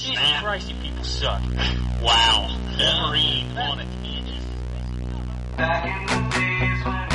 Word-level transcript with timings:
Jesus 0.00 0.32
Christ, 0.40 0.70
you 0.70 0.76
people 0.82 1.04
suck. 1.04 1.42
Wow. 2.02 2.56
Wolverine 2.78 3.56
on 3.58 3.80
it. 3.80 3.86
Back 5.56 5.84
in 5.84 6.06
the 6.06 6.36
days 6.36 6.84
when 6.86 7.09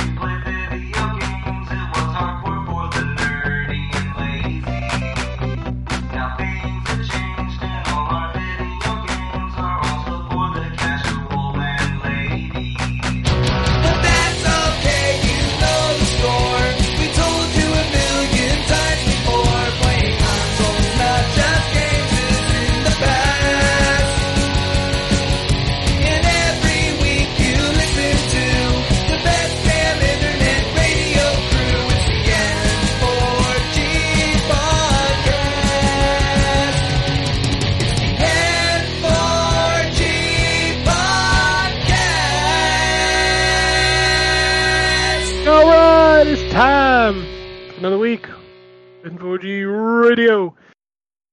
Radio, 50.06 50.54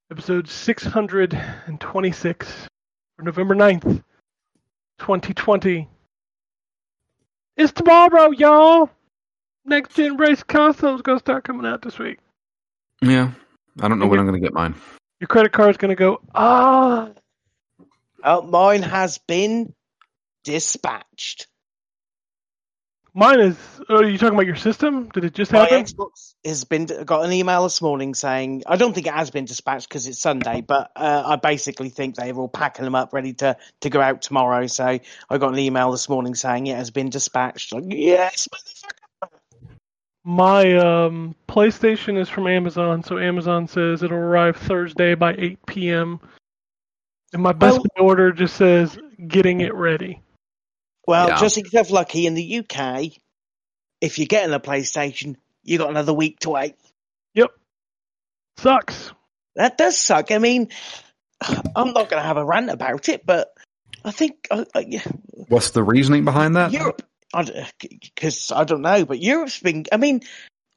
episode 0.09 0.49
626 0.49 2.67
for 3.15 3.23
November 3.23 3.53
9th, 3.53 4.03
2020. 4.97 5.87
It's 7.55 7.71
tomorrow, 7.71 8.31
y'all. 8.31 8.89
Next 9.63 9.95
gen 9.95 10.17
race 10.17 10.41
console's 10.41 11.03
gonna 11.03 11.19
start 11.19 11.43
coming 11.43 11.67
out 11.67 11.83
this 11.83 11.99
week. 11.99 12.17
Yeah. 12.99 13.29
I 13.79 13.87
don't 13.87 13.99
know 13.99 14.07
when 14.07 14.19
I'm 14.19 14.25
going 14.25 14.41
to 14.41 14.45
get 14.45 14.55
mine. 14.55 14.73
Your 15.19 15.27
credit 15.27 15.51
card's 15.51 15.77
gonna 15.77 15.93
go, 15.93 16.19
ah, 16.33 17.11
Oh, 18.23 18.41
mine 18.41 18.81
has 18.81 19.19
been 19.19 19.71
dispatched. 20.43 21.45
Mine 23.13 23.39
is. 23.39 23.57
Oh, 23.89 23.97
are 23.97 24.03
you 24.03 24.17
talking 24.17 24.35
about 24.35 24.45
your 24.45 24.55
system? 24.55 25.09
Did 25.09 25.25
it 25.25 25.33
just 25.33 25.51
My 25.51 25.59
happen? 25.59 25.83
Xbox 25.83 26.35
has 26.45 26.63
been 26.63 26.85
got 26.85 27.25
an 27.25 27.31
email 27.31 27.63
this 27.63 27.81
morning 27.81 28.13
saying 28.13 28.63
I 28.65 28.77
don't 28.77 28.93
think 28.93 29.07
it 29.07 29.13
has 29.13 29.31
been 29.31 29.45
dispatched 29.45 29.89
because 29.89 30.07
it's 30.07 30.19
Sunday, 30.19 30.61
but 30.61 30.91
uh, 30.95 31.23
I 31.25 31.35
basically 31.35 31.89
think 31.89 32.15
they're 32.15 32.33
all 32.33 32.47
packing 32.47 32.85
them 32.85 32.95
up 32.95 33.13
ready 33.13 33.33
to 33.35 33.57
to 33.81 33.89
go 33.89 34.01
out 34.01 34.21
tomorrow. 34.21 34.67
So 34.67 34.85
I 34.85 35.37
got 35.37 35.53
an 35.53 35.59
email 35.59 35.91
this 35.91 36.09
morning 36.09 36.35
saying 36.35 36.67
it 36.67 36.77
has 36.77 36.91
been 36.91 37.09
dispatched. 37.09 37.73
Like 37.73 37.85
yes, 37.87 38.47
motherfucker. 38.53 38.89
My 40.25 40.77
um, 40.77 41.35
PlayStation 41.49 42.17
is 42.17 42.29
from 42.29 42.47
Amazon, 42.47 43.03
so 43.03 43.19
Amazon 43.19 43.67
says 43.67 44.03
it'll 44.03 44.17
arrive 44.17 44.55
Thursday 44.55 45.15
by 45.15 45.35
8 45.37 45.65
p.m. 45.65 46.21
And 47.33 47.43
my 47.43 47.51
Best 47.51 47.81
order 47.99 48.31
just 48.31 48.55
says 48.55 48.97
getting 49.27 49.59
it 49.59 49.73
ready. 49.73 50.21
Well, 51.07 51.29
Yeah. 51.29 51.37
just 51.37 51.57
if 51.57 51.91
lucky 51.91 52.25
in 52.25 52.33
the 52.33 52.59
UK, 52.59 53.11
if 54.01 54.17
you're 54.19 54.27
getting 54.27 54.53
a 54.53 54.59
PlayStation, 54.59 55.35
you 55.63 55.77
got 55.77 55.89
another 55.89 56.13
week 56.13 56.39
to 56.39 56.51
wait. 56.51 56.75
Yep. 57.33 57.51
Sucks. 58.57 59.11
That 59.55 59.77
does 59.77 59.97
suck. 59.97 60.31
I 60.31 60.37
mean, 60.39 60.69
I'm 61.41 61.93
not 61.93 62.09
going 62.09 62.21
to 62.21 62.27
have 62.27 62.37
a 62.37 62.45
rant 62.45 62.69
about 62.69 63.09
it, 63.09 63.25
but 63.25 63.53
I 64.03 64.11
think 64.11 64.47
uh, 64.49 64.65
uh, 64.73 64.83
yeah, 64.85 65.03
What's 65.47 65.71
the 65.71 65.83
reasoning 65.83 66.25
behind 66.25 66.55
that? 66.55 66.71
Europe, 66.71 67.01
because 67.81 68.51
I 68.51 68.63
don't 68.63 68.81
know, 68.81 69.05
but 69.05 69.19
Europe's 69.21 69.59
been. 69.59 69.85
I 69.91 69.97
mean, 69.97 70.21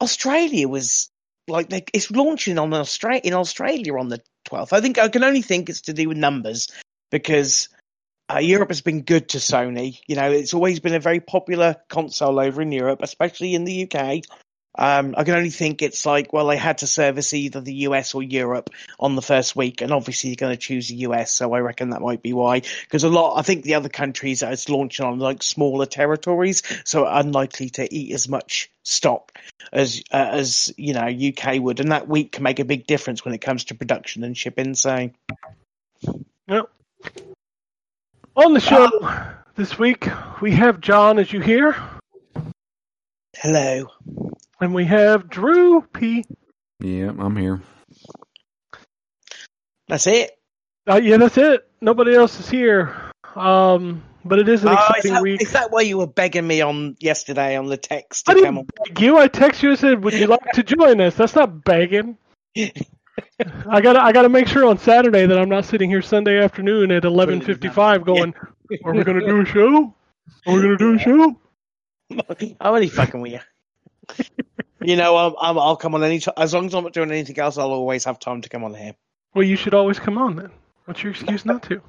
Australia 0.01 0.67
was 0.67 1.09
like 1.47 1.69
they, 1.69 1.83
it's 1.93 2.11
launching 2.11 2.59
on 2.59 2.73
Australia 2.73 3.21
in 3.23 3.33
Australia 3.33 3.97
on 3.97 4.09
the 4.09 4.21
12th. 4.49 4.73
I 4.73 4.81
think 4.81 4.97
I 4.97 5.09
can 5.09 5.23
only 5.23 5.41
think 5.41 5.69
it's 5.69 5.81
to 5.81 5.93
do 5.93 6.09
with 6.09 6.17
numbers 6.17 6.67
because 7.11 7.69
uh, 8.31 8.39
Europe 8.39 8.69
has 8.69 8.81
been 8.81 9.03
good 9.03 9.29
to 9.29 9.37
Sony. 9.37 9.99
You 10.07 10.15
know, 10.15 10.31
it's 10.31 10.53
always 10.53 10.79
been 10.79 10.95
a 10.95 10.99
very 10.99 11.19
popular 11.19 11.77
console 11.89 12.39
over 12.39 12.61
in 12.61 12.71
Europe, 12.71 12.99
especially 13.01 13.55
in 13.55 13.63
the 13.63 13.89
UK. 13.89 14.21
Um, 14.79 15.15
I 15.17 15.23
can 15.23 15.33
only 15.33 15.49
think 15.49 15.81
it's 15.81 16.05
like, 16.05 16.31
well, 16.31 16.47
they 16.47 16.57
had 16.57 16.79
to 16.79 16.87
service 16.87 17.33
either 17.33 17.61
the 17.61 17.73
US 17.73 18.13
or 18.13 18.21
Europe 18.21 18.69
on 18.99 19.15
the 19.15 19.23
first 19.23 19.55
week, 19.55 19.81
and 19.81 19.91
obviously 19.91 20.29
you're 20.29 20.35
going 20.35 20.53
to 20.53 20.57
choose 20.57 20.87
the 20.87 20.97
US, 20.97 21.33
so 21.33 21.53
I 21.53 21.59
reckon 21.61 21.89
that 21.89 22.01
might 22.01 22.21
be 22.21 22.33
why. 22.33 22.61
Because 22.81 23.03
a 23.03 23.09
lot, 23.09 23.39
I 23.39 23.41
think 23.41 23.63
the 23.63 23.73
other 23.73 23.89
countries 23.89 24.41
that 24.41 24.53
it's 24.53 24.69
launching 24.69 25.05
on 25.05 25.17
like 25.17 25.41
smaller 25.41 25.87
territories, 25.87 26.61
so 26.85 27.07
unlikely 27.07 27.69
to 27.71 27.91
eat 27.91 28.13
as 28.13 28.29
much 28.29 28.69
stock 28.83 29.31
as 29.73 30.03
uh, 30.11 30.29
as 30.31 30.73
you 30.77 30.93
know 30.93 31.07
UK 31.07 31.59
would, 31.59 31.79
and 31.79 31.91
that 31.91 32.07
week 32.07 32.33
can 32.33 32.43
make 32.43 32.59
a 32.59 32.65
big 32.65 32.85
difference 32.85 33.25
when 33.25 33.33
it 33.33 33.41
comes 33.41 33.65
to 33.65 33.75
production 33.75 34.23
and 34.23 34.37
shipping. 34.37 34.75
So 34.75 35.09
Yep. 36.47 36.69
On 38.37 38.53
the 38.53 38.59
show 38.59 38.87
this 39.55 39.79
week, 39.79 40.07
we 40.41 40.51
have 40.51 40.79
John, 40.79 41.17
as 41.17 41.33
you 41.33 41.39
hear, 41.41 41.75
hello, 43.35 43.87
and 44.61 44.75
we 44.75 44.85
have 44.85 45.27
Drew 45.27 45.81
P. 45.81 46.23
Yeah, 46.79 47.13
I'm 47.17 47.35
here. 47.35 47.61
that's 49.87 50.05
it. 50.05 50.37
Uh, 50.87 51.01
yeah, 51.03 51.17
that's 51.17 51.37
it. 51.39 51.67
Nobody 51.81 52.13
else 52.13 52.39
is 52.39 52.47
here. 52.47 52.95
Um, 53.35 54.03
but 54.23 54.37
it 54.37 54.47
is 54.49 54.61
an 54.63 54.69
Oh, 54.69 54.73
is, 54.73 54.79
exciting 54.89 55.13
that, 55.13 55.23
week. 55.23 55.41
is 55.41 55.51
that 55.53 55.71
why 55.71 55.81
you 55.81 55.97
were 55.97 56.05
begging 56.07 56.45
me 56.45 56.61
on 56.61 56.95
yesterday 56.99 57.57
on 57.57 57.65
the 57.65 57.77
text 57.77 58.29
I 58.29 58.35
to 58.35 58.41
come 58.43 58.59
on? 58.59 58.65
didn't 58.65 58.95
beg 58.95 59.01
you. 59.03 59.17
I 59.17 59.27
text 59.27 59.63
you 59.63 59.71
and 59.71 59.79
said, 59.79 60.03
"Would 60.03 60.13
you 60.13 60.27
like 60.27 60.51
to 60.53 60.61
join 60.63 61.01
us?" 61.01 61.15
That's 61.15 61.33
not 61.35 61.63
begging. 61.63 62.19
I 63.69 63.81
gotta, 63.81 64.01
I 64.01 64.11
gotta 64.11 64.29
make 64.29 64.47
sure 64.47 64.65
on 64.65 64.77
Saturday 64.77 65.25
that 65.25 65.37
I'm 65.37 65.49
not 65.49 65.65
sitting 65.65 65.89
here 65.89 66.01
Sunday 66.01 66.39
afternoon 66.43 66.91
at 66.91 67.03
11:55 67.03 68.05
going, 68.05 68.33
"Are 68.83 68.93
we 68.93 69.03
gonna 69.03 69.25
do 69.25 69.41
a 69.41 69.45
show? 69.45 69.93
Are 70.45 70.55
we 70.55 70.61
gonna 70.61 70.77
do 70.77 70.95
a 70.95 70.99
show?" 70.99 71.39
I'm 72.09 72.55
only 72.59 72.87
fucking 72.87 73.21
with 73.21 73.33
you. 73.33 73.39
you 74.81 74.95
know, 74.95 75.17
I'm, 75.17 75.33
I'm, 75.39 75.59
I'll 75.59 75.75
come 75.75 75.95
on 75.95 76.03
any 76.03 76.19
time. 76.19 76.35
As 76.37 76.53
long 76.53 76.67
as 76.67 76.73
I'm 76.73 76.83
not 76.83 76.93
doing 76.93 77.11
anything 77.11 77.37
else, 77.39 77.57
I'll 77.57 77.71
always 77.71 78.05
have 78.05 78.19
time 78.19 78.41
to 78.41 78.49
come 78.49 78.63
on 78.63 78.73
here. 78.73 78.95
Well, 79.33 79.45
you 79.45 79.55
should 79.55 79.73
always 79.73 79.99
come 79.99 80.17
on 80.17 80.35
then. 80.35 80.51
What's 80.85 81.03
your 81.03 81.11
excuse 81.11 81.45
not 81.45 81.63
to? 81.63 81.81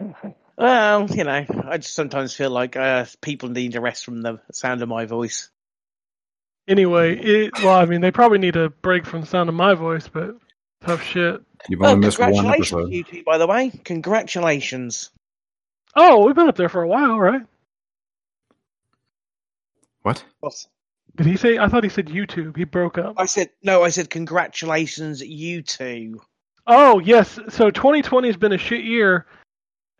well, 0.57 1.11
you 1.11 1.25
know, 1.25 1.47
I 1.65 1.79
just 1.79 1.95
sometimes 1.95 2.35
feel 2.35 2.51
like 2.51 2.77
uh, 2.77 3.07
people 3.21 3.49
need 3.49 3.75
a 3.75 3.81
rest 3.81 4.05
from 4.05 4.23
the 4.23 4.41
sound 4.53 4.83
of 4.83 4.89
my 4.89 5.05
voice. 5.07 5.51
Anyway, 6.67 7.19
it, 7.19 7.53
well, 7.63 7.77
I 7.77 7.85
mean, 7.85 8.01
they 8.01 8.11
probably 8.11 8.39
need 8.39 8.57
a 8.57 8.71
break 8.71 9.05
from 9.05 9.21
the 9.21 9.27
sound 9.27 9.49
of 9.49 9.55
my 9.55 9.75
voice, 9.75 10.09
but 10.09 10.37
tough 10.81 11.03
shit. 11.03 11.43
You've 11.69 11.83
oh, 11.83 11.87
only 11.87 11.95
Oh, 11.95 11.97
missed 11.97 12.19
one 12.19 12.33
congratulations, 12.33 12.73
episode. 12.73 12.93
you 12.93 13.05
two, 13.05 13.23
by 13.25 13.39
the 13.39 13.47
way. 13.47 13.71
Congratulations. 13.85 15.11
Oh, 15.95 16.25
we've 16.25 16.35
been 16.35 16.49
up 16.49 16.57
there 16.57 16.69
for 16.71 16.83
a 16.83 16.89
while, 16.89 17.19
right? 17.21 17.43
What? 20.03 20.25
What? 20.41 20.55
Did 21.17 21.27
he 21.27 21.37
say? 21.37 21.59
I 21.59 21.69
thought 21.69 21.85
he 21.85 21.91
said 21.91 22.07
YouTube. 22.07 22.57
He 22.57 22.65
broke 22.65 22.99
up. 22.99 23.15
I 23.17 23.27
said 23.27 23.51
no. 23.63 23.85
I 23.85 23.91
said 23.91 24.11
congratulations, 24.11 25.23
you 25.23 25.63
two. 25.63 26.21
Oh 26.67 26.99
yes. 26.99 27.39
So 27.51 27.71
2020 27.71 28.29
has 28.29 28.37
been 28.37 28.53
a 28.53 28.59
shit 28.59 28.85
year, 28.85 29.27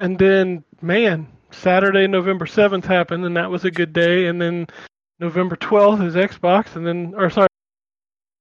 and 0.01 0.19
then 0.19 0.65
man, 0.83 1.29
Saturday, 1.53 2.07
November 2.09 2.47
7th 2.47 2.85
happened, 2.85 3.25
and 3.25 3.37
that 3.37 3.51
was 3.51 3.65
a 3.65 3.71
good 3.71 3.93
day. 3.93 4.27
And 4.27 4.43
then 4.43 4.67
November 5.21 5.57
12th 5.57 6.05
is 6.07 6.15
Xbox, 6.15 6.77
and 6.77 6.87
then 6.87 7.15
or 7.17 7.31
sorry, 7.31 7.47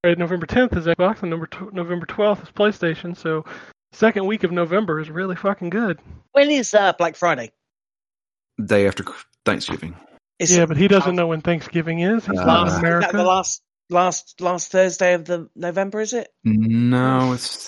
November 0.05 0.45
10th 0.45 0.75
is 0.77 0.85
Xbox, 0.85 1.21
and 1.21 1.29
November 1.29 1.47
tw- 1.47 1.73
November 1.73 2.05
12th 2.05 2.43
is 2.43 2.49
PlayStation. 2.49 3.15
So 3.15 3.45
second 3.91 4.25
week 4.25 4.43
of 4.43 4.51
November 4.51 4.99
is 4.99 5.09
really 5.09 5.35
fucking 5.35 5.69
good. 5.69 5.99
When 6.31 6.49
is 6.51 6.73
uh, 6.73 6.93
Black 6.93 7.15
Friday? 7.15 7.51
Day 8.63 8.87
after 8.87 9.03
Thanksgiving. 9.45 9.95
Is 10.39 10.55
yeah, 10.55 10.63
it- 10.63 10.67
but 10.67 10.77
he 10.77 10.87
doesn't 10.87 11.15
know 11.15 11.27
when 11.27 11.41
Thanksgiving 11.41 11.99
is. 11.99 12.25
He's 12.25 12.37
Uh, 12.39 12.45
not 12.45 12.67
in 12.67 12.67
last, 12.67 12.67
is 12.75 12.81
that 12.81 12.87
America. 12.87 13.17
the 13.17 13.23
last 13.23 13.61
last 13.89 14.41
last 14.41 14.71
Thursday 14.71 15.13
of 15.13 15.25
the 15.25 15.49
November? 15.55 16.01
Is 16.01 16.13
it? 16.13 16.29
No, 16.43 17.33
it's 17.33 17.67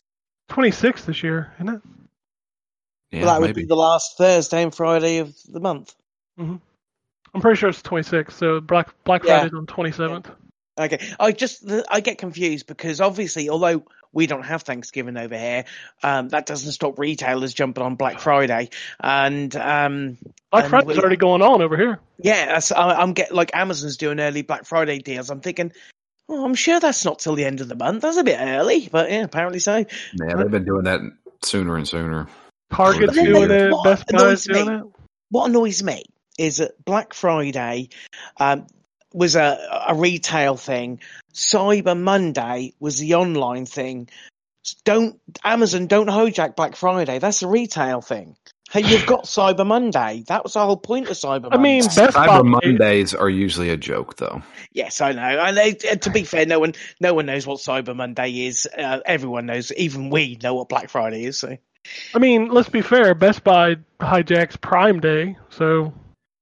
26th 0.49 1.05
this 1.05 1.21
year, 1.23 1.53
isn't 1.59 1.69
it? 1.75 1.81
yeah, 3.11 3.25
well, 3.25 3.33
that 3.35 3.41
would 3.41 3.55
be 3.55 3.65
the 3.65 3.75
last 3.75 4.17
Thursday 4.17 4.63
and 4.63 4.73
Friday 4.73 5.19
of 5.19 5.33
the 5.47 5.59
month. 5.59 5.93
I'm 7.35 7.41
pretty 7.41 7.57
sure 7.59 7.69
it's 7.69 7.81
26th. 7.81 8.31
So 8.31 8.61
Black 8.61 8.93
Black 9.03 9.23
Yeah. 9.23 9.41
Friday's 9.41 9.53
on 9.57 9.65
27th. 9.67 10.25
Okay, 10.77 10.99
I 11.19 11.31
just 11.31 11.63
I 11.89 12.01
get 12.01 12.17
confused 12.17 12.67
because 12.67 12.99
obviously, 12.99 13.49
although 13.49 13.85
we 14.11 14.27
don't 14.27 14.43
have 14.43 14.63
Thanksgiving 14.63 15.15
over 15.17 15.37
here, 15.37 15.63
um, 16.03 16.27
that 16.29 16.45
doesn't 16.45 16.71
stop 16.73 16.99
retailers 16.99 17.53
jumping 17.53 17.83
on 17.83 17.95
Black 17.95 18.19
Friday, 18.19 18.69
and 18.99 19.55
um, 19.55 20.17
Black 20.51 20.67
Friday's 20.69 20.95
we- 20.97 20.99
already 21.01 21.15
going 21.15 21.41
on 21.41 21.61
over 21.61 21.77
here. 21.77 21.99
yeah, 22.19 22.47
that's, 22.47 22.71
I, 22.73 22.95
I'm 22.95 23.13
get 23.13 23.33
like 23.33 23.51
Amazon's 23.55 23.95
doing 23.97 24.19
early 24.19 24.41
Black 24.41 24.65
Friday 24.65 24.99
deals. 24.99 25.29
I'm 25.29 25.39
thinking, 25.41 25.71
Oh, 26.27 26.43
I'm 26.43 26.55
sure 26.55 26.79
that's 26.79 27.05
not 27.05 27.19
till 27.19 27.35
the 27.35 27.45
end 27.45 27.61
of 27.61 27.67
the 27.69 27.75
month. 27.75 28.01
That's 28.01 28.17
a 28.17 28.23
bit 28.23 28.37
early, 28.41 28.89
but 28.91 29.09
yeah, 29.11 29.23
apparently 29.23 29.59
so. 29.59 29.77
Yeah, 29.77 30.35
they've 30.35 30.49
been 30.51 30.65
doing 30.65 30.85
that 30.85 30.99
sooner 31.43 31.75
and 31.77 31.87
sooner. 31.87 32.27
Target's 32.73 33.13
doing 33.13 33.51
it. 33.51 33.71
what 33.71 33.83
Best 33.83 34.07
Buy's 34.07 34.21
annoys 34.21 34.43
doing 34.45 34.67
me- 34.67 34.75
it. 34.75 34.83
What 35.29 35.49
annoys 35.49 35.83
me 35.83 36.03
is 36.37 36.57
that 36.57 36.83
Black 36.83 37.13
Friday 37.13 37.89
um, 38.37 38.67
was 39.13 39.35
a, 39.35 39.85
a 39.87 39.95
retail 39.95 40.57
thing. 40.57 40.99
Cyber 41.33 41.99
Monday 41.99 42.73
was 42.79 42.97
the 42.97 43.15
online 43.15 43.65
thing. 43.65 44.09
Don't 44.83 45.19
Amazon 45.43 45.87
don't 45.87 46.07
hijack 46.07 46.55
Black 46.55 46.75
Friday. 46.75 47.19
That's 47.19 47.43
a 47.43 47.47
retail 47.47 48.01
thing. 48.01 48.35
Hey, 48.71 48.81
you've 48.81 49.05
got 49.05 49.23
Cyber 49.25 49.65
Monday. 49.65 50.23
That 50.27 50.43
was 50.43 50.53
the 50.53 50.65
whole 50.65 50.77
point 50.77 51.07
of 51.07 51.15
Cyber 51.15 51.43
Monday. 51.43 51.57
I 51.57 51.61
mean, 51.61 51.81
Monday. 51.81 52.01
Best 52.01 52.15
Buy. 52.15 52.27
Cyber 52.27 52.63
Mondays 52.63 53.13
are 53.13 53.29
usually 53.29 53.69
a 53.69 53.77
joke, 53.77 54.17
though. 54.17 54.41
Yes, 54.71 55.01
I 55.01 55.11
know. 55.11 55.21
And 55.21 55.55
they, 55.55 55.73
to 55.73 56.09
be 56.09 56.23
fair, 56.23 56.45
no 56.45 56.59
one, 56.59 56.73
no 56.99 57.13
one 57.13 57.27
knows 57.27 57.45
what 57.45 57.59
Cyber 57.59 57.95
Monday 57.95 58.47
is. 58.47 58.67
Uh, 58.75 58.99
everyone 59.05 59.45
knows. 59.45 59.71
Even 59.71 60.09
we 60.09 60.37
know 60.41 60.55
what 60.55 60.67
Black 60.67 60.89
Friday 60.89 61.25
is. 61.25 61.37
So. 61.37 61.57
I 62.15 62.19
mean, 62.19 62.49
let's 62.49 62.69
be 62.69 62.81
fair. 62.81 63.13
Best 63.13 63.43
Buy 63.43 63.75
hijacks 63.99 64.59
Prime 64.59 64.99
Day, 64.99 65.37
so 65.51 65.93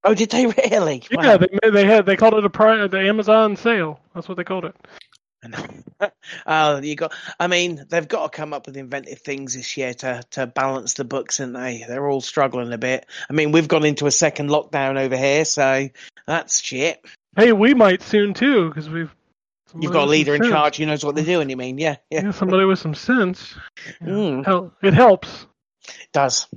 Oh, 0.03 0.13
did 0.13 0.29
they 0.29 0.45
really? 0.71 1.03
yeah, 1.11 1.37
they 1.37 1.69
they 1.69 1.85
had 1.85 2.05
they 2.05 2.15
called 2.15 2.33
it 2.33 2.45
a 2.45 2.49
Prime 2.49 2.89
the 2.89 2.99
Amazon 2.99 3.55
sale. 3.55 3.99
That's 4.13 4.27
what 4.27 4.37
they 4.37 4.43
called 4.43 4.65
it. 4.65 4.75
oh, 6.47 6.81
you 6.81 6.95
got. 6.95 7.13
I 7.39 7.47
mean, 7.47 7.85
they've 7.89 8.07
got 8.07 8.31
to 8.31 8.35
come 8.35 8.53
up 8.53 8.65
with 8.65 8.77
inventive 8.77 9.19
things 9.19 9.55
this 9.55 9.75
year 9.77 9.93
to 9.95 10.23
to 10.31 10.47
balance 10.47 10.93
the 10.93 11.03
books, 11.03 11.39
and 11.39 11.55
they 11.55 11.83
they're 11.87 12.07
all 12.07 12.21
struggling 12.21 12.71
a 12.73 12.77
bit. 12.77 13.05
I 13.29 13.33
mean, 13.33 13.51
we've 13.51 13.67
gone 13.67 13.85
into 13.85 14.05
a 14.05 14.11
second 14.11 14.49
lockdown 14.49 14.97
over 14.97 15.17
here, 15.17 15.45
so 15.45 15.89
that's 16.25 16.61
shit. 16.61 17.03
Hey, 17.35 17.51
we 17.51 17.73
might 17.73 18.01
soon 18.01 18.33
too 18.33 18.69
because 18.69 18.89
we've. 18.89 19.13
You've 19.79 19.91
got 19.91 20.07
a 20.07 20.11
leader 20.11 20.35
in 20.35 20.43
sense. 20.43 20.53
charge 20.53 20.77
who 20.77 20.85
knows 20.85 21.03
what 21.03 21.15
they're 21.15 21.25
doing. 21.25 21.49
You 21.49 21.57
mean? 21.57 21.79
Yeah, 21.79 21.95
yeah, 22.11 22.25
Yeah, 22.25 22.31
somebody 22.31 22.63
with 22.65 22.79
some 22.79 22.93
sense. 22.93 23.55
Mm. 24.03 24.71
It 24.83 24.93
helps. 24.93 25.47
does. 26.11 26.47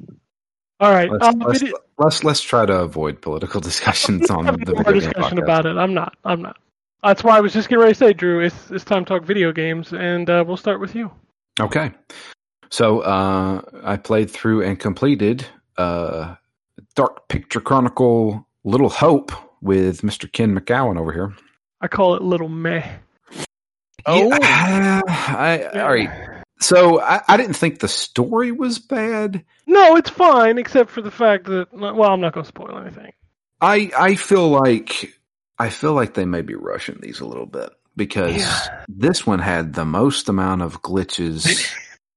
All 0.81 0.91
right. 0.91 1.11
Let's, 1.11 1.27
um, 1.27 1.39
let's, 1.39 1.61
video- 1.61 1.79
let's 1.99 2.25
let's 2.25 2.41
try 2.41 2.67
to 2.67 2.81
avoid 2.81 3.21
political 3.23 3.61
discussions 3.71 4.31
on 4.31 4.45
the 4.45 4.53
video 4.53 4.83
game 4.83 4.95
discussion 4.95 5.39
podcast. 5.39 5.43
about 5.43 5.67
it. 5.67 5.77
I'm 5.77 5.95
not. 5.95 6.17
I'm 6.25 6.43
not. 6.43 6.57
That's 7.03 7.23
why 7.23 7.37
I 7.37 7.41
was 7.41 7.53
just 7.53 7.69
getting 7.69 7.83
ready 7.83 7.95
to 7.95 7.99
say, 7.99 8.13
Drew. 8.13 8.41
It's 8.41 8.71
it's 8.71 8.85
time 8.85 9.05
to 9.05 9.09
talk 9.09 9.25
video 9.25 9.53
games, 9.53 9.93
and 9.93 10.29
uh, 10.29 10.45
we'll 10.47 10.57
start 10.57 10.81
with 10.81 10.95
you. 10.95 11.11
Okay. 11.61 11.93
So 12.71 13.01
uh, 13.01 13.63
I 13.85 13.97
played 13.97 14.31
through 14.31 14.63
and 14.63 14.79
completed 14.79 15.47
uh, 15.79 16.35
Dark 16.95 17.29
Picture 17.29 17.61
Chronicle 17.61 18.47
Little 18.65 18.89
Hope 18.89 19.33
with 19.63 20.03
Mr. 20.03 20.31
Ken 20.31 20.59
McGowan 20.59 20.99
over 20.99 21.13
here. 21.13 21.35
I 21.81 21.89
call 21.89 22.17
it 22.17 22.23
Little 22.23 22.49
Meh. 22.49 22.87
Oh. 24.05 24.29
Yeah, 24.29 25.01
I, 25.07 25.63
all 25.81 25.93
right. 25.93 26.36
So 26.61 27.01
I, 27.01 27.21
I 27.29 27.37
didn't 27.37 27.55
think 27.57 27.81
the 27.81 27.89
story 27.89 28.51
was 28.53 28.79
bad. 28.79 29.45
No, 29.67 29.97
it's 29.97 30.11
fine, 30.11 30.59
except 30.59 30.91
for 30.91 31.03
the 31.03 31.11
fact 31.11 31.45
that. 31.47 31.69
Well, 31.73 32.05
I'm 32.11 32.21
not 32.21 32.33
going 32.33 32.45
to 32.45 32.49
spoil 32.49 32.79
anything. 32.79 33.13
I 33.61 33.91
I 33.97 34.15
feel 34.15 34.49
like 34.49 35.13
I 35.59 35.71
feel 35.71 35.93
like 35.95 36.15
they 36.15 36.25
may 36.25 36.43
be 36.43 36.55
rushing 36.55 36.99
these 37.01 37.21
a 37.21 37.27
little 37.27 37.47
bit 37.47 37.71
because 37.97 38.37
Yeah. 38.37 38.85
this 38.89 39.27
one 39.27 39.39
had 39.39 39.73
the 39.75 39.85
most 39.87 40.29
amount 40.29 40.63
of 40.63 40.83
glitches 40.83 41.67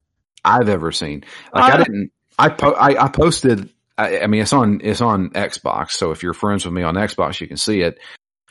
I've 0.46 0.70
ever 0.70 0.92
seen. 0.92 1.24
Like 1.54 1.74
I, 1.74 1.76
I- 1.76 1.78
didn't 1.78 2.12
I 2.38 2.50
po- 2.50 2.74
I, 2.74 3.06
I 3.06 3.08
posted 3.10 3.70
I, 3.98 4.20
I 4.22 4.28
mean 4.28 4.42
it's 4.42 4.54
on 4.54 4.82
it's 4.84 5.02
on 5.02 5.30
Xbox, 5.32 5.92
so 5.92 6.12
if 6.12 6.24
you're 6.24 6.34
friends 6.34 6.66
with 6.66 6.74
me 6.74 6.84
on 6.84 6.96
Xbox 6.96 7.40
you 7.42 7.48
can 7.48 7.58
see 7.58 7.82
it. 7.82 8.00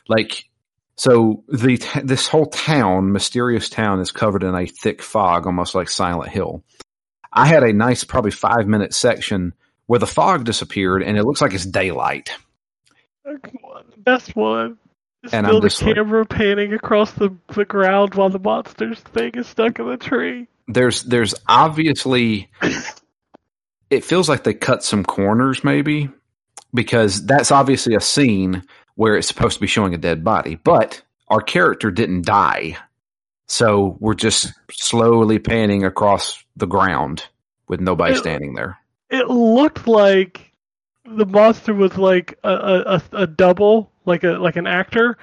Like 0.07 0.48
so 0.99 1.43
the 1.47 1.77
t- 1.77 2.01
this 2.03 2.27
whole 2.27 2.45
town, 2.47 3.11
mysterious 3.13 3.69
town 3.69 4.01
is 4.01 4.11
covered 4.11 4.43
in 4.43 4.53
a 4.53 4.65
thick 4.65 5.01
fog 5.01 5.45
almost 5.45 5.73
like 5.75 5.87
Silent 5.89 6.29
Hill. 6.29 6.61
I 7.31 7.45
had 7.47 7.63
a 7.63 7.71
nice 7.71 8.03
probably 8.03 8.31
5 8.31 8.67
minute 8.67 8.93
section 8.93 9.53
where 9.85 9.99
the 9.99 10.05
fog 10.07 10.43
disappeared 10.43 11.01
and 11.03 11.17
it 11.17 11.23
looks 11.23 11.41
like 11.41 11.53
it's 11.53 11.65
daylight. 11.65 12.31
Uh, 13.25 13.35
Best 13.97 14.35
one. 14.35 14.77
Is 15.23 15.33
And 15.33 15.45
still 15.45 15.57
I'm 15.57 15.61
the 15.61 15.67
just 15.69 15.81
like- 15.81 15.95
camera 15.95 16.25
panning 16.25 16.73
across 16.73 17.11
the, 17.11 17.35
the 17.53 17.65
ground 17.65 18.15
while 18.15 18.29
the 18.29 18.39
monster's 18.39 18.99
thing 18.99 19.31
is 19.35 19.47
stuck 19.47 19.79
in 19.79 19.87
the 19.87 19.97
tree. 19.97 20.47
there's 20.67 21.03
there's 21.03 21.33
obviously 21.47 22.49
it 23.89 24.03
feels 24.03 24.27
like 24.29 24.43
they 24.43 24.53
cut 24.53 24.83
some 24.83 25.03
corners 25.03 25.63
maybe 25.63 26.09
because 26.73 27.25
that's 27.25 27.51
obviously 27.51 27.95
a 27.95 28.01
scene 28.01 28.63
where 28.95 29.15
it's 29.15 29.27
supposed 29.27 29.55
to 29.55 29.61
be 29.61 29.67
showing 29.67 29.93
a 29.93 29.97
dead 29.97 30.23
body 30.23 30.55
but 30.55 31.01
our 31.29 31.41
character 31.41 31.91
didn't 31.91 32.25
die. 32.25 32.77
So 33.47 33.97
we're 33.99 34.15
just 34.15 34.53
slowly 34.71 35.39
panning 35.39 35.83
across 35.83 36.43
the 36.55 36.67
ground 36.67 37.25
with 37.67 37.79
nobody 37.79 38.13
It- 38.13 38.17
standing 38.17 38.53
there. 38.55 38.77
It 39.09 39.27
looked 39.27 39.87
like 39.87 40.51
the 41.05 41.25
monster 41.25 41.73
was 41.73 41.97
like 41.97 42.37
a, 42.43 42.51
a, 42.51 43.01
a, 43.13 43.27
double, 43.27 43.91
like 44.05 44.23
a 44.23 44.33
like 44.33 44.55
an 44.55 44.67
actor, 44.67 45.17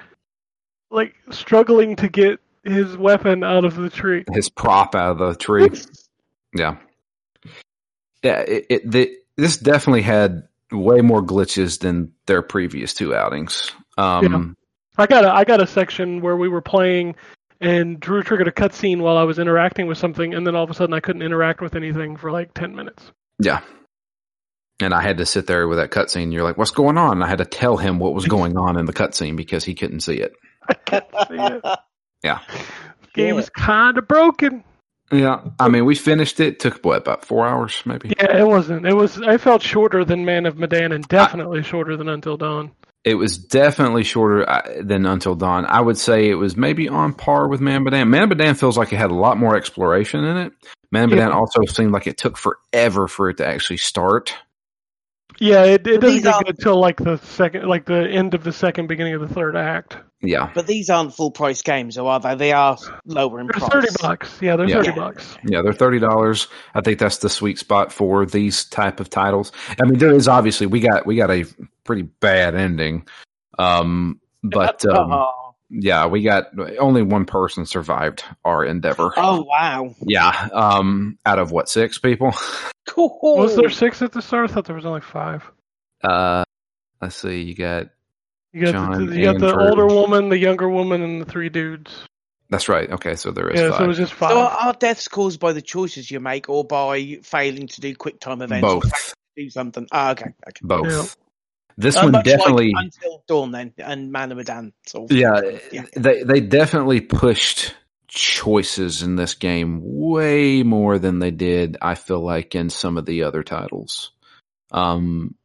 like 0.91 1.15
struggling 1.31 1.95
to 1.97 2.09
get 2.09 2.41
his 2.65 2.97
weapon 2.97 3.45
out 3.45 3.63
of 3.63 3.75
the 3.75 3.89
tree. 3.89 4.25
his 4.33 4.49
prop 4.49 4.93
out 4.93 5.21
of 5.21 5.29
the 5.29 5.35
tree. 5.35 5.69
Yeah. 6.53 6.77
Yeah 8.23 8.39
it, 8.39 8.65
it 8.69 8.91
the, 8.91 9.15
this 9.35 9.57
definitely 9.57 10.01
had 10.01 10.46
way 10.71 11.01
more 11.01 11.21
glitches 11.21 11.79
than 11.79 12.11
their 12.25 12.41
previous 12.41 12.93
two 12.93 13.15
outings 13.15 13.71
um 13.97 14.55
I 14.97 15.05
got 15.05 15.25
a 15.25 15.31
I 15.31 15.43
got 15.43 15.61
a 15.61 15.67
section 15.67 16.21
where 16.21 16.35
we 16.35 16.49
were 16.49 16.61
playing 16.61 17.15
and 17.59 17.99
Drew 17.99 18.23
triggered 18.23 18.47
a 18.47 18.51
cutscene 18.51 18.99
while 18.99 19.17
I 19.17 19.23
was 19.23 19.39
interacting 19.39 19.87
with 19.87 19.97
something, 19.97 20.33
and 20.33 20.45
then 20.45 20.55
all 20.55 20.63
of 20.63 20.69
a 20.69 20.73
sudden 20.73 20.93
I 20.93 20.99
couldn't 20.99 21.21
interact 21.21 21.61
with 21.61 21.75
anything 21.75 22.17
for 22.17 22.31
like 22.31 22.53
ten 22.53 22.75
minutes. 22.75 23.11
Yeah. 23.39 23.61
And 24.79 24.93
I 24.93 25.01
had 25.01 25.17
to 25.17 25.25
sit 25.25 25.47
there 25.47 25.67
with 25.67 25.79
that 25.79 25.89
cutscene. 25.89 26.31
You're 26.31 26.43
like, 26.43 26.57
what's 26.57 26.71
going 26.71 26.99
on? 26.99 27.13
And 27.13 27.23
I 27.23 27.27
had 27.27 27.39
to 27.39 27.45
tell 27.45 27.77
him 27.77 27.97
what 27.97 28.13
was 28.13 28.27
going 28.27 28.57
on 28.57 28.77
in 28.77 28.85
the 28.85 28.93
cutscene 28.93 29.35
because 29.35 29.63
he 29.63 29.73
couldn't 29.73 30.01
see 30.01 30.17
it. 30.17 30.33
I 30.69 30.73
couldn't 30.75 31.27
see 31.27 31.55
it. 31.55 31.79
Yeah. 32.23 32.39
Game 33.15 33.39
is 33.39 33.49
kind 33.49 33.97
of 33.97 34.07
broken. 34.07 34.63
Yeah. 35.11 35.41
I 35.59 35.69
mean, 35.69 35.85
we 35.85 35.95
finished 35.95 36.39
it. 36.39 36.59
Took 36.59 36.83
what, 36.83 36.97
about 36.97 37.23
four 37.23 37.47
hours, 37.47 37.81
maybe? 37.85 38.13
Yeah, 38.19 38.39
it 38.39 38.47
wasn't. 38.47 38.85
It 38.85 38.95
was. 38.95 39.21
I 39.21 39.37
felt 39.37 39.61
shorter 39.61 40.03
than 40.03 40.25
Man 40.25 40.45
of 40.45 40.57
Medan, 40.57 40.91
and 40.91 41.07
definitely 41.07 41.63
shorter 41.63 41.95
than 41.95 42.09
Until 42.09 42.37
Dawn. 42.37 42.71
It 43.03 43.15
was 43.15 43.37
definitely 43.37 44.03
shorter 44.03 44.49
uh, 44.49 44.81
than 44.81 45.05
Until 45.05 45.35
Dawn. 45.35 45.65
I 45.65 45.79
would 45.79 45.97
say 45.97 46.29
it 46.29 46.35
was 46.35 46.57
maybe 46.57 46.89
on 46.89 47.13
par 47.13 47.47
with 47.47 47.61
Man 47.61 47.77
of 47.77 47.83
Medan. 47.83 48.09
Man 48.09 48.23
of 48.23 48.29
Medan 48.29 48.55
feels 48.55 48.77
like 48.77 48.91
it 48.91 48.97
had 48.97 49.11
a 49.11 49.15
lot 49.15 49.37
more 49.37 49.55
exploration 49.55 50.25
in 50.25 50.37
it. 50.37 50.53
Man 50.91 51.09
Badan 51.09 51.29
Yeah. 51.29 51.37
also 51.37 51.61
seemed 51.65 51.91
like 51.91 52.07
it 52.07 52.17
took 52.17 52.37
forever 52.37 53.07
for 53.07 53.29
it 53.29 53.37
to 53.37 53.47
actually 53.47 53.77
start. 53.77 54.33
Yeah, 55.39 55.63
it, 55.63 55.85
it 55.87 56.01
doesn't 56.01 56.23
get 56.23 56.45
good 56.45 56.59
till 56.59 56.79
like 56.79 56.97
the 56.97 57.17
second, 57.17 57.67
like 57.67 57.85
the 57.85 58.09
end 58.09 58.33
of 58.33 58.43
the 58.43 58.51
second, 58.51 58.87
beginning 58.87 59.13
of 59.13 59.21
the 59.21 59.33
third 59.33 59.55
act. 59.55 59.97
Yeah. 60.21 60.49
But 60.55 60.65
these 60.65 60.89
aren't 60.89 61.13
full 61.13 61.29
price 61.31 61.61
games, 61.61 61.95
though, 61.95 62.07
are 62.07 62.19
they? 62.19 62.35
They 62.35 62.51
are 62.51 62.75
lower 63.05 63.39
in 63.39 63.47
They're 63.47 63.59
price. 63.59 63.71
thirty 63.71 63.87
bucks. 64.01 64.41
Yeah, 64.41 64.55
they're 64.55 64.67
Yeah. 64.67 64.75
thirty 64.77 64.91
bucks. 64.91 65.37
Yeah, 65.47 65.61
they're 65.61 65.73
thirty 65.73 65.99
dollars. 65.99 66.47
I 66.73 66.81
think 66.81 66.97
that's 66.99 67.19
the 67.19 67.29
sweet 67.29 67.59
spot 67.59 67.91
for 67.93 68.25
these 68.25 68.65
type 68.65 68.99
of 68.99 69.09
titles. 69.11 69.51
I 69.79 69.85
mean, 69.85 69.99
there 69.99 70.13
is 70.13 70.27
obviously 70.27 70.65
we 70.65 70.79
got 70.79 71.05
we 71.05 71.15
got 71.15 71.29
a 71.29 71.45
pretty 71.83 72.01
bad 72.03 72.55
ending, 72.55 73.07
um, 73.59 74.19
but 74.43 74.83
um, 74.85 75.11
oh. 75.11 75.46
Yeah, 75.69 76.07
we 76.07 76.23
got 76.23 76.45
only 76.79 77.01
one 77.01 77.25
person 77.25 77.65
survived 77.65 78.23
our 78.45 78.63
endeavor. 78.65 79.13
oh 79.17 79.43
wow, 79.43 79.93
Yeah, 80.01 80.49
um, 80.53 81.17
out 81.25 81.39
of 81.39 81.51
what 81.51 81.69
six 81.69 81.97
people? 81.97 82.33
cool. 82.87 83.19
Was 83.21 83.55
there 83.55 83.69
six 83.69 84.01
at 84.01 84.11
the 84.11 84.21
start? 84.21 84.49
I 84.49 84.53
thought 84.53 84.65
there 84.65 84.75
was 84.75 84.85
only 84.85 85.01
five. 85.01 85.43
Uh, 86.03 86.43
let's 87.01 87.15
see, 87.15 87.41
you 87.43 87.55
got 87.55 87.87
You 88.53 88.61
got 88.65 88.71
John 88.73 89.05
the, 89.07 89.15
you 89.15 89.23
got 89.23 89.39
the 89.39 89.57
older 89.57 89.87
woman, 89.87 90.29
the 90.29 90.37
younger 90.37 90.69
woman, 90.69 91.01
and 91.01 91.21
the 91.21 91.25
three 91.25 91.49
dudes. 91.49 92.05
that's 92.49 92.69
right. 92.69 92.89
Okay, 92.89 93.15
so 93.15 93.31
there 93.31 93.49
is 93.49 93.59
Yeah, 93.59 93.69
five. 93.69 93.77
so 93.79 93.83
it 93.83 93.87
was 93.87 93.97
just 93.97 94.13
five. 94.13 94.31
So 94.31 94.39
are, 94.39 94.49
are 94.67 94.73
deaths 94.73 95.07
caused 95.07 95.39
by 95.39 95.53
the 95.53 95.61
choices 95.61 96.09
you 96.09 96.19
make, 96.19 96.49
or 96.49 96.63
by 96.63 97.19
failing 97.23 97.67
to 97.67 97.81
do 97.81 97.95
quick 97.95 98.19
time 98.19 98.41
events? 98.41 98.63
or 98.67 98.81
both, 98.81 99.13
do 99.35 99.49
something. 99.49 99.87
Ah, 99.91 100.11
okay, 100.11 100.27
okay. 100.47 100.59
both. 100.61 101.15
Yeah. 101.77 101.83
This 101.83 101.95
Uh, 101.97 102.01
one 102.03 102.11
much 102.13 102.25
like 102.25 102.37
definitely. 102.37 102.73
until 102.75 103.23
dawn 103.27 103.51
then, 103.51 103.73
and 103.77 104.11
Man 104.11 104.31
of 104.31 104.37
Medan. 104.37 104.73
Sort 104.85 105.11
of. 105.11 105.17
Yeah, 105.17 105.41
Yeah. 105.71 105.85
they 105.95 106.23
they 106.23 106.39
definitely 106.39 107.01
pushed 107.01 107.75
choices 108.07 109.03
in 109.03 109.15
this 109.15 109.35
game 109.35 109.81
way 109.83 110.63
more 110.63 110.97
than 110.97 111.19
they 111.19 111.31
did. 111.31 111.77
I 111.81 111.95
feel 111.95 112.19
like 112.21 112.55
in 112.55 112.69
some 112.69 112.97
of 112.97 113.05
the 113.05 113.23
other 113.23 113.43
titles. 113.43 114.11
Um, 114.71 115.35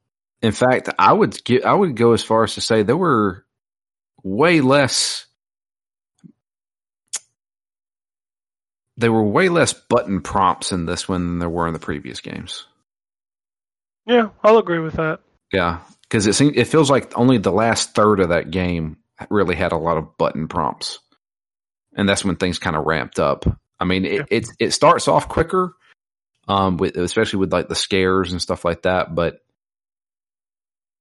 in 0.40 0.52
fact, 0.52 0.88
I 0.98 1.12
would 1.12 1.42
get 1.44 1.64
I 1.64 1.74
would 1.74 1.96
go 1.96 2.12
as 2.12 2.24
far 2.24 2.44
as 2.44 2.54
to 2.54 2.60
say 2.60 2.82
there 2.82 2.96
were 2.96 3.44
way 4.22 4.60
less. 4.60 5.26
There 8.96 9.12
were 9.12 9.22
way 9.24 9.48
less 9.48 9.72
button 9.72 10.20
prompts 10.20 10.70
in 10.72 10.86
this 10.86 11.08
one 11.08 11.26
than 11.26 11.38
there 11.38 11.48
were 11.48 11.66
in 11.66 11.72
the 11.72 11.78
previous 11.78 12.20
games. 12.20 12.66
yeah, 14.06 14.28
I'll 14.44 14.58
agree 14.58 14.78
with 14.80 14.94
that. 14.94 15.20
Yeah, 15.52 15.80
because 16.12 16.26
it 16.26 16.35
seems 16.35 16.52
it 16.59 16.66
feels 16.66 16.90
like 16.90 17.16
only 17.16 17.38
the 17.38 17.50
last 17.50 17.95
third 17.95 18.21
of 18.21 18.28
that 18.28 18.50
game 18.50 18.99
really 19.31 19.54
had 19.57 19.73
a 19.73 19.78
lot 19.78 19.97
of 19.97 20.19
button 20.19 20.47
prompts. 20.47 20.99
and 21.95 22.07
that's 22.07 22.23
when 22.25 22.37
things 22.37 22.59
kind 22.59 22.76
of 22.76 22.85
ramped 22.85 23.19
up. 23.19 23.45
I 23.81 23.85
mean, 23.87 24.04
it 24.04 24.12
Yeah. 24.12 24.25
it, 24.31 24.49
it 24.59 24.71
starts 24.73 25.09
off 25.09 25.26
quicker, 25.28 25.73
um, 26.49 26.76
with 26.76 26.97
especially 26.97 27.38
with 27.38 27.52
like 27.52 27.69
the 27.69 27.75
scares 27.75 28.31
and 28.33 28.42
stuff 28.42 28.62
like 28.64 28.83
that. 28.83 29.14
But 29.14 29.40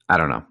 I 0.08 0.16
don't 0.18 0.30
know. 0.30 0.46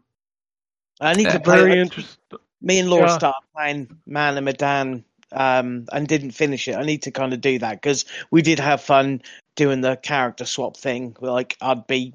I 1.01 1.15
need 1.15 1.27
Uh, 1.27 1.33
to 1.33 1.41
play. 1.41 1.57
Very 1.57 1.71
like, 1.71 1.79
interesting. 1.79 2.39
me 2.61 2.79
and 2.81 2.91
Laura 2.91 3.09
Yeah. 3.09 3.19
started 3.19 3.47
playing 3.55 3.99
Man 4.07 4.37
and 4.37 4.45
Medan 4.45 5.05
um, 5.33 5.87
and 5.93 6.07
didn't 6.09 6.33
finish 6.33 6.69
it. 6.69 6.77
I 6.77 6.83
need 6.83 7.03
to 7.03 7.11
kind 7.11 7.33
of 7.33 7.41
do 7.41 7.59
that 7.61 7.81
because 7.81 8.05
we 8.31 8.43
did 8.43 8.59
have 8.59 8.83
fun 8.83 9.23
doing 9.57 9.81
the 9.81 9.97
character 9.97 10.45
swap 10.45 10.77
thing. 10.77 11.17
Like 11.21 11.57
I'd 11.63 11.87
be 11.87 12.15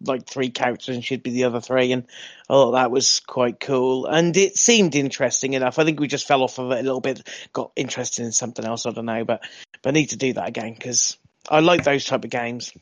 like 0.00 0.26
three 0.26 0.50
characters 0.50 0.94
and 0.94 1.04
she'd 1.04 1.22
be 1.22 1.30
the 1.30 1.44
other 1.44 1.60
three, 1.60 1.92
and 1.92 2.04
I 2.48 2.52
thought 2.52 2.72
that 2.72 2.90
was 2.90 3.20
quite 3.20 3.60
cool. 3.60 4.06
And 4.06 4.36
it 4.36 4.56
seemed 4.56 4.94
interesting 4.94 5.54
enough. 5.54 5.78
I 5.78 5.84
think 5.84 6.00
we 6.00 6.08
just 6.08 6.28
fell 6.28 6.42
off 6.42 6.58
of 6.58 6.70
it 6.72 6.80
a 6.80 6.82
little 6.82 7.00
bit, 7.00 7.26
got 7.52 7.72
interested 7.76 8.24
in 8.24 8.32
something 8.32 8.64
else. 8.64 8.86
I 8.86 8.90
don't 8.90 9.06
know, 9.06 9.24
but 9.24 9.42
but 9.82 9.90
I 9.90 9.92
need 9.92 10.10
to 10.10 10.16
do 10.16 10.32
that 10.34 10.48
again 10.48 10.74
because 10.74 11.16
I 11.48 11.60
like 11.60 11.84
those 11.84 12.04
type 12.04 12.24
of 12.24 12.30
games. 12.30 12.72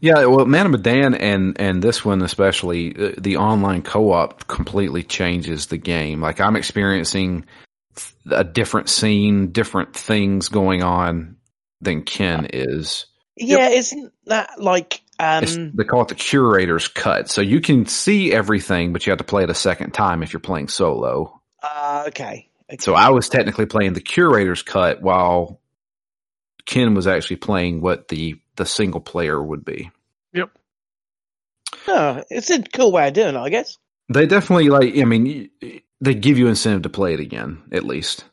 Yeah, 0.00 0.24
well, 0.24 0.46
Man 0.46 0.66
of 0.66 0.72
Medan 0.72 1.14
and 1.14 1.60
and 1.60 1.82
this 1.82 2.04
one 2.04 2.22
especially, 2.22 2.96
uh, 2.96 3.12
the 3.18 3.36
online 3.36 3.82
co-op 3.82 4.46
completely 4.46 5.02
changes 5.02 5.66
the 5.66 5.76
game. 5.76 6.22
Like 6.22 6.40
I'm 6.40 6.56
experiencing 6.56 7.44
a 8.30 8.44
different 8.44 8.88
scene, 8.88 9.52
different 9.52 9.94
things 9.94 10.48
going 10.48 10.82
on 10.82 11.36
than 11.82 12.02
Ken 12.02 12.46
is. 12.52 13.06
Yeah, 13.36 13.68
isn't 13.68 14.12
that 14.26 14.60
like 14.60 15.02
um? 15.20 15.72
they 15.74 15.84
call 15.84 16.02
it 16.02 16.08
the 16.08 16.14
curator's 16.14 16.88
cut, 16.88 17.28
so 17.28 17.40
you 17.40 17.60
can 17.60 17.86
see 17.86 18.32
everything, 18.32 18.92
but 18.92 19.06
you 19.06 19.10
have 19.10 19.18
to 19.18 19.24
play 19.24 19.42
it 19.42 19.50
a 19.50 19.54
second 19.54 19.92
time 19.92 20.22
if 20.22 20.32
you're 20.32 20.40
playing 20.40 20.68
solo. 20.68 21.40
Uh, 21.62 22.04
okay. 22.08 22.48
okay. 22.70 22.78
So 22.80 22.94
I 22.94 23.10
was 23.10 23.28
technically 23.28 23.66
playing 23.66 23.92
the 23.92 24.00
curator's 24.00 24.62
cut 24.62 25.02
while 25.02 25.60
Ken 26.66 26.94
was 26.94 27.06
actually 27.06 27.36
playing 27.36 27.80
what 27.80 28.08
the 28.08 28.40
the 28.56 28.66
single 28.66 29.00
player 29.00 29.42
would 29.42 29.64
be. 29.64 29.90
Yep. 30.32 30.50
Oh, 31.88 32.22
it's 32.30 32.50
a 32.50 32.62
cool 32.62 32.92
way 32.92 33.08
of 33.08 33.14
doing 33.14 33.34
it, 33.34 33.38
I 33.38 33.48
guess. 33.48 33.78
They 34.12 34.26
definitely 34.26 34.68
like. 34.68 34.96
I 34.98 35.04
mean, 35.04 35.50
they 36.00 36.14
give 36.14 36.38
you 36.38 36.48
incentive 36.48 36.82
to 36.82 36.88
play 36.90 37.14
it 37.14 37.20
again, 37.20 37.62
at 37.72 37.84
least. 37.84 38.24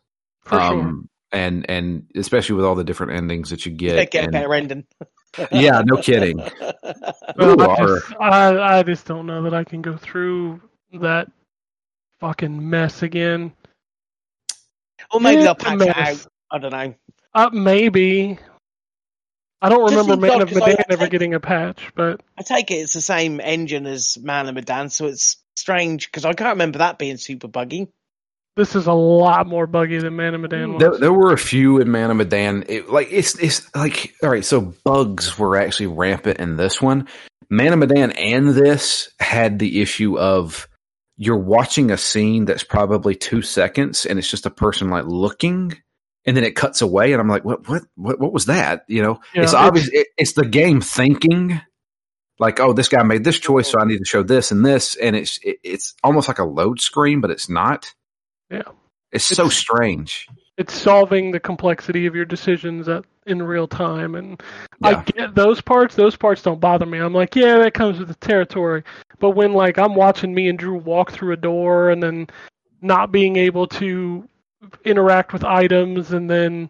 For 0.42 0.60
Um, 0.60 1.10
And 1.32 1.70
and 1.70 2.08
especially 2.16 2.56
with 2.56 2.66
all 2.66 2.76
the 2.76 2.84
different 2.84 3.14
endings 3.14 3.50
that 3.50 3.66
you 3.66 3.76
Yeah, 3.78 3.96
get. 4.06 4.12
get 4.12 4.20
a 4.22 4.24
and- 4.26 4.32
better 4.32 4.54
ending. 4.54 4.86
Yeah, 5.52 5.82
no 5.86 5.98
kidding. 6.02 6.40
Well, 7.38 7.62
I, 7.62 7.76
just, 7.76 8.16
I, 8.20 8.78
I 8.80 8.84
just 8.84 9.06
don't 9.06 9.28
know 9.28 9.44
that 9.44 9.54
I 9.54 9.64
can 9.64 9.82
go 9.84 9.96
through 9.98 10.60
that 10.94 11.30
fucking 12.20 12.68
mess 12.70 13.04
again. 13.04 13.52
or 15.12 15.20
maybe 15.20 15.44
they'll 15.44 15.52
a 15.52 15.56
patch 15.56 15.82
it 15.82 15.96
out. 15.98 16.28
I 16.52 16.58
don't 16.58 16.72
know. 16.72 16.96
Uh, 17.36 17.50
maybe. 17.54 18.40
I 19.62 19.70
don't 19.70 19.88
Just 19.92 20.08
remember 20.08 20.20
Man 20.26 20.32
odd, 20.32 20.42
of 20.44 20.50
'cause 20.50 20.62
I- 20.62 20.68
Medan 20.68 20.86
ever 20.90 20.98
think- 21.02 21.12
getting 21.12 21.34
a 21.36 21.40
patch, 21.40 21.92
but 21.96 22.22
I 22.38 22.42
take 22.44 22.72
it 22.72 22.76
it's 22.76 22.94
the 22.94 23.02
same 23.02 23.40
engine 23.40 23.86
as 23.86 24.18
Man 24.18 24.48
and 24.48 24.56
Medan, 24.56 24.90
so 24.90 25.06
it's 25.06 25.38
strange 25.56 26.08
because 26.08 26.26
I 26.26 26.34
can't 26.34 26.52
remember 26.56 26.80
that 26.80 26.98
being 26.98 27.18
super 27.18 27.48
buggy. 27.48 27.88
This 28.58 28.76
is 28.76 28.88
a 28.88 28.94
lot 28.94 29.48
more 29.48 29.68
buggy 29.68 30.00
than 30.00 30.16
Man 30.16 30.34
of. 30.34 30.80
There, 30.80 30.98
there 30.98 31.14
were 31.14 31.32
a 31.32 31.38
few 31.38 31.80
in 31.80 31.92
Man 31.92 32.10
of 32.10 32.18
Medan. 32.18 32.66
It, 32.68 32.90
like 32.90 33.10
it's 33.12 33.38
it's 33.40 33.74
like 33.76 34.16
all 34.22 34.30
right. 34.30 34.44
So 34.44 34.74
bugs 34.84 35.38
were 35.38 35.56
actually 35.56 35.88
rampant 35.88 36.40
in 36.40 36.58
this 36.58 36.82
one. 36.82 37.08
Man 37.50 37.72
of 37.72 37.80
Medan 37.80 38.12
and 38.12 38.50
this 38.50 39.10
had 39.20 39.60
the 39.60 39.80
issue 39.80 40.18
of 40.18 40.68
you're 41.18 41.38
watching 41.38 41.92
a 41.92 41.98
scene 41.98 42.46
that's 42.46 42.64
probably 42.64 43.16
two 43.16 43.44
seconds, 43.44 44.06
and 44.06 44.18
it's 44.18 44.30
just 44.30 44.48
a 44.48 44.52
person 44.52 44.90
like 44.90 45.06
looking, 45.06 45.80
and 46.26 46.36
then 46.36 46.44
it 46.44 46.56
cuts 46.56 46.82
away, 46.82 47.14
and 47.14 47.22
I'm 47.22 47.30
like, 47.30 47.46
what 47.46 47.70
what 47.70 47.84
what, 47.96 48.20
what 48.20 48.34
was 48.34 48.48
that? 48.48 48.86
You 48.88 49.04
know, 49.04 49.20
Yeah, 49.36 49.44
it's 49.44 49.54
obvious. 49.54 49.88
It, 49.94 50.08
it's 50.18 50.34
the 50.34 50.46
game 50.46 50.82
thinking. 50.82 51.62
Like, 52.40 52.60
oh, 52.60 52.72
this 52.72 52.88
guy 52.88 53.02
made 53.02 53.24
this 53.24 53.40
choice, 53.40 53.68
so 53.68 53.80
I 53.80 53.86
need 53.86 53.98
to 53.98 54.06
show 54.06 54.22
this 54.22 54.52
and 54.52 54.64
this, 54.64 54.96
and 54.96 55.16
it's 55.16 55.40
it, 55.42 55.58
it's 55.64 55.96
almost 56.04 56.28
like 56.28 56.38
a 56.38 56.46
load 56.46 56.80
screen, 56.80 57.20
but 57.20 57.32
it's 57.32 57.50
not. 57.50 57.96
Yeah. 58.50 58.64
it's 59.12 59.26
so 59.26 59.50
strange. 59.50 60.28
it's 60.58 60.74
solving 60.74 61.32
the 61.32 61.40
complexity 61.40 62.06
of 62.06 62.16
your 62.16 62.26
decisions 62.26 62.88
at, 62.88 63.04
in 63.26 63.44
real 63.44 63.68
time 63.68 64.16
and 64.16 64.42
i 64.84 65.02
get 65.04 65.36
those 65.36 65.60
parts 65.62 65.96
those 65.96 66.16
parts 66.16 66.42
don't 66.42 66.62
bother 66.62 66.86
me 66.86 66.98
i'm 66.98 67.14
like 67.14 67.36
yeah 67.36 67.58
that 67.58 67.74
comes 67.74 68.00
with 68.00 68.08
the 68.08 68.16
territory 68.16 68.84
but 69.20 69.32
when 69.32 69.54
like 69.54 69.78
i'm 69.78 69.96
watching 69.96 70.34
me 70.34 70.48
and 70.48 70.58
drew 70.58 70.78
walk 70.78 71.12
through 71.12 71.34
a 71.34 71.38
door 71.38 71.90
and 71.90 72.02
then 72.02 72.28
not 72.82 73.12
being 73.12 73.36
able 73.36 73.68
to 73.68 74.28
interact 74.86 75.34
with 75.34 75.44
items 75.44 76.14
and 76.14 76.30
then 76.30 76.70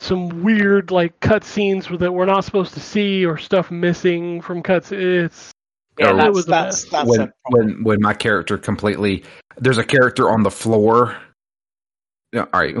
some 0.00 0.42
weird 0.42 0.90
like 0.90 1.18
cutscenes 1.20 1.98
that 1.98 2.12
we're 2.12 2.24
not 2.24 2.44
supposed 2.44 2.74
to 2.74 2.80
see 2.80 3.24
or 3.24 3.36
stuff 3.36 3.70
missing 3.70 4.40
from 4.40 4.62
cuts 4.62 4.92
it's 4.92 5.50
Yeah, 5.98 6.12
Or- 6.12 6.16
that's 6.16 6.34
was 6.34 6.46
that's 6.46 6.84
that's 6.84 7.08
when 7.08 7.32
when 7.50 7.82
when 7.84 8.00
my 8.02 8.14
character 8.14 8.58
completely 8.58 9.24
there's 9.56 9.78
a 9.78 9.84
character 9.84 10.30
on 10.30 10.42
the 10.42 10.50
floor. 10.50 11.16
You 12.32 12.40
know, 12.40 12.48
all 12.52 12.60
right 12.60 12.74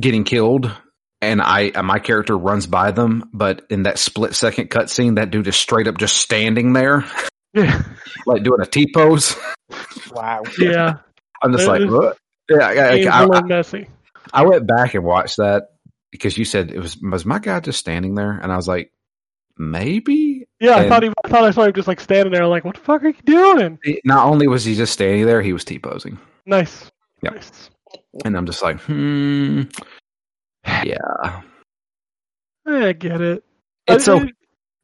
getting 0.00 0.24
killed 0.24 0.72
and 1.20 1.42
i 1.42 1.70
my 1.82 1.98
character 1.98 2.36
runs 2.36 2.66
by 2.66 2.92
them 2.92 3.28
but 3.34 3.60
in 3.68 3.82
that 3.82 3.98
split 3.98 4.34
second 4.34 4.70
cutscene 4.70 5.16
that 5.16 5.30
dude 5.30 5.46
is 5.48 5.54
straight 5.56 5.86
up 5.86 5.98
just 5.98 6.16
standing 6.16 6.72
there 6.72 7.04
yeah 7.52 7.82
like 8.26 8.42
doing 8.42 8.62
a 8.62 8.66
t-pose 8.66 9.36
wow. 10.12 10.42
yeah. 10.58 10.94
I'm 11.42 11.52
just 11.52 11.64
It 11.64 11.68
like 11.68 11.82
is- 11.82 11.90
what? 11.90 12.16
yeah 12.48 12.66
I, 12.66 12.72
I, 12.72 12.94
it's 12.94 13.06
a 13.06 13.14
I, 13.14 13.24
little 13.26 13.42
messy. 13.48 13.88
I 14.32 14.46
went 14.46 14.66
back 14.66 14.94
and 14.94 15.04
watched 15.04 15.36
that 15.36 15.64
because 16.10 16.38
you 16.38 16.46
said 16.46 16.70
it 16.70 16.78
was 16.78 16.96
was 16.96 17.26
my 17.26 17.38
guy 17.40 17.60
just 17.60 17.78
standing 17.78 18.14
there? 18.14 18.32
And 18.32 18.50
i 18.50 18.56
was 18.56 18.66
like 18.66 18.90
maybe 19.58 20.33
yeah 20.64 20.76
i 20.76 20.80
And- 20.80 20.88
thought 20.88 21.02
he 21.02 21.10
i 21.24 21.28
thought 21.28 21.44
i 21.44 21.50
saw 21.50 21.62
him 21.64 21.72
just 21.72 21.88
like 21.88 22.00
standing 22.00 22.32
there 22.32 22.46
like 22.46 22.64
what 22.64 22.74
the 22.76 22.80
fuck 22.80 23.02
are 23.04 23.08
you 23.08 23.14
doing 23.24 23.78
not 24.04 24.26
only 24.26 24.46
was 24.48 24.64
he 24.64 24.74
just 24.74 24.92
standing 24.92 25.26
there 25.26 25.42
he 25.42 25.52
was 25.52 25.64
t-posing 25.64 26.18
nice 26.46 26.90
Yep. 27.22 27.34
nice 27.34 27.70
and 28.24 28.36
i'm 28.36 28.46
just 28.46 28.62
like 28.62 28.80
hmm 28.80 29.62
yeah 30.84 31.42
i 32.66 32.92
get 32.92 33.20
it 33.20 33.44
it's 33.86 34.08
okay 34.08 34.30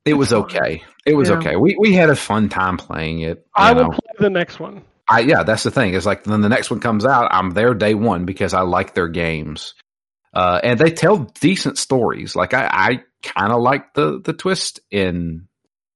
It 0.07 0.15
was 0.15 0.33
okay. 0.33 0.83
It 1.07 1.15
was 1.15 1.29
Yeah. 1.29 1.37
okay. 1.39 1.57
We 1.57 1.77
we 1.79 1.93
had 1.93 2.09
a 2.11 2.17
fun 2.17 2.49
time 2.49 2.77
playing 2.79 3.21
it. 3.21 3.47
I 3.55 3.73
will 3.73 3.85
know. 3.85 3.91
play 3.91 4.15
the 4.19 4.31
next 4.31 4.59
one. 4.59 4.83
I 5.09 5.21
yeah, 5.21 5.43
that's 5.43 5.63
the 5.63 5.71
thing. 5.71 5.93
It's 5.95 6.07
like 6.07 6.25
then 6.25 6.41
the 6.41 6.49
next 6.49 6.71
one 6.71 6.81
comes 6.81 7.05
out, 7.05 7.29
I'm 7.31 7.51
there 7.51 7.75
day 7.75 7.95
one 7.95 8.25
because 8.25 8.55
I 8.55 8.63
like 8.63 8.95
their 8.95 9.09
games, 9.09 9.75
uh, 10.35 10.59
and 10.63 10.79
they 10.81 10.91
tell 10.91 11.19
decent 11.41 11.77
stories. 11.79 12.35
Like 12.35 12.55
I 12.55 12.67
I 12.73 12.89
kind 13.23 13.53
of 13.53 13.61
like 13.61 13.93
the 13.95 14.21
the 14.25 14.33
twist 14.33 14.81
in 14.91 15.49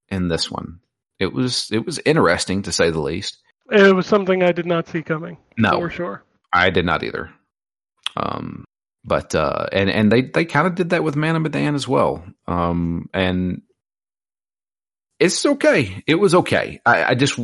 in 0.09 0.29
this 0.29 0.51
one. 0.51 0.81
It 1.19 1.33
was 1.33 1.71
it 1.73 1.85
was 1.85 2.01
interesting 2.05 2.63
to 2.63 2.73
say 2.73 2.91
the 2.91 3.01
least. 3.01 3.39
It 3.71 3.95
was 3.95 4.07
something 4.07 4.43
I 4.43 4.53
did 4.53 4.67
not 4.67 4.89
see 4.89 5.03
coming. 5.03 5.39
No, 5.57 5.79
for 5.79 5.91
sure. 5.91 6.25
I 6.53 6.71
did 6.71 6.85
not 6.85 7.03
either. 7.03 7.31
Um, 8.17 8.65
but 9.05 9.35
uh, 9.35 9.67
and 9.73 9.91
and 9.91 10.11
they 10.11 10.23
they 10.23 10.45
kind 10.45 10.67
of 10.67 10.75
did 10.75 10.91
that 10.91 11.05
with 11.05 11.17
Man 11.17 11.37
of 11.37 11.43
Medan 11.43 11.75
as 11.75 11.87
well. 11.87 12.25
Um, 12.47 13.09
and 13.13 13.63
it's 15.19 15.45
okay. 15.45 16.03
It 16.07 16.17
was 16.17 16.35
okay. 16.35 16.81
I, 16.85 17.05
I 17.05 17.15
just 17.15 17.39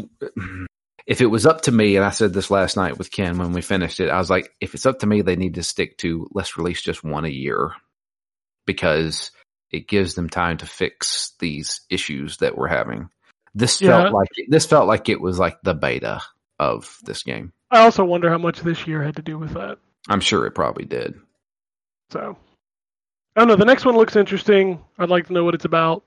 if 1.07 1.21
it 1.21 1.26
was 1.26 1.47
up 1.47 1.62
to 1.62 1.73
me, 1.73 1.97
and 1.97 2.05
I 2.05 2.11
said 2.11 2.33
this 2.33 2.50
last 2.50 2.76
night 2.76 2.99
with 2.99 3.11
Ken 3.11 3.38
when 3.38 3.52
we 3.52 3.62
finished 3.62 4.00
it, 4.00 4.11
I 4.11 4.19
was 4.19 4.31
like, 4.31 4.55
if 4.61 4.75
it's 4.75 4.87
up 4.87 5.00
to 5.00 5.07
me, 5.07 5.23
they 5.23 5.37
need 5.37 5.55
to 5.55 5.62
stick 5.62 5.99
to 5.99 6.29
let's 6.33 6.57
release 6.57 6.83
just 6.83 7.05
one 7.05 7.25
a 7.25 7.29
year 7.29 7.73
because 8.67 9.31
it 9.71 9.89
gives 9.89 10.15
them 10.15 10.29
time 10.29 10.57
to 10.59 10.67
fix 10.67 11.33
these 11.39 11.81
issues 11.91 12.39
that 12.39 12.57
we're 12.57 12.69
having. 12.69 13.09
This 13.55 13.81
Yeah. 13.81 14.03
felt 14.03 14.15
like 14.15 14.29
this 14.49 14.67
felt 14.67 14.87
like 14.87 15.09
it 15.09 15.21
was 15.21 15.39
like 15.39 15.61
the 15.62 15.75
beta 15.75 16.21
of 16.59 16.97
this 17.03 17.23
game. 17.23 17.53
I 17.71 17.81
also 17.81 18.05
wonder 18.05 18.29
how 18.31 18.39
much 18.39 18.61
this 18.61 18.87
year 18.87 19.03
had 19.03 19.17
to 19.17 19.23
do 19.23 19.39
with 19.39 19.55
that. 19.55 19.79
I'm 20.09 20.21
sure 20.21 20.47
it 20.47 20.55
probably 20.55 20.85
did. 20.85 21.15
So 22.11 22.37
I 23.37 23.41
don't 23.41 23.49
know. 23.49 23.57
The 23.57 23.65
next 23.65 23.85
one 23.85 23.97
looks 23.97 24.17
interesting. 24.17 24.81
I'd 24.99 25.09
like 25.09 25.27
to 25.29 25.33
know 25.33 25.45
what 25.45 25.55
it's 25.55 25.65
about. 25.65 26.05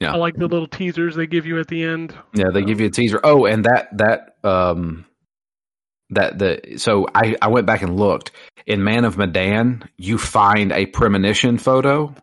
Yeah. 0.00 0.12
I 0.12 0.16
like 0.16 0.34
the 0.34 0.48
little 0.48 0.66
teasers 0.66 1.14
they 1.14 1.26
give 1.26 1.46
you 1.46 1.60
at 1.60 1.68
the 1.68 1.82
end. 1.84 2.14
Yeah, 2.34 2.50
they 2.52 2.62
give 2.62 2.80
you 2.80 2.86
a 2.86 2.90
teaser. 2.90 3.20
Oh, 3.22 3.44
and 3.46 3.64
that 3.66 3.96
that 3.98 4.36
um 4.42 5.04
that 6.10 6.38
the 6.38 6.78
so 6.78 7.06
I 7.14 7.36
I 7.40 7.48
went 7.48 7.66
back 7.66 7.82
and 7.82 7.96
looked 7.96 8.32
in 8.66 8.82
Man 8.82 9.04
of 9.04 9.16
Medan. 9.18 9.88
You 9.96 10.18
find 10.18 10.72
a 10.72 10.86
premonition 10.86 11.58
photo 11.58 12.14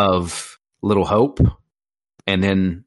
of 0.00 0.58
Little 0.82 1.04
Hope, 1.04 1.38
and 2.26 2.42
then 2.42 2.84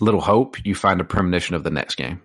Little 0.00 0.20
Hope 0.20 0.64
you 0.64 0.74
find 0.74 1.00
a 1.00 1.04
premonition 1.04 1.54
of 1.56 1.64
the 1.64 1.70
next 1.70 1.94
game, 1.96 2.22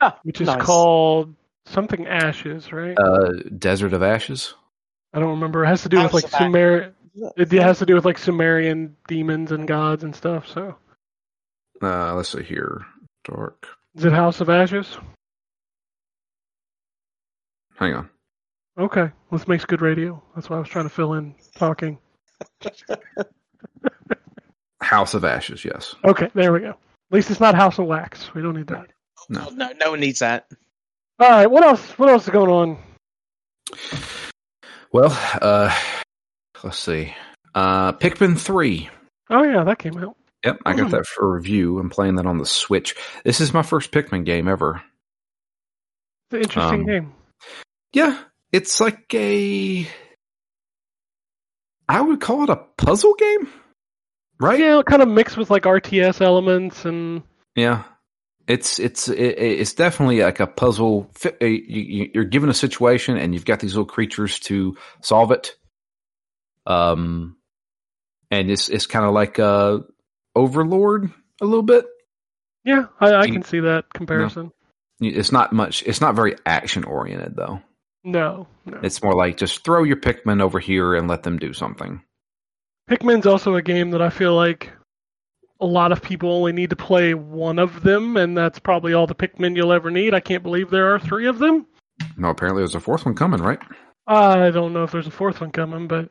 Ah, 0.00 0.18
which 0.22 0.40
is 0.40 0.46
nice. 0.48 0.62
called 0.62 1.34
something 1.66 2.06
Ashes, 2.06 2.72
right? 2.72 2.96
uh, 2.98 3.30
Desert 3.58 3.92
of 3.92 4.02
Ashes. 4.02 4.54
I 5.12 5.18
don't 5.18 5.30
remember. 5.30 5.64
It 5.64 5.68
has 5.68 5.82
to 5.82 5.88
do 5.88 6.00
with 6.02 6.12
like 6.14 6.24
of 6.24 6.34
Ashes. 6.34 6.46
Sumer. 6.46 6.94
It 7.36 7.52
has 7.52 7.78
to 7.80 7.86
do 7.86 7.94
with 7.94 8.04
like 8.04 8.16
Sumerian 8.18 8.96
demons 9.06 9.52
and 9.52 9.68
gods 9.68 10.02
and 10.04 10.14
stuff. 10.16 10.46
So 10.48 10.76
Uh, 11.82 12.14
let's 12.14 12.30
see 12.30 12.42
here, 12.42 12.86
Dark. 13.24 13.66
is 13.96 14.04
it 14.04 14.12
House 14.12 14.40
of 14.40 14.48
Ashes? 14.48 14.96
Hang 17.76 17.94
on. 17.94 18.08
Okay, 18.78 19.10
this 19.30 19.46
makes 19.48 19.64
good 19.66 19.82
radio. 19.82 20.22
That's 20.34 20.48
why 20.48 20.56
I 20.56 20.60
was 20.60 20.68
trying 20.68 20.86
to 20.86 20.94
fill 20.94 21.14
in 21.14 21.34
talking. 21.56 21.98
House 24.80 25.14
of 25.14 25.24
Ashes, 25.24 25.64
yes. 25.64 25.94
Okay, 26.04 26.28
there 26.34 26.52
we 26.52 26.60
go. 26.60 26.70
At 26.70 26.76
least 27.12 27.30
it's 27.30 27.40
not 27.40 27.54
House 27.54 27.78
of 27.78 27.86
Wax. 27.86 28.32
We 28.34 28.42
don't 28.42 28.56
need 28.56 28.66
that. 28.68 28.86
No. 29.28 29.48
No, 29.50 29.70
no 29.78 29.90
one 29.92 30.00
needs 30.00 30.18
that. 30.20 30.46
All 31.18 31.30
right, 31.30 31.46
what 31.50 31.62
else? 31.62 31.80
What 31.98 32.08
else 32.08 32.24
is 32.24 32.30
going 32.30 32.50
on? 32.50 32.78
Well, 34.92 35.16
uh, 35.40 35.74
let's 36.62 36.78
see. 36.78 37.14
Uh, 37.54 37.92
Pikmin 37.92 38.38
3. 38.38 38.88
Oh 39.30 39.42
yeah, 39.42 39.64
that 39.64 39.78
came 39.78 39.96
out. 39.98 40.16
Yep, 40.44 40.58
I 40.66 40.72
got 40.74 40.86
Hmm. 40.86 40.90
that 40.92 41.06
for 41.06 41.32
review. 41.34 41.78
I'm 41.78 41.88
playing 41.90 42.16
that 42.16 42.26
on 42.26 42.38
the 42.38 42.46
Switch. 42.46 42.94
This 43.24 43.40
is 43.40 43.54
my 43.54 43.62
first 43.62 43.92
Pikmin 43.92 44.24
game 44.24 44.48
ever. 44.48 44.82
It's 46.30 46.34
an 46.34 46.40
interesting 46.42 46.80
Um, 46.80 46.86
game. 46.86 47.12
Yeah, 47.92 48.18
it's 48.50 48.80
like 48.80 49.14
a. 49.14 49.86
I 51.88 52.00
would 52.00 52.20
call 52.20 52.42
it 52.44 52.50
a 52.50 52.56
puzzle 52.56 53.14
game, 53.14 53.48
right? 54.40 54.58
Yeah, 54.58 54.82
kind 54.86 55.02
of 55.02 55.08
mixed 55.08 55.36
with 55.36 55.50
like 55.50 55.64
RTS 55.64 56.20
elements 56.20 56.84
and 56.84 57.22
Yeah. 57.56 57.84
It's 58.48 58.80
it's 58.80 59.08
it, 59.08 59.14
it's 59.20 59.72
definitely 59.74 60.20
like 60.22 60.40
a 60.40 60.48
puzzle. 60.48 61.08
Uh, 61.24 61.30
you- 61.44 61.62
you- 61.68 62.10
You're 62.12 62.24
given 62.24 62.50
a 62.50 62.54
situation 62.54 63.16
and 63.16 63.32
you've 63.34 63.44
got 63.44 63.60
these 63.60 63.74
little 63.74 63.86
creatures 63.86 64.40
to 64.40 64.76
solve 65.00 65.30
it. 65.30 65.54
Um, 66.66 67.36
and 68.30 68.50
it's 68.50 68.68
it's 68.68 68.86
kind 68.86 69.04
of 69.04 69.12
like 69.12 69.38
uh 69.38 69.78
Overlord 70.34 71.10
a 71.40 71.44
little 71.44 71.62
bit. 71.62 71.86
yeah, 72.64 72.86
I, 73.00 73.14
I 73.14 73.26
can 73.28 73.42
see 73.42 73.60
that 73.60 73.92
comparison. 73.92 74.50
It's 75.00 75.30
not 75.32 75.52
much. 75.52 75.82
It's 75.84 76.00
not 76.00 76.14
very 76.16 76.36
action 76.46 76.84
oriented 76.84 77.36
though. 77.36 77.60
No, 78.04 78.46
no. 78.66 78.80
It's 78.82 79.02
more 79.02 79.14
like 79.14 79.36
just 79.36 79.64
throw 79.64 79.84
your 79.84 79.96
Pikmin 79.96 80.40
over 80.40 80.58
here 80.58 80.94
and 80.94 81.08
let 81.08 81.22
them 81.22 81.38
do 81.38 81.52
something. 81.52 82.02
Pikmin's 82.90 83.26
also 83.26 83.54
a 83.54 83.62
game 83.62 83.90
that 83.92 84.02
I 84.02 84.10
feel 84.10 84.34
like 84.34 84.70
a 85.60 85.66
lot 85.66 85.92
of 85.92 86.02
people 86.02 86.32
only 86.32 86.52
need 86.52 86.70
to 86.70 86.76
play 86.76 87.14
one 87.14 87.60
of 87.60 87.82
them, 87.84 88.16
and 88.16 88.36
that's 88.36 88.58
probably 88.58 88.92
all 88.92 89.06
the 89.06 89.14
Pikmin 89.14 89.54
you'll 89.56 89.72
ever 89.72 89.90
need. 89.90 90.14
I 90.14 90.20
can't 90.20 90.42
believe 90.42 90.70
there 90.70 90.92
are 90.92 90.98
three 90.98 91.26
of 91.26 91.38
them. 91.38 91.66
No, 92.16 92.30
apparently 92.30 92.62
there's 92.62 92.74
a 92.74 92.80
fourth 92.80 93.04
one 93.04 93.14
coming, 93.14 93.40
right? 93.40 93.60
I 94.08 94.50
don't 94.50 94.72
know 94.72 94.82
if 94.82 94.90
there's 94.90 95.06
a 95.06 95.12
fourth 95.12 95.40
one 95.40 95.52
coming, 95.52 95.86
but 95.86 96.10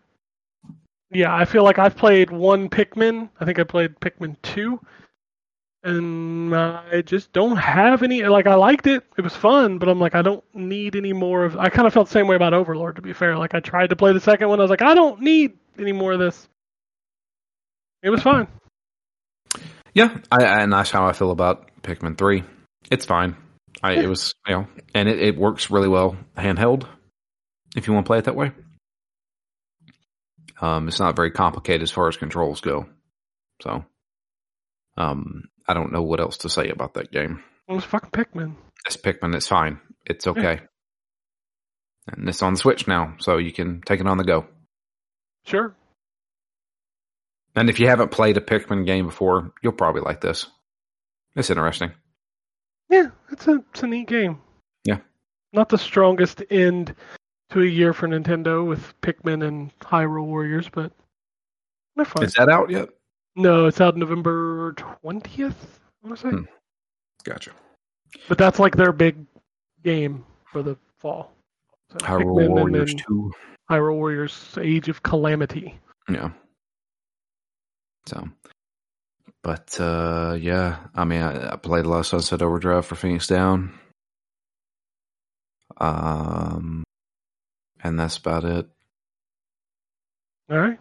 yeah, 1.11 1.35
I 1.35 1.43
feel 1.43 1.63
like 1.63 1.77
I've 1.77 1.97
played 1.97 2.31
one 2.31 2.69
Pikmin. 2.69 3.29
I 3.41 3.45
think 3.45 3.59
I 3.59 3.63
played 3.63 3.99
Pikmin 3.99 4.37
2. 4.43 4.79
And 5.83 6.55
I 6.55 7.01
just 7.01 7.33
don't 7.33 7.57
have 7.57 8.03
any. 8.03 8.21
Like, 8.23 8.45
I 8.45 8.53
liked 8.53 8.85
it. 8.85 9.03
It 9.17 9.21
was 9.21 9.35
fun, 9.35 9.79
but 9.79 9.89
I'm 9.89 9.99
like, 9.99 10.13
I 10.13 10.21
don't 10.21 10.43
need 10.53 10.95
any 10.95 11.11
more 11.11 11.43
of. 11.43 11.57
I 11.57 11.69
kind 11.69 11.87
of 11.87 11.93
felt 11.93 12.07
the 12.07 12.13
same 12.13 12.27
way 12.27 12.35
about 12.35 12.53
Overlord, 12.53 12.97
to 12.97 13.01
be 13.01 13.13
fair. 13.13 13.35
Like, 13.37 13.55
I 13.55 13.61
tried 13.61 13.89
to 13.89 13.95
play 13.95 14.13
the 14.13 14.19
second 14.19 14.49
one. 14.49 14.59
I 14.59 14.63
was 14.63 14.69
like, 14.69 14.83
I 14.83 14.93
don't 14.93 15.21
need 15.21 15.53
any 15.79 15.91
more 15.91 16.13
of 16.13 16.19
this. 16.19 16.47
It 18.03 18.11
was 18.11 18.21
fine. 18.21 18.47
Yeah, 19.93 20.17
I, 20.31 20.61
and 20.61 20.71
that's 20.71 20.91
how 20.91 21.07
I 21.07 21.13
feel 21.13 21.31
about 21.31 21.69
Pikmin 21.81 22.17
Three. 22.17 22.43
It's 22.89 23.05
fine. 23.05 23.35
I 23.83 23.93
it 23.93 24.07
was 24.07 24.33
you 24.47 24.55
know, 24.55 24.67
and 24.93 25.09
it, 25.09 25.19
it 25.19 25.37
works 25.37 25.71
really 25.71 25.89
well 25.89 26.15
handheld. 26.37 26.87
If 27.75 27.87
you 27.87 27.93
want 27.93 28.05
to 28.05 28.09
play 28.09 28.17
it 28.19 28.25
that 28.25 28.35
way, 28.35 28.51
um, 30.59 30.87
it's 30.87 30.99
not 30.99 31.15
very 31.15 31.31
complicated 31.31 31.83
as 31.83 31.91
far 31.91 32.07
as 32.07 32.17
controls 32.17 32.61
go. 32.61 32.87
So, 33.61 33.85
um, 34.97 35.45
I 35.67 35.73
don't 35.73 35.91
know 35.91 36.01
what 36.01 36.19
else 36.19 36.37
to 36.37 36.49
say 36.49 36.69
about 36.69 36.95
that 36.95 37.11
game. 37.11 37.43
It 37.67 37.73
was 37.73 37.85
fucking 37.85 38.11
Pikmin. 38.11 38.55
It's 38.85 38.97
Pikmin. 38.97 39.35
It's 39.35 39.47
fine. 39.47 39.79
It's 40.05 40.27
okay. 40.27 40.61
And 42.07 42.27
it's 42.27 42.41
on 42.41 42.53
the 42.53 42.59
Switch 42.59 42.87
now, 42.87 43.15
so 43.19 43.37
you 43.37 43.51
can 43.51 43.81
take 43.81 43.99
it 43.99 44.07
on 44.07 44.17
the 44.17 44.23
go. 44.23 44.47
Sure. 45.45 45.75
And 47.55 47.69
if 47.69 47.79
you 47.79 47.87
haven't 47.87 48.11
played 48.11 48.37
a 48.37 48.41
Pikmin 48.41 48.85
game 48.85 49.05
before, 49.05 49.53
you'll 49.61 49.73
probably 49.73 50.01
like 50.01 50.21
this. 50.21 50.47
It's 51.35 51.49
interesting. 51.49 51.91
Yeah, 52.89 53.07
it's 53.31 53.47
a 53.47 53.63
it's 53.71 53.83
a 53.83 53.87
neat 53.87 54.07
game. 54.07 54.41
Yeah. 54.83 54.97
Not 55.53 55.69
the 55.69 55.77
strongest 55.77 56.43
end 56.49 56.95
to 57.51 57.61
a 57.61 57.65
year 57.65 57.93
for 57.93 58.07
Nintendo 58.07 58.65
with 58.65 58.93
Pikmin 59.01 59.45
and 59.45 59.77
Hyrule 59.79 60.25
Warriors, 60.25 60.69
but 60.69 60.91
they're 61.95 62.05
fun. 62.05 62.23
Is 62.23 62.33
that 62.33 62.49
out 62.49 62.69
yet? 62.69 62.89
No, 63.35 63.65
it's 63.67 63.79
out 63.81 63.95
November 63.95 64.73
twentieth. 64.73 65.79
I 66.03 66.07
want 66.07 66.19
to 66.19 66.27
say, 66.27 66.29
Hmm. 66.35 66.43
Gotcha. 67.23 67.51
but 68.27 68.37
that's 68.37 68.59
like 68.59 68.75
their 68.75 68.91
big 68.91 69.15
game 69.83 70.25
for 70.51 70.61
the 70.63 70.75
fall. 70.97 71.31
So 71.91 71.97
Hyrule 71.99 72.35
Pikmin 72.47 72.49
Warriors 72.49 72.95
Two. 72.95 73.31
Hyrule 73.69 73.95
Warriors: 73.95 74.57
Age 74.59 74.89
of 74.89 75.01
Calamity. 75.03 75.79
Yeah. 76.09 76.31
So, 78.07 78.27
but 79.43 79.79
uh 79.79 80.35
yeah, 80.39 80.77
I 80.95 81.05
mean, 81.05 81.21
I, 81.21 81.53
I 81.53 81.55
played 81.55 81.85
a 81.85 81.89
lot 81.89 81.99
of 81.99 82.07
Sunset 82.07 82.41
Overdrive 82.41 82.85
for 82.85 82.95
Phoenix 82.95 83.27
Down. 83.27 83.77
Um, 85.77 86.83
and 87.83 87.99
that's 87.99 88.17
about 88.17 88.43
it. 88.43 88.67
All 90.49 90.57
right, 90.57 90.79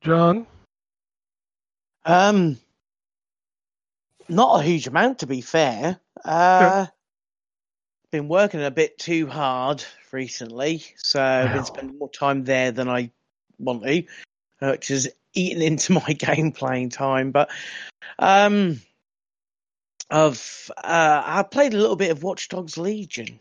John. 0.00 0.46
Um, 2.10 2.58
not 4.28 4.60
a 4.60 4.62
huge 4.64 4.86
amount 4.86 5.20
to 5.20 5.26
be 5.26 5.40
fair. 5.40 6.00
Uh, 6.24 6.86
been 8.10 8.26
working 8.26 8.62
a 8.62 8.70
bit 8.70 8.98
too 8.98 9.28
hard 9.28 9.84
recently, 10.10 10.84
so 10.96 11.22
I've 11.22 11.52
been 11.52 11.64
spending 11.64 11.98
more 11.98 12.10
time 12.10 12.42
there 12.42 12.72
than 12.72 12.88
I 12.88 13.12
want 13.58 13.84
to, 13.84 14.04
uh, 14.60 14.70
which 14.70 14.90
is 14.90 15.08
eating 15.34 15.62
into 15.66 15.92
my 15.92 16.12
game 16.12 16.50
playing 16.50 16.90
time. 16.90 17.30
But 17.30 17.50
um, 18.18 18.80
I've 20.10 20.70
uh, 20.76 21.22
I 21.24 21.44
played 21.44 21.74
a 21.74 21.78
little 21.78 21.96
bit 21.96 22.10
of 22.10 22.24
Watch 22.24 22.48
Dogs 22.48 22.76
Legion, 22.76 23.38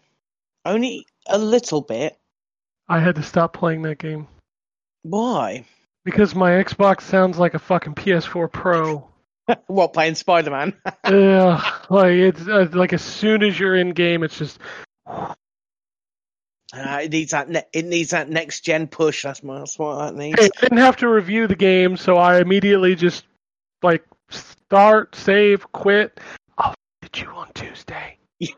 only 0.63 1.08
a 1.27 1.39
little 1.39 1.82
bit. 1.82 2.19
I 2.88 2.99
had 2.99 3.15
to 3.15 3.23
stop 3.23 3.53
playing 3.53 3.82
that 3.84 3.97
game 3.97 4.27
Why? 5.01 5.65
Because 6.04 6.36
my 6.36 6.52
Xbox 6.52 7.02
sounds 7.02 7.38
like 7.38 7.54
a 7.54 7.60
fucking 7.60 7.96
PS4 7.96 8.52
Pro. 8.52 9.10
what 9.68 9.94
playing 9.94 10.16
Spider 10.16 10.52
Man? 10.52 10.74
Yeah, 11.08 11.78
like 11.90 12.12
it's 12.12 12.48
uh, 12.48 12.68
like 12.74 12.94
as 12.94 13.02
soon 13.02 13.44
as 13.44 13.60
you're 13.60 13.76
in 13.76 13.92
game, 13.92 14.24
it's 14.24 14.38
just 14.38 14.60
Uh, 16.72 17.00
it 17.04 17.12
needs 17.12 17.32
that. 17.32 17.50
Ne- 17.50 17.66
it 17.74 17.86
needs 17.86 18.12
that 18.12 18.30
next 18.30 18.62
gen 18.62 18.88
push. 18.88 19.24
That's, 19.24 19.44
my, 19.44 19.60
that's 19.60 19.78
what 19.80 19.98
that 19.98 20.16
needs. 20.16 20.40
Hey, 20.40 20.50
I 20.58 20.62
didn't 20.62 20.78
have 20.78 20.98
to 20.98 21.08
review 21.08 21.48
the 21.48 21.56
game, 21.56 21.98
so 21.98 22.18
I 22.18 22.40
immediately 22.40 22.96
just 22.96 23.26
like 23.82 24.06
start, 24.30 25.16
save, 25.16 25.72
quit. 25.72 26.20
I'll 26.58 26.76
hit 27.02 27.22
you 27.22 27.30
on 27.30 27.52
Tuesday. 27.54 28.18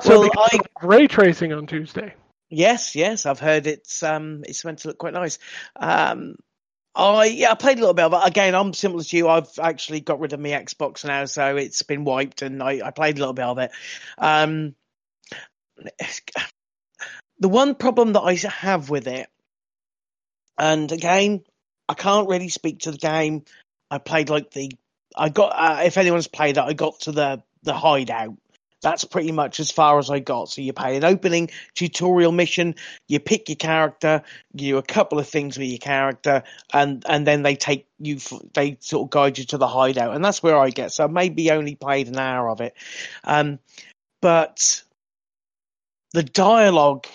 So 0.00 0.20
well, 0.20 0.30
I 0.36 0.60
ray 0.80 1.08
tracing 1.08 1.52
on 1.52 1.66
Tuesday. 1.66 2.14
Yes, 2.48 2.94
yes, 2.94 3.26
I've 3.26 3.40
heard 3.40 3.66
it's 3.66 4.02
um 4.02 4.44
it's 4.46 4.64
meant 4.64 4.80
to 4.80 4.88
look 4.88 4.98
quite 4.98 5.14
nice. 5.14 5.38
Um, 5.76 6.36
I 6.94 7.26
yeah, 7.26 7.50
I 7.50 7.54
played 7.54 7.78
a 7.78 7.80
little 7.80 7.94
bit, 7.94 8.10
but 8.10 8.26
again, 8.26 8.54
I'm 8.54 8.72
similar 8.72 9.04
to 9.04 9.16
you. 9.16 9.28
I've 9.28 9.58
actually 9.60 10.00
got 10.00 10.20
rid 10.20 10.32
of 10.32 10.40
my 10.40 10.50
Xbox 10.50 11.04
now, 11.04 11.26
so 11.26 11.56
it's 11.56 11.82
been 11.82 12.04
wiped, 12.04 12.42
and 12.42 12.62
I, 12.62 12.80
I 12.86 12.90
played 12.90 13.16
a 13.16 13.20
little 13.20 13.34
bit 13.34 13.44
of 13.44 13.58
it. 13.58 13.70
Um, 14.16 14.74
the 17.38 17.48
one 17.48 17.74
problem 17.74 18.14
that 18.14 18.22
I 18.22 18.34
have 18.34 18.88
with 18.88 19.08
it, 19.08 19.28
and 20.58 20.90
again, 20.90 21.44
I 21.88 21.94
can't 21.94 22.28
really 22.28 22.48
speak 22.48 22.80
to 22.80 22.92
the 22.92 22.98
game. 22.98 23.44
I 23.90 23.98
played 23.98 24.30
like 24.30 24.50
the 24.50 24.72
I 25.14 25.28
got 25.28 25.52
uh, 25.54 25.82
if 25.84 25.98
anyone's 25.98 26.28
played 26.28 26.56
that, 26.56 26.64
I 26.64 26.72
got 26.72 27.00
to 27.00 27.12
the 27.12 27.42
the 27.62 27.74
hideout. 27.74 28.36
That's 28.86 29.02
pretty 29.02 29.32
much 29.32 29.58
as 29.58 29.72
far 29.72 29.98
as 29.98 30.10
I 30.10 30.20
got. 30.20 30.48
So 30.48 30.62
you 30.62 30.72
pay 30.72 30.96
an 30.96 31.02
opening 31.02 31.50
tutorial 31.74 32.30
mission, 32.30 32.76
you 33.08 33.18
pick 33.18 33.48
your 33.48 33.56
character, 33.56 34.22
you 34.54 34.74
do 34.74 34.78
a 34.78 34.82
couple 34.84 35.18
of 35.18 35.28
things 35.28 35.58
with 35.58 35.66
your 35.66 35.80
character, 35.80 36.44
and 36.72 37.02
and 37.08 37.26
then 37.26 37.42
they 37.42 37.56
take 37.56 37.88
you, 37.98 38.18
they 38.54 38.76
sort 38.78 39.06
of 39.06 39.10
guide 39.10 39.38
you 39.38 39.44
to 39.46 39.58
the 39.58 39.66
hideout, 39.66 40.14
and 40.14 40.24
that's 40.24 40.40
where 40.40 40.56
I 40.56 40.70
get. 40.70 40.92
So 40.92 41.02
I 41.02 41.08
maybe 41.08 41.50
only 41.50 41.74
played 41.74 42.06
an 42.06 42.16
hour 42.16 42.48
of 42.48 42.60
it, 42.60 42.74
um, 43.24 43.58
but 44.22 44.84
the 46.12 46.22
dialogue 46.22 47.08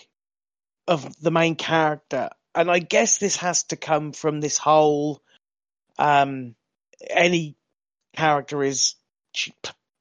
of 0.90 1.22
the 1.22 1.32
main 1.32 1.56
character, 1.56 2.32
and 2.54 2.70
I 2.70 2.80
guess 2.80 3.18
this 3.18 3.38
has 3.38 3.64
to 3.70 3.78
come 3.78 4.12
from 4.12 4.42
this 4.42 4.58
whole, 4.58 5.22
um, 5.98 6.54
any 7.10 7.56
character 8.14 8.62
is 8.62 8.96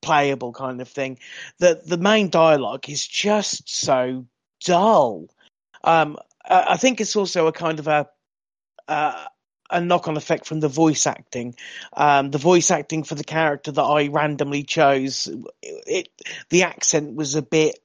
playable 0.02 0.52
kind 0.52 0.80
of 0.80 0.88
thing. 0.88 1.18
That 1.58 1.86
the 1.86 1.98
main 1.98 2.30
dialogue 2.30 2.88
is 2.88 3.06
just 3.06 3.68
so 3.68 4.26
dull. 4.64 5.28
Um, 5.84 6.18
I 6.44 6.76
think 6.76 7.00
it's 7.00 7.16
also 7.16 7.46
a 7.46 7.52
kind 7.52 7.78
of 7.78 7.86
a 7.88 8.08
uh, 8.88 9.24
a 9.70 9.80
knock 9.80 10.08
on 10.08 10.16
effect 10.16 10.46
from 10.46 10.60
the 10.60 10.68
voice 10.68 11.06
acting. 11.06 11.54
Um, 11.92 12.30
the 12.30 12.38
voice 12.38 12.70
acting 12.70 13.04
for 13.04 13.14
the 13.14 13.24
character 13.24 13.70
that 13.70 13.82
I 13.82 14.08
randomly 14.08 14.64
chose, 14.64 15.28
it, 15.62 16.08
the 16.48 16.64
accent 16.64 17.14
was 17.14 17.36
a 17.36 17.42
bit 17.42 17.78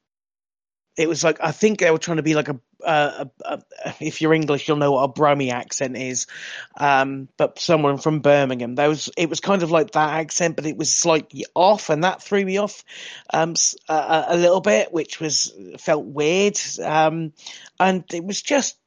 it 0.98 1.10
was 1.10 1.24
like 1.24 1.38
I 1.42 1.52
think 1.52 1.80
they 1.80 1.92
were 1.92 1.98
trying 1.98 2.18
to 2.18 2.24
be 2.24 2.36
like 2.36 2.50
a, 2.50 2.60
a, 2.84 3.30
a, 3.44 3.54
a 3.84 3.96
if 4.00 4.22
you're 4.22 4.34
English, 4.34 4.68
you'll 4.68 4.78
know 4.78 4.94
what 4.94 5.04
a 5.04 5.08
Brummy 5.08 5.52
accent 5.52 5.98
is, 5.98 6.28
um, 6.78 7.28
but 7.38 7.60
someone 7.60 7.98
from 7.98 8.20
Birmingham. 8.20 8.76
It 8.78 9.30
was 9.30 9.40
kind 9.40 9.64
of 9.64 9.72
like 9.72 9.92
that 9.92 10.10
accent, 10.20 10.56
but 10.56 10.66
it 10.66 10.78
was 10.78 10.94
slightly 10.94 11.46
off, 11.54 11.90
and 11.90 12.04
that 12.04 12.22
threw 12.22 12.44
me 12.44 12.58
off 12.58 12.84
um, 13.34 13.56
a- 13.90 14.26
a 14.30 14.38
little 14.38 14.62
bit, 14.62 14.92
which 14.92 15.20
was 15.20 15.54
felt 15.80 16.06
weird, 16.06 16.60
um, 16.84 17.34
and 17.80 18.04
it 18.14 18.24
was 18.24 18.42
just 18.42 18.78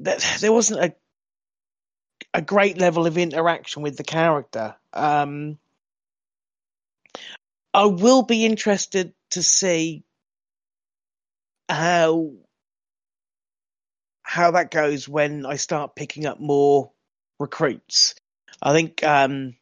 that 0.00 0.24
there 0.40 0.52
wasn't 0.52 0.84
a 0.84 0.94
a 2.34 2.42
great 2.42 2.78
level 2.78 3.06
of 3.06 3.18
interaction 3.18 3.82
with 3.82 3.96
the 3.96 4.04
character. 4.04 4.74
Um, 4.92 5.58
I 7.74 7.86
will 7.86 8.22
be 8.22 8.44
interested 8.44 9.12
to 9.30 9.42
see 9.42 10.04
how 11.68 12.32
how 14.32 14.52
that 14.52 14.70
goes 14.70 15.06
when 15.06 15.44
I 15.44 15.56
start 15.56 15.94
picking 15.94 16.24
up 16.24 16.40
more 16.40 16.90
recruits. 17.38 18.14
I 18.62 18.72
think 18.72 19.04
um, 19.04 19.56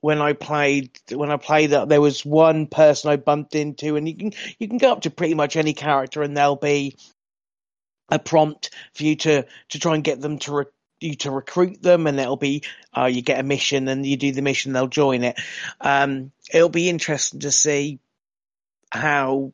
when 0.00 0.22
I 0.22 0.32
played 0.32 0.98
when 1.12 1.30
I 1.30 1.36
played 1.36 1.70
that 1.70 1.90
there 1.90 2.00
was 2.00 2.24
one 2.24 2.68
person 2.68 3.10
I 3.10 3.16
bumped 3.16 3.54
into, 3.54 3.96
and 3.96 4.08
you 4.08 4.16
can 4.16 4.32
you 4.58 4.66
can 4.66 4.78
go 4.78 4.92
up 4.92 5.02
to 5.02 5.10
pretty 5.10 5.34
much 5.34 5.56
any 5.56 5.74
character, 5.74 6.22
and 6.22 6.34
there'll 6.34 6.56
be 6.56 6.96
a 8.08 8.18
prompt 8.18 8.70
for 8.94 9.04
you 9.04 9.16
to 9.16 9.44
to 9.68 9.78
try 9.78 9.94
and 9.94 10.04
get 10.04 10.22
them 10.22 10.38
to 10.38 10.54
re- 10.54 10.64
you 11.00 11.16
to 11.16 11.30
recruit 11.30 11.82
them, 11.82 12.06
and 12.06 12.18
it'll 12.18 12.38
be 12.38 12.62
uh, 12.96 13.10
you 13.12 13.20
get 13.20 13.40
a 13.40 13.42
mission, 13.42 13.88
and 13.88 14.06
you 14.06 14.16
do 14.16 14.32
the 14.32 14.40
mission, 14.40 14.72
they'll 14.72 14.86
join 14.86 15.22
it. 15.22 15.38
Um, 15.82 16.32
it'll 16.50 16.70
be 16.70 16.88
interesting 16.88 17.40
to 17.40 17.52
see 17.52 18.00
how 18.90 19.52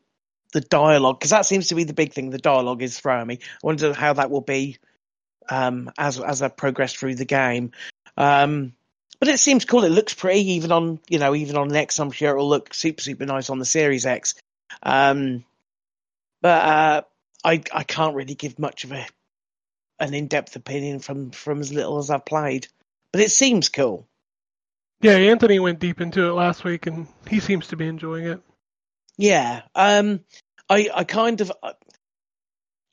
the 0.56 0.62
dialogue, 0.62 1.18
because 1.18 1.32
that 1.32 1.44
seems 1.44 1.68
to 1.68 1.74
be 1.74 1.84
the 1.84 1.92
big 1.92 2.14
thing. 2.14 2.30
The 2.30 2.38
dialogue 2.38 2.80
is 2.80 2.98
throwing 2.98 3.26
me. 3.26 3.40
I 3.42 3.66
wonder 3.66 3.92
how 3.92 4.14
that 4.14 4.30
will 4.30 4.40
be 4.40 4.78
um, 5.50 5.90
as 5.98 6.18
as 6.18 6.40
I 6.40 6.48
progress 6.48 6.94
through 6.94 7.16
the 7.16 7.26
game. 7.26 7.72
Um, 8.16 8.72
but 9.20 9.28
it 9.28 9.38
seems 9.38 9.66
cool. 9.66 9.84
It 9.84 9.90
looks 9.90 10.14
pretty, 10.14 10.52
even 10.52 10.72
on 10.72 10.98
you 11.10 11.18
know 11.18 11.34
even 11.34 11.58
on 11.58 11.76
X. 11.76 11.98
I'm 11.98 12.10
sure 12.10 12.30
it'll 12.30 12.48
look 12.48 12.72
super 12.72 13.02
super 13.02 13.26
nice 13.26 13.50
on 13.50 13.58
the 13.58 13.66
Series 13.66 14.06
X. 14.06 14.34
Um, 14.82 15.44
but 16.40 16.64
uh, 16.64 17.02
I 17.44 17.62
I 17.70 17.84
can't 17.84 18.14
really 18.14 18.34
give 18.34 18.58
much 18.58 18.84
of 18.84 18.92
a 18.92 19.06
an 20.00 20.14
in 20.14 20.26
depth 20.26 20.56
opinion 20.56 21.00
from 21.00 21.32
from 21.32 21.60
as 21.60 21.70
little 21.70 21.98
as 21.98 22.08
I've 22.08 22.24
played. 22.24 22.66
But 23.12 23.20
it 23.20 23.30
seems 23.30 23.68
cool. 23.68 24.06
Yeah, 25.02 25.16
Anthony 25.16 25.58
went 25.58 25.80
deep 25.80 26.00
into 26.00 26.26
it 26.26 26.32
last 26.32 26.64
week, 26.64 26.86
and 26.86 27.08
he 27.28 27.40
seems 27.40 27.68
to 27.68 27.76
be 27.76 27.86
enjoying 27.86 28.26
it. 28.26 28.40
Yeah. 29.18 29.62
Um 29.74 30.20
I 30.68 30.90
I 30.94 31.04
kind 31.04 31.40
of 31.40 31.52
I 31.62 31.74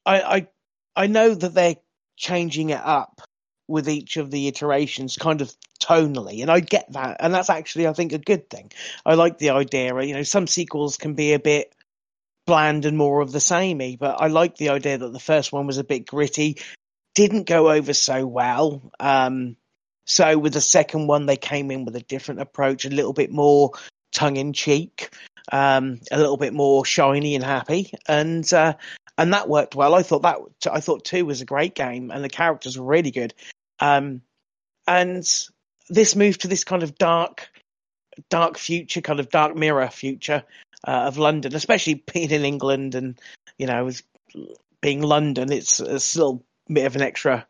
I 0.06 0.48
I 0.96 1.08
know 1.08 1.34
that 1.34 1.54
they're 1.54 1.78
changing 2.18 2.70
it 2.70 2.82
up 2.82 3.22
with 3.68 3.90
each 3.90 4.18
of 4.18 4.30
the 4.30 4.48
iterations 4.48 5.18
kind 5.18 5.42
of 5.42 5.54
tonally 5.82 6.42
and 6.42 6.52
I 6.52 6.60
get 6.60 6.92
that 6.94 7.18
and 7.20 7.34
that's 7.34 7.50
actually 7.50 7.88
I 7.88 7.94
think 7.94 8.14
a 8.14 8.18
good 8.18 8.50
thing. 8.50 8.72
I 9.06 9.16
like 9.16 9.38
the 9.38 9.52
idea, 9.52 10.00
you 10.04 10.14
know, 10.14 10.24
some 10.24 10.48
sequels 10.48 10.98
can 10.98 11.14
be 11.14 11.34
a 11.34 11.40
bit 11.40 11.74
bland 12.46 12.86
and 12.86 12.98
more 12.98 13.22
of 13.22 13.32
the 13.32 13.40
samey, 13.40 13.96
but 13.96 14.22
I 14.22 14.28
like 14.28 14.58
the 14.58 14.70
idea 14.70 14.98
that 14.98 15.14
the 15.14 15.20
first 15.20 15.54
one 15.54 15.66
was 15.66 15.78
a 15.78 15.84
bit 15.84 16.06
gritty, 16.06 16.58
didn't 17.16 17.48
go 17.48 17.72
over 17.72 17.94
so 17.94 18.26
well. 18.28 18.92
Um 19.00 19.56
so 20.06 20.38
with 20.38 20.54
the 20.54 20.62
second 20.62 21.08
one 21.08 21.26
they 21.26 21.38
came 21.38 21.72
in 21.72 21.86
with 21.86 21.96
a 21.96 22.02
different 22.02 22.42
approach, 22.42 22.86
a 22.86 22.90
little 22.90 23.14
bit 23.14 23.32
more 23.32 23.72
tongue 24.14 24.38
in 24.38 24.54
cheek 24.54 25.14
um, 25.52 26.00
a 26.12 26.18
little 26.18 26.38
bit 26.38 26.54
more 26.54 26.86
shiny 26.86 27.36
and 27.36 27.44
happy, 27.44 27.92
and 28.08 28.52
uh, 28.54 28.74
and 29.18 29.34
that 29.34 29.50
worked 29.50 29.76
well. 29.76 29.96
I 29.96 30.04
thought 30.04 30.22
that 30.24 30.38
I 30.72 30.80
thought 30.80 31.04
two 31.04 31.26
was 31.26 31.42
a 31.42 31.46
great 31.46 31.76
game, 31.76 32.12
and 32.12 32.24
the 32.24 32.30
characters 32.30 32.78
were 32.78 32.86
really 32.86 33.12
good. 33.12 33.34
Um, 33.80 34.22
and 34.88 35.24
this 35.90 36.16
move 36.16 36.38
to 36.40 36.48
this 36.48 36.64
kind 36.64 36.84
of 36.84 36.98
dark, 36.98 37.50
dark 38.30 38.58
future, 38.58 39.02
kind 39.02 39.20
of 39.20 39.30
dark 39.30 39.56
mirror 39.56 39.90
future 39.90 40.44
uh, 40.88 41.04
of 41.08 41.18
London, 41.18 41.56
especially 41.56 42.04
being 42.14 42.32
in 42.32 42.46
England, 42.46 42.96
and 42.96 43.20
you 43.58 43.68
know, 43.68 43.90
being 44.82 45.02
London, 45.02 45.52
it's 45.52 45.80
a 45.80 45.86
little 45.86 46.44
bit 46.68 46.86
of 46.86 46.96
an 46.96 47.02
extra. 47.02 47.46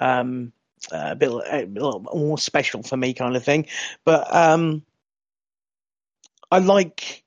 Um, 0.00 0.52
a 0.92 1.16
bit 1.16 1.30
a 1.30 1.66
little 1.66 2.00
more 2.14 2.38
special 2.38 2.82
for 2.82 2.96
me, 2.96 3.14
kind 3.14 3.34
of 3.34 3.42
thing, 3.42 3.66
but 4.04 4.32
um, 4.32 4.84
I 6.50 6.58
like 6.58 7.24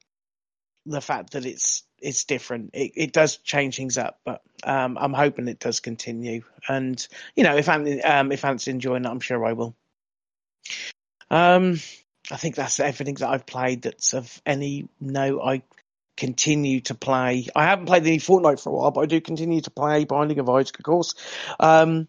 the 0.85 1.01
fact 1.01 1.33
that 1.33 1.45
it's 1.45 1.83
it's 2.01 2.25
different. 2.25 2.71
It 2.73 2.93
it 2.95 3.13
does 3.13 3.37
change 3.37 3.77
things 3.77 3.97
up, 3.97 4.19
but 4.25 4.41
um, 4.63 4.97
I'm 4.99 5.13
hoping 5.13 5.47
it 5.47 5.59
does 5.59 5.79
continue. 5.79 6.41
And 6.67 7.05
you 7.35 7.43
know, 7.43 7.55
if 7.55 7.69
I'm 7.69 7.85
um, 8.03 8.31
if 8.31 8.45
Ant's 8.45 8.67
enjoying 8.67 9.05
it, 9.05 9.09
I'm 9.09 9.19
sure 9.19 9.45
I 9.45 9.53
will. 9.53 9.75
Um, 11.29 11.79
I 12.31 12.37
think 12.37 12.55
that's 12.55 12.79
everything 12.79 13.15
that 13.15 13.29
I've 13.29 13.45
played 13.45 13.83
that's 13.83 14.13
of 14.13 14.41
any 14.45 14.87
note. 14.99 15.41
I 15.43 15.63
continue 16.17 16.81
to 16.81 16.95
play. 16.95 17.47
I 17.55 17.65
haven't 17.65 17.85
played 17.85 18.05
any 18.05 18.17
Fortnite 18.17 18.61
for 18.61 18.69
a 18.69 18.73
while, 18.73 18.91
but 18.91 19.01
I 19.01 19.05
do 19.05 19.21
continue 19.21 19.61
to 19.61 19.71
play 19.71 20.05
Binding 20.05 20.39
of 20.39 20.49
Isaac, 20.49 20.77
of 20.79 20.85
course. 20.85 21.15
Um, 21.59 22.07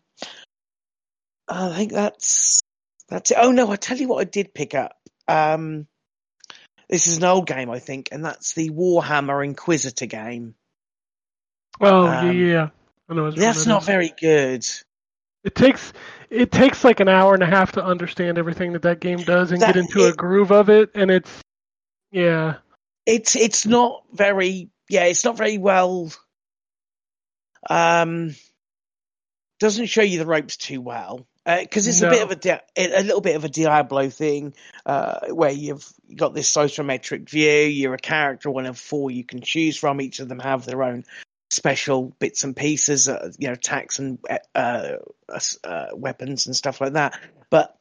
I 1.49 1.75
think 1.75 1.93
that's 1.93 2.63
that's 3.09 3.31
it. 3.31 3.39
Oh 3.41 3.51
no, 3.53 3.71
I 3.71 3.77
tell 3.77 3.99
you 3.99 4.09
what, 4.09 4.21
I 4.21 4.25
did 4.25 4.55
pick 4.55 4.75
up. 4.75 4.97
Um, 5.29 5.87
this 6.91 7.07
is 7.07 7.17
an 7.19 7.25
old 7.25 7.47
game, 7.47 7.71
I 7.71 7.79
think, 7.79 8.09
and 8.13 8.25
that's 8.25 8.53
the 8.53 8.69
Warhammer 8.71 9.43
Inquisitor 9.45 10.07
game. 10.07 10.55
Oh 11.81 12.07
Um, 12.07 12.27
yeah, 12.27 12.33
yeah. 12.33 12.69
I 13.09 13.15
know. 13.15 13.31
That's 13.31 13.65
that 13.65 13.71
not 13.71 13.85
very 13.85 14.13
good. 14.21 14.67
It 15.45 15.55
takes 15.55 15.93
it 16.29 16.53
takes 16.53 16.85
like 16.85 17.01
an 17.01 17.09
hour 17.09 17.33
and 17.33 17.43
a 17.43 17.47
half 17.47 17.73
to 17.73 17.85
understand 17.85 18.37
everything 18.39 18.75
that 18.75 18.83
that 18.83 19.01
game 19.01 19.19
does 19.19 19.53
and 19.53 19.63
That- 19.63 19.75
get 19.75 19.77
into 19.79 20.05
a 20.07 20.13
groove 20.13 20.53
of 20.53 20.69
it, 20.69 20.91
and 20.95 21.11
it's 21.11 21.31
yeah. 22.11 22.57
It's 23.07 23.35
it's 23.37 23.65
not 23.67 24.03
very 24.13 24.71
yeah, 24.91 25.05
it's 25.05 25.25
not 25.25 25.37
very 25.39 25.57
well. 25.59 26.13
Um, 27.69 28.35
doesn't 29.61 29.87
show 29.87 30.03
you 30.03 30.19
the 30.19 30.27
ropes 30.27 30.57
too 30.57 30.81
well 30.81 31.27
because 31.45 31.89
it's 31.89 32.03
a 32.03 32.11
bit 32.11 32.23
of 32.23 32.31
a 32.31 32.37
di- 32.37 32.61
a 32.77 33.03
little 33.03 33.21
bit 33.21 33.37
of 33.37 33.45
a 33.45 33.49
Diablo 33.49 34.11
thing 34.11 34.55
uh, 34.85 35.21
where 35.31 35.51
you've 35.51 35.91
got 36.15 36.35
this 36.35 36.55
isometric 36.55 37.29
view. 37.29 37.63
You're 37.63 37.95
a 37.95 37.99
character, 37.99 38.51
one 38.51 38.67
of 38.67 38.79
four 38.79 39.11
you 39.11 39.25
can 39.25 39.41
choose 39.41 39.77
from. 39.77 40.01
Each 40.01 40.21
of 40.21 40.29
them 40.29 40.39
have 40.41 40.67
their 40.67 40.83
own 40.83 41.05
special 41.51 42.15
bits 42.19 42.45
and 42.45 42.55
pieces, 42.55 43.09
uh, 43.09 43.33
you 43.39 43.49
know, 43.49 43.55
attacks 43.55 43.99
and 43.99 44.19
uh, 44.55 44.97
uh, 45.65 45.87
weapons 45.95 46.47
and 46.47 46.55
stuff 46.55 46.81
like 46.81 46.93
that. 46.93 47.19
But 47.51 47.77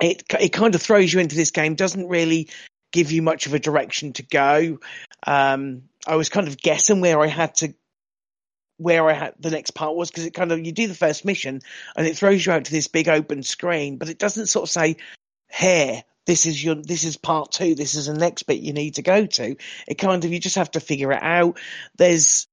it 0.00 0.22
it 0.38 0.52
kind 0.52 0.74
of 0.74 0.82
throws 0.82 1.12
you 1.12 1.20
into 1.20 1.36
this 1.36 1.50
game. 1.50 1.74
Doesn't 1.74 2.08
really 2.08 2.48
give 2.92 3.12
you 3.12 3.22
much 3.22 3.46
of 3.46 3.54
a 3.54 3.58
direction 3.58 4.12
to 4.14 4.22
go. 4.22 4.78
Um, 5.26 5.82
I 6.06 6.16
was 6.16 6.28
kind 6.28 6.48
of 6.48 6.56
guessing 6.56 7.00
where 7.00 7.20
I 7.20 7.26
had 7.26 7.54
to, 7.56 7.74
where 8.78 9.08
I 9.08 9.12
had 9.12 9.34
the 9.38 9.50
next 9.50 9.72
part 9.72 9.94
was 9.94 10.10
because 10.10 10.24
it 10.24 10.34
kind 10.34 10.50
of 10.50 10.64
you 10.64 10.72
do 10.72 10.86
the 10.86 10.94
first 10.94 11.24
mission 11.24 11.60
and 11.96 12.06
it 12.06 12.16
throws 12.16 12.46
you 12.46 12.52
out 12.52 12.64
to 12.64 12.72
this 12.72 12.88
big 12.88 13.08
open 13.08 13.42
screen, 13.42 13.98
but 13.98 14.08
it 14.08 14.18
doesn't 14.18 14.46
sort 14.46 14.64
of 14.64 14.70
say, 14.70 14.96
"Here, 15.52 16.02
this 16.26 16.46
is 16.46 16.62
your, 16.62 16.76
this 16.76 17.04
is 17.04 17.16
part 17.16 17.52
two, 17.52 17.74
this 17.74 17.94
is 17.94 18.06
the 18.06 18.14
next 18.14 18.44
bit 18.44 18.60
you 18.60 18.72
need 18.72 18.94
to 18.94 19.02
go 19.02 19.26
to." 19.26 19.56
It 19.86 19.94
kind 19.96 20.24
of 20.24 20.32
you 20.32 20.38
just 20.38 20.56
have 20.56 20.70
to 20.72 20.80
figure 20.80 21.12
it 21.12 21.22
out. 21.22 21.58
There's 21.96 22.46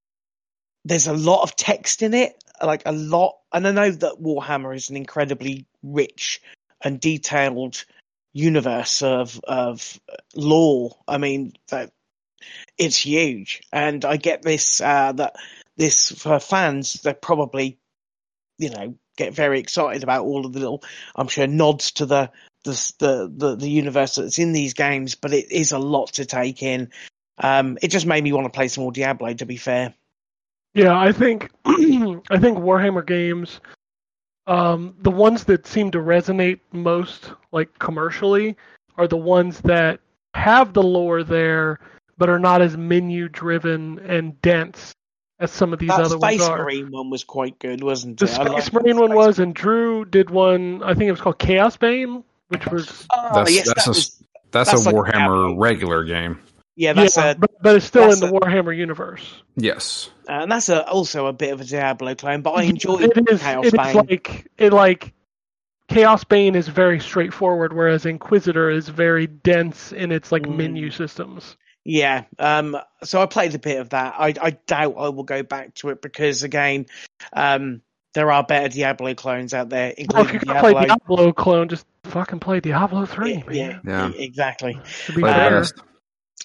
there's 0.84 1.08
a 1.08 1.14
lot 1.14 1.44
of 1.44 1.56
text 1.56 2.02
in 2.02 2.14
it, 2.14 2.44
like 2.62 2.84
a 2.86 2.92
lot, 2.92 3.38
and 3.54 3.68
I 3.68 3.72
know 3.72 3.92
that 3.92 4.22
Warhammer 4.22 4.76
is 4.76 4.90
an 4.90 4.98
incredibly 4.98 5.68
rich 5.84 6.42
and 6.82 7.00
detailed 7.00 7.86
universe 8.34 9.02
of 9.02 9.40
of 9.48 10.00
law 10.36 10.90
I 11.08 11.18
mean, 11.20 11.54
that 11.70 11.92
it's 12.78 12.98
huge, 12.98 13.62
and 13.72 14.04
I 14.04 14.18
get 14.18 14.42
this 14.42 14.82
uh, 14.82 15.12
that 15.14 15.36
this 15.78 16.12
for 16.12 16.40
fans 16.40 16.94
they 17.04 17.14
probably 17.14 17.78
you 18.58 18.70
know 18.70 18.96
get 19.18 19.34
very 19.34 19.60
excited 19.60 20.04
about 20.04 20.24
all 20.24 20.46
of 20.46 20.54
the 20.54 20.60
little 20.60 20.84
I'm 21.16 21.28
sure 21.28 21.48
nods 21.48 21.92
to 21.94 22.06
the 22.06 22.32
the 22.66 23.32
the 23.38 23.56
the, 23.56 23.70
universe 23.70 24.16
that's 24.16 24.40
in 24.40 24.52
these 24.52 24.74
games, 24.74 25.16
but 25.16 25.34
it 25.34 25.52
is 25.52 25.72
a 25.72 25.80
lot 25.80 26.14
to 26.14 26.26
take 26.26 26.62
in. 26.62 26.90
Um, 27.38 27.78
it 27.82 27.90
just 27.90 28.06
made 28.06 28.24
me 28.24 28.34
want 28.34 28.46
to 28.46 28.56
play 28.56 28.68
some 28.68 28.84
more 28.84 28.92
Diablo. 28.92 29.34
To 29.34 29.46
be 29.46 29.58
fair, 29.58 29.94
Yeah, 30.74 31.00
I 31.00 31.12
think 31.12 31.52
I 31.66 32.40
think 32.40 32.58
Warhammer 32.58 33.06
games, 33.06 33.62
um, 34.48 34.96
the 35.00 35.12
ones 35.12 35.46
that 35.46 35.68
seem 35.68 35.92
to 35.92 36.00
resonate 36.00 36.60
most, 36.72 37.32
like 37.52 37.78
commercially, 37.80 38.58
are 38.98 39.08
the 39.08 39.18
ones 39.18 39.62
that 39.62 40.00
have 40.34 40.74
the 40.74 40.84
lore 40.84 41.24
there, 41.24 41.80
but 42.18 42.30
are 42.30 42.40
not 42.40 42.62
as 42.62 42.76
menu 42.76 43.30
driven 43.30 44.00
and 44.00 44.42
dense 44.42 44.94
as 45.40 45.52
some 45.52 45.74
of 45.74 45.80
these 45.80 45.90
that 45.90 46.00
other 46.02 46.18
Space 46.18 46.40
ones 46.40 46.50
are. 46.50 46.64
Marine 46.64 46.92
one 46.92 47.10
was 47.10 47.24
quite 47.24 47.60
good, 47.60 47.84
wasn't 47.84 48.14
it? 48.22 48.26
The 48.26 48.28
Space 48.28 48.72
Marine 48.74 48.96
the 48.96 49.02
one 49.02 49.10
Space- 49.12 49.18
was, 49.18 49.40
and 49.40 49.54
Drew 49.56 50.06
did 50.06 50.30
one. 50.30 50.82
I 50.84 50.94
think 50.94 51.08
it 51.08 51.12
was 51.12 51.22
called 51.22 51.40
Chaos 51.40 51.78
Bane, 51.78 52.24
which 52.50 52.66
was 52.68 53.06
Oh 53.14 53.30
That's 53.34 53.54
yes, 53.54 53.68
that's 53.68 53.86
that 53.86 53.88
a 53.88 53.90
was 53.90 54.24
that's, 54.52 54.72
that's 54.72 54.86
a 54.86 54.90
like 54.92 54.96
Warhammer 54.96 55.56
regular 55.60 56.04
game. 56.04 56.40
Yeah, 56.78 56.94
that's 56.94 57.16
yeah, 57.18 57.32
a 57.32 57.36
but, 57.36 57.52
but 57.62 57.76
it's 57.78 57.86
still 57.86 58.12
in 58.12 58.20
the 58.20 58.28
a- 58.28 58.32
Warhammer 58.32 58.76
universe. 58.76 59.42
Yes. 59.56 60.10
and 60.28 60.52
that's 60.52 60.68
a, 60.70 60.86
also 60.88 61.26
a 61.28 61.34
bit 61.34 61.54
of 61.54 61.62
a 61.62 61.64
Diablo 61.66 62.16
clone. 62.16 62.42
But 62.42 62.52
I 62.52 62.64
enjoy 62.64 62.98
it 63.02 63.30
is. 63.30 63.42
Chaos 63.42 63.66
it 63.66 63.68
is 63.68 63.74
Bane. 63.74 63.96
like 63.96 64.48
it 64.58 64.74
like 64.74 65.14
Chaos 65.88 66.24
Bane 66.24 66.56
is 66.56 66.68
very 66.68 67.00
straightforward, 67.00 67.72
whereas 67.74 68.06
Inquisitor 68.06 68.70
is 68.70 68.90
very 68.90 69.28
dense 69.28 69.92
in 69.92 70.12
its 70.12 70.32
like 70.32 70.44
Mm. 70.44 70.58
menu 70.58 70.92
systems. 70.92 71.58
Yeah. 71.86 72.24
Um. 72.40 72.76
So 73.04 73.22
I 73.22 73.28
played 73.28 73.54
a 73.56 73.60
bit 73.60 73.80
of 73.80 73.90
that. 73.90 74.16
I 74.18 74.34
I 74.42 74.50
doubt 74.66 74.96
I 74.98 75.10
will 75.10 75.24
go 75.24 75.44
back 75.44 75.76
to 75.76 75.90
it 75.90 76.02
because 76.02 76.42
again, 76.44 76.88
um, 77.32 77.82
there 78.16 78.32
are 78.32 78.44
better 78.44 78.70
Diablo 78.70 79.14
clones 79.14 79.54
out 79.54 79.70
there, 79.70 79.94
Well, 80.12 80.24
if 80.26 80.32
you're 80.34 80.40
gonna 80.42 80.60
play 80.60 80.74
Diablo. 80.74 80.86
Diablo 80.88 81.34
clone, 81.34 81.70
just 81.70 81.86
fucking 82.06 82.40
play 82.40 82.60
Diablo 82.60 83.06
three, 83.06 83.36
man. 83.36 83.46
yeah, 83.52 83.80
Yeah. 83.86 84.10
e- 84.10 84.24
exactly. 84.24 84.74
To 85.06 85.14
be 85.14 85.22
Play 85.22 85.32
the 85.32 85.36
fair. 85.38 85.60
best. 85.60 85.74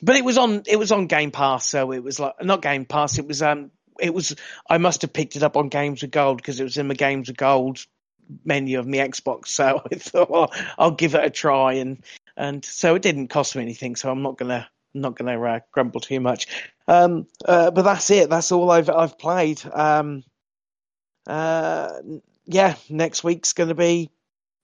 But 0.02 0.16
it 0.16 0.24
was 0.24 0.36
on 0.38 0.62
it 0.66 0.76
was 0.78 0.92
on 0.92 1.06
Game 1.06 1.30
Pass, 1.30 1.66
so 1.66 1.92
it 1.92 2.02
was 2.02 2.20
like 2.20 2.42
not 2.42 2.60
Game 2.62 2.84
Pass. 2.84 3.18
It 3.18 3.26
was 3.26 3.40
um 3.42 3.70
it 3.98 4.12
was 4.12 4.34
I 4.68 4.78
must 4.78 5.02
have 5.02 5.12
picked 5.12 5.36
it 5.36 5.42
up 5.42 5.56
on 5.56 5.68
Games 5.68 6.02
with 6.02 6.10
Gold 6.10 6.36
because 6.36 6.60
it 6.60 6.64
was 6.64 6.76
in 6.76 6.86
my 6.86 6.94
Games 6.94 7.28
with 7.28 7.36
Gold 7.36 7.84
menu 8.44 8.78
of 8.78 8.86
my 8.86 8.98
Xbox. 8.98 9.48
So 9.48 9.82
I 9.92 9.94
thought 9.96 10.30
well, 10.30 10.52
I'll 10.78 10.90
give 10.92 11.14
it 11.14 11.24
a 11.24 11.30
try, 11.30 11.74
and 11.74 12.02
and 12.36 12.64
so 12.64 12.94
it 12.94 13.02
didn't 13.02 13.28
cost 13.28 13.56
me 13.56 13.62
anything. 13.62 13.96
So 13.96 14.10
I'm 14.10 14.22
not 14.22 14.36
gonna 14.38 14.68
not 14.94 15.16
gonna 15.16 15.40
uh, 15.40 15.60
grumble 15.72 16.00
too 16.00 16.20
much. 16.20 16.46
Um, 16.88 17.26
uh, 17.44 17.70
but 17.70 17.82
that's 17.82 18.10
it. 18.10 18.30
That's 18.30 18.52
all 18.52 18.70
I've 18.70 18.90
I've 18.90 19.18
played. 19.18 19.62
Um, 19.72 20.24
uh, 21.26 22.00
yeah, 22.46 22.74
next 22.88 23.22
week's 23.24 23.52
gonna 23.52 23.74
be 23.74 24.10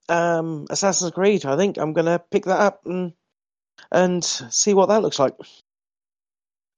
um 0.09 0.67
Assassin's 0.69 1.11
Creed. 1.11 1.45
I 1.45 1.57
think 1.57 1.77
I'm 1.77 1.93
gonna 1.93 2.19
pick 2.19 2.45
that 2.45 2.59
up 2.59 2.85
and 2.85 3.13
and 3.91 4.23
see 4.23 4.73
what 4.73 4.87
that 4.87 5.01
looks 5.01 5.19
like. 5.19 5.33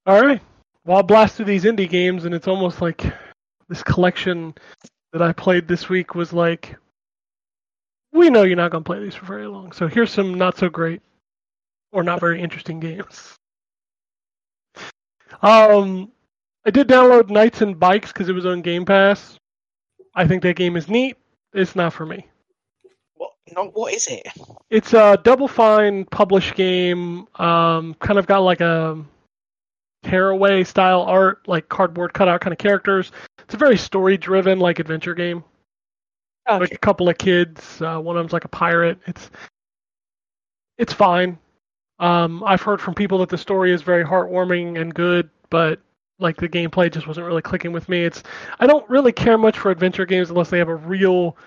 All 0.06 0.22
right. 0.22 0.42
Well, 0.86 0.98
I'll 0.98 1.04
blast 1.04 1.36
through 1.36 1.46
these 1.46 1.66
indie 1.66 1.90
games, 1.90 2.26
and 2.26 2.34
it's 2.34 2.48
almost 2.48 2.82
like 2.82 3.06
this 3.68 3.84
collection 3.84 4.56
that 5.14 5.22
I 5.22 5.34
played 5.34 5.68
this 5.68 5.90
week 5.90 6.16
was 6.16 6.34
like, 6.34 6.76
we 8.12 8.30
know 8.30 8.44
you're 8.44 8.56
not 8.56 8.72
going 8.72 8.84
to 8.84 8.88
play 8.88 9.00
these 9.00 9.16
for 9.16 9.26
very 9.26 9.48
long, 9.48 9.72
so 9.72 9.88
here's 9.88 10.12
some 10.12 10.34
not 10.36 10.58
so 10.58 10.70
great 10.70 11.02
or 11.92 12.04
not 12.04 12.20
very 12.20 12.42
interesting 12.42 12.80
games. 12.80 13.36
Um, 15.42 16.12
I 16.66 16.72
did 16.72 16.88
download 16.88 17.30
Knights 17.30 17.62
and 17.62 17.80
Bikes 17.80 18.12
because 18.12 18.30
it 18.30 18.34
was 18.34 18.46
on 18.46 18.62
Game 18.62 18.86
Pass. 18.86 19.38
I 20.16 20.28
think 20.28 20.44
that 20.44 20.56
game 20.56 20.76
is 20.76 20.90
neat. 20.90 21.18
It's 21.54 21.76
not 21.76 21.94
for 21.94 22.06
me. 22.06 22.28
What? 23.16 23.32
No, 23.56 23.68
what 23.70 23.94
is 23.94 24.08
it? 24.08 24.28
It's 24.70 24.94
a 24.94 25.20
Double 25.24 25.48
Fine 25.48 26.06
published 26.06 26.56
game. 26.56 27.28
Um, 27.36 27.94
kind 27.96 28.20
of 28.20 28.28
got 28.28 28.40
like 28.40 28.62
a 28.62 29.04
tearaway 30.04 30.64
style 30.64 31.02
art, 31.02 31.48
like 31.48 31.70
cardboard 31.70 32.14
cutout 32.14 32.42
kind 32.42 32.52
of 32.52 32.58
characters. 32.58 33.12
It's 33.40 33.54
a 33.54 33.58
very 33.58 33.78
story 33.78 34.18
driven, 34.18 34.60
like 34.60 34.80
adventure 34.80 35.16
game. 35.16 35.44
Like 36.48 36.72
a 36.72 36.80
couple 36.80 37.08
of 37.08 37.18
kids. 37.20 37.80
Uh, 37.80 38.00
one 38.00 38.18
of 38.18 38.24
them's 38.24 38.34
like 38.34 38.46
a 38.46 38.50
pirate. 38.50 38.98
It's 39.06 39.30
it's 40.80 40.94
fine. 40.94 41.38
Um, 42.00 42.44
I've 42.46 42.62
heard 42.62 42.82
from 42.82 42.94
people 42.94 43.18
that 43.20 43.30
the 43.30 43.38
story 43.38 43.74
is 43.74 43.82
very 43.82 44.06
heartwarming 44.06 44.80
and 44.80 44.94
good, 44.94 45.30
but 45.50 45.80
like 46.20 46.38
the 46.38 46.50
gameplay 46.50 46.92
just 46.92 47.08
wasn't 47.08 47.26
really 47.26 47.42
clicking 47.42 47.72
with 47.72 47.90
me. 47.90 48.04
It's 48.04 48.24
I 48.60 48.68
don't 48.68 48.88
really 48.90 49.12
care 49.12 49.38
much 49.38 49.58
for 49.58 49.72
adventure 49.72 50.06
games 50.06 50.30
unless 50.30 50.50
they 50.50 50.60
have 50.60 50.70
a 50.70 50.76
real 50.76 51.38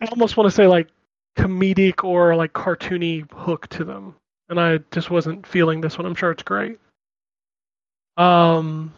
I 0.00 0.06
almost 0.06 0.36
want 0.36 0.48
to 0.48 0.54
say 0.54 0.66
like 0.66 0.88
comedic 1.36 2.04
or 2.04 2.36
like 2.36 2.52
cartoony 2.52 3.30
hook 3.32 3.66
to 3.68 3.84
them. 3.84 4.14
And 4.48 4.60
I 4.60 4.78
just 4.90 5.10
wasn't 5.10 5.46
feeling 5.46 5.80
this 5.80 5.96
one. 5.98 6.06
I'm 6.06 6.14
sure 6.14 6.30
it's 6.30 6.42
great. 6.42 6.78
Um 8.16 8.92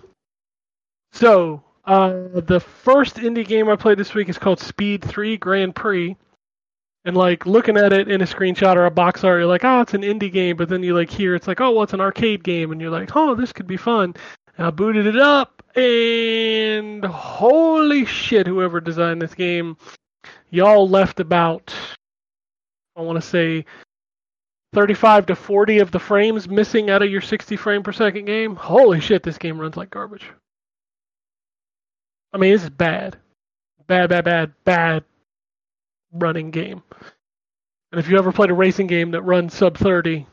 so 1.12 1.62
uh 1.84 2.28
the 2.34 2.60
first 2.60 3.16
indie 3.16 3.46
game 3.46 3.68
I 3.68 3.76
played 3.76 3.98
this 3.98 4.14
week 4.14 4.28
is 4.28 4.38
called 4.38 4.60
Speed 4.60 5.04
3 5.04 5.36
Grand 5.36 5.74
Prix. 5.74 6.16
And 7.04 7.16
like 7.16 7.44
looking 7.44 7.76
at 7.76 7.92
it 7.92 8.08
in 8.08 8.22
a 8.22 8.24
screenshot 8.24 8.76
or 8.76 8.86
a 8.86 8.90
box 8.90 9.24
art, 9.24 9.40
you're 9.40 9.46
like, 9.46 9.64
oh, 9.64 9.82
it's 9.82 9.94
an 9.94 10.02
indie 10.02 10.32
game. 10.32 10.56
But 10.56 10.70
then 10.70 10.82
you 10.82 10.94
like 10.94 11.10
hear 11.10 11.34
it's 11.34 11.46
like, 11.46 11.60
oh, 11.60 11.72
well, 11.72 11.82
it's 11.82 11.92
an 11.92 12.00
arcade 12.00 12.42
game, 12.42 12.72
and 12.72 12.80
you're 12.80 12.90
like, 12.90 13.14
oh, 13.14 13.34
this 13.34 13.52
could 13.52 13.66
be 13.66 13.76
fun. 13.76 14.14
And 14.56 14.66
I 14.66 14.70
booted 14.70 15.06
it 15.06 15.18
up, 15.18 15.62
and 15.76 17.04
holy 17.04 18.04
shit, 18.06 18.46
whoever 18.46 18.80
designed 18.80 19.20
this 19.20 19.34
game, 19.34 19.76
y'all 20.50 20.88
left 20.88 21.20
about, 21.20 21.74
I 22.96 23.02
want 23.02 23.20
to 23.20 23.28
say, 23.28 23.66
35 24.72 25.26
to 25.26 25.36
40 25.36 25.80
of 25.80 25.90
the 25.90 25.98
frames 25.98 26.48
missing 26.48 26.88
out 26.88 27.02
of 27.02 27.10
your 27.10 27.20
60 27.20 27.56
frame 27.56 27.82
per 27.82 27.92
second 27.92 28.24
game. 28.24 28.56
Holy 28.56 29.00
shit, 29.00 29.22
this 29.22 29.38
game 29.38 29.60
runs 29.60 29.76
like 29.76 29.90
garbage. 29.90 30.26
I 32.32 32.38
mean, 32.38 32.52
this 32.52 32.64
is 32.64 32.70
bad. 32.70 33.18
Bad, 33.86 34.08
bad, 34.08 34.24
bad, 34.24 34.52
bad 34.64 35.04
running 36.14 36.50
game. 36.50 36.82
And 37.92 38.00
if 38.00 38.08
you 38.08 38.18
ever 38.18 38.32
played 38.32 38.50
a 38.50 38.54
racing 38.54 38.86
game 38.86 39.12
that 39.12 39.22
runs 39.22 39.54
sub 39.54 39.76
30, 39.76 40.26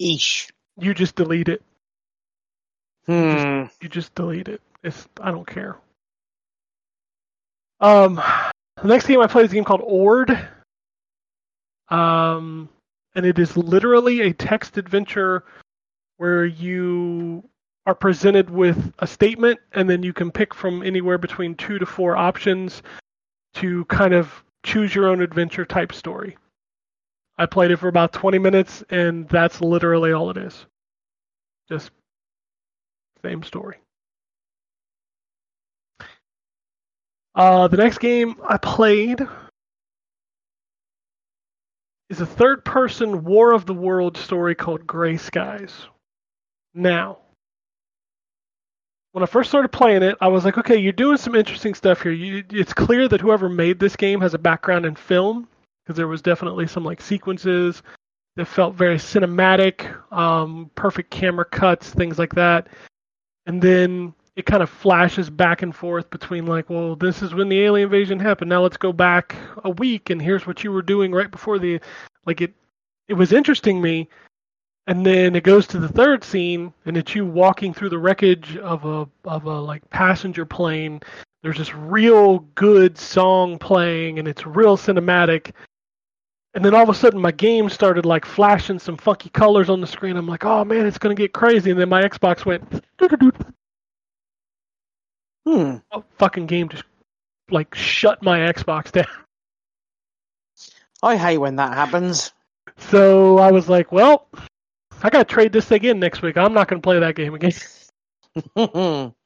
Eesh. 0.00 0.50
you 0.78 0.94
just 0.94 1.14
delete 1.14 1.48
it. 1.48 1.62
Hmm. 3.06 3.64
You 3.80 3.88
just 3.88 4.14
delete 4.14 4.48
it. 4.48 4.60
It's 4.82 5.08
I 5.20 5.30
don't 5.30 5.46
care. 5.46 5.76
Um, 7.80 8.22
the 8.80 8.88
next 8.88 9.06
game 9.06 9.20
I 9.20 9.26
played 9.26 9.46
is 9.46 9.52
a 9.52 9.54
game 9.54 9.64
called 9.64 9.82
Ord. 9.84 10.30
Um, 11.88 12.68
and 13.14 13.26
it 13.26 13.38
is 13.38 13.56
literally 13.56 14.22
a 14.22 14.32
text 14.32 14.78
adventure 14.78 15.44
where 16.16 16.44
you 16.44 17.42
are 17.86 17.94
presented 17.94 18.48
with 18.48 18.92
a 19.00 19.06
statement, 19.06 19.58
and 19.72 19.90
then 19.90 20.02
you 20.02 20.12
can 20.12 20.30
pick 20.30 20.54
from 20.54 20.82
anywhere 20.82 21.18
between 21.18 21.54
two 21.56 21.78
to 21.78 21.86
four 21.86 22.16
options 22.16 22.82
to 23.54 23.84
kind 23.86 24.14
of 24.14 24.44
choose 24.62 24.94
your 24.94 25.08
own 25.08 25.20
adventure 25.20 25.64
type 25.64 25.92
story. 25.92 26.36
I 27.38 27.46
played 27.46 27.70
it 27.70 27.78
for 27.78 27.88
about 27.88 28.12
20 28.12 28.38
minutes, 28.38 28.84
and 28.90 29.28
that's 29.28 29.60
literally 29.60 30.12
all 30.12 30.30
it 30.30 30.36
is. 30.36 30.66
Just 31.68 31.90
same 33.24 33.42
story. 33.42 33.78
Uh, 37.34 37.68
the 37.68 37.78
next 37.78 37.98
game 37.98 38.36
I 38.46 38.58
played 38.58 39.20
is 42.10 42.20
a 42.20 42.26
third 42.26 42.62
person 42.64 43.24
War 43.24 43.54
of 43.54 43.64
the 43.64 43.72
World 43.72 44.18
story 44.18 44.54
called 44.54 44.86
Grey 44.86 45.16
Skies. 45.16 45.72
Now, 46.74 47.21
when 49.12 49.22
I 49.22 49.26
first 49.26 49.50
started 49.50 49.68
playing 49.68 50.02
it, 50.02 50.16
I 50.20 50.28
was 50.28 50.44
like, 50.44 50.58
okay, 50.58 50.76
you're 50.76 50.92
doing 50.92 51.18
some 51.18 51.34
interesting 51.34 51.74
stuff 51.74 52.02
here. 52.02 52.12
You, 52.12 52.44
it's 52.50 52.72
clear 52.72 53.08
that 53.08 53.20
whoever 53.20 53.48
made 53.48 53.78
this 53.78 53.94
game 53.94 54.20
has 54.20 54.34
a 54.34 54.38
background 54.38 54.86
in 54.86 54.94
film 54.94 55.48
because 55.84 55.96
there 55.96 56.08
was 56.08 56.22
definitely 56.22 56.66
some 56.66 56.84
like 56.84 57.00
sequences 57.00 57.82
that 58.36 58.46
felt 58.46 58.74
very 58.74 58.96
cinematic, 58.96 59.94
um, 60.12 60.70
perfect 60.74 61.10
camera 61.10 61.44
cuts, 61.44 61.90
things 61.90 62.18
like 62.18 62.34
that. 62.34 62.68
And 63.44 63.60
then 63.60 64.14
it 64.36 64.46
kind 64.46 64.62
of 64.62 64.70
flashes 64.70 65.28
back 65.28 65.60
and 65.60 65.76
forth 65.76 66.08
between 66.08 66.46
like, 66.46 66.70
well, 66.70 66.96
this 66.96 67.20
is 67.20 67.34
when 67.34 67.50
the 67.50 67.60
alien 67.60 67.86
invasion 67.86 68.18
happened. 68.18 68.48
Now 68.48 68.62
let's 68.62 68.78
go 68.78 68.92
back 68.92 69.36
a 69.64 69.70
week 69.70 70.08
and 70.08 70.22
here's 70.22 70.46
what 70.46 70.64
you 70.64 70.72
were 70.72 70.82
doing 70.82 71.12
right 71.12 71.30
before 71.30 71.58
the 71.58 71.80
like 72.24 72.40
it 72.40 72.54
it 73.08 73.14
was 73.14 73.32
interesting 73.32 73.82
me. 73.82 74.08
And 74.86 75.06
then 75.06 75.36
it 75.36 75.44
goes 75.44 75.66
to 75.68 75.78
the 75.78 75.88
third 75.88 76.24
scene 76.24 76.72
and 76.86 76.96
it's 76.96 77.14
you 77.14 77.24
walking 77.24 77.72
through 77.72 77.90
the 77.90 77.98
wreckage 77.98 78.56
of 78.56 78.84
a 78.84 79.08
of 79.24 79.44
a 79.44 79.60
like 79.60 79.88
passenger 79.90 80.44
plane. 80.44 81.00
There's 81.42 81.58
this 81.58 81.74
real 81.74 82.40
good 82.56 82.98
song 82.98 83.58
playing 83.58 84.18
and 84.18 84.26
it's 84.26 84.44
real 84.44 84.76
cinematic. 84.76 85.52
And 86.54 86.64
then 86.64 86.74
all 86.74 86.82
of 86.82 86.88
a 86.88 86.94
sudden, 86.94 87.20
my 87.20 87.30
game 87.30 87.70
started 87.70 88.04
like 88.04 88.26
flashing 88.26 88.78
some 88.78 88.96
funky 88.96 89.30
colors 89.30 89.70
on 89.70 89.80
the 89.80 89.86
screen. 89.86 90.16
I'm 90.16 90.26
like, 90.26 90.44
oh 90.44 90.64
man, 90.64 90.86
it's 90.86 90.98
gonna 90.98 91.14
get 91.14 91.32
crazy. 91.32 91.70
And 91.70 91.80
then 91.80 91.88
my 91.88 92.02
Xbox 92.02 92.44
went, 92.44 92.84
Hmm. 95.46 95.76
oh, 95.90 96.04
fucking 96.18 96.46
game 96.46 96.68
just 96.68 96.84
like 97.50 97.74
shut 97.74 98.22
my 98.22 98.40
Xbox 98.40 98.92
down. 98.92 99.06
I 101.02 101.16
hate 101.16 101.38
when 101.38 101.56
that 101.56 101.74
happens. 101.74 102.32
So 102.78 103.38
I 103.38 103.50
was 103.50 103.68
like, 103.68 103.90
well, 103.90 104.28
I 105.02 105.10
gotta 105.10 105.24
trade 105.24 105.52
this 105.52 105.64
thing 105.64 105.84
in 105.84 105.98
next 105.98 106.22
week. 106.22 106.36
I'm 106.36 106.54
not 106.54 106.68
gonna 106.68 106.80
play 106.80 106.98
that 107.00 107.14
game 107.16 107.34
again. 107.34 107.52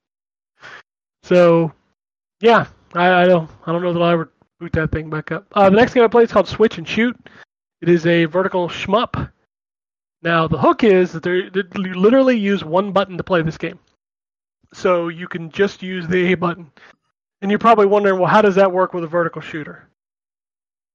So, 1.26 1.72
yeah, 2.40 2.66
I, 2.94 3.22
I 3.22 3.24
don't, 3.26 3.50
I 3.66 3.72
don't 3.72 3.82
know 3.82 3.92
that 3.92 4.00
I'll 4.00 4.12
ever 4.12 4.32
boot 4.60 4.72
that 4.74 4.92
thing 4.92 5.10
back 5.10 5.32
up. 5.32 5.44
Uh, 5.52 5.68
the 5.68 5.74
next 5.74 5.92
game 5.92 6.04
I 6.04 6.06
played 6.06 6.28
is 6.28 6.32
called 6.32 6.46
Switch 6.46 6.78
and 6.78 6.86
Shoot. 6.86 7.16
It 7.80 7.88
is 7.88 8.06
a 8.06 8.26
vertical 8.26 8.68
shmup. 8.68 9.32
Now 10.22 10.46
the 10.46 10.56
hook 10.56 10.84
is 10.84 11.12
that 11.12 11.24
they 11.24 11.48
that 11.48 11.76
you 11.76 11.94
literally 11.94 12.38
use 12.38 12.64
one 12.64 12.92
button 12.92 13.16
to 13.16 13.24
play 13.24 13.42
this 13.42 13.58
game, 13.58 13.80
so 14.72 15.08
you 15.08 15.26
can 15.26 15.50
just 15.50 15.82
use 15.82 16.06
the 16.06 16.32
A 16.32 16.36
button. 16.36 16.70
And 17.42 17.50
you're 17.50 17.58
probably 17.58 17.86
wondering, 17.86 18.20
well, 18.20 18.30
how 18.30 18.40
does 18.40 18.54
that 18.54 18.70
work 18.70 18.94
with 18.94 19.02
a 19.02 19.08
vertical 19.08 19.42
shooter? 19.42 19.88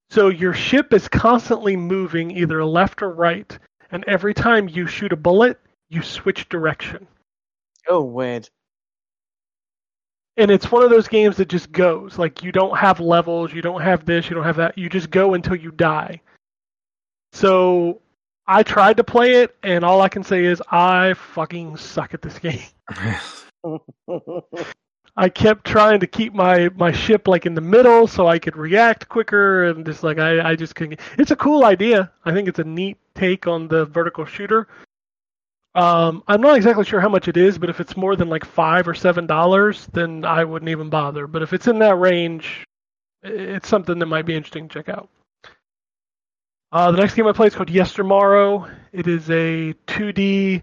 So 0.09 0.29
your 0.29 0.53
ship 0.53 0.93
is 0.93 1.09
constantly 1.09 1.75
moving 1.75 2.31
either 2.31 2.63
left 2.63 3.01
or 3.01 3.11
right, 3.11 3.57
and 3.91 4.03
every 4.07 4.33
time 4.33 4.69
you 4.69 4.87
shoot 4.87 5.11
a 5.11 5.17
bullet, 5.17 5.59
you 5.89 6.01
switch 6.01 6.47
direction. 6.49 7.07
Oh, 7.87 8.03
weird. 8.03 8.49
and 10.37 10.49
it's 10.49 10.71
one 10.71 10.83
of 10.83 10.89
those 10.89 11.07
games 11.07 11.37
that 11.37 11.49
just 11.49 11.71
goes. 11.71 12.17
Like 12.17 12.41
you 12.43 12.51
don't 12.51 12.77
have 12.77 12.99
levels 12.99 13.53
you 13.53 13.61
don't 13.61 13.81
have 13.81 14.05
this 14.05 14.29
you 14.29 14.35
don't 14.35 14.45
have 14.45 14.57
that. 14.57 14.77
You 14.77 14.89
just 14.89 15.09
go 15.09 15.33
until 15.33 15.55
you 15.55 15.71
die. 15.71 16.21
So 17.33 18.01
i 18.47 18.63
tried 18.63 18.97
to 18.97 19.03
play 19.03 19.35
it 19.43 19.55
and 19.61 19.85
all 19.85 20.01
i 20.01 20.09
can 20.09 20.23
say 20.23 20.43
is 20.45 20.61
i 20.71 21.13
fucking 21.13 21.77
suck 21.77 22.13
at 22.13 22.21
this 22.21 22.39
game. 22.39 22.61
I 25.17 25.29
kept 25.29 25.65
trying 25.65 25.99
to 25.99 26.07
keep 26.07 26.33
my 26.33 26.69
my 26.75 26.91
ship 26.91 27.27
like 27.27 27.45
in 27.45 27.53
the 27.53 27.61
middle 27.61 28.07
so 28.07 28.27
i 28.27 28.39
could 28.39 28.55
react 28.55 29.07
quicker 29.09 29.65
and 29.65 29.85
just 29.85 30.03
like 30.03 30.17
i 30.17 30.51
i 30.51 30.55
just 30.55 30.75
couldn't 30.75 30.99
it's 31.17 31.31
a 31.31 31.35
cool 31.35 31.65
idea. 31.65 32.11
I 32.25 32.33
think 32.33 32.47
it's 32.47 32.59
a 32.59 32.63
neat 32.63 32.97
take 33.21 33.47
on 33.47 33.67
the 33.67 33.85
vertical 33.85 34.25
shooter 34.25 34.67
um, 35.73 36.23
I'm 36.27 36.41
not 36.41 36.57
exactly 36.57 36.83
sure 36.83 36.99
how 36.99 37.09
much 37.09 37.27
it 37.27 37.37
is, 37.37 37.57
but 37.57 37.69
if 37.69 37.79
it's 37.79 37.95
more 37.95 38.15
than 38.15 38.29
like 38.29 38.43
five 38.43 38.87
or 38.87 38.93
seven 38.93 39.25
dollars, 39.25 39.87
then 39.93 40.25
I 40.25 40.43
wouldn't 40.43 40.69
even 40.69 40.89
bother. 40.89 41.27
But 41.27 41.43
if 41.43 41.53
it's 41.53 41.67
in 41.67 41.79
that 41.79 41.95
range, 41.95 42.65
it's 43.23 43.69
something 43.69 43.97
that 43.99 44.05
might 44.05 44.25
be 44.25 44.35
interesting 44.35 44.67
to 44.67 44.73
check 44.73 44.89
out. 44.89 45.09
Uh, 46.73 46.91
the 46.91 46.97
next 46.97 47.15
game 47.15 47.27
I 47.27 47.31
play 47.31 47.47
is 47.47 47.55
called 47.55 47.69
Yestermorrow. 47.69 48.69
It 48.91 49.07
is 49.07 49.29
a 49.29 49.73
2D, 49.87 50.61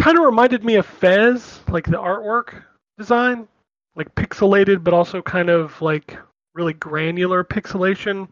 kind 0.00 0.18
of 0.18 0.24
reminded 0.24 0.64
me 0.64 0.76
of 0.76 0.86
Fez, 0.86 1.60
like 1.68 1.86
the 1.86 1.92
artwork 1.92 2.62
design, 2.98 3.48
like 3.96 4.14
pixelated, 4.14 4.84
but 4.84 4.94
also 4.94 5.22
kind 5.22 5.50
of 5.50 5.80
like 5.80 6.16
really 6.54 6.72
granular 6.74 7.42
pixelation. 7.42 8.28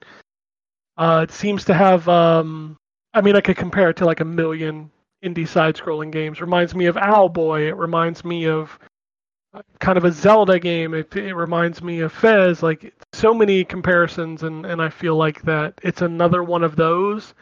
Uh, 0.96 1.24
it 1.28 1.32
seems 1.32 1.64
to 1.64 1.74
have, 1.74 2.08
um, 2.08 2.76
I 3.14 3.20
mean, 3.20 3.36
I 3.36 3.40
could 3.40 3.56
compare 3.56 3.90
it 3.90 3.96
to 3.98 4.04
like 4.04 4.20
a 4.20 4.24
million 4.24 4.90
indie 5.24 5.46
side-scrolling 5.46 6.10
games. 6.10 6.40
Reminds 6.40 6.74
me 6.74 6.86
of 6.86 6.96
Owlboy. 6.96 7.68
It 7.68 7.74
reminds 7.74 8.24
me 8.24 8.46
of 8.46 8.78
uh, 9.54 9.62
kind 9.80 9.98
of 9.98 10.04
a 10.04 10.12
Zelda 10.12 10.58
game. 10.58 10.94
It, 10.94 11.14
it 11.14 11.34
reminds 11.34 11.82
me 11.82 12.00
of 12.00 12.12
Fez. 12.12 12.62
Like 12.62 12.92
so 13.12 13.34
many 13.34 13.64
comparisons, 13.64 14.42
and 14.42 14.64
and 14.64 14.80
I 14.80 14.88
feel 14.88 15.16
like 15.16 15.42
that 15.42 15.78
it's 15.82 16.02
another 16.02 16.42
one 16.42 16.64
of 16.64 16.76
those. 16.76 17.34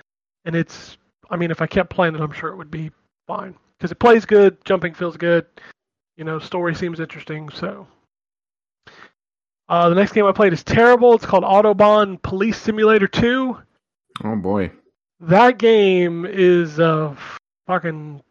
And 0.44 0.56
it's, 0.56 0.96
I 1.30 1.36
mean, 1.36 1.50
if 1.50 1.60
I 1.60 1.66
kept 1.66 1.90
playing 1.90 2.14
it, 2.14 2.20
I'm 2.20 2.32
sure 2.32 2.50
it 2.50 2.56
would 2.56 2.70
be 2.70 2.90
fine 3.26 3.54
because 3.78 3.92
it 3.92 3.98
plays 3.98 4.24
good, 4.24 4.56
jumping 4.64 4.94
feels 4.94 5.16
good. 5.16 5.46
You 6.16 6.24
know, 6.24 6.38
story 6.38 6.74
seems 6.74 7.00
interesting. 7.00 7.48
So. 7.50 7.86
Uh, 9.68 9.88
the 9.88 9.94
next 9.94 10.12
game 10.12 10.26
I 10.26 10.32
played 10.32 10.52
is 10.52 10.64
terrible. 10.64 11.14
It's 11.14 11.24
called 11.24 11.44
Autobahn 11.44 12.20
Police 12.22 12.58
Simulator 12.58 13.06
2 13.06 13.56
oh 14.24 14.36
boy. 14.36 14.72
That 15.20 15.58
game 15.58 16.24
is 16.26 16.80
uh 16.80 17.14
fucking 17.66 18.22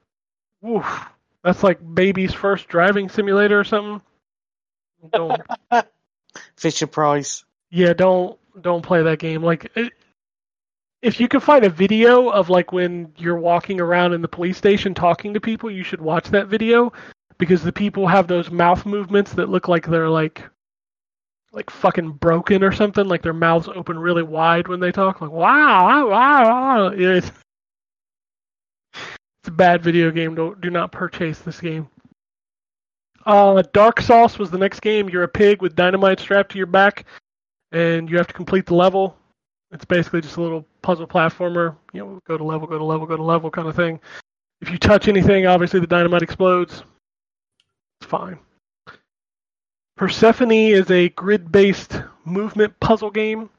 woof. 0.62 1.06
That's 1.43 1.63
like 1.63 1.80
baby's 1.93 2.34
first 2.34 2.67
driving 2.67 3.10
simulator 3.10 3.60
or 3.60 3.63
something. 3.63 4.02
Don't 5.12 5.41
Fisher 6.58 6.88
Price. 6.88 7.45
yeah, 7.69 7.93
don't 7.93 8.38
don't 8.62 8.82
play 8.82 9.04
that 9.04 9.19
game. 9.19 9.41
Like 9.43 9.71
it, 9.75 9.93
if 11.02 11.19
you 11.19 11.28
can 11.28 11.39
find 11.39 11.63
a 11.63 11.69
video 11.69 12.30
of 12.30 12.49
like 12.49 12.73
when 12.73 13.13
you're 13.17 13.39
walking 13.39 13.80
around 13.80 14.13
in 14.13 14.21
the 14.21 14.28
police 14.28 14.58
station 14.58 14.93
talking 14.93 15.34
to 15.34 15.39
people, 15.39 15.71
you 15.71 15.84
should 15.84 16.02
watch 16.02 16.28
that 16.30 16.47
video 16.47 16.91
because 17.38 17.63
the 17.63 17.71
people 17.71 18.06
have 18.08 18.28
those 18.28 18.52
mouth 18.52 18.86
movements 18.86 19.34
that 19.34 19.49
look 19.49 19.67
like 19.67 19.88
they're 19.88 20.10
like 20.10 20.43
like 21.51 21.69
fucking 21.69 22.12
broken 22.13 22.63
or 22.63 22.71
something, 22.71 23.07
like 23.07 23.21
their 23.21 23.33
mouths 23.33 23.67
open 23.67 23.97
really 23.97 24.23
wide 24.23 24.67
when 24.67 24.79
they 24.79 24.91
talk. 24.91 25.21
Like 25.21 25.31
wow, 25.31 26.07
wow, 26.09 26.43
wow. 26.43 26.89
It's, 26.95 27.31
it's 28.93 29.47
a 29.47 29.51
bad 29.51 29.81
video 29.81 30.12
game. 30.12 30.35
Don't 30.35 30.59
do 30.62 30.69
not 30.69 30.91
purchase 30.91 31.39
this 31.39 31.59
game. 31.59 31.88
Uh, 33.25 33.62
Dark 33.73 34.01
Sauce 34.01 34.38
was 34.38 34.51
the 34.51 34.57
next 34.57 34.81
game. 34.81 35.09
You're 35.09 35.23
a 35.23 35.27
pig 35.27 35.62
with 35.62 35.75
dynamite 35.75 36.19
strapped 36.19 36.51
to 36.51 36.57
your 36.57 36.67
back, 36.67 37.05
and 37.71 38.09
you 38.09 38.17
have 38.17 38.27
to 38.27 38.33
complete 38.33 38.65
the 38.65 38.75
level. 38.75 39.15
It's 39.71 39.85
basically 39.85 40.21
just 40.21 40.38
a 40.38 40.41
little 40.41 40.65
puzzle 40.81 41.07
platformer. 41.07 41.75
You 41.93 42.01
know, 42.01 42.19
go 42.25 42.38
to 42.38 42.43
level, 42.43 42.67
go 42.67 42.77
to 42.77 42.83
level, 42.83 43.05
go 43.05 43.17
to 43.17 43.23
level 43.23 43.51
kind 43.51 43.67
of 43.67 43.75
thing. 43.75 43.99
If 44.62 44.69
you 44.69 44.77
touch 44.77 45.07
anything, 45.07 45.45
obviously 45.45 45.79
the 45.79 45.88
dynamite 45.88 46.21
explodes. 46.21 46.83
It's 48.01 48.09
fine. 48.09 48.39
Persephone 49.99 50.53
is 50.53 50.89
a 50.91 51.09
grid-based 51.09 52.03
movement 52.23 52.73
puzzle 52.79 53.12
game 53.12 53.49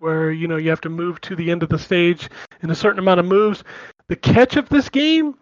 where 0.00 0.30
you 0.30 0.46
know 0.46 0.58
you 0.58 0.68
have 0.68 0.82
to 0.82 0.90
move 0.90 1.18
to 1.22 1.34
the 1.34 1.50
end 1.50 1.62
of 1.62 1.70
the 1.70 1.78
stage 1.78 2.28
in 2.60 2.68
a 2.68 2.74
certain 2.74 2.98
amount 2.98 3.20
of 3.20 3.24
moves. 3.24 3.64
The 4.08 4.16
catch 4.16 4.56
of 4.56 4.68
this 4.68 4.90
game 4.90 5.34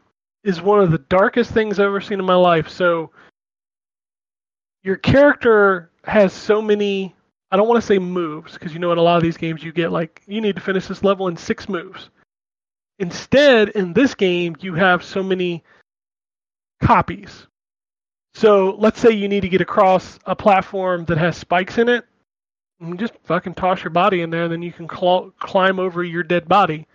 is 0.44 0.62
one 0.62 0.78
of 0.78 0.92
the 0.92 0.98
darkest 0.98 1.50
things 1.50 1.80
I've 1.80 1.86
ever 1.86 2.00
seen 2.00 2.20
in 2.20 2.24
my 2.24 2.36
life. 2.36 2.68
So 2.68 3.10
your 4.84 4.94
character 4.98 5.90
has 6.04 6.32
so 6.32 6.62
many 6.62 7.12
I 7.50 7.56
don't 7.56 7.66
want 7.66 7.80
to 7.80 7.86
say 7.88 7.98
moves 7.98 8.52
because 8.52 8.72
you 8.72 8.78
know 8.78 8.92
in 8.92 8.98
a 8.98 9.02
lot 9.02 9.16
of 9.16 9.24
these 9.24 9.36
games 9.36 9.64
you 9.64 9.72
get 9.72 9.90
like 9.90 10.22
you 10.28 10.40
need 10.40 10.54
to 10.54 10.62
finish 10.62 10.86
this 10.86 11.02
level 11.02 11.26
in 11.26 11.36
6 11.36 11.68
moves. 11.68 12.08
Instead, 13.00 13.70
in 13.70 13.94
this 13.94 14.14
game 14.14 14.54
you 14.60 14.74
have 14.74 15.02
so 15.02 15.24
many 15.24 15.64
copies. 16.80 17.48
So 18.34 18.76
let's 18.78 19.00
say 19.00 19.10
you 19.10 19.28
need 19.28 19.40
to 19.40 19.48
get 19.48 19.60
across 19.60 20.18
a 20.26 20.36
platform 20.36 21.04
that 21.06 21.18
has 21.18 21.36
spikes 21.36 21.78
in 21.78 21.88
it. 21.88 22.04
You 22.80 22.96
just 22.96 23.12
fucking 23.24 23.54
toss 23.54 23.82
your 23.82 23.90
body 23.90 24.22
in 24.22 24.30
there, 24.30 24.44
and 24.44 24.52
then 24.52 24.62
you 24.62 24.72
can 24.72 24.88
cl- 24.88 25.32
climb 25.38 25.78
over 25.78 26.02
your 26.02 26.22
dead 26.22 26.48
body. 26.48 26.86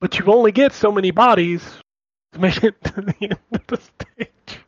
But 0.00 0.18
you 0.18 0.26
only 0.26 0.52
get 0.52 0.72
so 0.72 0.92
many 0.92 1.10
bodies 1.10 1.62
to 2.32 2.38
make 2.38 2.62
it 2.62 2.82
to 2.84 3.00
the 3.00 3.14
end 3.20 3.38
of 3.52 3.66
the 3.66 3.76
stage. 3.78 4.60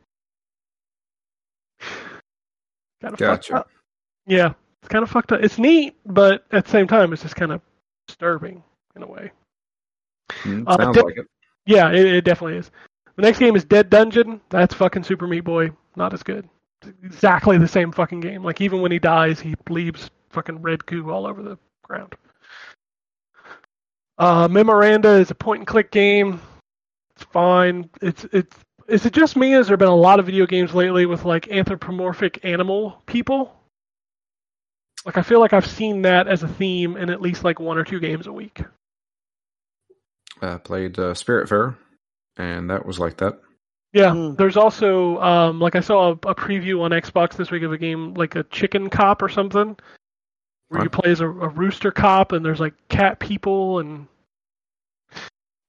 Kind 3.01 3.13
of 3.13 3.19
Gotcha. 3.19 3.55
up. 3.57 3.69
Yeah, 4.25 4.53
it's 4.81 4.89
kind 4.89 5.03
of 5.03 5.09
fucked 5.09 5.31
up. 5.31 5.41
It's 5.43 5.57
neat, 5.57 5.95
but 6.05 6.45
at 6.51 6.65
the 6.65 6.71
same 6.71 6.87
time, 6.87 7.13
it's 7.13 7.21
just 7.21 7.35
kind 7.35 7.51
of 7.51 7.61
disturbing 8.07 8.63
in 8.95 9.03
a 9.03 9.07
way. 9.07 9.31
Mm, 10.43 10.63
Uh, 10.67 10.77
sounds 10.77 10.97
like 10.97 11.17
it. 11.17 11.27
Yeah, 11.65 11.91
it, 11.91 12.05
it 12.05 12.21
definitely 12.25 12.57
is. 12.57 12.71
The 13.19 13.25
next 13.25 13.39
game 13.39 13.57
is 13.57 13.65
Dead 13.65 13.89
Dungeon. 13.89 14.39
That's 14.49 14.73
fucking 14.73 15.03
Super 15.03 15.27
Meat 15.27 15.41
Boy. 15.41 15.71
Not 15.97 16.13
as 16.13 16.23
good. 16.23 16.47
It's 16.81 16.93
exactly 17.03 17.57
the 17.57 17.67
same 17.67 17.91
fucking 17.91 18.21
game. 18.21 18.45
Like 18.45 18.61
even 18.61 18.79
when 18.79 18.93
he 18.93 18.99
dies, 18.99 19.41
he 19.41 19.55
leaves 19.69 20.09
fucking 20.29 20.61
red 20.61 20.85
goo 20.85 21.11
all 21.11 21.27
over 21.27 21.43
the 21.43 21.57
ground. 21.83 22.15
Uh, 24.17 24.47
Memoranda 24.47 25.09
is 25.15 25.31
a 25.31 25.35
point 25.35 25.59
and 25.59 25.67
click 25.67 25.91
game. 25.91 26.39
It's 27.17 27.25
fine. 27.25 27.89
It's 28.01 28.25
it's 28.31 28.55
is 28.87 29.05
it 29.05 29.11
just 29.11 29.35
me? 29.35 29.51
Has 29.51 29.67
there 29.67 29.75
been 29.75 29.89
a 29.89 29.93
lot 29.93 30.21
of 30.21 30.25
video 30.25 30.45
games 30.45 30.73
lately 30.73 31.05
with 31.05 31.25
like 31.25 31.49
anthropomorphic 31.49 32.45
animal 32.45 33.03
people? 33.05 33.53
Like 35.05 35.17
I 35.17 35.23
feel 35.23 35.41
like 35.41 35.51
I've 35.51 35.67
seen 35.67 36.03
that 36.03 36.29
as 36.29 36.43
a 36.43 36.47
theme 36.47 36.95
in 36.95 37.09
at 37.09 37.19
least 37.19 37.43
like 37.43 37.59
one 37.59 37.77
or 37.77 37.83
two 37.83 37.99
games 37.99 38.27
a 38.27 38.31
week. 38.31 38.61
Uh, 40.41 40.57
played 40.59 40.97
uh, 40.97 41.13
Spirit 41.13 41.49
Fair, 41.49 41.75
and 42.39 42.69
that 42.71 42.85
was 42.85 42.97
like 42.99 43.17
that. 43.17 43.39
Yeah, 43.93 44.11
Hmm. 44.13 44.35
there's 44.35 44.57
also 44.57 45.19
um, 45.19 45.59
like 45.59 45.75
I 45.75 45.79
saw 45.81 46.09
a, 46.09 46.11
a 46.11 46.35
preview 46.35 46.81
on 46.81 46.91
Xbox 46.91 47.35
this 47.35 47.51
week 47.51 47.63
of 47.63 47.71
a 47.73 47.77
game 47.77 48.13
like 48.15 48.35
a 48.35 48.43
chicken 48.45 48.89
cop 48.89 49.21
or 49.21 49.29
something, 49.29 49.75
where 50.69 50.81
you 50.81 50.89
Right. 50.89 50.91
play 50.91 51.11
as 51.11 51.21
a, 51.21 51.27
a 51.27 51.49
rooster 51.49 51.91
cop 51.91 52.31
and 52.31 52.43
there's 52.45 52.59
like 52.59 52.73
cat 52.89 53.19
people 53.19 53.79
and 53.79 54.07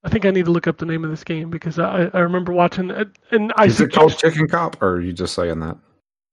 I 0.02 0.08
think 0.08 0.24
I 0.24 0.30
need 0.30 0.46
to 0.46 0.50
look 0.50 0.66
up 0.66 0.78
the 0.78 0.86
name 0.86 1.04
of 1.04 1.10
this 1.10 1.24
game 1.24 1.50
because 1.50 1.78
I, 1.78 2.10
I 2.14 2.20
remember 2.20 2.52
watching 2.52 2.90
it 2.90 3.08
and 3.32 3.52
I 3.56 3.66
Is 3.66 3.80
it 3.80 3.92
called 3.92 4.12
suggest- 4.12 4.34
Chicken 4.34 4.48
Cop, 4.48 4.80
or 4.82 4.92
are 4.96 5.00
you 5.00 5.12
just 5.12 5.34
saying 5.34 5.60
that? 5.60 5.76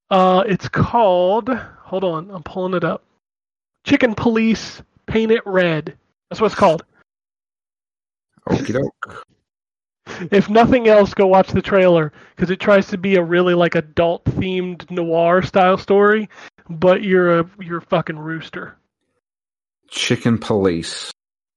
uh, 0.10 0.44
it's 0.48 0.70
called 0.70 1.50
hold 1.50 2.04
on, 2.04 2.30
I'm 2.32 2.44
pulling 2.44 2.74
it 2.74 2.84
up. 2.84 3.04
Chicken 3.86 4.14
Police 4.16 4.82
Paint 5.06 5.32
It 5.32 5.42
Red. 5.46 5.98
That's 6.30 6.42
what 6.42 6.48
it's 6.48 6.56
called. 6.60 6.84
Okie 8.50 8.74
doke. 8.74 9.26
If 10.32 10.50
nothing 10.50 10.88
else, 10.88 11.14
go 11.14 11.28
watch 11.28 11.50
the 11.50 11.62
trailer 11.62 12.12
because 12.36 12.50
it 12.50 12.60
tries 12.60 12.88
to 12.88 12.98
be 12.98 13.16
a 13.16 13.24
really 13.24 13.54
like 13.54 13.76
adult 13.76 14.24
themed 14.26 14.90
noir 14.92 15.42
style 15.42 15.78
story, 15.78 16.30
but 16.70 17.04
you're 17.04 17.40
a 17.40 17.50
you're 17.60 17.80
a 17.80 17.82
fucking 17.82 18.20
rooster. 18.20 18.78
Chicken 19.90 20.38
Police. 20.38 21.12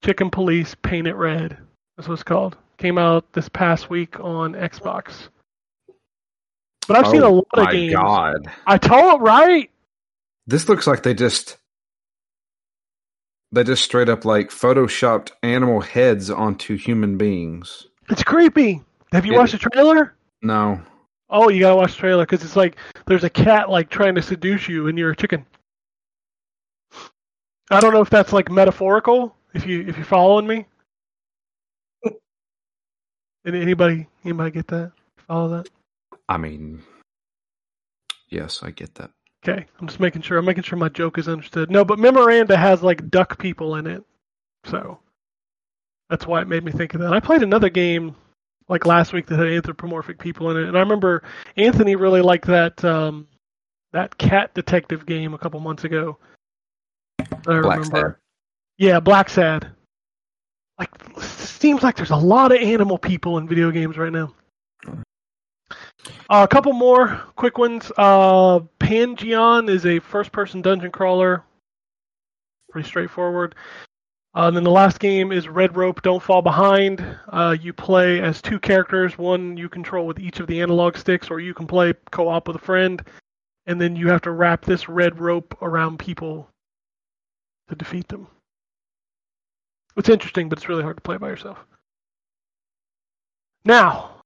Chicken 0.05 0.31
Police 0.31 0.75
Paint 0.83 1.07
It 1.07 1.15
Red. 1.15 1.59
That's 1.97 2.09
what 2.09 2.15
it's 2.15 2.23
called. 2.23 2.57
Came 2.79 2.99
out 2.99 3.33
this 3.33 3.49
past 3.49 3.91
week 3.91 4.19
on 4.21 4.55
Xbox. 4.55 5.29
But 6.89 6.97
I've 6.97 7.09
seen 7.09 7.23
a 7.23 7.29
Oh 7.29 7.45
lot 7.53 7.59
of 7.59 7.65
my 7.65 7.73
games. 7.73 7.95
God, 7.95 8.51
I 8.67 8.79
told 8.79 9.23
right. 9.23 9.71
this 10.47 10.69
looks 10.69 10.87
like 10.87 11.03
they 11.03 11.15
just 11.15 11.59
they 13.53 13.65
just 13.65 13.85
straight 13.85 14.09
up 14.09 14.25
like 14.25 14.51
photoshopped 14.51 15.33
animal 15.43 15.81
heads 15.81 16.31
onto 16.31 16.77
human 16.77 17.19
beings. 17.19 17.87
It's 18.11 18.23
creepy. 18.23 18.83
Have 19.13 19.25
you 19.27 19.35
It- 19.35 19.39
watched 19.39 19.53
the 19.53 19.59
trailer? 19.71 20.15
No, 20.43 20.81
Oh, 21.33 21.49
you 21.49 21.61
gotta 21.61 21.77
watch 21.77 21.93
the 21.93 21.99
trailer 21.99 22.25
because 22.25 22.43
it's 22.45 22.57
like 22.57 22.77
there's 23.07 23.23
a 23.25 23.31
cat 23.31 23.71
like 23.71 23.89
trying 23.89 24.17
to 24.17 24.23
seduce 24.23 24.69
you, 24.69 24.89
and 24.89 24.99
you're 24.99 25.13
a 25.13 25.17
chicken. 25.17 25.47
I 27.71 27.79
don't 27.79 27.93
know 27.93 28.01
if 28.01 28.11
that's 28.11 28.33
like 28.33 28.51
metaphorical. 28.51 29.37
If 29.55 29.65
you 29.67 29.83
if 29.87 29.97
you're 29.97 30.05
following 30.05 30.47
me, 30.47 30.67
Any- 33.47 33.61
Anybody 33.63 34.07
anybody 34.25 34.51
get 34.51 34.67
that? 34.69 34.93
Follow 35.29 35.49
that? 35.51 35.69
I 36.29 36.37
mean, 36.37 36.83
yes, 38.29 38.63
I 38.63 38.71
get 38.71 38.95
that. 38.97 39.11
Okay, 39.47 39.67
I'm 39.81 39.87
just 39.87 40.01
making 40.01 40.23
sure. 40.23 40.39
I'm 40.39 40.45
making 40.45 40.65
sure 40.65 40.79
my 40.79 40.89
joke 40.89 41.17
is 41.17 41.29
understood. 41.29 41.71
No, 41.71 41.85
but 41.85 41.99
Memoranda 41.99 42.57
has 42.57 42.83
like 42.83 43.09
duck 43.09 43.39
people 43.39 43.77
in 43.77 43.87
it, 43.87 44.05
so 44.65 44.99
that's 46.11 46.27
why 46.27 46.43
it 46.43 46.49
made 46.49 46.65
me 46.65 46.73
think 46.73 46.93
of 46.95 47.01
that. 47.01 47.13
I 47.13 47.21
played 47.21 47.43
another 47.43 47.71
game 47.71 48.15
like 48.69 48.85
last 48.85 49.13
week 49.13 49.27
that 49.27 49.39
had 49.39 49.49
anthropomorphic 49.49 50.19
people 50.19 50.51
in 50.51 50.57
it, 50.57 50.69
and 50.69 50.77
I 50.77 50.81
remember 50.81 51.23
Anthony 51.57 51.97
really 51.97 52.21
liked 52.21 52.47
that 52.47 52.85
um, 52.85 53.27
that 53.93 54.19
cat 54.19 54.53
detective 54.55 55.07
game 55.07 55.33
a 55.33 55.39
couple 55.39 55.61
months 55.61 55.85
ago. 55.85 56.19
I 57.19 57.25
Black 57.61 57.79
remember. 57.79 57.87
Sad. 57.97 58.17
Yeah, 58.77 59.01
Blacksad. 59.01 59.71
Like, 60.79 60.91
seems 61.21 61.83
like 61.83 61.97
there's 61.97 62.11
a 62.11 62.17
lot 62.17 62.53
of 62.53 62.61
animal 62.61 62.97
people 62.97 63.39
in 63.39 63.47
video 63.47 63.71
games 63.71 63.99
right 63.99 64.13
now. 64.13 64.35
Uh, 64.87 66.43
a 66.43 66.49
couple 66.49 66.73
more 66.73 67.21
quick 67.37 67.59
ones. 67.59 67.93
Uh, 67.99 68.61
Pangeon 68.79 69.69
is 69.69 69.85
a 69.85 69.99
first-person 69.99 70.63
dungeon 70.63 70.91
crawler. 70.91 71.45
Pretty 72.71 72.89
straightforward. 72.89 73.55
Uh, 74.35 74.47
and 74.47 74.57
then 74.57 74.63
the 74.63 74.71
last 74.71 75.01
game 75.01 75.33
is 75.33 75.49
Red 75.49 75.77
Rope 75.77 76.03
Don't 76.03 76.23
Fall 76.23 76.41
Behind. 76.41 77.05
Uh, 77.29 77.57
you 77.61 77.73
play 77.73 78.21
as 78.21 78.41
two 78.41 78.61
characters. 78.61 79.19
One 79.19 79.57
you 79.57 79.69
control 79.69 80.07
with 80.07 80.21
each 80.21 80.39
of 80.39 80.47
the 80.47 80.61
analog 80.61 80.97
sticks, 80.97 81.31
or 81.31 81.41
you 81.41 81.53
can 81.53 81.67
play 81.67 81.95
co-op 82.13 82.47
with 82.47 82.57
a 82.57 82.61
friend. 82.61 83.03
And 83.67 83.81
then 83.81 83.97
you 83.97 84.09
have 84.09 84.23
to 84.23 84.31
wrap 84.31 84.65
this 84.65 84.89
red 84.89 85.19
rope 85.21 85.57
around 85.63 85.99
people 85.99 86.49
to 87.69 87.75
defeat 87.75 88.07
them. 88.09 88.29
It's 89.97 90.09
interesting, 90.09 90.49
but 90.49 90.59
it's 90.59 90.69
really 90.69 90.83
hard 90.83 90.97
to 90.97 91.03
play 91.03 91.17
by 91.17 91.29
yourself. 91.29 91.59
Now, 93.65 94.23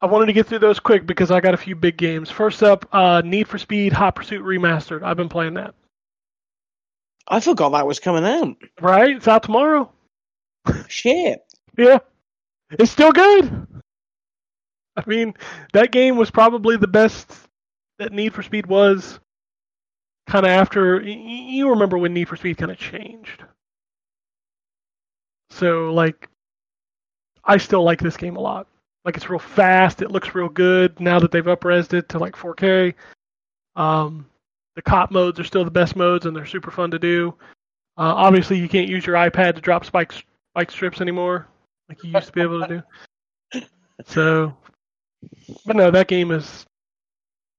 I 0.00 0.06
wanted 0.06 0.26
to 0.26 0.32
get 0.32 0.46
through 0.46 0.58
those 0.60 0.80
quick 0.80 1.06
because 1.06 1.30
I 1.30 1.40
got 1.40 1.54
a 1.54 1.58
few 1.58 1.76
big 1.76 1.96
games. 1.96 2.30
First 2.30 2.62
up, 2.62 2.88
uh, 2.92 3.22
Need 3.24 3.48
for 3.48 3.58
Speed 3.58 3.92
Hot 3.92 4.14
Pursuit 4.14 4.42
Remastered. 4.42 5.02
I've 5.02 5.16
been 5.16 5.28
playing 5.28 5.54
that. 5.54 5.74
I 7.28 7.40
forgot 7.40 7.70
that 7.70 7.86
was 7.86 8.00
coming 8.00 8.24
out. 8.24 8.56
Right? 8.80 9.16
It's 9.16 9.28
out 9.28 9.42
tomorrow. 9.42 9.90
Shit. 10.88 11.40
Yeah. 11.76 11.98
It's 12.70 12.90
still 12.90 13.12
good. 13.12 13.66
I 14.96 15.02
mean, 15.06 15.34
that 15.72 15.92
game 15.92 16.16
was 16.16 16.30
probably 16.30 16.76
the 16.76 16.86
best 16.86 17.30
that 17.98 18.12
Need 18.12 18.34
for 18.34 18.42
Speed 18.42 18.66
was 18.66 19.20
kind 20.26 20.46
of 20.46 20.50
after. 20.50 21.00
You 21.02 21.70
remember 21.70 21.98
when 21.98 22.14
Need 22.14 22.28
for 22.28 22.36
Speed 22.36 22.58
kind 22.58 22.70
of 22.70 22.78
changed. 22.78 23.44
So, 25.50 25.92
like, 25.92 26.28
I 27.44 27.58
still 27.58 27.84
like 27.84 28.00
this 28.00 28.16
game 28.16 28.36
a 28.36 28.40
lot. 28.40 28.66
Like, 29.04 29.16
it's 29.16 29.30
real 29.30 29.38
fast. 29.38 30.02
It 30.02 30.10
looks 30.10 30.34
real 30.34 30.48
good 30.48 30.98
now 30.98 31.20
that 31.20 31.30
they've 31.30 31.44
upresed 31.44 31.92
it 31.92 32.08
to 32.10 32.18
like 32.18 32.34
4K. 32.34 32.94
Um, 33.76 34.26
the 34.76 34.82
cop 34.82 35.10
modes 35.10 35.40
are 35.40 35.44
still 35.44 35.64
the 35.64 35.70
best 35.70 35.96
modes, 35.96 36.26
and 36.26 36.36
they're 36.36 36.46
super 36.46 36.70
fun 36.70 36.90
to 36.92 36.98
do. 36.98 37.34
Uh, 37.98 38.14
obviously, 38.14 38.58
you 38.58 38.68
can't 38.68 38.88
use 38.88 39.04
your 39.04 39.16
iPad 39.16 39.56
to 39.56 39.60
drop 39.60 39.84
spikes 39.84 40.22
spike 40.52 40.70
strips 40.70 41.00
anymore, 41.00 41.48
like 41.88 42.02
you 42.04 42.12
used 42.12 42.28
to 42.28 42.32
be 42.32 42.42
able 42.42 42.60
to 42.60 42.82
do. 43.52 43.62
So, 44.04 44.56
but 45.64 45.76
no, 45.76 45.90
that 45.90 46.06
game 46.06 46.30
is 46.30 46.66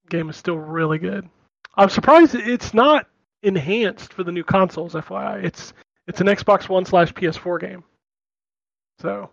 game 0.09 0.29
is 0.29 0.37
still 0.37 0.57
really 0.57 0.99
good. 0.99 1.27
I'm 1.75 1.89
surprised 1.89 2.35
it's 2.35 2.73
not 2.73 3.07
enhanced 3.43 4.13
for 4.13 4.23
the 4.23 4.31
new 4.31 4.43
consoles. 4.43 4.93
FYI, 4.93 5.43
it's 5.43 5.73
it's 6.07 6.21
an 6.21 6.27
Xbox 6.27 6.69
One 6.69 6.85
slash 6.85 7.13
PS4 7.13 7.59
game. 7.59 7.83
So? 8.99 9.29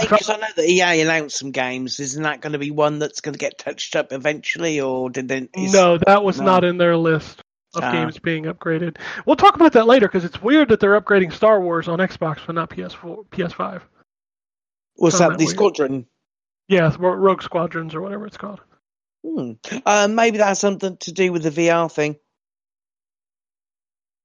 Because 0.00 0.28
I 0.28 0.36
know 0.36 0.46
that 0.56 0.68
EA 0.68 1.00
announced 1.00 1.38
some 1.38 1.52
games. 1.52 2.00
Isn't 2.00 2.24
that 2.24 2.40
going 2.40 2.54
to 2.54 2.58
be 2.58 2.70
one 2.70 2.98
that's 2.98 3.20
going 3.20 3.34
to 3.34 3.38
get 3.38 3.58
touched 3.58 3.94
up 3.94 4.12
eventually, 4.12 4.80
or 4.80 5.10
did 5.10 5.28
they? 5.28 5.48
is- 5.56 5.72
no, 5.72 5.98
that 6.06 6.24
was 6.24 6.38
no. 6.38 6.46
not 6.46 6.64
in 6.64 6.76
their 6.78 6.96
list 6.96 7.42
of 7.74 7.84
Ah. 7.84 7.92
games 7.92 8.18
being 8.18 8.44
upgraded. 8.44 8.96
We'll 9.26 9.36
talk 9.36 9.54
about 9.54 9.72
that 9.74 9.86
later 9.86 10.08
because 10.08 10.24
it's 10.24 10.42
weird 10.42 10.70
that 10.70 10.80
they're 10.80 11.00
upgrading 11.00 11.32
Star 11.32 11.60
Wars 11.60 11.86
on 11.86 12.00
Xbox 12.00 12.38
but 12.44 12.56
not 12.56 12.70
PS4, 12.70 13.26
PS5. 13.30 13.82
Was 14.98 15.14
Found 15.18 15.22
that 15.22 15.28
that 15.30 15.38
the 15.38 15.44
weird. 15.44 15.56
Squadron? 15.56 16.06
Yeah, 16.66 16.94
Rogue 16.98 17.42
Squadrons 17.42 17.94
or 17.94 18.00
whatever 18.00 18.26
it's 18.26 18.36
called. 18.36 18.60
Hmm. 19.24 19.52
Uh, 19.86 20.08
maybe 20.10 20.38
that 20.38 20.48
has 20.48 20.58
something 20.60 20.96
to 20.98 21.12
do 21.12 21.30
with 21.32 21.42
the 21.44 21.50
VR 21.50 21.90
thing. 21.92 22.16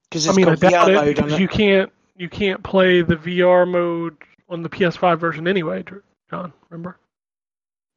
Because 0.09 0.27
I 0.27 0.31
it's 0.31 0.37
mean, 0.37 0.49
I 0.49 0.55
doubt 0.55 0.87
VR 0.87 0.89
it 0.89 0.95
mode 0.95 1.15
because 1.15 1.33
it. 1.33 1.39
you 1.39 1.47
can't 1.47 1.91
you 2.15 2.29
can't 2.29 2.63
play 2.63 3.01
the 3.01 3.15
VR 3.15 3.69
mode 3.69 4.17
on 4.49 4.61
the 4.61 4.69
PS5 4.69 5.19
version 5.19 5.47
anyway, 5.47 5.83
John. 6.29 6.53
Remember? 6.69 6.97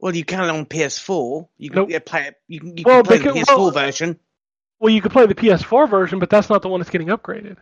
Well, 0.00 0.14
you 0.14 0.24
can 0.24 0.48
on 0.48 0.64
PS4. 0.66 1.48
You 1.58 1.70
can 1.70 1.88
Nope. 1.88 2.04
play 2.06 2.28
it. 2.28 2.36
You 2.46 2.60
can, 2.60 2.76
you 2.76 2.84
Well, 2.86 3.02
can 3.02 3.04
play 3.04 3.18
the 3.18 3.30
PS4 3.40 3.56
well- 3.56 3.70
version. 3.70 4.18
Well, 4.80 4.92
you 4.94 5.02
could 5.02 5.10
play 5.10 5.26
the 5.26 5.34
PS4 5.34 5.88
version, 5.90 6.20
but 6.20 6.30
that's 6.30 6.48
not 6.48 6.62
the 6.62 6.68
one 6.68 6.78
that's 6.78 6.90
getting 6.90 7.08
upgraded. 7.08 7.56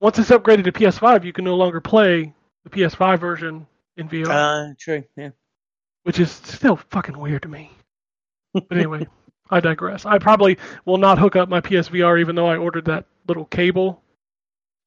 Once 0.00 0.18
it's 0.18 0.30
upgraded 0.30 0.64
to 0.64 0.72
PS5, 0.72 1.24
you 1.24 1.32
can 1.34 1.44
no 1.44 1.56
longer 1.56 1.80
play 1.80 2.32
the 2.64 2.70
PS5 2.70 3.18
version 3.20 3.66
in 3.98 4.08
VR, 4.08 4.28
Uh, 4.70 4.74
true. 4.78 5.04
Yeah. 5.16 5.30
which 6.04 6.18
is 6.18 6.30
still 6.30 6.76
fucking 6.90 7.18
weird 7.18 7.42
to 7.42 7.48
me. 7.48 7.70
But 8.54 8.64
anyway, 8.72 9.06
I 9.50 9.60
digress. 9.60 10.06
I 10.06 10.18
probably 10.18 10.56
will 10.86 10.96
not 10.96 11.18
hook 11.18 11.36
up 11.36 11.50
my 11.50 11.60
PSVR, 11.60 12.18
even 12.20 12.34
though 12.34 12.46
I 12.46 12.56
ordered 12.56 12.86
that 12.86 13.04
little 13.28 13.44
cable, 13.44 14.02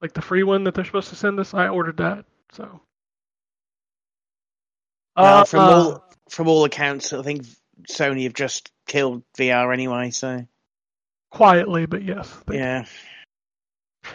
like 0.01 0.13
the 0.13 0.21
free 0.23 0.41
one 0.43 0.63
that 0.63 0.73
they're 0.73 0.85
supposed 0.85 1.09
to 1.09 1.15
send 1.15 1.39
us. 1.39 1.53
I 1.53 1.67
ordered 1.67 1.97
that, 1.97 2.25
so. 2.53 2.81
Well, 5.22 5.45
from 5.45 5.59
Uh, 5.59 5.63
all 5.72 6.03
from 6.30 6.47
all 6.47 6.63
accounts, 6.65 7.11
I 7.13 7.22
think 7.24 7.45
Sony 7.89 8.24
have 8.24 8.34
just 8.34 8.72
killed 8.88 9.24
VR 9.38 9.74
anyway. 9.74 10.11
So 10.11 10.45
quietly, 11.32 11.86
but 11.86 12.03
yes. 12.03 12.32
they- 12.47 12.57
yeah. 12.57 12.86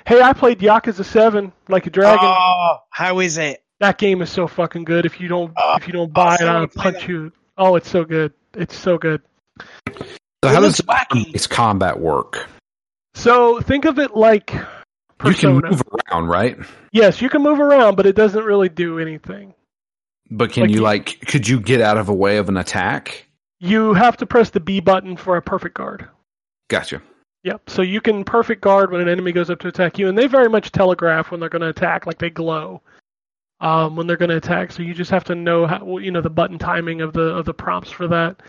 Hey, 0.06 0.20
I 0.22 0.32
played 0.32 0.58
Yakuza 0.60 1.04
Seven 1.04 1.52
like 1.68 1.86
a 1.86 1.90
dragon. 1.90 2.20
Oh, 2.24 2.78
how 2.90 3.20
is 3.20 3.38
it? 3.38 3.60
that 3.80 3.98
game 3.98 4.22
is 4.22 4.30
so 4.30 4.46
fucking 4.46 4.84
good. 4.84 5.04
If 5.04 5.20
you 5.20 5.28
don't, 5.28 5.52
Oh, 5.58 5.74
if 5.76 5.86
you 5.86 5.92
don't 5.92 6.12
buy 6.12 6.36
it, 6.36 6.40
I'll 6.42 6.54
wanna 6.54 6.68
play 6.68 6.82
punch 6.84 7.00
that. 7.00 7.08
you. 7.08 7.32
Oh, 7.58 7.76
it's 7.76 7.88
so 7.90 8.04
good. 8.04 8.32
It's 8.54 8.74
so 8.74 8.96
good. 8.96 9.20
So 9.98 10.50
how 10.50 10.60
does 10.60 10.80
wacky. 10.80 11.34
its 11.34 11.46
combat 11.46 11.98
work? 12.00 12.48
So 13.14 13.60
think 13.60 13.84
of 13.84 13.98
it 13.98 14.16
like 14.16 14.54
You 15.24 15.34
can 15.34 15.54
move 15.60 15.82
around, 16.10 16.28
right? 16.28 16.56
Yes, 16.92 17.20
you 17.20 17.28
can 17.28 17.42
move 17.42 17.60
around, 17.60 17.96
but 17.96 18.06
it 18.06 18.14
doesn't 18.16 18.44
really 18.44 18.68
do 18.68 18.98
anything. 18.98 19.54
But 20.36 20.52
can 20.52 20.62
Like 20.62 20.70
you 20.70 20.76
you- 20.76 20.82
like? 20.82 21.20
Could 21.26 21.46
you 21.48 21.60
get 21.60 21.80
out 21.80 21.96
of 21.96 22.08
a 22.08 22.14
way 22.14 22.38
of 22.38 22.48
an 22.48 22.56
attack? 22.56 23.26
You 23.60 23.94
have 23.94 24.16
to 24.18 24.26
press 24.26 24.50
the 24.50 24.60
B 24.60 24.80
button 24.80 25.16
for 25.16 25.36
a 25.36 25.42
perfect 25.42 25.76
guard. 25.76 26.08
Gotcha. 26.68 27.00
Yep. 27.44 27.70
So 27.70 27.82
you 27.82 28.00
can 28.00 28.24
perfect 28.24 28.62
guard 28.62 28.90
when 28.90 29.00
an 29.00 29.08
enemy 29.08 29.32
goes 29.32 29.50
up 29.50 29.58
to 29.60 29.68
attack 29.68 29.98
you, 29.98 30.08
and 30.08 30.16
they 30.18 30.26
very 30.26 30.48
much 30.48 30.72
telegraph 30.72 31.30
when 31.30 31.40
they're 31.40 31.48
going 31.48 31.62
to 31.62 31.68
attack, 31.68 32.06
like 32.06 32.18
they 32.18 32.30
glow 32.30 32.82
um, 33.60 33.96
when 33.96 34.06
they're 34.06 34.16
going 34.16 34.30
to 34.30 34.36
attack. 34.36 34.72
So 34.72 34.82
you 34.82 34.94
just 34.94 35.10
have 35.10 35.24
to 35.24 35.34
know 35.34 35.66
how, 35.66 35.98
you 35.98 36.10
know, 36.10 36.20
the 36.20 36.30
button 36.30 36.58
timing 36.58 37.00
of 37.00 37.12
the 37.12 37.34
of 37.34 37.44
the 37.44 37.54
prompts 37.54 37.90
for 37.90 38.08
that. 38.08 38.42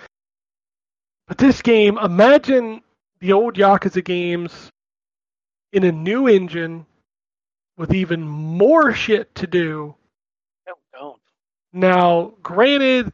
But 1.27 1.37
this 1.37 1.61
game, 1.61 1.97
imagine 1.97 2.81
the 3.19 3.33
old 3.33 3.55
Yakuza 3.55 4.03
games 4.03 4.69
in 5.73 5.83
a 5.83 5.91
new 5.91 6.27
engine 6.27 6.85
with 7.77 7.93
even 7.93 8.21
more 8.21 8.93
shit 8.93 9.33
to 9.35 9.47
do. 9.47 9.95
Now, 11.75 12.31
granted, 12.41 13.11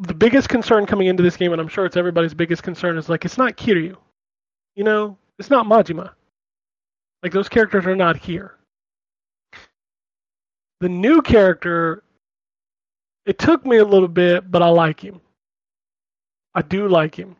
the 0.00 0.12
biggest 0.12 0.50
concern 0.50 0.84
coming 0.84 1.06
into 1.06 1.22
this 1.22 1.34
game, 1.34 1.50
and 1.52 1.60
I'm 1.60 1.66
sure 1.66 1.86
it's 1.86 1.96
everybody's 1.96 2.34
biggest 2.34 2.62
concern, 2.62 2.98
is 2.98 3.08
like 3.08 3.24
it's 3.24 3.38
not 3.38 3.56
Kiryu. 3.56 3.96
You 4.76 4.84
know, 4.84 5.16
it's 5.38 5.48
not 5.48 5.64
Majima. 5.64 6.10
Like 7.22 7.32
those 7.32 7.48
characters 7.48 7.86
are 7.86 7.96
not 7.96 8.18
here. 8.18 8.56
The 10.80 10.90
new 10.90 11.22
character, 11.22 12.02
it 13.24 13.38
took 13.38 13.64
me 13.64 13.78
a 13.78 13.84
little 13.84 14.06
bit, 14.06 14.50
but 14.50 14.62
I 14.62 14.68
like 14.68 15.00
him. 15.00 15.22
I 16.54 16.60
do 16.60 16.86
like 16.86 17.14
him, 17.14 17.34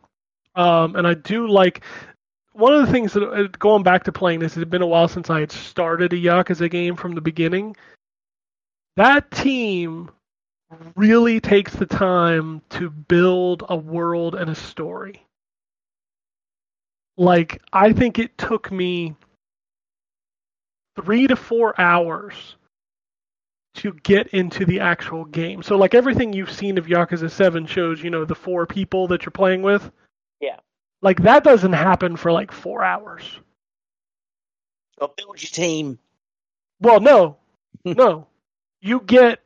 um, 0.54 0.96
and 0.96 1.06
I 1.06 1.12
do 1.14 1.46
like. 1.46 1.82
One 2.52 2.72
of 2.72 2.86
the 2.86 2.92
things 2.92 3.12
that 3.12 3.22
uh, 3.22 3.46
going 3.58 3.82
back 3.82 4.04
to 4.04 4.12
playing 4.12 4.40
this, 4.40 4.56
it 4.56 4.60
had 4.60 4.70
been 4.70 4.82
a 4.82 4.86
while 4.86 5.06
since 5.06 5.28
I 5.28 5.40
had 5.40 5.52
started 5.52 6.14
a 6.14 6.16
Yakuza 6.16 6.70
game 6.70 6.96
from 6.96 7.14
the 7.14 7.20
beginning. 7.20 7.76
That 8.96 9.30
team 9.30 10.10
really 10.96 11.40
takes 11.40 11.74
the 11.74 11.86
time 11.86 12.62
to 12.70 12.90
build 12.90 13.64
a 13.68 13.76
world 13.76 14.34
and 14.34 14.50
a 14.50 14.54
story. 14.54 15.24
Like, 17.16 17.60
I 17.72 17.92
think 17.92 18.18
it 18.18 18.36
took 18.38 18.70
me 18.70 19.14
three 20.96 21.26
to 21.26 21.36
four 21.36 21.78
hours 21.80 22.56
to 23.74 23.92
get 24.02 24.28
into 24.28 24.64
the 24.64 24.80
actual 24.80 25.24
game. 25.24 25.62
So, 25.62 25.76
like, 25.76 25.94
everything 25.94 26.32
you've 26.32 26.50
seen 26.52 26.78
of 26.78 26.86
Yakuza 26.86 27.30
7 27.30 27.66
shows, 27.66 28.02
you 28.02 28.10
know, 28.10 28.24
the 28.24 28.34
four 28.34 28.66
people 28.66 29.08
that 29.08 29.24
you're 29.24 29.30
playing 29.30 29.62
with. 29.62 29.90
Yeah. 30.40 30.56
Like, 31.02 31.22
that 31.22 31.44
doesn't 31.44 31.72
happen 31.72 32.16
for 32.16 32.32
like 32.32 32.52
four 32.52 32.82
hours. 32.82 33.38
Got 34.98 35.16
build 35.16 35.42
your 35.42 35.50
team. 35.50 35.98
Well, 36.80 37.00
no, 37.00 37.36
no. 37.84 38.26
You 38.80 39.00
get 39.00 39.40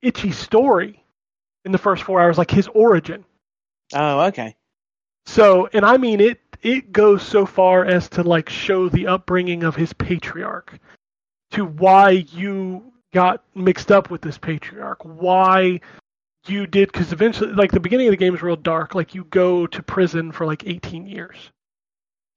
Itchy 0.00 0.32
story 0.32 1.02
in 1.64 1.72
the 1.72 1.78
first 1.78 2.02
four 2.02 2.20
hours, 2.20 2.38
like 2.38 2.50
his 2.50 2.68
origin. 2.68 3.24
Oh, 3.94 4.20
okay. 4.26 4.56
So, 5.26 5.68
and 5.72 5.84
I 5.84 5.96
mean 5.96 6.20
it 6.20 6.40
it 6.62 6.92
goes 6.92 7.22
so 7.22 7.44
far 7.44 7.84
as 7.84 8.08
to 8.10 8.22
like 8.22 8.48
show 8.48 8.88
the 8.88 9.08
upbringing 9.08 9.64
of 9.64 9.76
his 9.76 9.92
patriarch 9.92 10.78
to 11.52 11.64
why 11.64 12.10
you 12.10 12.92
got 13.12 13.44
mixed 13.54 13.92
up 13.92 14.10
with 14.10 14.22
this 14.22 14.38
patriarch, 14.38 15.04
why 15.04 15.80
you 16.46 16.66
did 16.66 16.90
because 16.90 17.12
eventually 17.12 17.52
like 17.52 17.70
the 17.70 17.80
beginning 17.80 18.08
of 18.08 18.12
the 18.12 18.16
game 18.16 18.34
is 18.34 18.42
real 18.42 18.56
dark, 18.56 18.94
like 18.94 19.14
you 19.14 19.24
go 19.24 19.66
to 19.66 19.82
prison 19.82 20.32
for 20.32 20.46
like 20.46 20.66
18 20.66 21.06
years. 21.06 21.36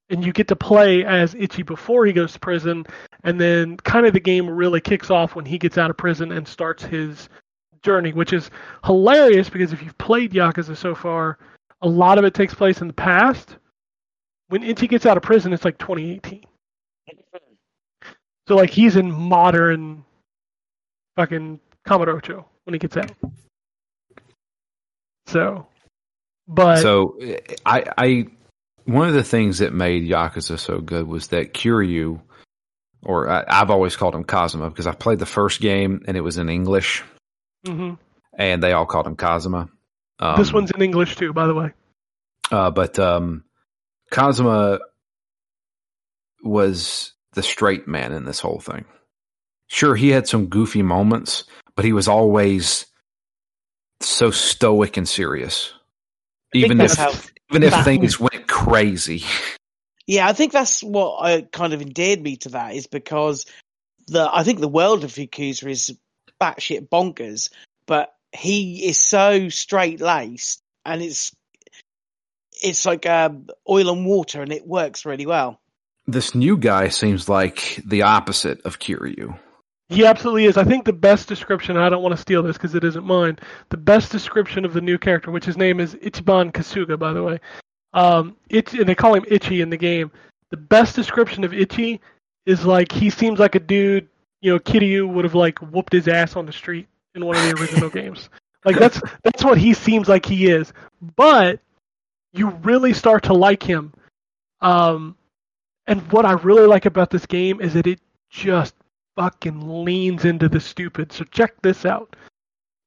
And 0.10 0.24
you 0.24 0.32
get 0.32 0.48
to 0.50 0.56
play 0.56 1.04
as 1.04 1.34
Itchy 1.36 1.64
before 1.64 2.06
he 2.06 2.14
goes 2.14 2.34
to 2.34 2.40
prison, 2.40 2.86
and 3.24 3.42
then 3.42 3.78
kind 3.78 4.06
of 4.06 4.14
the 4.14 4.20
game 4.20 4.48
really 4.48 4.80
kicks 4.80 5.10
off 5.10 5.36
when 5.36 5.46
he 5.46 5.58
gets 5.58 5.78
out 5.78 5.90
of 5.90 5.98
prison 5.98 6.32
and 6.32 6.48
starts 6.48 6.84
his 6.84 7.28
journey, 7.82 8.14
which 8.14 8.34
is 8.34 8.52
hilarious 8.84 9.50
because 9.50 9.74
if 9.74 9.82
you've 9.82 9.98
played 9.98 10.32
Yakuza 10.34 10.78
so 10.78 10.94
far, 10.94 11.40
a 11.82 11.88
lot 11.88 12.18
of 12.18 12.26
it 12.26 12.34
takes 12.34 12.54
place 12.54 12.82
in 12.82 12.88
the 12.88 12.94
past. 12.94 13.58
When 14.50 14.64
Itchy 14.64 14.88
gets 14.88 15.06
out 15.06 15.18
of 15.18 15.24
prison, 15.24 15.54
it's 15.54 15.66
like 15.66 15.78
2018. 15.78 16.44
So 18.48 18.56
like 18.56 18.70
he's 18.70 18.96
in 18.96 19.12
modern 19.12 20.04
fucking 21.16 21.60
Kamurocho 21.88 22.46
when 22.66 22.74
he 22.74 22.80
gets 22.80 22.98
out. 22.98 23.12
So, 25.26 25.66
but 26.48 26.82
So 26.82 27.18
I, 27.66 27.84
I, 27.98 28.26
one 28.86 29.08
of 29.08 29.14
the 29.14 29.24
things 29.24 29.60
that 29.60 29.74
made 29.74 30.04
Yakuza 30.10 30.58
so 30.60 30.80
good 30.80 31.08
was 31.08 31.28
that 31.30 31.54
Kiryu, 31.54 32.22
or 33.04 33.30
I, 33.30 33.44
I've 33.48 33.70
always 33.72 33.96
called 33.96 34.16
him 34.16 34.24
Kazuma 34.24 34.70
because 34.70 34.88
I 34.88 34.94
played 34.94 35.20
the 35.20 35.26
first 35.26 35.60
game 35.62 36.04
and 36.08 36.16
it 36.16 36.22
was 36.22 36.38
in 36.38 36.50
English, 36.50 37.04
mhm. 37.66 37.98
and 38.38 38.62
they 38.64 38.72
all 38.74 38.86
called 38.86 39.08
him 39.08 39.16
Kazuma. 39.16 39.70
Um, 40.20 40.38
this 40.38 40.54
one's 40.54 40.72
in 40.72 40.82
English 40.82 41.16
too, 41.18 41.34
by 41.34 41.48
the 41.48 41.54
way. 41.54 41.72
uh, 42.52 42.72
but 42.72 42.98
um, 43.00 43.44
Kazuma 44.12 44.80
was 46.44 47.14
the 47.34 47.44
straight 47.44 47.88
man 47.88 48.12
in 48.14 48.26
this 48.26 48.40
whole 48.40 48.60
thing. 48.60 48.86
Sure, 49.68 49.96
he 49.96 50.10
had 50.10 50.28
some 50.28 50.46
goofy 50.48 50.84
moments, 50.84 51.44
but 51.76 51.86
he 51.86 51.92
was 51.94 52.08
always 52.08 52.86
so 54.00 54.30
stoic 54.32 54.98
and 54.98 55.08
serious. 55.10 55.74
Even 56.54 56.80
if 56.80 56.94
how- 56.94 57.14
even 57.50 57.64
if 57.64 57.72
that- 57.72 57.84
things 57.84 58.20
went 58.20 58.45
crazy. 58.56 59.22
Yeah, 60.08 60.28
I 60.28 60.34
think 60.34 60.54
that's 60.54 60.82
what 60.82 61.18
uh, 61.18 61.42
kind 61.52 61.74
of 61.74 61.82
endeared 61.82 62.22
me 62.22 62.38
to 62.38 62.50
that 62.50 62.74
is 62.74 62.88
because 62.88 63.46
the 64.08 64.30
I 64.32 64.44
think 64.44 64.62
the 64.62 64.70
world 64.70 65.04
of 65.04 65.12
Yakuza 65.12 65.70
is 65.70 65.98
batshit 66.40 66.88
bonkers, 66.88 67.50
but 67.86 68.14
he 68.32 68.88
is 68.88 69.02
so 69.02 69.50
straight 69.50 70.00
laced 70.00 70.62
and 70.86 71.02
it's 71.02 71.34
it's 72.64 72.86
like 72.86 73.06
um, 73.06 73.48
oil 73.70 73.92
and 73.92 74.06
water 74.06 74.42
and 74.42 74.54
it 74.54 74.66
works 74.66 75.06
really 75.06 75.26
well. 75.26 75.60
This 76.08 76.34
new 76.34 76.56
guy 76.56 76.88
seems 76.88 77.28
like 77.28 77.82
the 77.86 78.04
opposite 78.04 78.62
of 78.64 78.80
Kiryu. 78.80 79.38
He 79.90 80.06
absolutely 80.06 80.46
is. 80.46 80.56
I 80.56 80.64
think 80.64 80.86
the 80.86 80.94
best 80.94 81.28
description, 81.28 81.78
I 81.78 81.90
don't 81.90 82.02
want 82.02 82.16
to 82.16 82.22
steal 82.22 82.42
this 82.42 82.58
because 82.58 82.74
it 82.74 82.86
isn't 82.86 83.06
mine, 83.06 83.38
the 83.70 83.78
best 83.78 84.12
description 84.12 84.64
of 84.64 84.74
the 84.74 84.82
new 84.82 84.98
character, 84.98 85.30
which 85.30 85.46
his 85.46 85.58
name 85.58 85.80
is 85.80 85.94
Ichiban 85.96 86.54
Kasuga, 86.54 86.98
by 86.98 87.12
the 87.12 87.22
way. 87.22 87.40
Um, 87.96 88.36
it, 88.50 88.74
and 88.74 88.88
they 88.88 88.94
call 88.94 89.16
him 89.16 89.26
Itchy 89.28 89.62
in 89.62 89.70
the 89.70 89.78
game. 89.78 90.12
The 90.52 90.58
best 90.58 90.96
description 90.96 91.44
of 91.44 91.54
Itchy 91.54 92.02
is 92.46 92.66
like 92.66 92.92
he 92.92 93.10
seems 93.10 93.40
like 93.40 93.56
a 93.56 93.60
dude, 93.60 94.08
you 94.42 94.52
know, 94.52 94.60
Kiryu 94.60 95.12
would 95.12 95.26
have 95.26 95.34
like 95.34 95.58
whooped 95.60 95.94
his 95.94 96.08
ass 96.08 96.36
on 96.36 96.46
the 96.46 96.52
street 96.52 96.88
in 97.16 97.26
one 97.26 97.38
of 97.38 97.44
the 97.44 97.62
original 97.62 97.90
games. 98.02 98.30
Like 98.66 98.78
that's 98.78 99.02
that's 99.24 99.44
what 99.44 99.58
he 99.58 99.74
seems 99.74 100.10
like 100.10 100.26
he 100.26 100.48
is. 100.48 100.74
But 101.16 101.62
you 102.34 102.50
really 102.50 102.94
start 102.94 103.24
to 103.24 103.34
like 103.34 103.64
him. 103.64 103.94
Um, 104.62 105.16
and 105.88 106.02
what 106.12 106.26
I 106.26 106.34
really 106.34 106.68
like 106.68 106.86
about 106.86 107.10
this 107.10 107.26
game 107.26 107.62
is 107.62 107.74
that 107.74 107.88
it 107.88 108.00
just 108.30 108.76
fucking 109.16 109.86
leans 109.86 110.26
into 110.26 110.50
the 110.50 110.60
stupid. 110.60 111.14
So 111.14 111.24
check 111.26 111.54
this 111.62 111.86
out. 111.86 112.16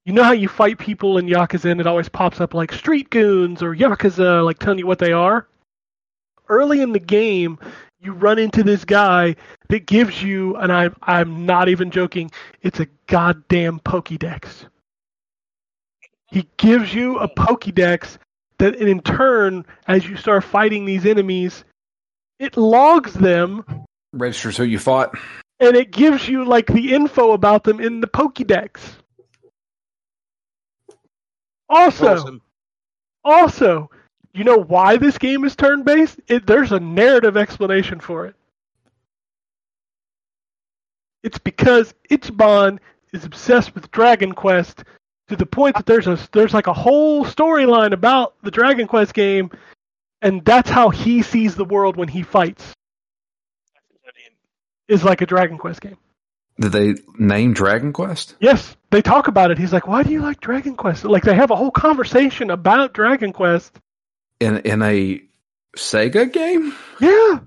You 0.09 0.15
know 0.15 0.25
how 0.25 0.33
you 0.33 0.49
fight 0.49 0.79
people 0.79 1.19
in 1.19 1.27
Yakuza 1.27 1.71
and 1.71 1.83
it 1.83 1.87
always 1.87 2.09
pops 2.09 2.41
up 2.41 2.55
like 2.55 2.73
street 2.73 3.11
goons 3.11 3.63
or 3.63 3.77
Yakuza, 3.77 4.43
like 4.43 4.59
telling 4.59 4.79
you 4.79 4.87
what 4.87 4.99
they 4.99 5.13
are? 5.13 5.47
Early 6.49 6.81
in 6.81 6.93
the 6.93 6.99
game, 6.99 7.59
you 8.01 8.15
run 8.15 8.39
into 8.39 8.63
this 8.63 8.87
guy 8.87 9.37
that 9.69 9.85
gives 9.85 10.23
you, 10.23 10.57
and 10.57 10.73
I'm, 10.73 10.97
I'm 11.03 11.45
not 11.45 11.69
even 11.69 11.91
joking, 11.91 12.31
it's 12.63 12.81
a 12.81 12.87
goddamn 13.07 13.81
Pokédex. 13.81 14.65
He 16.31 16.49
gives 16.57 16.95
you 16.95 17.19
a 17.19 17.29
Pokédex 17.29 18.17
that 18.57 18.77
in 18.77 19.03
turn, 19.03 19.67
as 19.89 20.09
you 20.09 20.17
start 20.17 20.43
fighting 20.43 20.87
these 20.87 21.05
enemies, 21.05 21.67
it 22.39 22.57
logs 22.57 23.13
them 23.13 23.85
Registers 24.15 24.57
who 24.57 24.65
you 24.65 24.79
fought. 24.79 25.15
and 25.61 25.77
it 25.77 25.91
gives 25.91 26.27
you 26.27 26.47
like 26.47 26.69
the 26.69 26.95
info 26.95 27.33
about 27.33 27.65
them 27.65 27.79
in 27.79 28.01
the 28.01 28.07
Pokédex. 28.07 28.81
Also, 31.69 32.07
Awesome. 32.15 32.43
also, 33.25 33.91
you 34.33 34.45
know 34.45 34.57
why 34.59 34.97
this 34.97 35.19
game 35.19 35.45
is 35.45 35.55
turn 35.57 35.83
based? 35.83 36.19
There's 36.29 36.73
a 36.73 36.81
narrative 36.81 37.37
explanation 37.37 38.01
for 38.01 38.27
it. 38.27 38.35
It's 41.23 41.39
because 41.39 41.95
Ichiban 42.11 42.79
is 43.13 43.25
obsessed 43.25 43.75
with 43.75 43.91
Dragon 43.91 44.33
Quest 44.33 44.85
to 45.29 45.37
the 45.37 45.47
point 45.47 45.77
that 45.77 45.85
there's 45.87 46.07
a 46.07 46.19
there's 46.33 46.55
like 46.55 46.69
a 46.69 46.73
whole 46.73 47.25
storyline 47.25 47.93
about 47.93 48.35
the 48.43 48.51
Dragon 48.51 48.87
Quest 48.87 49.13
game, 49.15 49.51
and 50.23 50.45
that's 50.45 50.71
how 50.71 50.89
he 50.91 51.23
sees 51.23 51.55
the 51.55 51.65
world 51.65 51.97
when 51.97 52.09
he 52.09 52.23
fights. 52.23 52.73
Is 54.87 55.05
like 55.05 55.21
a 55.21 55.27
Dragon 55.27 55.59
Quest 55.59 55.83
game. 55.83 55.99
Did 56.59 56.73
they 56.73 56.95
name 57.19 57.53
Dragon 57.53 57.93
Quest? 57.93 58.37
Yes, 58.41 58.75
they 58.91 59.03
talk 59.03 59.29
about 59.29 59.51
it. 59.51 59.59
He's 59.59 59.73
like, 59.73 59.87
"Why 59.87 60.03
do 60.03 60.11
you 60.11 60.21
like 60.23 60.41
Dragon 60.41 60.77
Quest?" 60.77 61.05
Like 61.05 61.23
they 61.25 61.35
have 61.35 61.51
a 61.51 61.57
whole 61.57 61.71
conversation 61.71 62.51
about 62.51 62.95
Dragon 62.95 63.33
Quest. 63.33 63.79
In 64.41 64.59
in 64.59 64.83
a 64.83 65.23
Sega 65.77 66.33
game? 66.33 66.75
Yeah, 67.01 67.41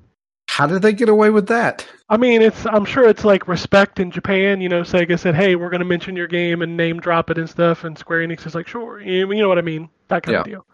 How 0.47 0.67
did 0.67 0.81
they 0.81 0.93
get 0.93 1.09
away 1.09 1.29
with 1.29 1.47
that? 1.47 1.87
I 2.09 2.17
mean, 2.17 2.41
it's 2.41 2.65
I'm 2.65 2.85
sure 2.85 3.07
it's 3.07 3.23
like 3.23 3.47
respect 3.47 3.99
in 3.99 4.11
Japan. 4.11 4.61
You 4.61 4.69
know, 4.69 4.81
Sega 4.81 5.17
said, 5.17 5.35
"Hey, 5.35 5.55
we're 5.55 5.69
going 5.69 5.79
to 5.79 5.85
mention 5.85 6.15
your 6.15 6.27
game 6.27 6.61
and 6.61 6.75
name 6.77 6.99
drop 6.99 7.29
it 7.29 7.37
and 7.37 7.49
stuff," 7.49 7.83
and 7.85 7.97
Square 7.97 8.27
Enix 8.27 8.45
is 8.45 8.53
like, 8.53 8.67
"Sure," 8.67 9.01
you 9.01 9.31
you 9.31 9.41
know 9.41 9.49
what 9.49 9.57
I 9.57 9.61
mean, 9.61 9.89
that 10.09 10.23
kind 10.23 10.37
of 10.37 10.45
deal. 10.45 10.65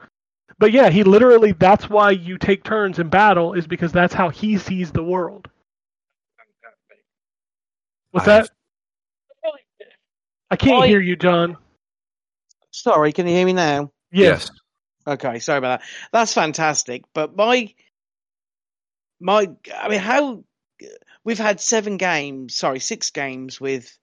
But 0.60 0.72
yeah, 0.72 0.90
he 0.90 1.04
literally 1.04 1.52
that's 1.54 1.90
why 1.90 2.12
you 2.12 2.38
take 2.38 2.64
turns 2.64 2.98
in 3.00 3.10
battle 3.10 3.54
is 3.54 3.68
because 3.68 3.92
that's 3.92 4.14
how 4.14 4.30
he 4.30 4.58
sees 4.58 4.92
the 4.92 5.04
world. 5.04 5.48
What's 8.12 8.26
that? 8.26 8.50
I 10.50 10.56
can't 10.56 10.84
I- 10.84 10.88
hear 10.88 11.00
you, 11.02 11.16
John. 11.16 11.58
Sorry, 12.72 13.12
can 13.12 13.28
you 13.28 13.34
hear 13.36 13.46
me 13.46 13.54
now? 13.54 13.92
Yes. 14.12 14.50
Okay, 15.06 15.40
sorry 15.40 15.58
about 15.58 15.80
that. 15.80 15.88
That's 16.12 16.34
fantastic. 16.34 17.04
But 17.14 17.36
my 17.36 17.74
my 19.20 19.50
I 19.76 19.90
mean 19.90 20.00
how 20.00 20.44
we've 21.24 21.40
had 21.40 21.60
seven 21.60 21.98
games, 21.98 22.56
sorry, 22.56 22.80
six 22.80 23.10
games 23.12 23.60
with 23.60 23.98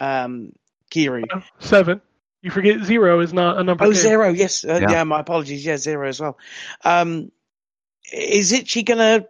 um 0.00 0.52
Kiryu. 0.90 1.24
Seven. 1.60 2.00
You 2.42 2.50
forget 2.50 2.84
zero 2.84 3.20
is 3.20 3.32
not 3.32 3.58
a 3.58 3.64
number. 3.64 3.84
Oh, 3.84 3.92
game. 3.92 4.00
zero. 4.00 4.28
Yes. 4.30 4.64
Uh, 4.64 4.78
Yeah. 4.82 4.90
yeah. 4.90 5.04
My 5.04 5.20
apologies. 5.20 5.64
Yeah, 5.64 5.76
zero 5.76 6.08
as 6.08 6.20
well. 6.20 6.38
Um, 6.84 7.30
is 8.12 8.52
it 8.52 8.68
she 8.68 8.82
gonna? 8.82 9.26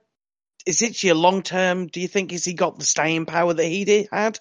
Is 0.65 0.83
it 0.83 0.97
she 0.97 1.09
a 1.09 1.15
long 1.15 1.43
term? 1.43 1.87
Do 1.87 2.01
you 2.01 2.09
think 2.09 2.31
has 2.33 2.45
he 2.45 2.55
got 2.55 2.79
the 2.79 2.85
staying 2.85 3.27
power 3.27 3.53
that 3.55 3.65
he 3.65 3.85
did 3.85 4.09
had? 4.13 4.39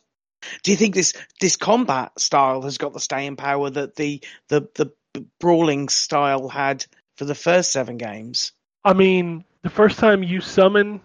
Do 0.64 0.72
you 0.72 0.78
think 0.78 0.96
this 0.96 1.14
this 1.42 1.56
combat 1.56 2.12
style 2.20 2.62
has 2.64 2.78
got 2.78 2.94
the 2.94 3.00
staying 3.00 3.36
power 3.36 3.70
that 3.70 3.96
the 3.96 4.22
the 4.50 4.68
the 4.76 4.92
brawling 5.40 5.90
style 5.90 6.48
had 6.50 6.86
for 7.18 7.26
the 7.26 7.36
first 7.36 7.72
seven 7.72 7.98
games? 7.98 8.52
I 8.84 8.94
mean, 8.94 9.44
the 9.64 9.70
first 9.70 9.98
time 10.00 10.24
you 10.24 10.42
summon 10.42 11.02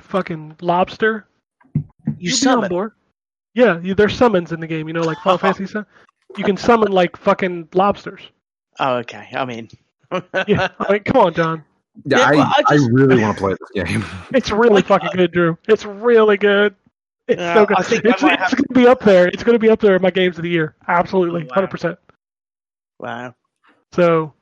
fucking 0.00 0.56
lobster, 0.60 1.26
You 1.74 1.82
you'll 2.18 2.32
on 2.34 2.38
summon. 2.38 2.68
board. 2.68 2.92
Yeah, 3.54 3.80
you, 3.80 3.94
there's 3.94 4.14
summons 4.14 4.52
in 4.52 4.60
the 4.60 4.66
game. 4.66 4.86
You 4.88 4.94
know, 4.94 5.00
like 5.02 5.18
Final 5.18 5.38
Fantasy 5.44 5.66
stuff. 5.66 5.86
You 6.36 6.44
can 6.44 6.56
summon 6.56 6.92
like 6.92 7.16
fucking 7.16 7.68
lobsters. 7.72 8.20
Oh, 8.78 8.96
okay. 8.96 9.28
I 9.34 9.44
mean, 9.46 9.70
Yeah, 10.46 10.68
I 10.78 10.92
mean, 10.92 11.02
come 11.04 11.16
on, 11.16 11.34
John. 11.34 11.64
Yeah, 12.04 12.18
Yeah, 12.18 12.24
I, 12.26 12.30
well, 12.32 12.52
I 12.54 12.62
I, 12.68 12.74
really 12.90 13.22
want 13.22 13.38
to 13.38 13.42
play 13.42 13.54
this 13.58 13.84
game. 13.90 14.04
It's 14.34 14.50
really 14.50 14.74
Like, 14.76 14.86
fucking 14.86 15.08
uh, 15.08 15.12
good, 15.12 15.32
Drew. 15.32 15.56
It's 15.66 15.86
really 15.86 16.36
good. 16.36 16.74
It's 17.28 17.40
Yeah, 17.40 17.54
so 17.54 17.66
good. 17.66 17.78
I 17.78 17.82
think 17.82 18.04
it's 18.04 18.12
it's 18.14 18.22
have- 18.22 18.50
going 18.52 18.68
to 18.68 18.74
be 18.74 18.86
up 18.86 19.00
there. 19.00 19.26
It's 19.28 19.42
going 19.42 19.54
to 19.54 19.58
be 19.58 19.70
up 19.70 19.80
there 19.80 19.96
in 19.96 20.02
my 20.02 20.10
games 20.10 20.36
of 20.38 20.42
the 20.42 20.50
year. 20.50 20.76
Absolutely, 20.88 21.42
Wow. 21.44 21.50
hundred 21.54 21.70
percent. 21.70 21.98
wow. 22.98 23.34
So, 23.92 24.32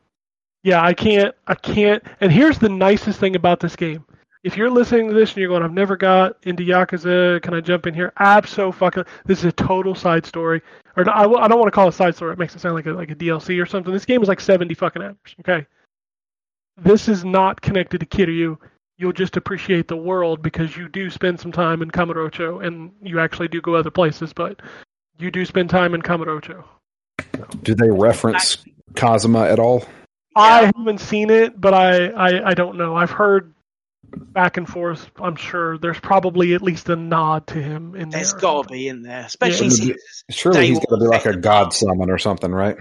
yeah, 0.62 0.82
I 0.82 0.94
can't, 0.94 1.34
I 1.46 1.54
can't. 1.54 2.02
And 2.20 2.30
here's 2.32 2.58
the 2.58 2.68
nicest 2.68 3.20
thing 3.20 3.36
about 3.36 3.60
this 3.60 3.76
game: 3.76 4.04
if 4.42 4.56
you're 4.56 4.70
listening 4.70 5.08
to 5.08 5.14
this 5.14 5.30
and 5.30 5.38
you're 5.38 5.48
going, 5.48 5.62
I've 5.62 5.72
never 5.72 5.96
got 5.96 6.36
into 6.42 6.62
Yakuza, 6.62 7.40
can 7.42 7.54
I 7.54 7.60
jump 7.60 7.86
in 7.86 7.94
here? 7.94 8.12
Absolutely. 8.18 9.04
This 9.24 9.38
is 9.40 9.44
a 9.46 9.52
total 9.52 9.94
side 9.94 10.26
story. 10.26 10.60
Or 10.96 11.08
I, 11.10 11.22
I 11.22 11.48
don't 11.48 11.58
want 11.58 11.66
to 11.66 11.70
call 11.72 11.86
it 11.86 11.90
a 11.90 11.92
side 11.92 12.14
story. 12.14 12.32
It 12.32 12.38
makes 12.38 12.54
it 12.54 12.60
sound 12.60 12.74
like 12.74 12.86
a, 12.86 12.92
like 12.92 13.10
a 13.10 13.14
DLC 13.16 13.60
or 13.62 13.66
something. 13.66 13.92
This 13.92 14.04
game 14.04 14.22
is 14.22 14.28
like 14.28 14.40
70 14.40 14.74
fucking 14.74 15.02
hours. 15.02 15.16
Okay. 15.40 15.66
This 16.76 17.08
is 17.08 17.24
not 17.24 17.60
connected 17.60 17.98
to 18.00 18.06
Kiryu. 18.06 18.56
You'll 18.96 19.12
just 19.12 19.36
appreciate 19.36 19.88
the 19.88 19.96
world 19.96 20.40
because 20.42 20.76
you 20.76 20.88
do 20.88 21.10
spend 21.10 21.40
some 21.40 21.50
time 21.52 21.82
in 21.82 21.90
Kamurocho 21.90 22.64
and 22.64 22.92
you 23.02 23.18
actually 23.18 23.48
do 23.48 23.60
go 23.60 23.74
other 23.74 23.90
places, 23.90 24.32
but 24.32 24.60
you 25.18 25.30
do 25.30 25.44
spend 25.44 25.70
time 25.70 25.94
in 25.94 26.02
Kamurocho. 26.02 26.64
Do 27.62 27.74
they 27.74 27.90
reference 27.90 28.64
Kazuma 28.94 29.46
at 29.46 29.58
all? 29.58 29.84
I 30.36 30.70
haven't 30.76 30.98
seen 31.00 31.30
it, 31.30 31.60
but 31.60 31.74
I, 31.74 32.06
I, 32.08 32.50
I 32.50 32.54
don't 32.54 32.76
know. 32.76 32.96
I've 32.96 33.10
heard 33.10 33.52
back 34.16 34.56
and 34.56 34.68
forth. 34.68 35.10
I'm 35.20 35.36
sure 35.36 35.78
there's 35.78 35.98
probably 36.00 36.54
at 36.54 36.62
least 36.62 36.88
a 36.88 36.96
nod 36.96 37.46
to 37.48 37.60
him 37.60 37.94
in 37.96 38.10
There's 38.10 38.32
there. 38.32 38.40
got 38.40 38.68
to 38.68 38.72
be 38.72 38.88
in 38.88 39.02
there, 39.02 39.24
especially 39.26 39.66
Yeah. 39.68 39.72
since 39.72 39.98
Surely 40.30 40.60
Day 40.60 40.66
he's 40.68 40.78
got 40.78 40.90
to 40.90 40.96
be 40.98 41.06
like 41.06 41.26
a 41.26 41.36
god 41.36 41.72
summon 41.72 42.10
or 42.10 42.18
something, 42.18 42.52
right? 42.52 42.76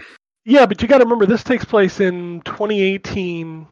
Yeah, 0.46 0.66
but 0.66 0.82
you 0.82 0.88
got 0.88 0.98
to 1.00 1.06
remember 1.06 1.26
this 1.26 1.44
takes 1.44 1.66
place 1.66 2.00
in 2.00 2.42
2018. 2.46 3.68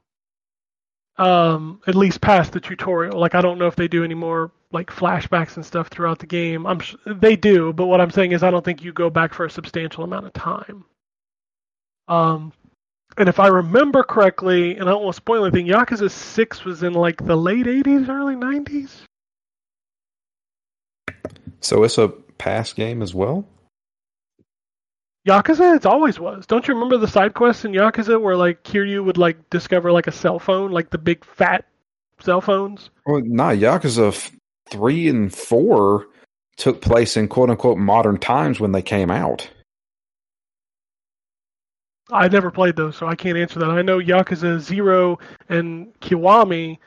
Um, 1.22 1.80
at 1.86 1.94
least 1.94 2.20
past 2.20 2.52
the 2.52 2.60
tutorial. 2.60 3.20
Like 3.20 3.36
I 3.36 3.42
don't 3.42 3.60
know 3.60 3.68
if 3.68 3.76
they 3.76 3.88
do 3.88 4.04
any 4.04 4.16
more 4.16 4.52
like 4.72 4.90
flashbacks 4.90 5.56
and 5.56 5.64
stuff 5.64 5.90
throughout 5.90 6.18
the 6.18 6.26
game. 6.26 6.66
I'm 6.66 6.80
sh- 6.80 6.96
they 7.06 7.36
do, 7.36 7.74
but 7.74 7.86
what 7.86 8.02
I'm 8.02 8.10
saying 8.10 8.32
is 8.32 8.42
I 8.42 8.50
don't 8.50 8.66
think 8.66 8.84
you 8.84 8.92
go 8.92 9.12
back 9.12 9.34
for 9.34 9.46
a 9.46 9.50
substantial 9.50 10.04
amount 10.04 10.26
of 10.26 10.34
time. 10.34 10.84
Um, 12.08 12.54
and 13.18 13.30
if 13.30 13.40
I 13.40 13.50
remember 13.50 14.02
correctly, 14.04 14.78
and 14.78 14.90
I 14.90 14.94
don't 14.94 15.04
want 15.04 15.14
to 15.14 15.18
spoil 15.18 15.46
anything, 15.46 15.68
Yakuza 15.68 16.10
Six 16.10 16.66
was 16.66 16.82
in 16.82 16.94
like 16.94 17.24
the 17.24 17.36
late 17.36 17.68
80s, 17.68 18.10
early 18.10 18.36
90s. 18.36 18.90
So 21.60 21.84
it's 21.84 22.00
a 22.00 22.08
past 22.08 22.76
game 22.76 23.04
as 23.04 23.14
well. 23.14 23.46
Yakuza, 25.28 25.76
it 25.76 25.86
always 25.86 26.20
was. 26.20 26.48
Don't 26.48 26.68
you 26.68 26.74
remember 26.74 26.98
the 26.98 27.08
side 27.08 27.34
quests 27.34 27.64
in 27.64 27.74
Yakuza 27.74 28.20
where 28.20 28.36
like 28.36 28.64
Kiryu 28.64 29.04
would 29.06 29.18
like 29.18 29.50
discover 29.50 29.92
like 29.92 30.08
a 30.08 30.12
cell 30.12 30.40
phone, 30.40 30.72
like 30.72 30.90
the 30.90 30.98
big 30.98 31.24
fat 31.24 31.66
cell 32.20 32.42
phones? 32.42 32.90
Well, 33.06 33.22
nah, 33.24 33.52
Yakuza 33.52 34.32
three 34.70 35.08
and 35.08 35.34
four 35.34 36.08
took 36.58 36.82
place 36.82 37.18
in 37.18 37.28
quote 37.28 37.50
unquote 37.50 37.78
modern 37.78 38.18
times 38.18 38.60
when 38.60 38.72
they 38.72 38.82
came 38.82 39.12
out. 39.12 39.48
I 42.12 42.28
never 42.28 42.52
played 42.52 42.76
those, 42.76 42.98
so 42.98 43.08
I 43.08 43.16
can't 43.16 43.38
answer 43.38 43.60
that. 43.60 43.70
I 43.70 43.84
know 43.84 44.00
Yakuza 44.00 44.60
Zero 44.60 45.20
and 45.50 45.94
Kiwami 46.02 46.78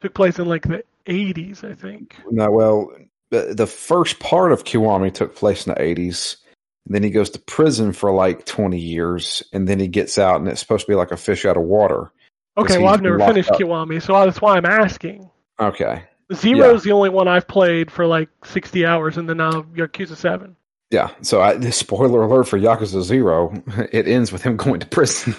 took 0.00 0.14
place 0.14 0.38
in 0.38 0.46
like 0.46 0.62
the 0.62 0.82
80s, 1.06 1.62
I 1.62 1.74
think. 1.74 2.16
No, 2.30 2.50
well, 2.50 2.90
the, 3.30 3.54
the 3.54 3.66
first 3.66 4.18
part 4.20 4.52
of 4.52 4.64
Kiwami 4.64 5.12
took 5.12 5.36
place 5.36 5.66
in 5.66 5.74
the 5.74 5.82
eighties. 5.82 6.38
Then 6.86 7.02
he 7.02 7.10
goes 7.10 7.30
to 7.30 7.38
prison 7.38 7.92
for 7.92 8.12
like 8.12 8.44
twenty 8.44 8.78
years, 8.78 9.42
and 9.52 9.66
then 9.66 9.80
he 9.80 9.88
gets 9.88 10.18
out, 10.18 10.40
and 10.40 10.48
it's 10.48 10.60
supposed 10.60 10.86
to 10.86 10.92
be 10.92 10.96
like 10.96 11.12
a 11.12 11.16
fish 11.16 11.44
out 11.46 11.56
of 11.56 11.62
water. 11.62 12.12
Okay, 12.56 12.78
well 12.78 12.92
I've 12.92 13.02
never 13.02 13.18
finished 13.18 13.50
up. 13.50 13.58
Kiwami, 13.58 14.02
so 14.02 14.12
that's 14.24 14.40
why 14.40 14.56
I'm 14.56 14.66
asking. 14.66 15.28
Okay, 15.58 16.04
Zero's 16.32 16.82
the 16.82 16.92
only 16.92 17.10
one 17.10 17.28
I've 17.28 17.46
played 17.48 17.90
for 17.90 18.06
like 18.06 18.28
60 18.44 18.86
hours, 18.86 19.16
and 19.16 19.28
then 19.28 19.38
now 19.38 19.62
Yakuza 19.74 20.16
7. 20.16 20.56
yeah. 20.90 21.10
So, 21.22 21.40
I, 21.40 21.54
the 21.54 21.72
spoiler 21.72 22.22
alert 22.22 22.48
for 22.48 22.58
Yakuza 22.58 23.02
Zero: 23.02 23.52
it 23.92 24.06
ends 24.06 24.32
with 24.32 24.42
him 24.42 24.56
going 24.56 24.80
to 24.80 24.86
prison. 24.86 25.34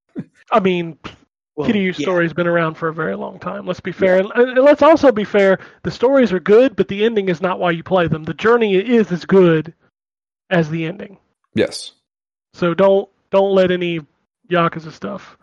I 0.52 0.60
mean, 0.60 0.98
well, 1.56 1.68
Kiryu's 1.68 1.98
yeah. 1.98 2.04
story's 2.04 2.32
been 2.32 2.46
around 2.46 2.74
for 2.74 2.88
a 2.88 2.94
very 2.94 3.16
long 3.16 3.38
time. 3.38 3.66
Let's 3.66 3.80
be 3.80 3.92
fair. 3.92 4.18
And, 4.18 4.30
and 4.34 4.58
let's 4.64 4.82
also 4.82 5.10
be 5.10 5.24
fair. 5.24 5.58
The 5.82 5.90
stories 5.90 6.32
are 6.32 6.40
good, 6.40 6.76
but 6.76 6.88
the 6.88 7.04
ending 7.04 7.28
is 7.28 7.40
not 7.40 7.58
why 7.58 7.72
you 7.72 7.82
play 7.82 8.06
them. 8.06 8.24
The 8.24 8.34
journey 8.34 8.74
is 8.76 9.10
as 9.10 9.24
good 9.24 9.74
as 10.54 10.70
the 10.70 10.84
ending. 10.86 11.18
yes. 11.54 11.92
So 12.54 12.72
don't 12.74 13.08
don't 13.30 13.52
let 13.54 13.70
any 13.72 14.00
Yakuza 14.50 14.92
stuff. 14.92 15.36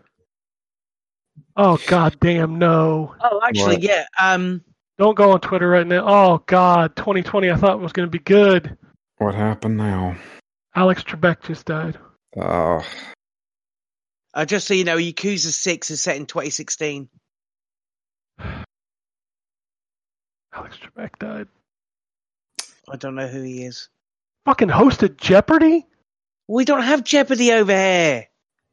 Oh 1.58 1.78
god 1.88 2.18
damn 2.22 2.58
no. 2.60 3.14
Oh, 3.20 3.42
actually, 3.44 3.76
What? 3.76 3.84
yeah. 3.84 4.06
Um, 4.20 4.64
Don't 4.98 5.18
go 5.18 5.32
on 5.32 5.42
Twitter 5.42 5.68
right 5.68 5.86
now. 5.86 6.06
Oh 6.08 6.44
god, 6.46 6.96
2020 6.96 7.52
I 7.52 7.56
thought 7.58 7.80
was 7.82 7.92
going 7.92 8.08
to 8.08 8.12
be 8.12 8.20
good. 8.24 8.78
What 9.18 9.36
happened 9.36 9.76
now? 9.78 10.16
Alex 10.76 11.04
Trebek 11.04 11.42
just 11.44 11.66
died. 11.66 11.98
Oh. 12.40 12.86
uh, 14.34 14.46
just 14.46 14.66
so 14.68 14.74
you 14.74 14.86
know, 14.86 14.96
Yakuza 14.98 15.52
Six 15.52 15.92
is 15.92 16.02
set 16.02 16.16
in 16.16 16.26
2016. 16.28 17.10
Alex 20.54 20.78
Trebek 20.78 21.18
died. 21.20 21.48
I 22.90 22.96
don't 22.98 23.16
know 23.16 23.28
who 23.28 23.42
he 23.42 23.64
is. 23.64 23.90
Fucking 24.46 24.70
hosted 24.70 25.18
Jeopardy? 25.18 25.86
We 26.48 26.66
don't 26.66 26.84
have 26.84 27.04
Jeopardy 27.04 27.52
over 27.52 27.72
here. 27.72 28.28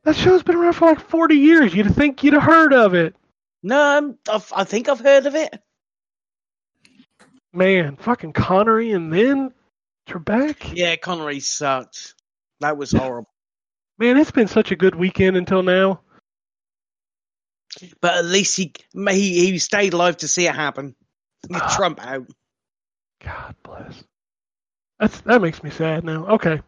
That 0.04 0.16
show's 0.16 0.42
been 0.42 0.56
around 0.56 0.72
for 0.72 0.86
like 0.86 1.00
40 1.00 1.34
years. 1.36 1.74
You'd 1.74 1.94
think 1.94 2.24
you'd 2.24 2.34
have 2.34 2.42
heard 2.42 2.72
of 2.72 2.94
it. 2.94 3.14
No, 3.62 3.80
I'm, 3.80 4.18
I've, 4.30 4.52
I 4.54 4.64
think 4.64 4.88
I've 4.88 5.00
heard 5.00 5.26
of 5.26 5.34
it. 5.34 5.60
Man, 7.52 7.96
fucking 7.96 8.32
Connery 8.32 8.92
and 8.92 9.12
then 9.12 9.52
Trebek? 10.08 10.72
Yeah, 10.74 10.96
Connery 10.96 11.40
sucked. 11.40 12.14
That 12.60 12.76
was 12.76 12.92
horrible. 12.92 13.28
Man, 13.98 14.16
it's 14.16 14.30
been 14.30 14.48
such 14.48 14.70
a 14.70 14.76
good 14.76 14.94
weekend 14.94 15.36
until 15.36 15.62
now. 15.62 16.00
but 18.00 18.14
at 18.16 18.24
least 18.24 18.56
he 18.56 18.72
he 18.94 19.50
he 19.50 19.58
stayed 19.58 19.92
alive 19.92 20.16
to 20.18 20.28
see 20.28 20.46
it 20.46 20.54
happen. 20.54 20.94
Get 21.48 21.62
ah. 21.62 21.74
Trump 21.76 22.00
out. 22.04 22.26
God 23.24 23.54
bless. 23.62 24.04
That's 25.00 25.20
that 25.22 25.42
makes 25.42 25.62
me 25.62 25.70
sad 25.70 26.04
now. 26.04 26.26
Okay. 26.26 26.60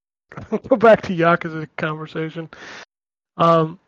Go 0.68 0.76
back 0.76 1.02
to 1.02 1.16
Yakuza 1.16 1.68
conversation. 1.76 2.48
Um 3.36 3.78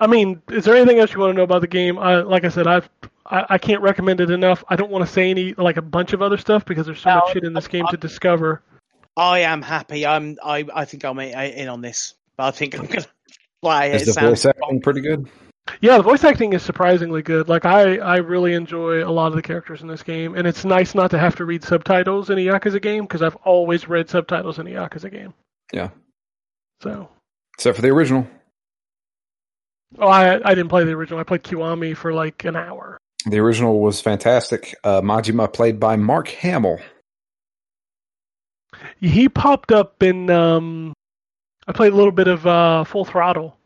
I 0.00 0.06
mean, 0.06 0.40
is 0.50 0.64
there 0.64 0.76
anything 0.76 1.00
else 1.00 1.12
you 1.12 1.18
want 1.18 1.32
to 1.32 1.36
know 1.36 1.42
about 1.42 1.60
the 1.60 1.66
game? 1.66 1.98
I 1.98 2.20
like 2.20 2.44
I 2.44 2.48
said, 2.48 2.66
I've 2.66 2.88
I, 3.26 3.44
I 3.50 3.58
can't 3.58 3.82
recommend 3.82 4.20
it 4.20 4.30
enough. 4.30 4.64
I 4.68 4.76
don't 4.76 4.90
want 4.90 5.04
to 5.06 5.12
say 5.12 5.30
any 5.30 5.54
like 5.54 5.76
a 5.76 5.82
bunch 5.82 6.12
of 6.12 6.22
other 6.22 6.38
stuff 6.38 6.64
because 6.64 6.86
there's 6.86 7.00
so 7.00 7.14
much 7.14 7.32
shit 7.32 7.44
in 7.44 7.52
this 7.52 7.68
game 7.68 7.86
to 7.90 7.96
discover. 7.96 8.62
I 9.16 9.40
am 9.40 9.62
happy. 9.62 10.06
I'm 10.06 10.38
I 10.44 10.64
I 10.74 10.84
think 10.84 11.04
I'm 11.04 11.18
in 11.18 11.34
in 11.34 11.68
on 11.68 11.80
this, 11.80 12.14
but 12.36 12.44
I 12.44 12.50
think 12.52 12.78
I'm 12.78 12.86
gonna 12.86 13.06
play 13.62 13.90
it. 13.90 14.02
is 14.02 14.06
the 14.06 14.12
sounds 14.12 14.44
voice 14.44 14.46
acting 14.46 14.80
pretty 14.80 15.00
good? 15.00 15.28
Yeah, 15.80 15.96
the 15.96 16.02
voice 16.02 16.24
acting 16.24 16.52
is 16.52 16.62
surprisingly 16.62 17.22
good. 17.22 17.48
Like 17.48 17.64
I, 17.64 17.98
I 17.98 18.16
really 18.16 18.54
enjoy 18.54 19.04
a 19.04 19.10
lot 19.10 19.28
of 19.28 19.34
the 19.36 19.42
characters 19.42 19.82
in 19.82 19.88
this 19.88 20.02
game, 20.02 20.34
and 20.34 20.46
it's 20.46 20.64
nice 20.64 20.94
not 20.94 21.10
to 21.12 21.18
have 21.18 21.36
to 21.36 21.44
read 21.44 21.62
subtitles 21.64 22.30
in 22.30 22.38
a 22.38 22.46
Yakuza 22.46 22.80
game 22.80 23.04
because 23.04 23.22
I've 23.22 23.36
always 23.36 23.88
read 23.88 24.08
subtitles 24.08 24.58
in 24.58 24.66
a 24.66 24.70
Yakuza 24.70 25.10
game. 25.10 25.34
Yeah. 25.72 25.90
So, 26.82 27.08
Except 27.54 27.76
for 27.76 27.82
the 27.82 27.88
original. 27.90 28.26
oh, 29.98 30.06
I, 30.08 30.36
I 30.48 30.54
didn't 30.54 30.68
play 30.68 30.84
the 30.84 30.92
original. 30.92 31.18
I 31.20 31.24
played 31.24 31.42
Kiwami 31.42 31.96
for 31.96 32.12
like 32.12 32.44
an 32.44 32.56
hour. 32.56 32.98
The 33.26 33.38
original 33.40 33.80
was 33.80 34.00
fantastic. 34.00 34.74
Uh, 34.84 35.00
Majima 35.00 35.52
played 35.52 35.80
by 35.80 35.96
Mark 35.96 36.28
Hamill. 36.28 36.78
He 39.00 39.28
popped 39.28 39.72
up 39.72 40.02
in. 40.02 40.30
Um, 40.30 40.92
I 41.66 41.72
played 41.72 41.92
a 41.92 41.96
little 41.96 42.12
bit 42.12 42.28
of 42.28 42.46
uh, 42.46 42.84
Full 42.84 43.04
Throttle. 43.04 43.57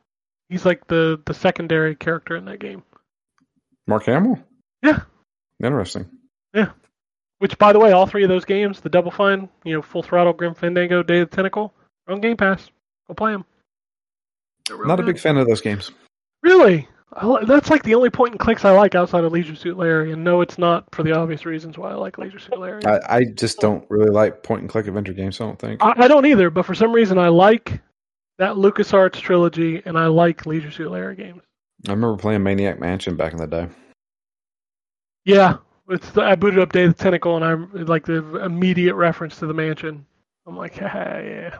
He's 0.52 0.66
like 0.66 0.86
the 0.86 1.18
the 1.24 1.32
secondary 1.32 1.96
character 1.96 2.36
in 2.36 2.44
that 2.44 2.58
game. 2.58 2.82
Mark 3.86 4.04
Hamill? 4.04 4.38
Yeah. 4.82 5.00
Interesting. 5.64 6.06
Yeah. 6.52 6.72
Which, 7.38 7.56
by 7.56 7.72
the 7.72 7.78
way, 7.78 7.92
all 7.92 8.06
three 8.06 8.22
of 8.22 8.28
those 8.28 8.44
games, 8.44 8.80
the 8.80 8.90
Double 8.90 9.10
Fine, 9.10 9.48
you 9.64 9.72
know, 9.72 9.80
Full 9.80 10.02
Throttle, 10.02 10.34
Grim 10.34 10.52
Fandango, 10.52 11.02
Day 11.02 11.20
of 11.20 11.30
the 11.30 11.36
Tentacle, 11.36 11.72
are 12.06 12.12
on 12.12 12.20
Game 12.20 12.36
Pass. 12.36 12.70
Go 13.08 13.14
play 13.14 13.32
them. 13.32 13.46
Not 14.70 15.00
a 15.00 15.02
big 15.02 15.18
fan 15.18 15.38
of 15.38 15.48
those 15.48 15.62
games. 15.62 15.90
Really? 16.42 16.86
I 17.14 17.44
That's 17.46 17.70
like 17.70 17.82
the 17.82 17.94
only 17.94 18.10
point 18.10 18.32
and 18.32 18.40
clicks 18.40 18.66
I 18.66 18.72
like 18.72 18.94
outside 18.94 19.24
of 19.24 19.32
Leisure 19.32 19.56
Suit 19.56 19.78
Larry, 19.78 20.12
and 20.12 20.22
no, 20.22 20.42
it's 20.42 20.58
not 20.58 20.84
for 20.94 21.02
the 21.02 21.16
obvious 21.16 21.46
reasons 21.46 21.78
why 21.78 21.92
I 21.92 21.94
like 21.94 22.18
Leisure 22.18 22.38
Suit 22.38 22.58
Larry. 22.58 22.84
I, 22.84 22.96
I, 22.96 23.16
I 23.16 23.24
just 23.24 23.58
don't 23.58 23.86
really 23.88 24.10
like 24.10 24.42
point 24.42 24.60
and 24.60 24.68
click 24.70 24.86
adventure 24.86 25.14
games, 25.14 25.40
I 25.40 25.46
don't 25.46 25.58
think. 25.58 25.80
I 25.82 26.08
don't 26.08 26.26
either, 26.26 26.50
but 26.50 26.66
for 26.66 26.74
some 26.74 26.92
reason 26.92 27.16
I 27.16 27.28
like 27.28 27.80
that 28.38 28.56
LucasArts 28.56 29.20
trilogy, 29.20 29.82
and 29.84 29.98
I 29.98 30.06
like 30.06 30.46
Leisure 30.46 30.70
Suit 30.70 30.90
Larry 30.90 31.16
games. 31.16 31.42
I 31.88 31.92
remember 31.92 32.16
playing 32.16 32.42
Maniac 32.42 32.78
Mansion 32.78 33.16
back 33.16 33.32
in 33.32 33.38
the 33.38 33.46
day. 33.46 33.68
Yeah, 35.24 35.58
it's 35.88 36.10
the, 36.10 36.22
I 36.22 36.34
booted 36.34 36.60
up 36.60 36.72
Day 36.72 36.84
of 36.84 36.96
the 36.96 37.02
Tentacle, 37.02 37.36
and 37.36 37.44
I'm 37.44 37.86
like 37.86 38.06
the 38.06 38.36
immediate 38.36 38.94
reference 38.94 39.38
to 39.38 39.46
the 39.46 39.54
mansion. 39.54 40.04
I'm 40.46 40.56
like, 40.56 40.78
ah, 40.82 41.18
yeah. 41.18 41.58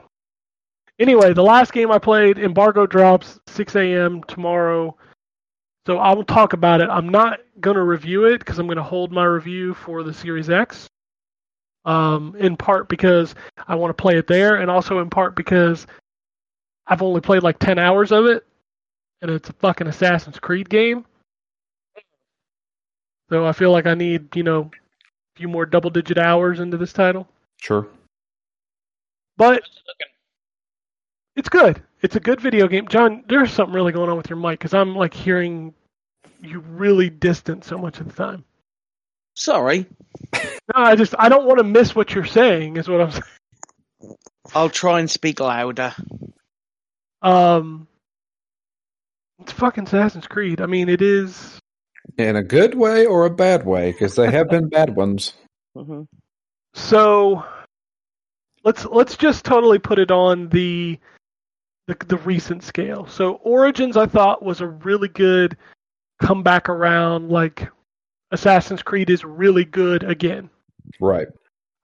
Anyway, 0.99 1.33
the 1.33 1.43
last 1.43 1.73
game 1.73 1.91
I 1.91 1.99
played, 1.99 2.39
Embargo 2.39 2.87
drops 2.87 3.41
6 3.49 3.77
a.m. 3.77 4.23
tomorrow, 4.25 4.97
so 5.87 5.99
I 5.99 6.13
will 6.13 6.25
talk 6.25 6.53
about 6.53 6.81
it. 6.81 6.89
I'm 6.91 7.09
not 7.09 7.41
going 7.61 7.77
to 7.77 7.83
review 7.83 8.27
it 8.27 8.39
because 8.39 8.59
I'm 8.59 8.67
going 8.67 8.77
to 8.77 8.83
hold 8.83 9.11
my 9.11 9.25
review 9.25 9.75
for 9.75 10.03
the 10.03 10.15
Series 10.15 10.51
X. 10.51 10.87
Um, 11.85 12.37
in 12.39 12.57
part 12.57 12.89
because 12.89 13.35
I 13.67 13.75
want 13.75 13.91
to 13.91 14.01
play 14.01 14.17
it 14.17 14.29
there, 14.29 14.57
and 14.57 14.71
also 14.71 15.01
in 15.01 15.11
part 15.11 15.35
because 15.35 15.85
I've 16.93 17.01
only 17.01 17.23
played 17.23 17.43
like 17.43 17.59
10 17.59 17.79
hours 17.79 18.13
of 18.13 18.27
it, 18.27 18.47
and 19.23 19.31
it's 19.31 19.49
a 19.49 19.55
fucking 19.55 19.87
Assassin's 19.87 20.39
Creed 20.39 20.69
game. 20.69 21.07
So 23.31 23.47
I 23.47 23.53
feel 23.53 23.73
like 23.73 23.87
I 23.87 23.95
need, 23.95 24.37
you 24.37 24.43
know, 24.43 24.71
a 24.75 25.39
few 25.39 25.49
more 25.49 25.65
double 25.65 25.89
digit 25.89 26.19
hours 26.19 26.61
into 26.61 26.77
this 26.77 26.93
title. 26.93 27.27
Sure. 27.57 27.89
But 29.39 29.63
it's 31.35 31.49
good. 31.49 31.83
It's 32.03 32.17
a 32.17 32.21
good 32.21 32.43
video 32.43 32.69
game. 32.69 32.87
John, 32.89 33.25
there's 33.27 33.51
something 33.51 33.75
really 33.75 33.93
going 33.93 34.11
on 34.11 34.19
with 34.19 34.29
your 34.29 34.39
mic 34.39 34.59
because 34.59 34.75
I'm 34.75 34.95
like 34.95 35.15
hearing 35.15 35.73
you 36.43 36.61
really 36.61 37.09
distant 37.09 37.65
so 37.65 37.79
much 37.79 38.01
of 38.01 38.07
the 38.07 38.13
time. 38.13 38.45
Sorry, 39.35 39.87
No, 40.35 40.83
I 40.83 40.95
just 40.95 41.15
I 41.19 41.31
don't 41.31 41.47
want 41.47 41.57
to 41.57 41.65
miss 41.65 41.97
what 41.97 42.15
you're 42.15 42.27
saying. 42.27 42.77
Is 42.77 42.87
what 42.87 43.01
I'm 43.01 43.11
saying. 43.13 44.17
I'll 44.55 44.69
try 44.69 45.01
and 45.01 45.11
speak 45.11 45.41
louder. 45.41 45.95
Um, 47.23 47.87
it's 49.41 49.53
fucking 49.53 49.85
Assassin's 49.85 50.27
Creed. 50.27 50.61
I 50.61 50.67
mean, 50.67 50.89
it 50.89 51.03
is. 51.03 51.59
In 52.19 52.37
a 52.37 52.43
good 52.43 52.75
way 52.75 53.07
or 53.07 53.25
a 53.25 53.31
bad 53.31 53.65
way, 53.65 53.93
because 53.93 54.17
they 54.17 54.31
have 54.31 54.49
been 54.49 54.69
bad 54.69 54.95
ones. 54.97 55.35
hmm 55.77 56.03
So 56.75 57.45
let's 58.65 58.85
let's 58.87 59.17
just 59.17 59.45
totally 59.45 59.79
put 59.79 59.99
it 59.99 60.11
on 60.11 60.49
the 60.49 60.99
the, 61.87 61.97
the 62.07 62.19
recent 62.19 62.63
scale. 62.63 63.07
So 63.07 63.35
Origins 63.43 63.97
I 63.97 64.07
thought 64.07 64.43
was 64.43 64.61
a 64.61 64.67
really 64.67 65.09
good 65.09 65.57
comeback 66.21 66.69
around 66.69 67.31
like 67.31 67.69
Assassin's 68.31 68.83
Creed 68.83 69.11
is 69.11 69.25
really 69.25 69.65
good 69.65 70.03
again. 70.03 70.51
Right. 71.01 71.29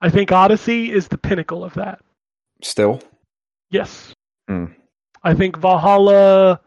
I 0.01 0.11
think 0.11 0.33
Odyssey 0.33 0.93
is 0.93 1.09
the 1.09 1.19
pinnacle 1.19 1.65
of 1.65 1.75
that. 1.75 2.01
Still. 2.63 3.01
Yes. 3.71 4.15
Hmm. 4.49 4.67
I 5.23 5.35
think 5.35 5.57
Valhalla 5.57 6.61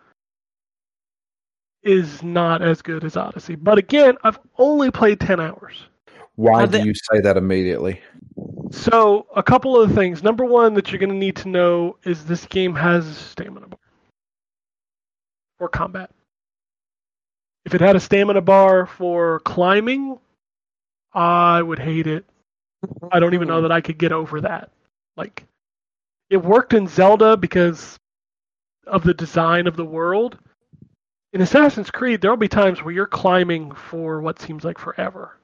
is 1.83 2.21
not 2.21 2.61
as 2.61 2.81
good 2.81 3.03
as 3.03 3.17
Odyssey. 3.17 3.55
But 3.55 3.77
again, 3.77 4.17
I've 4.23 4.39
only 4.57 4.91
played 4.91 5.19
10 5.19 5.39
hours. 5.39 5.87
Why 6.35 6.65
do 6.65 6.83
you 6.83 6.93
say 6.93 7.21
that 7.21 7.37
immediately? 7.37 8.01
So, 8.71 9.27
a 9.35 9.43
couple 9.43 9.79
of 9.79 9.93
things. 9.93 10.23
Number 10.23 10.45
one 10.45 10.73
that 10.75 10.91
you're 10.91 10.99
going 10.99 11.09
to 11.09 11.15
need 11.15 11.35
to 11.37 11.49
know 11.49 11.97
is 12.03 12.23
this 12.23 12.45
game 12.45 12.73
has 12.75 13.05
stamina 13.17 13.67
bar 13.67 13.79
for 15.57 15.67
combat. 15.67 16.09
If 17.65 17.75
it 17.75 17.81
had 17.81 17.95
a 17.95 17.99
stamina 17.99 18.41
bar 18.41 18.85
for 18.85 19.39
climbing, 19.41 20.17
I 21.13 21.61
would 21.61 21.79
hate 21.79 22.07
it. 22.07 22.25
I 23.11 23.19
don't 23.19 23.33
even 23.33 23.47
know 23.47 23.61
that 23.61 23.71
I 23.71 23.81
could 23.81 23.97
get 23.97 24.11
over 24.11 24.41
that. 24.41 24.71
Like, 25.17 25.45
it 26.29 26.37
worked 26.37 26.73
in 26.73 26.87
Zelda 26.87 27.37
because 27.37 27.99
of 28.88 29.03
the 29.03 29.13
design 29.13 29.67
of 29.67 29.75
the 29.75 29.86
world. 29.86 30.38
In 31.34 31.41
Assassin's 31.41 31.91
Creed, 31.91 32.21
there'll 32.21 32.38
be 32.38 32.47
times 32.47 32.84
where 32.84 32.93
you're 32.93 33.07
climbing 33.07 33.71
for 33.71 34.21
what 34.21 34.41
seems 34.41 34.63
like 34.63 34.77
forever. 34.77 35.38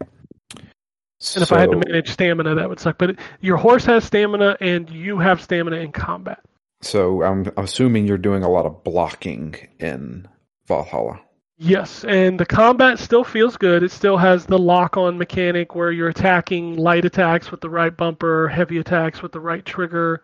And 0.00 1.42
if 1.42 1.52
I 1.52 1.60
had 1.60 1.70
to 1.70 1.76
manage 1.88 2.10
stamina, 2.10 2.54
that 2.56 2.68
would 2.68 2.78
suck. 2.80 2.98
But 2.98 3.10
it, 3.10 3.18
your 3.40 3.56
horse 3.56 3.84
has 3.86 4.04
stamina, 4.04 4.56
and 4.60 4.90
you 4.90 5.18
have 5.18 5.40
stamina 5.40 5.76
in 5.76 5.90
combat. 5.90 6.40
So 6.82 7.22
I'm 7.22 7.50
assuming 7.56 8.06
you're 8.06 8.18
doing 8.18 8.42
a 8.42 8.48
lot 8.50 8.66
of 8.66 8.84
blocking 8.84 9.56
in 9.78 10.28
Valhalla. 10.66 11.20
Yes, 11.56 12.04
and 12.04 12.38
the 12.38 12.44
combat 12.44 12.98
still 12.98 13.24
feels 13.24 13.56
good. 13.56 13.82
It 13.82 13.92
still 13.92 14.16
has 14.16 14.44
the 14.44 14.58
lock-on 14.58 15.16
mechanic 15.16 15.74
where 15.74 15.92
you're 15.92 16.08
attacking 16.08 16.76
light 16.76 17.04
attacks 17.04 17.50
with 17.50 17.60
the 17.60 17.70
right 17.70 17.96
bumper, 17.96 18.48
heavy 18.48 18.78
attacks 18.78 19.22
with 19.22 19.32
the 19.32 19.40
right 19.40 19.64
trigger. 19.64 20.22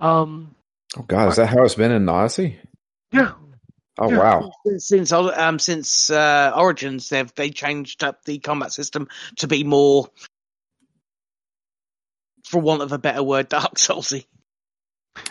Um, 0.00 0.54
Oh 0.98 1.02
God, 1.02 1.28
is 1.30 1.36
that 1.36 1.46
how 1.46 1.64
it's 1.64 1.74
been 1.74 1.92
in 1.92 2.08
Odyssey? 2.08 2.58
yeah, 3.12 3.32
Oh 3.98 4.10
Yeah. 4.10 4.18
wow. 4.18 4.50
Since 4.66 4.86
since, 4.88 5.12
um, 5.12 5.58
since 5.58 6.10
uh, 6.10 6.52
Origins, 6.56 7.08
they've 7.08 7.32
they 7.34 7.50
changed 7.50 8.02
up 8.04 8.24
the 8.24 8.38
combat 8.38 8.72
system 8.72 9.08
to 9.36 9.46
be 9.46 9.64
more, 9.64 10.08
for 12.46 12.60
want 12.60 12.82
of 12.82 12.92
a 12.92 12.98
better 12.98 13.22
word, 13.22 13.48
Dark 13.50 13.74
Soulsy. 13.76 14.26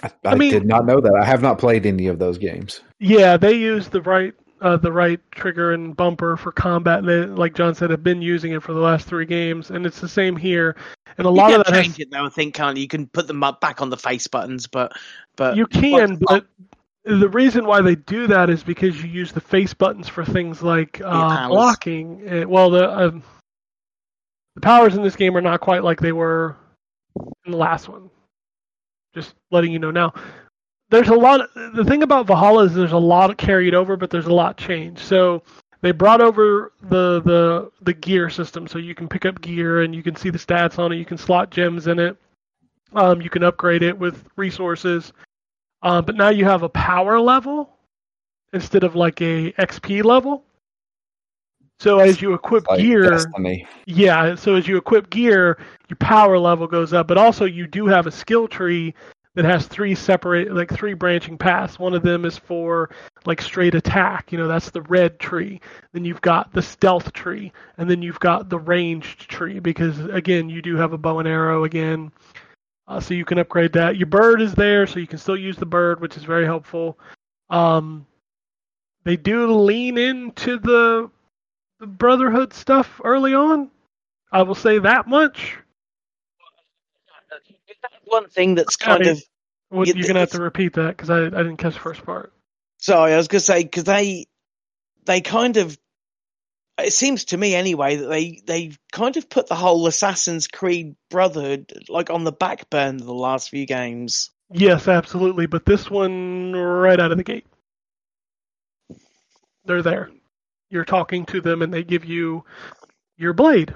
I, 0.03 0.07
I, 0.25 0.29
I 0.31 0.35
mean- 0.35 0.51
did 0.51 0.65
not 0.65 0.85
know 0.85 0.99
that. 1.01 1.15
I 1.19 1.25
have 1.25 1.41
not 1.41 1.57
played 1.59 1.85
any 1.85 2.07
of 2.07 2.19
those 2.19 2.37
games. 2.37 2.81
yeah, 2.99 3.37
they 3.37 3.53
use 3.53 3.87
the 3.89 4.01
right 4.01 4.33
uh, 4.61 4.77
the 4.77 4.91
right 4.91 5.19
trigger 5.31 5.73
and 5.73 5.95
bumper 5.95 6.37
for 6.37 6.51
combat. 6.51 6.99
And 6.99 7.07
they, 7.07 7.25
like 7.25 7.53
John 7.55 7.75
said, 7.75 7.89
have 7.89 8.03
been 8.03 8.21
using 8.21 8.53
it 8.53 8.63
for 8.63 8.73
the 8.73 8.79
last 8.79 9.07
three 9.07 9.25
games, 9.25 9.71
and 9.71 9.85
it's 9.85 9.99
the 9.99 10.07
same 10.07 10.35
here. 10.35 10.75
And 11.17 11.27
a 11.27 11.29
You 11.29 11.35
lot 11.35 11.53
of 11.53 11.65
that 11.65 11.73
change 11.73 11.97
has, 11.97 11.99
it 11.99 12.11
though. 12.11 12.25
I 12.25 12.29
think 12.29 12.53
can't 12.53 12.77
you? 12.77 12.83
You 12.83 12.87
can 12.87 13.07
put 13.07 13.27
them 13.27 13.43
up 13.43 13.59
back 13.59 13.81
on 13.81 13.89
the 13.89 13.97
face 13.97 14.27
buttons, 14.27 14.67
but 14.67 14.93
but 15.35 15.57
you 15.57 15.67
can, 15.67 16.17
but 16.17 16.45
the 17.03 17.29
reason 17.29 17.65
why 17.65 17.81
they 17.81 17.95
do 17.95 18.27
that 18.27 18.49
is 18.49 18.63
because 18.63 19.01
you 19.03 19.09
use 19.09 19.31
the 19.31 19.41
face 19.41 19.73
buttons 19.73 20.07
for 20.07 20.23
things 20.23 20.61
like 20.61 21.01
uh, 21.03 21.47
blocking. 21.47 22.27
Uh, 22.29 22.47
well, 22.47 22.69
the 22.69 22.89
um, 22.89 23.23
the 24.55 24.61
powers 24.61 24.95
in 24.95 25.03
this 25.03 25.15
game 25.15 25.35
are 25.35 25.41
not 25.41 25.59
quite 25.59 25.83
like 25.83 25.99
they 25.99 26.11
were 26.11 26.55
in 27.45 27.51
the 27.51 27.57
last 27.57 27.89
one. 27.89 28.09
Just 29.13 29.35
letting 29.49 29.71
you 29.71 29.79
know 29.79 29.91
now. 29.91 30.13
There's 30.91 31.07
a 31.07 31.15
lot. 31.15 31.49
The 31.55 31.85
thing 31.85 32.03
about 32.03 32.27
Valhalla 32.27 32.65
is 32.65 32.73
there's 32.75 32.91
a 32.91 32.97
lot 32.97 33.35
carried 33.37 33.73
over, 33.73 33.95
but 33.95 34.09
there's 34.09 34.25
a 34.27 34.33
lot 34.33 34.57
changed. 34.57 34.99
So 35.01 35.41
they 35.81 35.91
brought 35.91 36.19
over 36.21 36.73
the 36.81 37.21
the 37.21 37.71
the 37.81 37.93
gear 37.93 38.29
system, 38.29 38.67
so 38.67 38.77
you 38.77 38.93
can 38.93 39.07
pick 39.07 39.25
up 39.25 39.39
gear 39.41 39.81
and 39.81 39.95
you 39.95 40.03
can 40.03 40.15
see 40.17 40.29
the 40.29 40.37
stats 40.37 40.77
on 40.77 40.91
it. 40.91 40.97
You 40.97 41.05
can 41.05 41.17
slot 41.17 41.49
gems 41.49 41.87
in 41.87 41.97
it. 41.97 42.17
Um, 42.93 43.21
you 43.21 43.29
can 43.29 43.41
upgrade 43.43 43.83
it 43.83 43.97
with 43.97 44.25
resources. 44.35 45.13
Uh, 45.81 46.01
but 46.01 46.15
now 46.15 46.29
you 46.29 46.43
have 46.43 46.63
a 46.63 46.69
power 46.69 47.19
level 47.19 47.69
instead 48.53 48.83
of 48.83 48.95
like 48.95 49.21
a 49.21 49.53
XP 49.53 50.03
level. 50.03 50.43
So 51.79 51.99
as 51.99 52.21
you 52.21 52.33
equip 52.33 52.67
Like 52.67 52.79
gear, 52.79 53.09
Destiny. 53.09 53.65
yeah, 53.87 54.35
so 54.35 54.55
as 54.55 54.67
you 54.67 54.77
equip 54.77 55.09
gear, 55.09 55.57
your 55.89 55.97
power 55.97 56.37
level 56.37 56.67
goes 56.67 56.93
up, 56.93 57.07
but 57.07 57.17
also 57.17 57.45
you 57.45 57.65
do 57.65 57.87
have 57.87 58.05
a 58.05 58.11
skill 58.11 58.47
tree 58.47 58.93
that 59.35 59.45
has 59.45 59.65
three 59.65 59.95
separate 59.95 60.53
like 60.53 60.71
three 60.71 60.93
branching 60.93 61.37
paths. 61.37 61.79
One 61.79 61.93
of 61.93 62.03
them 62.03 62.25
is 62.25 62.37
for 62.37 62.89
like 63.25 63.41
straight 63.41 63.75
attack, 63.75 64.31
you 64.31 64.37
know, 64.37 64.47
that's 64.47 64.71
the 64.71 64.81
red 64.83 65.19
tree. 65.19 65.61
Then 65.93 66.03
you've 66.03 66.21
got 66.21 66.53
the 66.53 66.61
stealth 66.61 67.13
tree, 67.13 67.51
and 67.77 67.89
then 67.89 68.01
you've 68.01 68.19
got 68.19 68.49
the 68.49 68.59
ranged 68.59 69.29
tree 69.29 69.59
because 69.59 69.99
again, 69.99 70.49
you 70.49 70.61
do 70.61 70.75
have 70.75 70.93
a 70.93 70.97
bow 70.97 71.19
and 71.19 71.27
arrow 71.27 71.63
again. 71.63 72.11
Uh, 72.87 72.99
so 72.99 73.13
you 73.13 73.23
can 73.23 73.37
upgrade 73.37 73.71
that. 73.73 73.95
Your 73.95 74.07
bird 74.07 74.41
is 74.41 74.53
there, 74.53 74.85
so 74.85 74.99
you 74.99 75.07
can 75.07 75.19
still 75.19 75.37
use 75.37 75.55
the 75.55 75.65
bird, 75.65 76.01
which 76.01 76.17
is 76.17 76.23
very 76.23 76.45
helpful. 76.45 76.99
Um, 77.49 78.05
they 79.03 79.15
do 79.15 79.51
lean 79.51 79.97
into 79.97 80.59
the 80.59 81.09
the 81.79 81.87
Brotherhood 81.87 82.53
stuff 82.53 83.01
early 83.03 83.33
on. 83.33 83.71
I 84.31 84.43
will 84.43 84.55
say 84.55 84.77
that 84.79 85.07
much. 85.07 85.57
One 88.11 88.29
thing 88.29 88.55
that's 88.55 88.75
kind 88.75 89.07
of 89.07 89.21
Well, 89.69 89.87
you're 89.87 90.07
gonna 90.07 90.19
have 90.19 90.31
to 90.31 90.41
repeat 90.41 90.73
that 90.73 90.95
because 90.97 91.09
I, 91.09 91.25
I 91.25 91.29
didn't 91.29 91.57
catch 91.57 91.73
the 91.73 91.79
first 91.79 92.05
part. 92.05 92.33
sorry. 92.77 93.13
I 93.13 93.17
was 93.17 93.27
going 93.27 93.39
to 93.39 93.45
say 93.45 93.63
because 93.63 93.83
they 93.85 94.27
they 95.05 95.21
kind 95.21 95.57
of 95.57 95.77
it 96.79 96.93
seems 96.93 97.25
to 97.25 97.37
me 97.37 97.53
anyway 97.55 97.97
that 97.97 98.07
they 98.07 98.41
they 98.45 98.71
kind 98.91 99.15
of 99.17 99.29
put 99.29 99.47
the 99.47 99.55
whole 99.55 99.87
Assassin's 99.87 100.47
Creed 100.47 100.95
Brotherhood 101.09 101.71
like 101.89 102.09
on 102.09 102.23
the 102.23 102.31
back 102.31 102.69
burner 102.69 102.99
the 102.99 103.13
last 103.13 103.49
few 103.49 103.65
games. 103.65 104.31
Yes, 104.51 104.87
absolutely. 104.87 105.45
But 105.45 105.65
this 105.65 105.89
one, 105.89 106.53
right 106.53 106.99
out 106.99 107.11
of 107.11 107.17
the 107.17 107.23
gate, 107.23 107.45
they're 109.65 109.81
there. 109.83 110.09
You're 110.69 110.85
talking 110.85 111.25
to 111.27 111.41
them, 111.41 111.61
and 111.61 111.73
they 111.73 111.83
give 111.83 112.05
you 112.05 112.43
your 113.17 113.33
blade, 113.33 113.73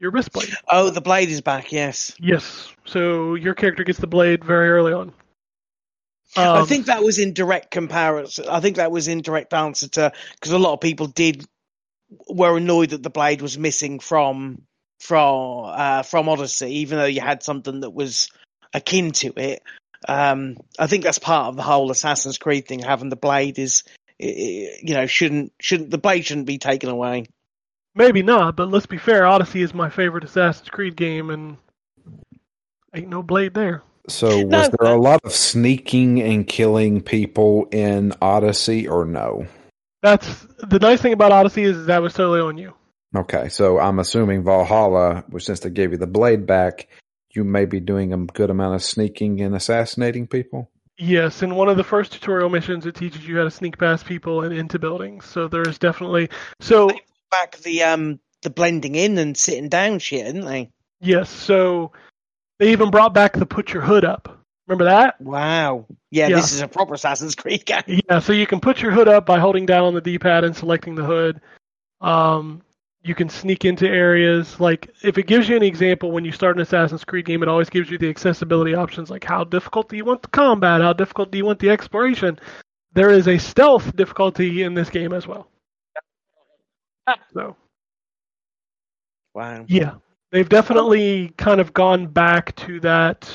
your 0.00 0.10
wrist 0.10 0.32
blade. 0.32 0.50
Oh, 0.70 0.90
the 0.90 1.00
blade 1.00 1.28
is 1.28 1.40
back. 1.40 1.72
Yes. 1.72 2.14
Yes. 2.18 2.68
So 2.84 3.34
your 3.34 3.54
character 3.54 3.84
gets 3.84 3.98
the 3.98 4.06
blade 4.06 4.44
very 4.44 4.68
early 4.70 4.92
on. 4.92 5.12
I 6.36 6.58
Um, 6.60 6.66
think 6.66 6.86
that 6.86 7.02
was 7.02 7.18
in 7.18 7.32
direct 7.32 7.70
comparison. 7.70 8.46
I 8.48 8.60
think 8.60 8.76
that 8.76 8.90
was 8.90 9.08
in 9.08 9.22
direct 9.22 9.54
answer 9.54 9.88
to 9.88 10.12
because 10.34 10.52
a 10.52 10.58
lot 10.58 10.74
of 10.74 10.80
people 10.80 11.06
did 11.06 11.44
were 12.28 12.56
annoyed 12.56 12.90
that 12.90 13.02
the 13.02 13.10
blade 13.10 13.42
was 13.42 13.58
missing 13.58 13.98
from 13.98 14.62
from 15.00 15.64
uh, 15.66 16.02
from 16.02 16.28
Odyssey, 16.28 16.78
even 16.80 16.98
though 16.98 17.04
you 17.06 17.20
had 17.20 17.42
something 17.42 17.80
that 17.80 17.90
was 17.90 18.30
akin 18.74 19.12
to 19.12 19.32
it. 19.36 19.62
Um, 20.06 20.56
I 20.78 20.86
think 20.86 21.02
that's 21.02 21.18
part 21.18 21.48
of 21.48 21.56
the 21.56 21.62
whole 21.62 21.90
Assassin's 21.90 22.38
Creed 22.38 22.68
thing. 22.68 22.80
Having 22.80 23.08
the 23.08 23.16
blade 23.16 23.58
is, 23.58 23.82
i- 24.20 24.24
i- 24.26 24.78
you 24.82 24.94
know, 24.94 25.06
shouldn't 25.06 25.52
shouldn't 25.60 25.90
the 25.90 25.98
blade 25.98 26.26
shouldn't 26.26 26.46
be 26.46 26.58
taken 26.58 26.88
away. 26.90 27.24
Maybe 27.94 28.22
not, 28.22 28.56
but 28.56 28.70
let's 28.70 28.86
be 28.86 28.98
fair. 28.98 29.26
Odyssey 29.26 29.62
is 29.62 29.74
my 29.74 29.90
favorite 29.90 30.24
Assassin's 30.24 30.68
Creed 30.68 30.96
game, 30.96 31.30
and 31.30 31.56
ain't 32.94 33.08
no 33.08 33.22
blade 33.22 33.54
there. 33.54 33.82
So 34.08 34.44
was 34.46 34.70
No, 34.70 34.76
there 34.80 34.94
a 34.94 35.00
lot 35.00 35.20
of 35.24 35.32
sneaking 35.32 36.22
and 36.22 36.46
killing 36.46 37.02
people 37.02 37.68
in 37.70 38.14
Odyssey 38.22 38.88
or 38.88 39.04
no? 39.04 39.46
That's 40.02 40.46
the 40.60 40.78
nice 40.78 41.02
thing 41.02 41.12
about 41.12 41.32
Odyssey 41.32 41.64
is 41.64 41.86
that 41.86 42.00
was 42.00 42.14
totally 42.14 42.40
on 42.40 42.56
you. 42.56 42.72
Okay, 43.14 43.48
so 43.48 43.78
I'm 43.78 43.98
assuming 43.98 44.44
Valhalla, 44.44 45.24
which 45.28 45.44
since 45.44 45.60
they 45.60 45.70
gave 45.70 45.92
you 45.92 45.98
the 45.98 46.06
blade 46.06 46.46
back, 46.46 46.88
you 47.34 47.44
may 47.44 47.64
be 47.64 47.80
doing 47.80 48.12
a 48.12 48.18
good 48.18 48.50
amount 48.50 48.74
of 48.74 48.82
sneaking 48.82 49.40
and 49.40 49.54
assassinating 49.54 50.26
people. 50.26 50.70
Yes, 50.98 51.42
in 51.42 51.54
one 51.54 51.68
of 51.68 51.76
the 51.76 51.84
first 51.84 52.12
tutorial 52.12 52.48
missions, 52.48 52.84
it 52.84 52.94
teaches 52.94 53.26
you 53.26 53.36
how 53.38 53.44
to 53.44 53.50
sneak 53.50 53.78
past 53.78 54.04
people 54.04 54.42
and 54.42 54.52
into 54.52 54.78
buildings. 54.78 55.24
So 55.26 55.48
there 55.48 55.62
is 55.62 55.78
definitely 55.78 56.28
so 56.60 56.90
back 57.30 57.56
the 57.58 57.82
um 57.84 58.20
the 58.42 58.50
blending 58.50 58.94
in 58.94 59.18
and 59.18 59.36
sitting 59.36 59.68
down 59.68 59.98
shit, 59.98 60.24
didn't 60.26 60.44
they? 60.46 60.70
Yes, 61.00 61.30
so 61.30 61.92
they 62.58 62.72
even 62.72 62.90
brought 62.90 63.14
back 63.14 63.34
the 63.34 63.46
put 63.46 63.72
your 63.72 63.82
hood 63.82 64.04
up. 64.04 64.44
Remember 64.66 64.84
that? 64.84 65.20
Wow. 65.20 65.86
Yeah, 66.10 66.28
Yeah. 66.28 66.36
this 66.36 66.52
is 66.52 66.60
a 66.60 66.68
proper 66.68 66.94
Assassin's 66.94 67.34
Creed 67.34 67.64
game. 67.64 67.82
Yeah, 68.08 68.18
so 68.18 68.32
you 68.32 68.46
can 68.46 68.60
put 68.60 68.82
your 68.82 68.90
hood 68.92 69.08
up 69.08 69.24
by 69.26 69.38
holding 69.38 69.64
down 69.66 69.84
on 69.84 69.94
the 69.94 70.00
D-pad 70.00 70.44
and 70.44 70.54
selecting 70.54 70.94
the 70.94 71.04
hood. 71.04 71.40
Um, 72.00 72.62
you 73.02 73.14
can 73.14 73.28
sneak 73.28 73.64
into 73.64 73.88
areas. 73.88 74.60
Like 74.60 74.90
if 75.02 75.16
it 75.18 75.26
gives 75.26 75.48
you 75.48 75.56
an 75.56 75.62
example 75.62 76.10
when 76.10 76.24
you 76.24 76.32
start 76.32 76.56
an 76.56 76.62
Assassin's 76.62 77.04
Creed 77.04 77.24
game, 77.24 77.42
it 77.42 77.48
always 77.48 77.70
gives 77.70 77.90
you 77.90 77.96
the 77.98 78.10
accessibility 78.10 78.74
options. 78.74 79.08
Like 79.10 79.24
how 79.24 79.44
difficult 79.44 79.88
do 79.88 79.96
you 79.96 80.04
want 80.04 80.22
the 80.22 80.28
combat? 80.28 80.80
How 80.82 80.92
difficult 80.92 81.30
do 81.30 81.38
you 81.38 81.44
want 81.44 81.60
the 81.60 81.70
exploration? 81.70 82.38
There 82.92 83.10
is 83.10 83.26
a 83.28 83.38
stealth 83.38 83.94
difficulty 83.96 84.62
in 84.62 84.74
this 84.74 84.90
game 84.90 85.12
as 85.12 85.26
well. 85.26 85.48
So 87.32 87.56
Wow. 89.34 89.64
yeah, 89.68 89.94
they've 90.32 90.48
definitely 90.48 91.32
kind 91.36 91.60
of 91.60 91.72
gone 91.72 92.06
back 92.06 92.54
to 92.56 92.80
that. 92.80 93.30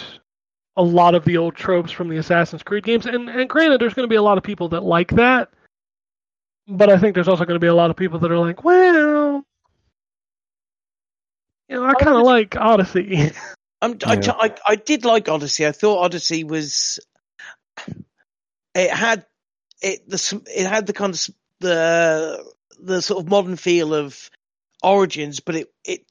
A 0.75 0.83
lot 0.83 1.13
of 1.13 1.23
the 1.23 1.37
old 1.37 1.55
tropes 1.55 1.91
from 1.91 2.09
the 2.09 2.17
Assassin's 2.17 2.63
Creed 2.63 2.83
games, 2.83 3.05
and, 3.05 3.29
and 3.29 3.47
granted, 3.49 3.79
there's 3.79 3.93
going 3.93 4.05
to 4.05 4.11
be 4.11 4.15
a 4.15 4.21
lot 4.23 4.39
of 4.39 4.43
people 4.43 4.69
that 4.69 4.83
like 4.83 5.11
that, 5.11 5.49
but 6.67 6.89
I 6.89 6.97
think 6.97 7.13
there's 7.13 7.27
also 7.27 7.45
going 7.45 7.55
to 7.55 7.63
be 7.63 7.67
a 7.67 7.75
lot 7.75 7.89
of 7.89 7.95
people 7.95 8.19
that 8.19 8.31
are 8.31 8.39
like, 8.39 8.63
well, 8.63 9.43
you 11.69 11.75
know, 11.75 11.85
I 11.85 11.93
kind 11.93 12.15
of 12.17 12.23
like 12.23 12.55
Odyssey. 12.55 13.31
I'm, 13.81 13.97
I, 14.05 14.13
Yeah. 14.13 14.31
I, 14.31 14.55
I 14.67 14.75
did 14.75 15.05
like 15.05 15.27
Odyssey. 15.27 15.67
I 15.67 15.71
thought 15.73 16.03
Odyssey 16.03 16.43
was. 16.43 16.99
It 18.75 18.89
had 18.89 19.25
it 19.81 20.07
the 20.09 20.41
it 20.55 20.65
had 20.65 20.87
the 20.87 20.93
kind 20.93 21.13
of 21.13 21.29
the 21.59 22.52
the 22.85 23.01
sort 23.01 23.23
of 23.23 23.29
modern 23.29 23.55
feel 23.55 23.93
of 23.93 24.29
Origins, 24.81 25.39
but 25.39 25.55
it 25.55 25.73
it 25.85 26.05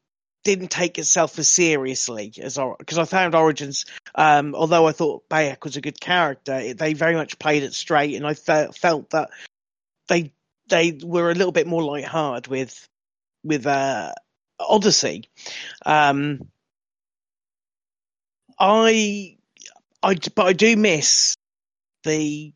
didn't 0.45 0.71
take 0.71 0.99
itself 0.99 1.39
as 1.39 1.49
seriously 1.49 2.33
as 2.43 2.59
because 2.79 2.99
I 2.99 3.05
found 3.05 3.35
Origins. 3.35 3.85
Um, 4.15 4.55
although 4.55 4.87
I 4.87 4.93
thought 4.93 5.29
Bayek 5.29 5.65
was 5.65 5.77
a 5.77 5.81
good 5.81 6.01
character, 6.01 6.55
it, 6.55 6.79
they 6.79 6.95
very 6.95 7.15
much 7.15 7.39
played 7.39 7.63
it 7.63 7.75
straight, 7.75 8.17
and 8.17 8.27
I 8.27 8.35
fe- 8.35 8.71
felt 8.75 9.11
that 9.11 9.31
they 10.09 10.33
they 10.69 10.99
were 11.03 11.31
a 11.31 11.35
little 11.35 11.53
bit 11.53 11.67
more 11.67 11.83
lighthearted 11.83 12.49
with 12.49 12.89
with 13.45 13.67
uh, 13.67 14.13
Odyssey. 14.59 15.29
Um, 15.85 16.49
I, 18.59 19.37
I, 20.03 20.15
but 20.35 20.47
I 20.47 20.53
do 20.53 20.77
miss 20.77 21.37
the, 22.05 22.53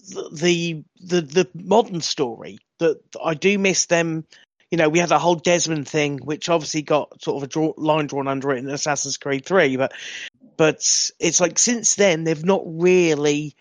the, 0.00 0.84
the, 1.00 1.20
the 1.20 1.48
modern 1.54 2.00
story. 2.00 2.58
That 2.78 3.00
I 3.22 3.34
do 3.34 3.58
miss 3.58 3.86
them. 3.86 4.24
You 4.70 4.78
know, 4.78 4.88
we 4.88 4.98
had 4.98 5.12
a 5.12 5.18
whole 5.18 5.36
Desmond 5.36 5.88
thing, 5.88 6.18
which 6.18 6.48
obviously 6.48 6.82
got 6.82 7.22
sort 7.22 7.36
of 7.36 7.42
a 7.44 7.46
draw, 7.46 7.72
line 7.76 8.08
drawn 8.08 8.28
under 8.28 8.52
it 8.52 8.58
in 8.58 8.68
Assassin's 8.68 9.16
Creed 9.16 9.46
Three. 9.46 9.76
But, 9.76 9.92
but 10.56 10.76
it's 11.20 11.40
like 11.40 11.58
since 11.58 11.94
then 11.94 12.24
they've 12.24 12.44
not 12.44 12.62
really 12.64 13.54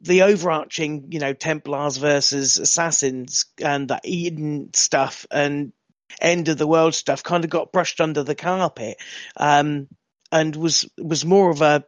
the 0.00 0.22
overarching, 0.22 1.08
you 1.10 1.20
know, 1.20 1.32
Templars 1.34 1.98
versus 1.98 2.58
Assassins 2.58 3.46
and 3.62 3.88
the 3.88 4.00
Eden 4.02 4.70
stuff 4.74 5.26
and 5.30 5.72
end 6.20 6.48
of 6.48 6.58
the 6.58 6.66
world 6.66 6.94
stuff 6.94 7.22
kind 7.22 7.44
of 7.44 7.50
got 7.50 7.72
brushed 7.72 8.00
under 8.00 8.22
the 8.22 8.34
carpet. 8.34 8.96
Um, 9.36 9.88
and 10.32 10.54
was 10.56 10.88
was 10.98 11.24
more 11.24 11.50
of 11.50 11.62
a 11.62 11.84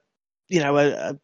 you 0.48 0.60
know 0.60 0.76
a, 0.78 0.90
a 0.90 1.18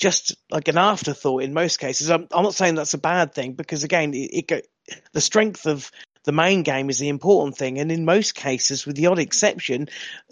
just 0.00 0.34
like 0.50 0.68
an 0.68 0.78
afterthought 0.78 1.42
in 1.42 1.52
most 1.52 1.78
cases. 1.78 2.10
I'm, 2.10 2.26
I'm 2.32 2.42
not 2.42 2.54
saying 2.54 2.74
that's 2.74 2.94
a 2.94 2.98
bad 2.98 3.34
thing 3.34 3.52
because 3.52 3.84
again, 3.84 4.14
it, 4.14 4.30
it 4.32 4.48
go, 4.48 4.60
the 5.12 5.20
strength 5.20 5.66
of 5.66 5.92
the 6.24 6.32
main 6.32 6.62
game 6.62 6.88
is 6.88 6.98
the 6.98 7.10
important 7.10 7.56
thing, 7.56 7.78
and 7.78 7.92
in 7.92 8.04
most 8.04 8.34
cases, 8.34 8.86
with 8.86 8.96
the 8.96 9.06
odd 9.06 9.18
exception, 9.18 9.88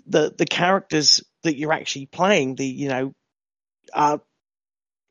the 0.07 0.35
the 0.37 0.47
characters 0.47 1.23
that 1.43 1.57
you're 1.57 1.73
actually 1.73 2.07
playing, 2.07 2.55
the 2.55 2.67
you 2.67 2.89
know, 2.89 3.15
are 3.93 4.23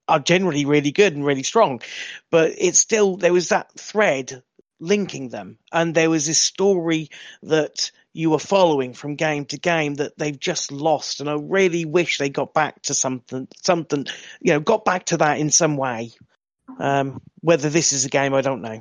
are 0.07 0.19
generally 0.19 0.65
really 0.65 0.91
good 0.91 1.13
and 1.13 1.25
really 1.25 1.43
strong, 1.43 1.81
but 2.31 2.53
it's 2.57 2.79
still 2.79 3.15
there 3.15 3.33
was 3.33 3.49
that 3.49 3.71
thread 3.79 4.41
linking 4.79 5.29
them, 5.29 5.59
and 5.71 5.93
there 5.93 6.09
was 6.09 6.25
this 6.25 6.39
story 6.39 7.09
that 7.43 7.91
you 8.13 8.31
were 8.31 8.39
following 8.39 8.93
from 8.93 9.15
game 9.15 9.45
to 9.45 9.59
game 9.59 9.95
that 9.95 10.17
they've 10.17 10.39
just 10.39 10.71
lost. 10.71 11.19
And 11.19 11.29
I 11.29 11.37
really 11.39 11.85
wish 11.85 12.17
they 12.17 12.29
got 12.29 12.53
back 12.53 12.81
to 12.83 12.93
something, 12.93 13.47
something, 13.63 14.05
you 14.41 14.53
know, 14.53 14.59
got 14.59 14.85
back 14.85 15.05
to 15.05 15.17
that 15.17 15.39
in 15.39 15.51
some 15.51 15.77
way. 15.77 16.11
Um, 16.79 17.21
whether 17.41 17.69
this 17.69 17.93
is 17.93 18.05
a 18.05 18.09
game, 18.09 18.33
I 18.33 18.41
don't 18.41 18.61
know. 18.61 18.79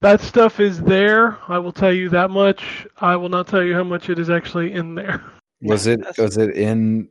that 0.00 0.20
stuff 0.20 0.60
is 0.60 0.80
there. 0.80 1.38
I 1.48 1.58
will 1.58 1.72
tell 1.72 1.92
you 1.92 2.10
that 2.10 2.30
much. 2.30 2.86
I 2.96 3.16
will 3.16 3.28
not 3.28 3.48
tell 3.48 3.62
you 3.62 3.74
how 3.74 3.84
much 3.84 4.08
it 4.08 4.18
is 4.18 4.30
actually 4.30 4.72
in 4.72 4.94
there. 4.94 5.22
Was 5.62 5.86
it 5.86 6.00
was 6.18 6.36
it 6.36 6.56
in 6.56 7.08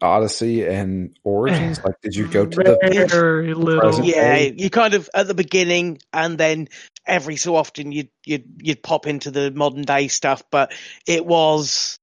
Odyssey 0.00 0.66
and 0.66 1.16
Origins? 1.24 1.80
Like, 1.84 2.00
did 2.02 2.14
you 2.14 2.28
go 2.28 2.46
to 2.46 2.60
the 2.60 3.06
very 3.08 3.54
little? 3.54 4.04
Yeah, 4.04 4.14
Okay. 4.16 4.54
you 4.56 4.70
kind 4.70 4.94
of 4.94 5.08
at 5.14 5.26
the 5.26 5.34
beginning, 5.34 5.98
and 6.12 6.36
then 6.38 6.68
every 7.06 7.36
so 7.36 7.56
often 7.56 7.92
you'd 7.92 8.10
you'd 8.24 8.44
you'd 8.58 8.82
pop 8.82 9.06
into 9.06 9.30
the 9.30 9.50
modern 9.50 9.82
day 9.82 10.08
stuff. 10.08 10.42
But 10.50 10.72
it 11.06 11.24
was 11.24 11.98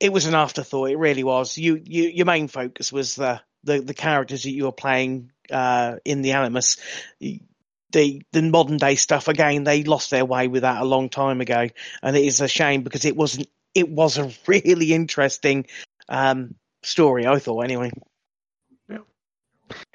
it 0.00 0.12
was 0.12 0.26
an 0.26 0.34
afterthought. 0.34 0.90
It 0.90 0.98
really 0.98 1.24
was. 1.24 1.56
You 1.58 1.80
you 1.84 2.04
your 2.04 2.26
main 2.26 2.48
focus 2.48 2.92
was 2.92 3.14
the 3.16 3.40
the, 3.64 3.80
the 3.80 3.94
characters 3.94 4.42
that 4.42 4.50
you 4.50 4.64
were 4.64 4.72
playing 4.72 5.30
uh, 5.50 5.96
in 6.04 6.22
the 6.22 6.32
Animus. 6.32 6.78
The 7.20 8.22
the 8.32 8.42
modern 8.42 8.78
day 8.78 8.94
stuff 8.94 9.28
again, 9.28 9.64
they 9.64 9.84
lost 9.84 10.10
their 10.10 10.24
way 10.24 10.48
with 10.48 10.62
that 10.62 10.80
a 10.80 10.86
long 10.86 11.10
time 11.10 11.40
ago, 11.40 11.66
and 12.02 12.16
it 12.16 12.24
is 12.24 12.40
a 12.40 12.48
shame 12.48 12.82
because 12.82 13.04
it 13.04 13.16
wasn't. 13.16 13.48
It 13.74 13.88
was 13.88 14.18
a 14.18 14.30
really 14.46 14.92
interesting 14.92 15.66
um, 16.08 16.54
story. 16.82 17.26
I 17.26 17.38
thought 17.38 17.60
anyway. 17.60 17.90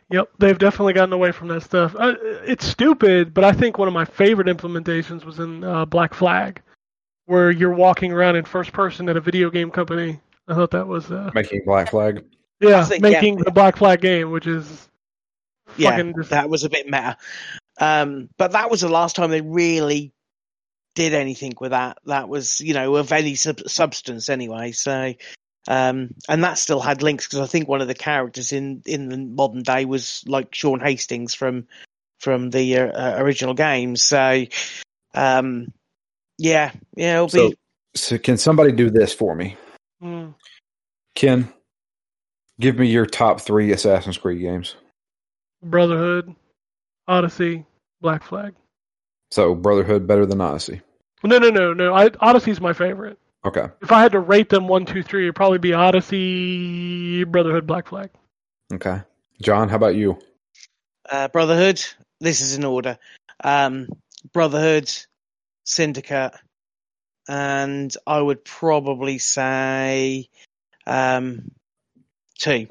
Yep, 0.10 0.30
they've 0.40 0.58
definitely 0.58 0.94
gotten 0.94 1.12
away 1.12 1.34
from 1.34 1.50
that 1.50 1.64
stuff. 1.64 1.94
Uh, 1.98 2.16
it's 2.22 2.66
stupid, 2.66 3.34
but 3.34 3.44
I 3.44 3.52
think 3.52 3.78
one 3.78 3.90
of 3.90 3.94
my 3.94 4.06
favorite 4.06 4.48
implementations 4.48 5.26
was 5.26 5.40
in 5.40 5.66
uh, 5.66 5.84
Black 5.86 6.14
Flag, 6.14 6.62
where 7.26 7.52
you're 7.52 7.74
walking 7.74 8.14
around 8.14 8.38
in 8.38 8.46
first 8.46 8.72
person 8.72 9.10
at 9.10 9.18
a 9.18 9.22
video 9.22 9.50
game 9.50 9.70
company. 9.70 10.22
I 10.48 10.54
thought 10.54 10.72
that 10.72 10.88
was 10.88 11.12
uh, 11.12 11.32
making 11.34 11.64
Black 11.66 11.90
Flag? 11.90 12.24
yeah, 12.62 12.80
I 12.80 12.84
think, 12.86 13.04
yeah. 13.04 13.10
making 13.10 13.38
the 13.40 13.52
Black 13.52 13.76
Flag 13.76 14.00
game, 14.00 14.32
which 14.32 14.48
is 14.48 14.88
yeah, 15.76 16.02
just 16.16 16.30
that 16.30 16.50
was 16.50 16.64
a 16.64 16.70
bit 16.70 16.86
meta. 16.86 17.18
Um, 17.80 18.30
but 18.38 18.54
that 18.54 18.72
was 18.72 18.82
the 18.82 18.90
last 18.90 19.18
time 19.18 19.30
they 19.30 19.42
really 19.42 20.14
did 20.96 21.14
anything 21.14 21.54
with 21.60 21.72
that. 21.72 21.98
That 22.06 22.30
was, 22.30 22.62
you 22.62 22.74
know, 22.74 22.96
of 22.96 23.12
any 23.12 23.36
sub- 23.36 23.68
substance 23.68 24.30
anyway. 24.30 24.72
So, 24.72 25.14
um, 25.68 26.14
and 26.30 26.44
that 26.44 26.58
still 26.58 26.80
had 26.80 27.02
links 27.02 27.28
because 27.28 27.40
I 27.40 27.48
think 27.48 27.68
one 27.68 27.82
of 27.82 27.88
the 27.88 27.94
characters 27.96 28.54
in 28.54 28.82
in 28.86 29.10
the 29.10 29.18
modern 29.18 29.64
day 29.64 29.86
was 29.86 30.24
like 30.28 30.56
Shaun 30.56 30.80
Hastings 30.80 31.34
from 31.34 31.68
from 32.20 32.50
the 32.50 32.78
uh, 32.78 32.88
uh, 32.88 33.16
original 33.20 33.54
games. 33.54 34.02
So, 34.02 34.46
um, 35.14 35.68
yeah, 36.38 36.72
yeah, 36.96 37.16
it'll 37.16 37.30
So, 37.30 37.50
be. 37.50 37.56
so 37.96 38.18
can 38.18 38.38
somebody 38.38 38.72
do 38.72 38.90
this 38.90 39.14
for 39.14 39.36
me? 39.36 39.56
mm, 40.02 40.34
Ken, 41.16 41.52
give 42.60 42.78
me 42.78 42.88
your 42.88 43.06
top 43.06 43.42
three 43.42 43.72
Assassin's 43.72 44.18
Creed 44.18 44.42
games. 44.42 44.76
Brotherhood, 45.62 46.34
Odyssey, 47.08 47.66
Black 48.02 48.24
Flag. 48.24 48.54
So 49.32 49.54
Brotherhood 49.54 50.08
better 50.08 50.26
than 50.26 50.40
Odyssey. 50.42 50.82
No, 51.24 51.40
no, 51.40 51.50
no, 51.50 51.74
no. 51.74 51.94
I, 51.94 52.12
Odyssey's 52.22 52.62
my 52.62 52.74
favorite. 52.74 53.18
Okay. 53.48 53.68
If 53.82 53.92
I 53.92 54.02
had 54.02 54.12
to 54.12 54.20
rate 54.20 54.50
them 54.50 54.68
one, 54.68 54.86
two, 54.86 55.02
three, 55.02 55.24
it'd 55.24 55.36
probably 55.36 55.58
be 55.60 55.72
Odyssey, 55.74 57.24
Brotherhood, 57.24 57.66
Black 57.66 57.88
Flag. 57.88 58.10
Okay. 58.74 59.02
John, 59.42 59.70
how 59.70 59.78
about 59.78 59.96
you? 59.96 60.20
uh, 61.10 61.28
Brotherhood. 61.30 61.84
This 62.20 62.42
is 62.42 62.58
in 62.58 62.64
order. 62.64 62.98
Um, 63.44 63.88
Brotherhood, 64.34 64.92
Syndicate, 65.64 66.34
and 67.28 67.96
I 68.06 68.20
would 68.22 68.44
probably 68.44 69.18
say 69.20 70.30
um, 70.86 71.52
two. 72.38 72.68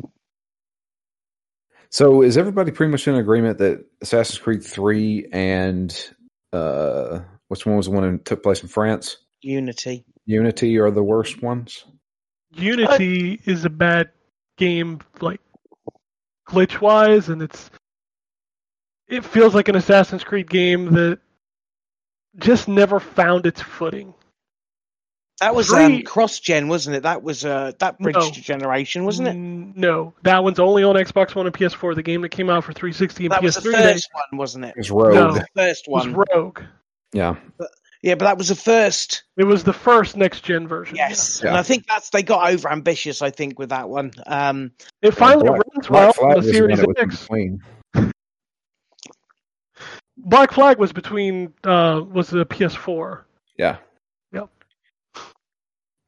So 1.88 2.22
is 2.22 2.36
everybody 2.36 2.72
pretty 2.72 2.90
much 2.90 3.08
in 3.08 3.14
agreement 3.14 3.58
that 3.58 3.84
Assassin's 4.02 4.38
Creed 4.38 4.62
3 4.62 5.28
and 5.32 6.10
uh 6.52 7.20
which 7.48 7.64
one 7.64 7.76
was 7.76 7.86
the 7.86 7.92
one 7.92 8.12
that 8.12 8.24
took 8.24 8.42
place 8.42 8.60
in 8.62 8.68
France? 8.68 9.18
Unity. 9.40 10.04
Unity 10.26 10.76
are 10.78 10.90
the 10.90 11.02
worst 11.02 11.42
ones? 11.42 11.84
Unity 12.52 13.40
is 13.44 13.64
a 13.64 13.70
bad 13.70 14.10
game, 14.58 15.00
like 15.20 15.40
glitch 16.48 16.80
wise, 16.80 17.28
and 17.28 17.42
it's 17.42 17.70
it 19.08 19.24
feels 19.24 19.54
like 19.54 19.68
an 19.68 19.76
Assassin's 19.76 20.24
Creed 20.24 20.50
game 20.50 20.92
that 20.94 21.20
just 22.38 22.66
never 22.68 22.98
found 23.00 23.46
its 23.46 23.62
footing. 23.62 24.14
That 25.40 25.54
was 25.54 25.68
Three- 25.68 25.84
um, 25.98 26.02
cross 26.02 26.40
gen, 26.40 26.66
wasn't 26.68 26.96
it? 26.96 27.02
That 27.02 27.22
was 27.22 27.44
uh, 27.44 27.72
that 27.78 27.98
bridged 27.98 28.16
No. 28.18 28.30
generation, 28.30 29.04
wasn't 29.04 29.28
it? 29.28 29.34
No, 29.36 30.14
that 30.22 30.42
one's 30.42 30.58
only 30.58 30.82
on 30.82 30.96
Xbox 30.96 31.34
One 31.34 31.46
and 31.46 31.54
PS4. 31.54 31.94
The 31.94 32.02
game 32.02 32.22
that 32.22 32.30
came 32.30 32.48
out 32.48 32.64
for 32.64 32.72
360 32.72 33.26
and 33.26 33.32
That 33.32 33.42
was 33.42 33.54
the 33.56 33.60
PS3 33.60 33.72
they- 33.72 33.92
first 33.92 34.08
one, 34.12 34.38
wasn't 34.38 34.64
it? 34.64 34.68
It 34.70 34.78
was 34.78 34.90
Rogue. 34.90 35.14
No. 35.14 35.32
The 35.34 35.46
first 35.54 35.84
was 35.88 36.06
one. 36.08 36.24
Rogue. 36.34 36.60
Yeah. 37.12 37.36
Yeah, 38.06 38.14
but 38.14 38.26
that 38.26 38.38
was 38.38 38.46
the 38.50 38.54
first. 38.54 39.24
It 39.36 39.42
was 39.42 39.64
the 39.64 39.72
first 39.72 40.16
next 40.16 40.42
gen 40.44 40.68
version. 40.68 40.94
Yes, 40.94 41.40
Yeah. 41.42 41.48
and 41.48 41.56
I 41.58 41.64
think 41.64 41.86
that's 41.88 42.10
they 42.10 42.22
got 42.22 42.52
over 42.52 42.70
ambitious. 42.70 43.20
I 43.20 43.30
think 43.30 43.58
with 43.58 43.70
that 43.70 43.88
one. 43.88 44.12
Um, 44.28 44.70
It 45.02 45.10
finally 45.10 45.48
Black- 45.48 45.60
runs 45.74 45.88
Black 45.88 45.90
well 45.90 46.12
Flag 46.12 46.36
on 46.38 46.44
the 46.44 46.52
Series 46.52 46.78
one 46.78 46.86
was 46.86 46.96
X. 46.98 47.20
between. 47.22 47.62
Black 50.18 50.52
Flag 50.52 50.78
was 50.78 50.92
between 50.92 51.52
uh 51.64 52.00
was 52.08 52.28
the 52.30 52.46
PS4. 52.46 53.22
Yeah. 53.58 53.78
Yep. 54.32 54.50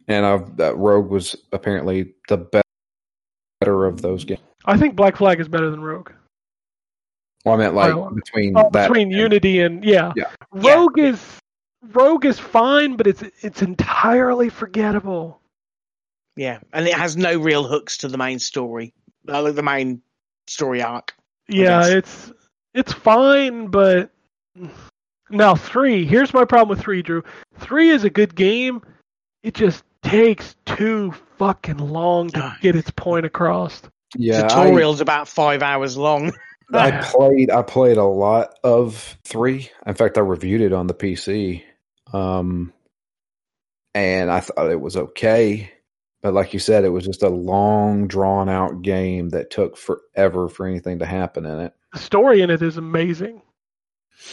And 0.06 0.24
uh, 0.24 0.38
that 0.56 0.76
Rogue 0.76 1.10
was 1.10 1.34
apparently 1.52 2.14
the 2.28 2.38
be- 2.38 2.60
better 3.60 3.86
of 3.86 4.00
those 4.02 4.24
games. 4.24 4.40
I 4.64 4.76
think 4.78 4.94
Black 4.96 5.16
Flag 5.16 5.40
is 5.40 5.48
better 5.48 5.70
than 5.70 5.80
Rogue. 5.82 6.10
Well, 7.44 7.54
I 7.54 7.58
meant 7.58 7.74
like 7.74 7.92
between 8.14 8.56
Oh, 8.56 8.70
that 8.72 8.88
between 8.88 9.08
and- 9.12 9.20
Unity 9.20 9.60
and 9.62 9.84
yeah. 9.84 10.12
Yeah. 10.16 10.30
Rogue 10.52 10.98
is 10.98 11.20
Rogue 11.82 12.24
is 12.26 12.38
fine, 12.38 12.96
but 12.96 13.06
it's 13.06 13.22
it's 13.40 13.62
entirely 13.62 14.48
forgettable. 14.48 15.40
yeah, 16.36 16.58
and 16.72 16.86
it 16.86 16.94
has 16.94 17.16
no 17.16 17.38
real 17.38 17.64
hooks 17.64 17.98
to 17.98 18.08
the 18.08 18.18
main 18.18 18.38
story, 18.38 18.92
uh, 19.28 19.42
like 19.42 19.54
the 19.54 19.62
main 19.62 20.02
story 20.46 20.82
arc. 20.82 21.14
Yeah, 21.48 21.86
it's 21.86 22.32
it's 22.74 22.92
fine, 22.92 23.68
but 23.68 24.10
now 25.30 25.54
three. 25.54 26.04
Here's 26.04 26.34
my 26.34 26.44
problem 26.44 26.68
with 26.76 26.80
three, 26.84 27.02
Drew. 27.02 27.22
Three 27.58 27.90
is 27.90 28.04
a 28.04 28.10
good 28.10 28.34
game. 28.34 28.82
It 29.42 29.54
just 29.54 29.84
takes 30.02 30.56
too 30.66 31.12
fucking 31.38 31.78
long 31.78 32.28
to 32.30 32.56
get 32.60 32.74
its 32.76 32.90
point 32.90 33.24
across. 33.24 33.82
yeah, 34.16 34.44
I- 34.44 34.48
Tutorial's 34.48 35.00
about 35.00 35.28
five 35.28 35.62
hours 35.62 35.96
long. 35.96 36.32
I 36.72 36.90
played 37.02 37.50
I 37.50 37.62
played 37.62 37.96
a 37.96 38.04
lot 38.04 38.58
of 38.62 39.16
three. 39.24 39.70
In 39.86 39.94
fact, 39.94 40.18
I 40.18 40.20
reviewed 40.20 40.60
it 40.60 40.72
on 40.74 40.86
the 40.86 40.92
PC, 40.94 41.62
um, 42.12 42.72
and 43.94 44.30
I 44.30 44.40
thought 44.40 44.70
it 44.70 44.80
was 44.80 44.96
okay. 44.96 45.70
But 46.22 46.34
like 46.34 46.52
you 46.52 46.58
said, 46.58 46.84
it 46.84 46.90
was 46.90 47.04
just 47.04 47.22
a 47.22 47.28
long, 47.28 48.08
drawn 48.08 48.48
out 48.48 48.82
game 48.82 49.28
that 49.30 49.50
took 49.50 49.76
forever 49.76 50.48
for 50.48 50.66
anything 50.66 50.98
to 50.98 51.06
happen 51.06 51.46
in 51.46 51.60
it. 51.60 51.74
The 51.92 51.98
story 52.00 52.42
in 52.42 52.50
it 52.50 52.60
is 52.60 52.76
amazing. 52.76 53.40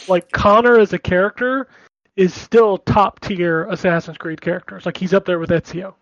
Like 0.08 0.30
Connor 0.32 0.78
as 0.78 0.92
a 0.92 0.98
character 0.98 1.68
is 2.16 2.34
still 2.34 2.78
top 2.78 3.20
tier 3.20 3.64
Assassin's 3.64 4.18
Creed 4.18 4.40
characters. 4.40 4.84
Like 4.84 4.96
he's 4.96 5.14
up 5.14 5.24
there 5.24 5.38
with 5.38 5.50
Ezio. 5.50 5.94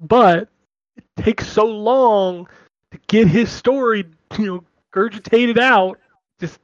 But 0.00 0.48
it 0.96 1.04
takes 1.16 1.46
so 1.46 1.64
long 1.64 2.48
to 2.90 2.98
get 3.08 3.28
his 3.28 3.50
story, 3.50 4.04
you 4.38 4.46
know, 4.46 4.64
gurgitated 4.90 5.58
out. 5.58 5.98
Just 6.40 6.58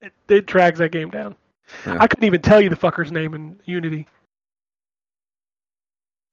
it, 0.00 0.12
it 0.28 0.46
drags 0.46 0.78
that 0.78 0.90
game 0.92 1.10
down. 1.10 1.36
Yeah. 1.86 1.96
I 2.00 2.06
couldn't 2.06 2.24
even 2.24 2.42
tell 2.42 2.60
you 2.60 2.68
the 2.68 2.76
fucker's 2.76 3.10
name 3.12 3.34
in 3.34 3.58
Unity. 3.64 4.06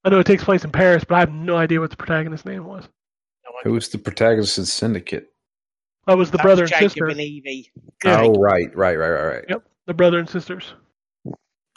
I 0.03 0.09
know 0.09 0.19
it 0.19 0.25
takes 0.25 0.43
place 0.43 0.63
in 0.63 0.71
Paris, 0.71 1.03
but 1.03 1.15
I 1.15 1.19
have 1.19 1.31
no 1.31 1.55
idea 1.55 1.79
what 1.79 1.89
the 1.89 1.97
protagonist's 1.97 2.45
name 2.45 2.65
was. 2.65 2.87
Who 3.63 3.71
was 3.73 3.87
the 3.89 3.97
protagonist 3.97 4.57
of 4.57 4.67
Syndicate? 4.67 5.31
That 6.07 6.17
was 6.17 6.31
the 6.31 6.37
That 6.37 6.43
brother 6.43 6.63
was 6.63 6.71
and 6.71 6.79
Jacob 6.79 6.91
sister. 6.91 7.07
and 7.07 7.21
Evie. 7.21 7.71
Yeah. 8.03 8.21
Oh, 8.23 8.33
right, 8.33 8.75
right, 8.75 8.97
right, 8.97 9.09
right, 9.09 9.25
right. 9.35 9.45
Yep, 9.47 9.63
the 9.85 9.93
brother 9.93 10.19
and 10.19 10.29
sisters. 10.29 10.73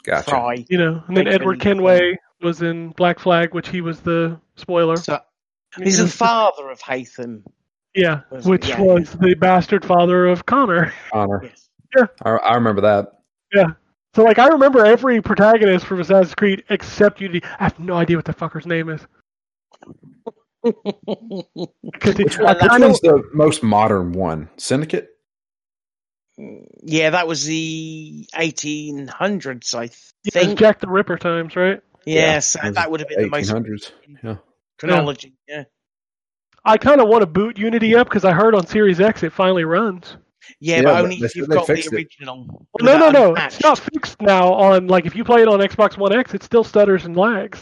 Gotcha. 0.03 0.29
Frye. 0.29 0.65
You 0.69 0.77
know, 0.77 1.03
and 1.07 1.15
then 1.15 1.25
Jacob 1.25 1.41
Edward 1.41 1.53
and- 1.53 1.61
Kenway 1.61 2.17
was 2.41 2.61
in 2.61 2.89
Black 2.89 3.19
Flag, 3.19 3.53
which 3.53 3.69
he 3.69 3.79
was 3.81 4.01
the 4.01 4.37
spoiler. 4.55 4.97
So, 4.97 5.19
he's 5.81 5.97
the 5.99 6.07
father 6.07 6.69
of 6.69 6.79
Haytham. 6.81 7.43
Yeah, 7.95 8.21
was- 8.29 8.45
which 8.45 8.67
yeah, 8.67 8.81
was 8.81 9.13
the 9.13 9.33
bastard 9.35 9.85
father 9.85 10.25
of 10.27 10.45
Connor. 10.45 10.93
Connor. 11.13 11.43
Yes. 11.95 12.09
I, 12.23 12.31
I 12.31 12.55
remember 12.55 12.81
that. 12.81 13.16
So, 14.15 14.23
like, 14.23 14.39
I 14.39 14.47
remember 14.47 14.85
every 14.85 15.21
protagonist 15.21 15.85
from 15.85 16.01
Assassin's 16.01 16.33
Creed 16.35 16.63
except 16.69 17.21
Unity. 17.21 17.45
I 17.59 17.63
have 17.65 17.79
no 17.79 17.93
idea 17.95 18.15
what 18.17 18.25
the 18.25 18.33
fucker's 18.33 18.65
name 18.65 18.89
is. 18.89 19.01
Because 21.83 22.17
Which 22.17 22.39
I 22.39 22.43
one, 22.43 22.57
which 22.59 22.71
kind 22.71 22.83
of 22.83 22.89
one's 22.89 22.99
the 23.01 23.23
most 23.33 23.63
modern 23.63 24.11
one? 24.11 24.49
Syndicate? 24.57 25.09
yeah, 26.83 27.11
that 27.11 27.27
was 27.27 27.45
the 27.45 28.27
1800s, 28.35 29.73
I 29.75 29.89
yeah, 30.33 30.43
think. 30.43 30.59
Jack 30.59 30.79
the 30.79 30.87
Ripper 30.87 31.17
times, 31.17 31.55
right? 31.55 31.81
Yes, 32.05 32.55
It 32.55 32.63
was 32.63 32.75
that 32.75 32.91
would 32.91 32.99
have 33.01 33.09
been 33.09 33.21
the 33.21 33.29
most 33.29 33.49
1800s. 33.51 33.91
Yeah. 34.23 34.35
chronology. 34.79 35.33
Yeah. 35.47 35.63
I 36.65 36.77
kind 36.77 37.01
of 37.01 37.07
want 37.07 37.21
to 37.21 37.27
boot 37.27 37.57
Unity 37.57 37.95
up 37.95 38.07
because 38.09 38.25
I 38.25 38.33
heard 38.33 38.53
on 38.55 38.67
Series 38.67 38.99
X 38.99 39.23
it 39.23 39.31
finally 39.31 39.63
runs. 39.63 40.17
Yeah, 40.59 40.77
Yeah, 40.77 40.81
but 40.83 40.93
but 40.93 41.03
only 41.03 41.15
if 41.17 41.35
you've 41.35 41.49
got 41.49 41.67
the 41.67 41.73
it. 41.73 41.93
original. 41.93 42.67
Well, 42.73 42.97
no, 42.97 42.97
no, 42.97 43.11
no. 43.11 43.29
unpatched. 43.29 43.55
It's 43.55 43.63
not 43.63 43.79
fixed 43.79 44.21
now. 44.21 44.53
On 44.53 44.87
like 44.87 45.05
if 45.05 45.15
you 45.15 45.23
play 45.23 45.41
it 45.41 45.47
on 45.47 45.59
Xbox 45.59 45.97
One 45.97 46.13
X, 46.13 46.33
it 46.33 46.43
still 46.43 46.63
stutters 46.63 47.05
and 47.05 47.15
lags. 47.17 47.59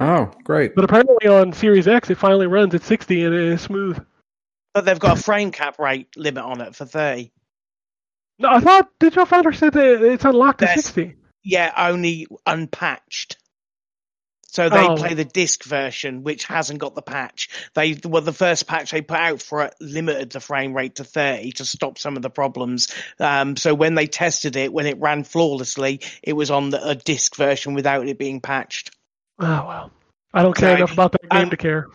Oh, 0.00 0.30
great. 0.44 0.74
But 0.74 0.84
apparently 0.84 1.28
on 1.28 1.52
Series 1.52 1.86
X, 1.86 2.10
it 2.10 2.18
finally 2.18 2.46
runs 2.46 2.74
at 2.74 2.82
60 2.82 3.24
and 3.24 3.34
it 3.34 3.40
is 3.40 3.60
smooth. 3.60 4.04
But 4.74 4.84
they've 4.84 4.98
got 4.98 5.18
a 5.18 5.22
frame 5.22 5.52
cap 5.52 5.78
rate 5.78 6.08
limit 6.16 6.42
on 6.42 6.60
it 6.60 6.74
for 6.74 6.84
30. 6.86 7.30
No, 8.38 8.48
I 8.48 8.58
thought 8.60 8.88
Digital 8.98 9.26
Foundry 9.26 9.54
said 9.54 9.74
that 9.74 10.02
it's 10.02 10.24
unlocked 10.24 10.60
to 10.60 10.64
That's- 10.64 10.86
60. 10.86 11.14
Yeah, 11.44 11.72
only 11.76 12.26
unpatched. 12.46 13.36
So 14.52 14.68
they 14.68 14.86
Oh. 14.86 14.96
play 14.96 15.14
the 15.14 15.24
disc 15.24 15.64
version, 15.64 16.24
which 16.24 16.44
hasn't 16.44 16.78
got 16.78 16.94
the 16.94 17.00
patch. 17.00 17.48
They 17.72 17.98
well, 18.04 18.20
the 18.20 18.34
first 18.34 18.66
patch 18.66 18.90
they 18.90 19.00
put 19.00 19.18
out 19.18 19.40
for 19.40 19.64
it 19.64 19.74
limited 19.80 20.28
the 20.30 20.40
frame 20.40 20.74
rate 20.74 20.96
to 20.96 21.04
30 21.04 21.52
to 21.52 21.64
stop 21.64 21.96
some 21.98 22.16
of 22.16 22.22
the 22.22 22.28
problems. 22.28 22.88
Um, 23.18 23.56
so 23.56 23.74
when 23.74 23.94
they 23.94 24.06
tested 24.06 24.54
it, 24.56 24.70
when 24.70 24.84
it 24.86 25.00
ran 25.00 25.24
flawlessly, 25.24 26.00
it 26.22 26.34
was 26.34 26.50
on 26.50 26.68
the, 26.68 26.86
a 26.86 26.94
disc 26.94 27.34
version 27.34 27.72
without 27.72 28.06
it 28.06 28.18
being 28.18 28.42
patched. 28.42 28.90
Oh 29.40 29.46
well, 29.46 29.90
I 30.34 30.42
don't 30.42 30.54
care 30.54 30.72
Okay. 30.72 30.78
enough 30.82 30.92
about 30.92 31.12
that 31.12 31.30
game 31.30 31.44
Um, 31.44 31.50
to 31.50 31.56
care. 31.56 31.86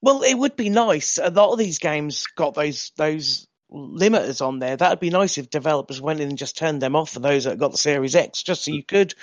Well, 0.00 0.22
it 0.22 0.34
would 0.34 0.54
be 0.54 0.68
nice. 0.68 1.18
A 1.18 1.30
lot 1.30 1.50
of 1.52 1.58
these 1.58 1.78
games 1.80 2.26
got 2.36 2.54
those 2.54 2.92
those 2.96 3.48
limiters 3.72 4.40
on 4.46 4.60
there. 4.60 4.76
That'd 4.76 5.00
be 5.00 5.10
nice 5.10 5.36
if 5.36 5.50
developers 5.50 6.00
went 6.00 6.20
in 6.20 6.28
and 6.28 6.38
just 6.38 6.56
turned 6.56 6.80
them 6.80 6.94
off 6.94 7.10
for 7.10 7.18
those 7.20 7.42
that 7.44 7.58
got 7.58 7.72
the 7.72 7.78
Series 7.78 8.14
X, 8.14 8.44
just 8.44 8.64
so 8.64 8.70
you 8.70 8.84
could 8.84 9.14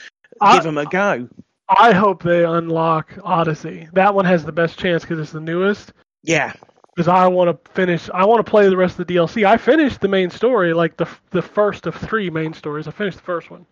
I- 0.41 0.55
give 0.55 0.63
them 0.65 0.77
a 0.77 0.85
go. 0.85 1.29
I 1.77 1.93
hope 1.93 2.23
they 2.23 2.43
unlock 2.43 3.17
Odyssey. 3.23 3.87
That 3.93 4.13
one 4.13 4.25
has 4.25 4.43
the 4.45 4.51
best 4.51 4.77
chance 4.77 5.03
because 5.03 5.19
it's 5.19 5.31
the 5.31 5.39
newest. 5.39 5.93
Yeah, 6.23 6.53
Because 6.95 7.07
I 7.07 7.27
want 7.27 7.63
to 7.65 7.71
finish. 7.71 8.09
I 8.13 8.25
want 8.25 8.45
to 8.45 8.49
play 8.49 8.69
the 8.69 8.77
rest 8.77 8.99
of 8.99 9.07
the 9.07 9.15
DLC. 9.15 9.45
I 9.45 9.57
finished 9.57 10.01
the 10.01 10.07
main 10.07 10.29
story, 10.29 10.73
like 10.73 10.97
the 10.97 11.07
the 11.31 11.41
first 11.41 11.87
of 11.87 11.95
three 11.95 12.29
main 12.29 12.53
stories. 12.53 12.87
I 12.87 12.91
finished 12.91 13.17
the 13.17 13.23
first 13.23 13.49
one, 13.49 13.65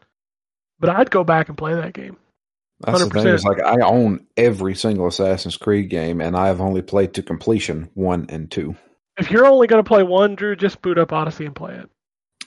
but 0.80 0.90
I'd 0.90 1.12
go 1.12 1.24
back 1.24 1.50
and 1.50 1.58
play 1.58 1.76
that 1.76 1.94
game. 1.94 2.18
That's 2.82 3.04
the 3.04 3.10
thing. 3.10 3.24
100%. 3.26 3.34
Is 3.34 3.44
like 3.44 3.62
I 3.62 3.82
own 3.84 4.26
every 4.38 4.74
single 4.74 5.08
Assassin's 5.08 5.58
Creed 5.58 5.90
game, 5.90 6.22
and 6.22 6.36
I 6.36 6.48
have 6.48 6.62
only 6.62 6.82
played 6.82 7.14
to 7.16 7.22
completion 7.22 7.90
one 7.94 8.26
and 8.30 8.50
two. 8.50 8.76
If 9.18 9.30
you're 9.30 9.46
only 9.46 9.68
going 9.68 9.84
to 9.84 9.88
play 9.88 10.02
one, 10.04 10.36
Drew, 10.36 10.56
just 10.56 10.82
boot 10.82 10.98
up 10.98 11.12
Odyssey 11.12 11.46
and 11.46 11.54
play 11.54 11.76
it. 11.76 11.90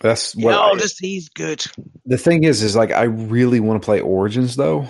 That's 0.01 0.35
what. 0.35 0.55
I- 0.55 0.75
just 0.79 0.99
he's 0.99 1.29
good. 1.29 1.65
the 2.07 2.17
thing 2.17 2.45
is, 2.45 2.63
is 2.63 2.75
like 2.75 2.91
I 2.93 3.03
really 3.05 3.61
want 3.61 3.81
to 3.81 3.85
play 3.85 4.01
Origins 4.01 4.57
though. 4.57 4.89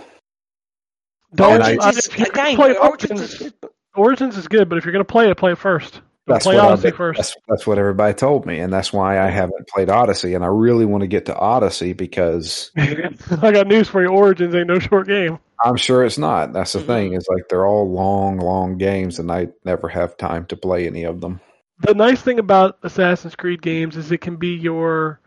Don't. 1.34 1.62
I- 1.62 1.76
I, 1.80 1.88
if 1.90 2.18
you're 2.18 2.28
again, 2.28 2.56
play 2.56 2.76
Origins 2.76 3.10
Origins, 3.20 3.40
is- 3.40 3.52
Origins 3.94 4.36
is 4.36 4.48
good, 4.48 4.68
but 4.68 4.78
if 4.78 4.84
you're 4.84 4.92
going 4.92 5.04
to 5.04 5.10
play 5.10 5.30
it, 5.30 5.36
play 5.36 5.52
it 5.52 5.58
first. 5.58 5.94
Don't 5.94 6.34
That's 6.36 6.44
play 6.46 6.54
what 6.56 6.64
Odyssey 6.66 6.88
I, 6.88 6.90
first. 6.92 7.16
That's, 7.18 7.36
that's 7.48 7.66
what 7.66 7.78
everybody 7.78 8.14
told 8.14 8.46
me, 8.46 8.60
and 8.60 8.72
that's 8.72 8.92
why 8.92 9.18
I 9.20 9.28
haven't 9.28 9.66
played 9.68 9.90
Odyssey. 9.90 10.34
And 10.34 10.44
I 10.44 10.46
really 10.48 10.84
want 10.84 11.00
to 11.00 11.08
get 11.08 11.26
to 11.26 11.36
Odyssey 11.36 11.94
because 11.94 12.70
I 12.76 13.50
got 13.52 13.66
news 13.66 13.88
for 13.88 14.02
you. 14.02 14.08
Origins 14.08 14.54
ain't 14.54 14.68
no 14.68 14.78
short 14.78 15.08
game. 15.08 15.38
I'm 15.64 15.76
sure 15.76 16.04
it's 16.04 16.18
not. 16.18 16.52
That's 16.52 16.74
the 16.74 16.78
Mhm. 16.80 16.86
thing. 16.86 17.12
Is 17.14 17.26
like 17.28 17.48
they're 17.48 17.66
all 17.66 17.90
long, 17.90 18.38
long 18.38 18.78
games, 18.78 19.18
and 19.18 19.32
I 19.32 19.48
never 19.64 19.88
have 19.88 20.16
time 20.16 20.46
to 20.46 20.56
play 20.56 20.86
any 20.86 21.02
of 21.04 21.20
them. 21.20 21.40
The 21.80 21.94
nice 21.94 22.22
thing 22.22 22.38
about 22.38 22.78
Assassin's 22.84 23.34
Creed 23.34 23.60
games 23.60 23.96
is 23.96 24.12
it 24.12 24.18
can 24.20 24.36
be 24.36 24.54
your 24.54 25.20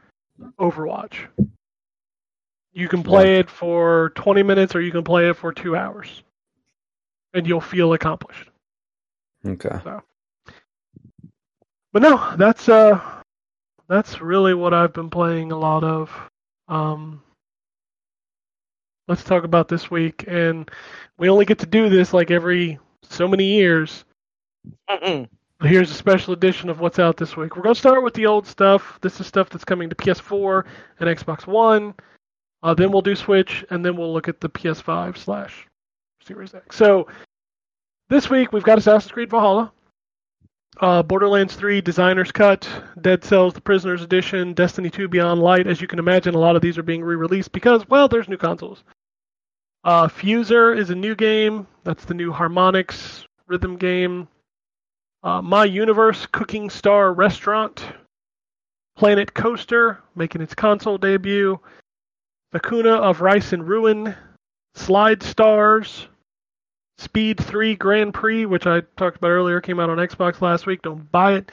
Overwatch. 0.60 1.28
You 2.76 2.90
can 2.90 3.04
play 3.04 3.40
it 3.40 3.50
for 3.50 4.12
20 4.16 4.44
minutes 4.44 4.76
or 4.76 4.82
you 4.82 4.92
can 4.92 5.06
play 5.06 5.30
it 5.30 5.38
for 5.38 5.54
two 5.54 5.78
hours. 5.78 6.24
And 7.34 7.48
you'll 7.48 7.62
feel 7.62 7.94
accomplished. 7.94 8.50
Okay. 9.46 9.80
So. 9.82 10.04
But 11.94 12.02
no, 12.02 12.36
that's 12.36 12.68
uh 12.68 13.00
that's 13.88 14.20
really 14.20 14.54
what 14.54 14.74
I've 14.74 14.92
been 14.92 15.10
playing 15.10 15.54
a 15.54 15.58
lot 15.58 15.86
of. 15.86 16.12
Um 16.68 17.22
let's 19.08 19.24
talk 19.24 19.46
about 19.46 19.70
this 19.70 19.90
week 19.90 20.26
and 20.28 20.70
we 21.18 21.30
only 21.30 21.46
get 21.46 21.60
to 21.60 21.66
do 21.66 21.88
this 21.88 22.14
like 22.14 22.30
every 22.30 22.78
so 23.04 23.26
many 23.26 23.46
years. 23.46 24.04
Mm-mm. 24.90 25.30
Here's 25.62 25.92
a 25.92 25.94
special 25.94 26.34
edition 26.34 26.70
of 26.70 26.82
what's 26.82 27.00
out 27.00 27.16
this 27.16 27.38
week. 27.38 27.56
We're 27.56 27.64
going 27.64 27.76
to 27.76 27.80
start 27.80 28.04
with 28.04 28.16
the 28.16 28.26
old 28.26 28.46
stuff. 28.46 29.00
This 29.02 29.22
is 29.22 29.28
stuff 29.28 29.50
that's 29.50 29.64
coming 29.64 29.90
to 29.90 29.96
PS4 29.96 30.66
and 31.00 31.18
Xbox 31.18 31.48
One. 31.48 31.94
Uh, 32.66 32.74
then 32.74 32.92
we'll 32.92 33.04
do 33.04 33.16
Switch, 33.16 33.64
and 33.70 33.86
then 33.86 33.96
we'll 33.96 34.12
look 34.12 34.28
at 34.28 34.42
the 34.42 34.50
PS5 34.50 35.18
slash 35.18 35.68
Series 36.24 36.56
X. 36.56 36.76
So 36.76 37.06
this 38.10 38.28
week 38.28 38.52
we've 38.52 38.64
got 38.64 38.80
Assassin's 38.80 39.12
Creed 39.12 39.30
Valhalla, 39.30 39.72
uh, 40.80 41.04
Borderlands 41.04 41.54
3 41.56 41.80
Designer's 41.82 42.32
Cut, 42.32 42.68
Dead 43.00 43.24
Cells 43.24 43.54
The 43.54 43.62
Prisoner's 43.62 44.02
Edition, 44.02 44.54
Destiny 44.54 44.90
2 44.90 45.08
Beyond 45.08 45.44
Light. 45.44 45.68
As 45.68 45.80
you 45.80 45.88
can 45.88 46.00
imagine, 46.00 46.34
a 46.34 46.40
lot 46.40 46.56
of 46.56 46.64
these 46.64 46.76
are 46.80 46.84
being 46.84 47.04
re-released 47.04 47.52
because, 47.52 47.88
well, 47.88 48.08
there's 48.08 48.28
new 48.28 48.36
consoles. 48.36 48.84
Uh, 49.84 50.08
Fuser 50.08 50.76
is 50.76 50.90
a 50.90 50.96
new 50.96 51.14
game. 51.14 51.68
That's 51.84 52.06
the 52.06 52.16
new 52.16 52.34
Harmonix 52.34 53.26
rhythm 53.46 53.78
game. 53.78 54.28
Uh, 55.22 55.40
My 55.40 55.66
Universe 55.66 56.26
Cooking 56.32 56.72
Star 56.72 57.14
Restaurant. 57.14 57.86
Planet 58.98 59.36
Coaster 59.36 60.02
making 60.16 60.42
its 60.42 60.56
console 60.56 60.98
debut. 60.98 61.60
Sakuna 62.54 63.00
of 63.00 63.22
Rice 63.22 63.54
and 63.54 63.68
Ruin. 63.68 64.16
Slide 64.76 65.22
Stars. 65.24 66.08
Speed 66.98 67.40
3 67.40 67.76
Grand 67.76 68.14
Prix, 68.14 68.46
which 68.46 68.66
I 68.68 68.82
talked 68.96 69.18
about 69.18 69.30
earlier, 69.30 69.60
came 69.60 69.80
out 69.80 69.90
on 69.90 69.98
Xbox 69.98 70.42
last 70.42 70.66
week. 70.66 70.82
Don't 70.82 71.12
buy 71.12 71.34
it. 71.34 71.52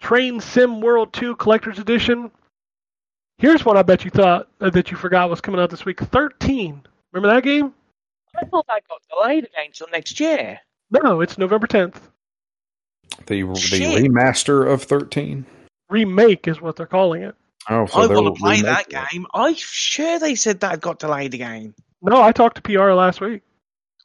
Train 0.00 0.40
Sim 0.40 0.80
World 0.80 1.12
2 1.12 1.36
Collector's 1.36 1.78
Edition. 1.78 2.30
Here's 3.36 3.64
one 3.64 3.76
I 3.76 3.82
bet 3.82 4.04
you 4.04 4.10
thought 4.10 4.48
uh, 4.60 4.70
that 4.70 4.90
you 4.90 4.96
forgot 4.96 5.28
was 5.28 5.40
coming 5.40 5.60
out 5.60 5.70
this 5.70 5.84
week. 5.84 6.00
13. 6.00 6.82
Remember 7.12 7.34
that 7.34 7.42
game? 7.42 7.74
I 8.36 8.44
thought 8.46 8.66
that 8.68 8.82
got 8.88 9.02
delayed 9.10 9.44
again 9.44 9.66
until 9.66 9.88
next 9.92 10.18
year. 10.20 10.58
No, 10.90 11.20
it's 11.20 11.36
November 11.36 11.66
10th. 11.66 11.96
The 13.26 13.42
the 13.42 14.08
remaster 14.08 14.70
of 14.70 14.82
thirteen. 14.82 15.44
Remake 15.88 16.48
is 16.48 16.60
what 16.60 16.76
they're 16.76 16.86
calling 16.86 17.22
it. 17.22 17.34
Oh, 17.68 17.86
so 17.86 18.00
I 18.02 18.06
want 18.06 18.34
to 18.34 18.40
play 18.40 18.62
that 18.62 18.86
it. 18.88 19.10
game. 19.12 19.26
I'm 19.34 19.54
sure 19.54 20.18
they 20.18 20.34
said 20.34 20.60
that 20.60 20.80
got 20.80 20.98
delayed 20.98 21.34
again. 21.34 21.74
No, 22.02 22.22
I 22.22 22.32
talked 22.32 22.56
to 22.56 22.62
PR 22.62 22.92
last 22.92 23.20
week. 23.20 23.42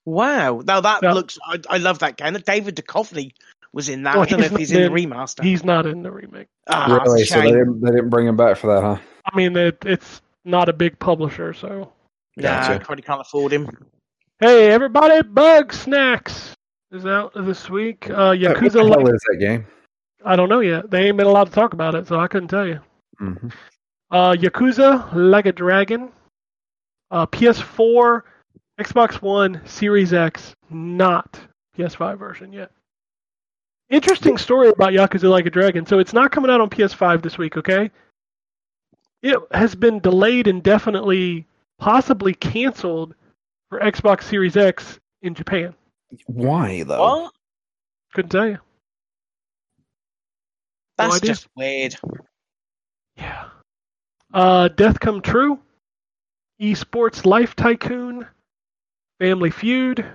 Wow. 0.03 0.62
Now 0.66 0.82
that 0.82 1.01
Yeah. 1.01 1.14
looks. 1.14 1.38
I, 1.47 1.60
I 1.70 1.78
love 1.78 1.99
that 1.99 2.18
game. 2.18 2.34
David 2.45 2.76
Duchovny 2.76 3.34
was 3.74 3.89
in 3.89 4.03
that. 4.03 4.16
Well, 4.16 4.24
I 4.24 4.26
don't 4.28 4.39
know 4.41 4.45
if 4.47 4.56
he's 4.58 4.72
not 4.72 4.82
in 4.82 4.93
the 4.93 4.99
remaster. 5.06 5.43
He's 5.43 5.64
not 5.64 5.86
in 5.86 6.03
the 6.03 6.12
remake. 6.12 6.47
Ah, 6.68 6.99
Really? 7.03 7.26
So 7.26 7.39
they 7.41 7.47
didn't, 7.51 7.82
they 7.82 7.91
didn't 7.91 8.10
bring 8.10 8.28
him 8.28 8.36
back 8.36 8.58
for 8.58 8.68
that, 8.68 8.82
huh? 8.84 8.97
I 9.26 9.36
mean, 9.36 9.56
it, 9.58 9.78
it's 9.86 10.22
not 10.43 10.70
a 10.70 10.74
big 10.74 10.99
publisher, 10.99 11.53
so. 11.53 11.91
Yeah, 12.36 12.68
Gotcha. 12.68 12.86
probably 12.86 13.01
can't 13.03 13.22
afford 13.22 13.53
him. 13.53 13.70
Hey, 14.39 14.70
everybody, 14.70 15.22
Bugsnax 15.22 16.51
is 16.91 17.06
out 17.06 17.32
this 17.34 17.70
week. 17.70 18.10
Uh, 18.10 18.36
What 18.36 18.39
the 18.39 18.45
Yakuza, 18.47 18.74
hell 18.74 18.89
like, 19.03 19.14
is 19.16 19.22
that 19.30 19.38
game? 19.39 19.66
I 20.26 20.36
don't 20.36 20.49
know 20.49 20.60
yet. 20.60 20.91
They 20.91 21.08
ain't 21.08 21.18
been 21.18 21.28
allowed 21.28 21.45
to 21.45 21.51
talk 21.51 21.74
about 21.74 21.95
it, 21.95 22.08
so 22.08 22.20
I 22.20 22.28
couldn't 22.28 22.49
tell 22.49 22.68
you. 22.68 22.80
Hmm 23.18 23.47
Uh, 24.11 24.34
Yakuza 24.34 25.13
Like 25.13 25.45
a 25.45 25.51
Dragon, 25.51 26.11
uh, 27.11 27.26
PS4, 27.26 28.22
Xbox 28.80 29.22
One, 29.22 29.61
Series 29.66 30.13
X, 30.13 30.55
not 30.70 31.39
PS5 31.78 32.18
version 32.18 32.53
yet. 32.53 32.72
Interesting 33.89 34.38
story 34.38 34.70
about 34.70 34.93
Yakuza 34.93 35.30
Like 35.30 35.45
a 35.45 35.49
Dragon. 35.49 35.86
So 35.86 35.99
it's 35.99 36.13
not 36.13 36.32
coming 36.32 36.49
out 36.49 36.61
on 36.61 36.70
PS5 36.70 37.22
this 37.22 37.38
week, 37.38 37.57
okay? 37.57 37.91
It 39.22 39.38
has 39.51 39.76
been 39.76 39.99
delayed 39.99 40.47
indefinitely, 40.47 41.45
possibly 41.80 42.34
canceled 42.34 43.16
for 43.70 43.80
Xbox 43.80 44.24
Series 44.24 44.57
X 44.57 44.99
in 45.22 45.34
Japan. 45.34 45.74
Why 46.28 46.84
though? 46.84 46.99
What? 46.99 47.34
Couldn't 48.13 48.30
tell 48.30 48.47
you. 48.47 48.59
That's 50.97 51.16
idea. 51.16 51.32
just 51.32 51.47
weird. 51.55 51.95
Yeah. 53.18 53.49
Uh, 54.34 54.68
Death 54.70 54.99
Come 54.99 55.22
True, 55.22 55.59
Esports 56.61 57.26
Life 57.26 57.55
Tycoon, 57.55 58.28
Family 59.20 59.49
Feud, 59.49 60.05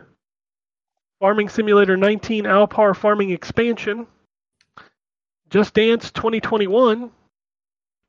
Farming 1.20 1.48
Simulator 1.48 1.96
19 1.96 2.44
Alpar 2.44 2.94
Farming 2.96 3.30
Expansion, 3.30 4.07
Just 5.51 5.74
Dance 5.74 6.11
2021, 6.11 7.11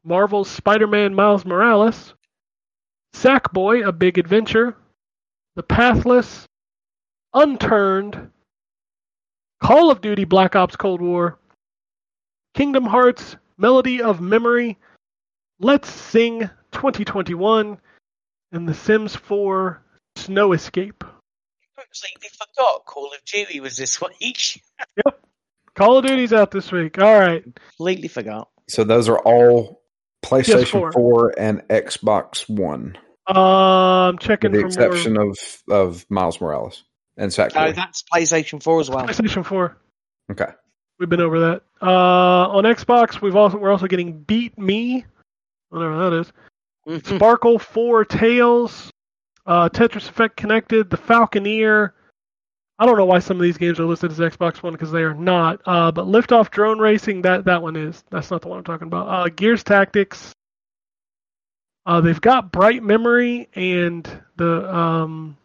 Marvel's 0.03 0.49
Spider-Man 0.49 1.13
Miles 1.13 1.45
Morales, 1.45 2.13
Sackboy: 3.13 3.85
A 3.85 3.91
Big 3.91 4.17
Adventure, 4.17 4.75
The 5.55 5.63
Pathless, 5.63 6.47
Unturned, 7.33 8.31
Call 9.61 9.91
of 9.91 10.01
Duty 10.01 10.25
Black 10.25 10.55
Ops 10.55 10.75
Cold 10.75 11.01
War, 11.01 11.37
Kingdom 12.53 12.85
Hearts 12.85 13.37
Melody 13.65 14.01
of 14.01 14.19
Memory, 14.19 14.79
Let's 15.59 15.87
Sing 15.87 16.49
2021, 16.71 17.77
and 18.51 18.67
The 18.67 18.73
Sims 18.73 19.15
4 19.15 19.83
Snow 20.15 20.53
Escape. 20.53 21.03
Completely 21.77 22.29
forgot 22.33 22.85
Call 22.85 23.05
of 23.13 23.23
Duty 23.25 23.59
was 23.59 23.77
this 23.77 24.01
week. 24.01 24.61
Yep. 25.05 25.19
Call 25.75 25.97
of 25.99 26.05
Duty's 26.05 26.33
out 26.33 26.49
this 26.51 26.71
week. 26.71 26.99
All 26.99 27.19
right. 27.19 27.43
Completely 27.77 28.07
forgot. 28.07 28.49
So 28.67 28.83
those 28.83 29.07
are 29.07 29.19
all 29.19 29.81
PlayStation 30.25 30.81
PS4. 30.81 30.93
4 30.93 31.33
and 31.39 31.61
Xbox 31.69 32.49
One, 32.49 32.97
Uh, 33.29 34.09
I'm 34.09 34.15
with 34.15 34.21
checking 34.23 34.51
the 34.51 34.61
for 34.61 34.65
exception 34.67 35.17
of 35.17 35.37
of 35.69 36.05
Miles 36.09 36.41
Morales 36.41 36.83
and 37.15 37.35
No, 37.37 37.45
Sackboy. 37.47 37.75
that's 37.75 38.03
PlayStation 38.13 38.61
4 38.61 38.79
as 38.81 38.89
well. 38.89 39.05
PlayStation 39.07 39.45
4. 39.45 39.77
okay. 40.31 40.47
We've 41.01 41.09
been 41.09 41.19
over 41.19 41.39
that. 41.39 41.63
Uh, 41.81 42.47
on 42.49 42.63
Xbox, 42.63 43.23
we've 43.23 43.35
also 43.35 43.57
we're 43.57 43.71
also 43.71 43.87
getting 43.87 44.19
Beat 44.21 44.55
Me, 44.55 45.03
whatever 45.69 45.97
that 45.97 46.13
is. 46.15 46.31
Mhm. 46.87 47.15
Sparkle 47.15 47.57
4 47.57 48.05
Tales, 48.05 48.91
uh, 49.47 49.67
Tetris 49.69 50.07
Effect 50.07 50.37
Connected, 50.37 50.91
The 50.91 50.97
Falconeer. 50.97 51.93
I 52.77 52.85
don't 52.85 52.97
know 52.97 53.05
why 53.05 53.17
some 53.17 53.37
of 53.37 53.41
these 53.41 53.57
games 53.57 53.79
are 53.79 53.85
listed 53.85 54.11
as 54.11 54.19
Xbox 54.19 54.61
One 54.61 54.73
because 54.73 54.91
they 54.91 55.01
are 55.01 55.15
not. 55.15 55.59
Uh, 55.65 55.91
but 55.91 56.05
Liftoff 56.05 56.51
Drone 56.51 56.77
Racing, 56.77 57.23
that 57.23 57.45
that 57.45 57.63
one 57.63 57.75
is. 57.75 58.03
That's 58.11 58.29
not 58.29 58.43
the 58.43 58.49
one 58.49 58.59
I'm 58.59 58.63
talking 58.63 58.85
about. 58.87 59.07
Uh, 59.07 59.29
Gears 59.29 59.63
Tactics. 59.63 60.33
Uh, 61.87 61.99
they've 62.01 62.21
got 62.21 62.51
Bright 62.51 62.83
Memory 62.83 63.49
and 63.55 64.07
the 64.35 64.71
um, 64.71 65.35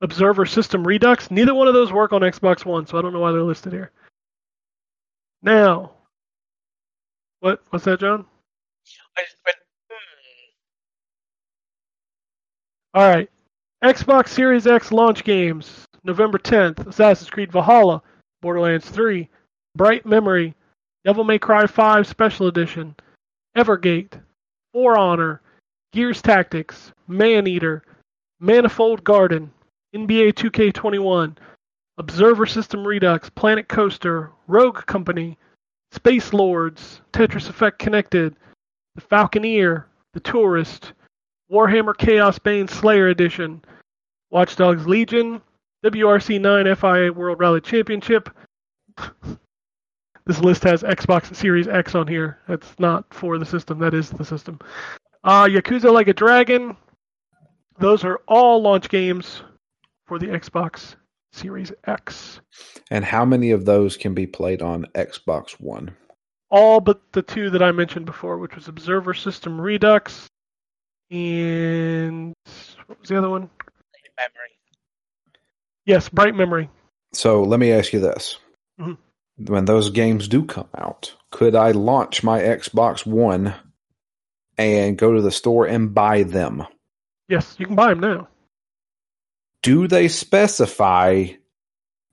Observer 0.00 0.46
System 0.46 0.86
Redux. 0.86 1.28
Neither 1.32 1.56
one 1.56 1.66
of 1.66 1.74
those 1.74 1.92
work 1.92 2.12
on 2.12 2.20
Xbox 2.20 2.64
One, 2.64 2.86
so 2.86 2.96
I 2.96 3.02
don't 3.02 3.12
know 3.12 3.18
why 3.18 3.32
they're 3.32 3.42
listed 3.42 3.72
here. 3.72 3.90
Now, 5.42 5.92
what 7.40 7.62
what's 7.70 7.84
that, 7.84 8.00
John? 8.00 8.26
I 9.16 9.22
just 9.22 9.36
went, 9.46 9.56
hmm. 9.90 9.94
All 12.94 13.08
right. 13.08 13.30
Xbox 13.84 14.28
Series 14.28 14.66
X 14.66 14.90
launch 14.90 15.22
games 15.22 15.84
November 16.02 16.38
10th 16.38 16.86
Assassin's 16.86 17.30
Creed 17.30 17.52
Valhalla, 17.52 18.02
Borderlands 18.42 18.88
3, 18.88 19.28
Bright 19.76 20.04
Memory, 20.04 20.54
Devil 21.04 21.24
May 21.24 21.38
Cry 21.38 21.66
5 21.66 22.06
Special 22.06 22.48
Edition, 22.48 22.96
Evergate, 23.56 24.20
For 24.72 24.98
Honor, 24.98 25.42
Gears 25.92 26.20
Tactics, 26.20 26.92
Maneater, 27.06 27.82
Manifold 28.40 29.04
Garden, 29.04 29.50
NBA 29.94 30.34
2K21, 30.34 31.36
Observer 31.98 32.46
System 32.46 32.86
Redux, 32.86 33.28
Planet 33.30 33.68
Coaster, 33.68 34.30
Rogue 34.46 34.86
Company, 34.86 35.36
Space 35.90 36.32
Lords, 36.32 37.00
Tetris 37.12 37.48
Effect 37.48 37.80
Connected, 37.80 38.36
The 38.94 39.00
Falconeer, 39.00 39.84
The 40.14 40.20
Tourist, 40.20 40.92
Warhammer 41.50 41.94
Chaosbane 41.94 42.70
Slayer 42.70 43.08
Edition, 43.08 43.62
Watch 44.30 44.54
Dogs 44.54 44.86
Legion, 44.86 45.40
WRC 45.84 46.40
9 46.40 46.74
FIA 46.76 47.12
World 47.12 47.40
Rally 47.40 47.60
Championship. 47.60 48.30
this 50.26 50.38
list 50.40 50.62
has 50.62 50.84
Xbox 50.84 51.34
Series 51.34 51.66
X 51.66 51.96
on 51.96 52.06
here. 52.06 52.38
That's 52.46 52.78
not 52.78 53.12
for 53.12 53.38
the 53.38 53.46
system, 53.46 53.78
that 53.80 53.94
is 53.94 54.10
the 54.10 54.24
system. 54.24 54.60
Uh, 55.24 55.46
Yakuza 55.46 55.92
Like 55.92 56.08
a 56.08 56.12
Dragon. 56.12 56.76
Those 57.80 58.04
are 58.04 58.20
all 58.28 58.62
launch 58.62 58.88
games 58.88 59.42
for 60.06 60.18
the 60.18 60.26
Xbox 60.26 60.94
Series 61.32 61.72
X. 61.86 62.40
And 62.90 63.04
how 63.04 63.24
many 63.24 63.50
of 63.50 63.64
those 63.64 63.96
can 63.96 64.14
be 64.14 64.26
played 64.26 64.62
on 64.62 64.86
Xbox 64.94 65.52
One? 65.60 65.94
All 66.50 66.80
but 66.80 67.00
the 67.12 67.22
two 67.22 67.50
that 67.50 67.62
I 67.62 67.72
mentioned 67.72 68.06
before, 68.06 68.38
which 68.38 68.54
was 68.54 68.68
Observer 68.68 69.14
System 69.14 69.60
Redux 69.60 70.26
and 71.10 72.34
what 72.86 73.00
was 73.00 73.08
the 73.08 73.18
other 73.18 73.30
one? 73.30 73.50
memory. 74.18 74.50
Yes, 75.84 76.08
Bright 76.08 76.34
Memory. 76.34 76.68
So 77.12 77.42
let 77.44 77.60
me 77.60 77.70
ask 77.72 77.92
you 77.92 78.00
this. 78.00 78.38
Mhm. 78.80 78.98
When 79.46 79.64
those 79.64 79.90
games 79.90 80.26
do 80.26 80.44
come 80.44 80.68
out, 80.76 81.14
could 81.30 81.54
I 81.54 81.70
launch 81.70 82.24
my 82.24 82.40
Xbox 82.40 83.06
One 83.06 83.54
and 84.56 84.98
go 84.98 85.14
to 85.14 85.22
the 85.22 85.30
store 85.30 85.66
and 85.66 85.94
buy 85.94 86.24
them? 86.24 86.66
Yes, 87.28 87.54
you 87.58 87.66
can 87.66 87.76
buy 87.76 87.94
them 87.94 88.00
now. 88.00 88.28
Do 89.68 89.86
they 89.86 90.08
specify 90.08 91.26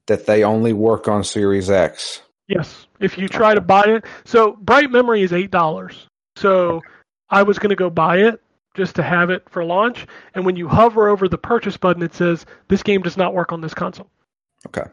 that 0.08 0.26
they 0.26 0.44
only 0.44 0.74
work 0.74 1.08
on 1.08 1.24
Series 1.24 1.70
X? 1.70 2.22
Yes, 2.50 2.88
if 3.00 3.18
you 3.18 3.30
try 3.30 3.56
to 3.56 3.62
buy 3.62 3.84
it. 3.84 4.04
So 4.26 4.58
Bright 4.60 4.92
Memory 4.92 5.22
is 5.22 5.32
eight 5.32 5.52
dollars. 5.52 6.08
So 6.36 6.82
I 7.30 7.44
was 7.44 7.58
gonna 7.58 7.78
go 7.78 7.90
buy 7.90 8.18
it 8.18 8.42
just 8.74 8.96
to 8.96 9.04
have 9.04 9.30
it 9.30 9.50
for 9.50 9.64
launch. 9.64 10.06
And 10.34 10.46
when 10.46 10.58
you 10.58 10.68
hover 10.68 11.08
over 11.08 11.30
the 11.30 11.38
purchase 11.38 11.78
button, 11.78 12.04
it 12.04 12.14
says 12.14 12.46
this 12.68 12.84
game 12.84 13.02
does 13.02 13.16
not 13.16 13.34
work 13.34 13.54
on 13.54 13.62
this 13.62 13.74
console. 13.74 14.10
Okay. 14.68 14.84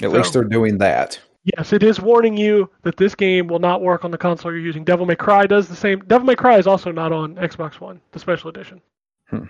At 0.00 0.12
least 0.12 0.34
they're 0.34 0.44
doing 0.44 0.78
that. 0.78 1.18
Yes, 1.56 1.72
it 1.72 1.82
is 1.82 2.00
warning 2.00 2.36
you 2.36 2.70
that 2.82 2.98
this 2.98 3.16
game 3.16 3.48
will 3.48 3.58
not 3.58 3.82
work 3.82 4.04
on 4.04 4.12
the 4.12 4.18
console 4.18 4.52
you're 4.52 4.60
using. 4.60 4.84
Devil 4.84 5.06
May 5.06 5.16
Cry 5.16 5.46
does 5.46 5.66
the 5.66 5.74
same. 5.74 5.98
Devil 6.06 6.24
May 6.24 6.36
Cry 6.36 6.56
is 6.58 6.68
also 6.68 6.92
not 6.92 7.10
on 7.10 7.34
Xbox 7.34 7.80
One, 7.80 8.00
the 8.12 8.20
special 8.20 8.48
edition. 8.48 8.80
Hmm. 9.28 9.46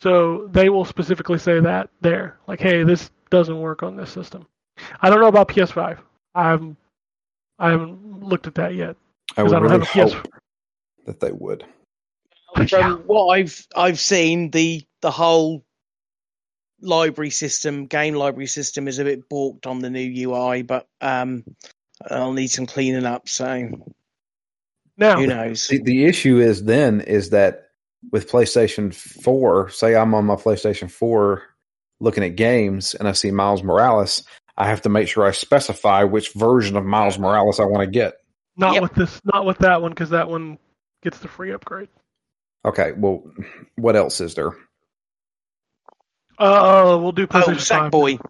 So 0.00 0.46
they 0.52 0.68
will 0.68 0.84
specifically 0.84 1.38
say 1.38 1.60
that 1.60 1.90
there, 2.00 2.38
like, 2.46 2.60
hey, 2.60 2.84
this 2.84 3.10
doesn't 3.30 3.58
work 3.58 3.82
on 3.82 3.96
this 3.96 4.10
system. 4.10 4.46
I 5.00 5.10
don't 5.10 5.20
know 5.20 5.26
about 5.28 5.48
PS5. 5.48 5.98
I'm, 6.34 6.76
I 7.58 7.70
haven't 7.70 8.22
looked 8.22 8.46
at 8.46 8.54
that 8.56 8.74
yet. 8.74 8.96
I 9.36 9.42
'Cause 9.42 9.50
would 9.52 9.56
I 9.56 9.60
don't 9.60 9.62
really 9.62 9.72
have 9.72 9.82
a 9.82 10.06
PS. 10.06 10.12
hope 10.14 10.28
that 11.06 11.20
they 11.20 11.32
would. 11.32 11.64
From 12.68 12.98
what 13.06 13.26
I've 13.26 13.66
I've 13.76 13.98
seen, 14.00 14.50
the 14.50 14.82
the 15.02 15.10
whole 15.10 15.64
library 16.80 17.30
system, 17.30 17.86
game 17.86 18.14
library 18.14 18.46
system, 18.46 18.88
is 18.88 18.98
a 18.98 19.04
bit 19.04 19.28
balked 19.28 19.66
on 19.66 19.80
the 19.80 19.90
new 19.90 20.30
UI, 20.30 20.62
but 20.62 20.86
um, 21.00 21.44
I'll 22.10 22.32
need 22.32 22.48
some 22.48 22.66
cleaning 22.66 23.04
up. 23.04 23.28
So 23.28 23.68
Now, 24.96 25.18
who 25.18 25.26
knows? 25.26 25.68
The, 25.68 25.82
the 25.82 26.04
issue 26.04 26.38
is 26.40 26.64
then 26.64 27.00
is 27.02 27.30
that 27.30 27.67
with 28.12 28.30
PlayStation 28.30 28.94
4, 28.94 29.70
say 29.70 29.94
I'm 29.96 30.14
on 30.14 30.24
my 30.26 30.36
PlayStation 30.36 30.90
4 30.90 31.42
looking 32.00 32.24
at 32.24 32.36
games 32.36 32.94
and 32.94 33.08
I 33.08 33.12
see 33.12 33.30
Miles 33.30 33.62
Morales, 33.62 34.22
I 34.56 34.66
have 34.68 34.82
to 34.82 34.88
make 34.88 35.08
sure 35.08 35.26
I 35.26 35.32
specify 35.32 36.04
which 36.04 36.32
version 36.32 36.76
of 36.76 36.84
Miles 36.84 37.18
Morales 37.18 37.60
I 37.60 37.64
want 37.64 37.82
to 37.84 37.90
get. 37.90 38.14
not 38.56 38.74
Yep. 38.74 38.82
with 38.82 38.94
this, 38.94 39.20
not 39.24 39.44
with 39.46 39.58
that 39.58 39.82
one, 39.82 39.90
because 39.92 40.10
that 40.10 40.28
one 40.28 40.58
gets 41.02 41.18
the 41.18 41.28
free 41.28 41.52
upgrade. 41.52 41.88
Okay, 42.64 42.92
well, 42.96 43.22
what 43.76 43.94
else 43.96 44.20
is 44.20 44.34
there? 44.34 44.50
Uh, 46.38 46.98
we'll 47.00 47.12
do 47.12 47.24
Oh, 47.24 47.26
PlayStation 47.26 47.66
5. 47.66 47.90
Sackboy. 47.92 48.20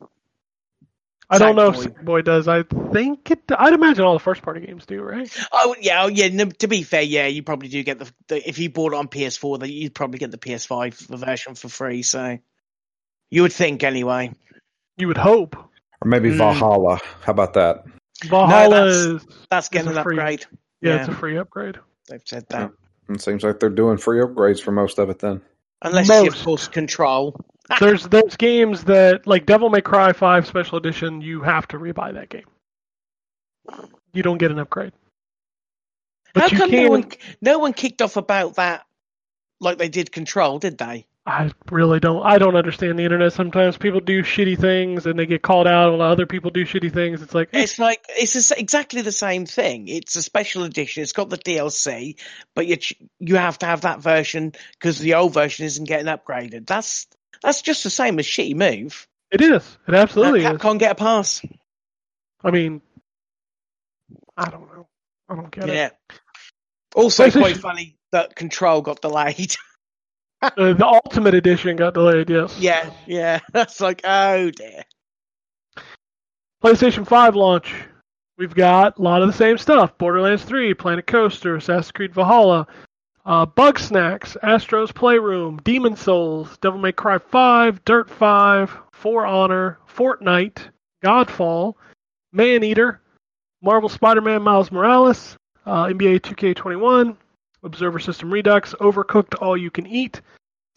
I 1.30 1.38
don't 1.38 1.56
know 1.56 1.68
if 1.68 1.76
Sackboy. 1.76 2.05
Sackboy 2.05 2.24
does. 2.24 2.48
I 2.48 2.62
think 2.92 3.30
it. 3.30 3.42
I'd 3.56 3.74
imagine 3.74 4.05
all 4.05 4.14
the 4.14 4.18
first 4.18 4.40
party 4.42 4.60
games 4.64 4.86
do, 4.86 5.02
right? 5.02 5.30
Oh 5.52 5.76
yeah, 5.80 6.05
oh, 6.05 6.09
yeah. 6.09 6.28
No, 6.28 6.46
to 6.46 6.68
be 6.68 6.82
fair, 6.82 7.02
yeah, 7.02 7.26
you 7.26 7.42
probably 7.42 7.68
do 7.68 7.82
get 7.82 7.98
the, 7.98 8.10
the 8.28 8.48
if 8.48 8.59
you 8.59 8.70
bought 8.70 8.92
it 8.94 8.96
on 8.96 9.09
PS4, 9.09 9.60
then 9.60 9.68
you'd 9.70 9.94
probably 9.94 10.18
get 10.18 10.30
the 10.30 10.38
PS5 10.38 10.94
version 11.18 11.55
for 11.55 11.68
free. 11.68 12.02
So 12.02 12.38
you 13.30 13.42
would 13.42 13.52
think 13.52 13.84
anyway. 13.84 14.32
You 14.96 15.09
would 15.09 15.18
hope. 15.18 15.55
Or 15.56 16.09
maybe 16.09 16.30
Hmm. 16.30 16.38
Valhalla. 16.38 17.00
How 17.22 17.32
about 17.32 17.55
that? 17.55 17.84
Valhalla 18.24 18.70
that's- 18.86 18.94
is 18.96 19.26
That's 19.50 19.68
getting 19.68 19.94
an 19.96 20.02
free- 20.02 20.16
upgrade. 20.18 20.46
yeah, 20.80 20.94
Yeah. 20.94 21.00
it's 21.00 21.09
a 21.09 21.14
free 21.14 21.36
upgrade. 21.36 21.76
They've 22.09 22.22
said 22.24 22.46
that. 22.48 22.70
It 23.10 23.20
seems 23.20 23.42
like 23.44 23.60
they're 23.60 23.68
doing 23.70 23.96
free 23.98 24.20
upgrades 24.20 24.60
for 24.62 24.70
most 24.72 24.98
of 24.98 25.10
it 25.10 25.18
then. 25.18 25.42
Unless 25.82 26.09
you 26.09 26.14
have 26.14 26.24
Most. 26.26 26.42
force 26.42 26.68
control. 26.68 27.38
There's 27.81 28.05
there's 28.09 28.36
games 28.36 28.85
that 28.85 29.27
like 29.27 29.47
Devil 29.47 29.70
May 29.70 29.81
Cry 29.81 30.12
5 30.12 30.47
Special 30.47 30.78
Edition. 30.78 31.20
You 31.20 31.43
have 31.43 31.69
to 31.69 31.78
rebuy 31.78 32.15
that 32.15 32.28
game. 32.28 32.47
You 34.12 34.23
don't 34.23 34.39
get 34.39 34.51
an 34.51 34.59
upgrade. 34.59 34.93
But 36.35 36.51
How 36.51 36.59
come 36.59 36.70
can. 36.70 36.85
no 36.85 36.90
one 36.90 37.11
no 37.40 37.59
one 37.59 37.73
kicked 37.73 38.03
off 38.03 38.16
about 38.16 38.57
that 38.57 38.85
like 39.61 39.78
they 39.78 39.89
did 39.89 40.12
Control, 40.12 40.59
did 40.59 40.78
they? 40.78 41.07
I 41.27 41.51
really 41.70 42.01
don't. 42.01 42.23
I 42.24 42.39
don't 42.39 42.57
understand 42.57 42.99
the 42.99 43.05
internet. 43.05 43.35
Sometimes 43.35 43.77
people 43.77 44.01
do 44.01 44.23
shitty 44.23 44.59
things 44.59 45.05
and 45.05 45.19
they 45.19 45.27
get 45.27 45.43
called 45.43 45.66
out, 45.66 45.99
while 45.99 46.11
other 46.11 46.24
people 46.24 46.51
do 46.51 46.65
shitty 46.65 46.90
things. 46.90 47.20
It's 47.20 47.35
like 47.35 47.51
It's 47.53 47.78
like 47.78 48.03
it's 48.09 48.51
exactly 48.51 49.03
the 49.03 49.12
same 49.12 49.45
thing. 49.45 49.89
It's 49.89 50.16
a 50.16 50.23
special 50.23 50.65
edition. 50.65 51.03
It's 51.03 51.12
got 51.12 51.28
the 51.28 51.36
DLC, 51.36 52.19
but 52.55 52.66
you 52.66 52.78
you 53.20 53.36
have 53.36 53.59
to 53.59 53.66
have 53.66 53.82
that 53.82 54.01
version 54.01 54.53
because 54.73 55.01
the 55.01 55.15
old 55.15 55.35
version 55.35 55.66
isn't 55.66 55.85
getting 55.86 56.07
upgraded. 56.07 56.66
That's 56.66 57.07
that's 57.43 57.62
just 57.62 57.85
the 57.85 57.90
same 57.90 58.19
as 58.19 58.27
shitty 58.27 58.55
move. 58.55 59.06
it 59.31 59.40
is. 59.40 59.78
It 59.86 59.94
absolutely 59.94 60.43
Now 60.43 60.55
is. 60.55 60.59
Capcom 60.59 60.78
get 60.78 60.93
a 60.93 60.94
pass. 60.94 61.43
I 62.43 62.51
mean, 62.51 62.81
I 64.36 64.51
don't 64.51 64.73
know. 64.74 64.86
I 65.28 65.35
don't 65.35 65.51
get 65.51 65.69
it. 65.69 65.74
Yeah. 65.74 65.90
Also, 66.94 67.27
PlayStation- 67.27 67.40
quite 67.40 67.56
funny 67.56 67.97
that 68.12 68.35
Control 68.35 68.82
got 68.82 69.01
delayed. 69.01 69.55
Uh, 70.40 70.73
the 70.73 70.86
Ultimate 70.86 71.35
Edition 71.35 71.74
got 71.74 71.94
delayed. 71.94 72.31
Yes. 72.31 72.56
yeah, 72.60 72.93
yeah. 73.09 73.40
That's 73.52 73.81
like, 73.81 74.02
oh 74.05 74.52
dear. 74.52 74.85
PlayStation 76.62 77.05
5 77.05 77.35
launch. 77.35 77.74
We've 78.36 78.55
got 78.55 78.98
a 78.98 79.02
lot 79.02 79.23
of 79.23 79.27
the 79.27 79.32
same 79.32 79.59
stuff 79.59 79.98
Borderlands 79.98 80.44
3, 80.44 80.74
Planet 80.74 81.09
Coaster, 81.09 81.56
Assassin's 81.56 81.90
Creed 81.90 82.15
Valhalla, 82.15 82.69
uh, 83.28 83.44
Bugsnax, 83.44 84.38
Astro's 84.42 84.90
Playroom, 84.90 85.60
Demon 85.62 85.94
Souls, 85.96 86.56
Devil 86.62 86.80
May 86.80 86.92
Cry 86.92 87.18
5, 87.18 87.84
Dirt 87.84 88.09
5, 88.09 88.74
For 88.90 89.26
Honor, 89.26 89.78
Fortnite, 89.86 90.70
Godfall, 91.05 91.74
Man 92.32 92.64
Eater, 92.64 93.02
Marvel 93.62 93.90
Spider 93.90 94.22
Man 94.22 94.42
Miles 94.42 94.72
Morales, 94.72 95.36
uh, 95.66 95.84
NBA 95.84 96.20
2K21, 96.20 97.14
Observer 97.62 97.98
System 97.98 98.32
Redux, 98.32 98.74
Overcooked 98.80 99.34
All 99.42 99.59
You 99.59 99.70
Can 99.70 99.86
Eat, 99.86 100.22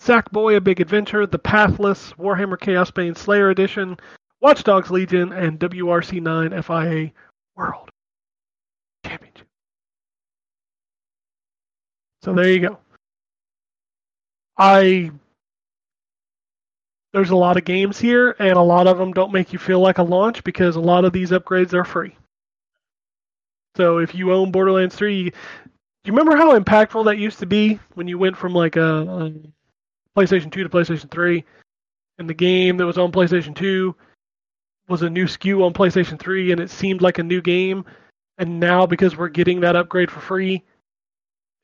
Sackboy 0.02 0.58
A 0.58 0.62
Big 0.62 0.82
Adventure, 0.82 1.26
The 1.26 1.40
Pathless, 1.40 2.12
Warhammer 2.20 2.58
Chaosbane 2.58 3.18
Slayer 3.18 3.52
Edition, 3.52 3.96
Watch 4.42 4.66
Dogs 4.66 4.92
Legion, 4.92 5.32
and 5.32 5.58
WRC9 5.58 6.66
FIA 6.66 7.12
World 7.56 7.90
Championship. 9.06 9.48
So 12.24 12.34
there 12.34 12.50
you 12.50 12.60
go. 12.60 12.80
I 14.58 15.12
there's 17.14 17.32
a 17.32 17.36
lot 17.36 17.58
of 17.58 17.66
games 17.66 18.00
here, 18.00 18.36
and 18.40 18.54
a 18.54 18.62
lot 18.62 18.88
of 18.88 18.98
them 18.98 19.12
don't 19.12 19.34
make 19.34 19.52
you 19.52 19.60
feel 19.60 19.80
like 19.80 19.98
a 19.98 20.04
launch 20.04 20.44
because 20.44 20.76
a 20.76 20.82
lot 20.82 21.04
of 21.04 21.12
these 21.12 21.32
upgrades 21.32 21.74
are 21.74 21.84
free. 21.84 22.16
So 23.76 23.98
if 23.98 24.16
you 24.16 24.32
own 24.32 24.52
Borderlands 24.52 24.96
3, 24.96 25.24
do 25.24 25.32
you 26.06 26.14
remember 26.14 26.38
how 26.38 26.58
impactful 26.58 27.06
that 27.06 27.18
used 27.18 27.40
to 27.40 27.46
be 27.46 27.80
when 27.96 28.08
you 28.08 28.18
went 28.18 28.38
from 28.38 28.54
like 28.54 28.76
a, 28.76 29.02
a 29.02 29.34
PlayStation 30.18 30.52
2 30.52 30.64
to 30.64 30.70
PlayStation 30.70 31.10
3, 31.10 31.44
and 32.18 32.30
the 32.30 32.34
game 32.34 32.78
that 32.78 32.86
was 32.86 32.98
on 32.98 33.12
PlayStation 33.12 33.56
2 33.56 33.96
was 34.88 35.02
a 35.02 35.10
new 35.10 35.26
SKU 35.26 35.66
on 35.66 35.74
PlayStation 35.74 36.20
3 36.20 36.52
and 36.52 36.62
it 36.62 36.70
seemed 36.70 37.02
like 37.02 37.18
a 37.18 37.24
new 37.24 37.42
game. 37.42 37.86
And 38.38 38.60
now 38.60 38.86
because 38.86 39.18
we're 39.18 39.30
getting 39.30 39.60
that 39.62 39.76
upgrade 39.76 40.12
for 40.12 40.20
free, 40.20 40.64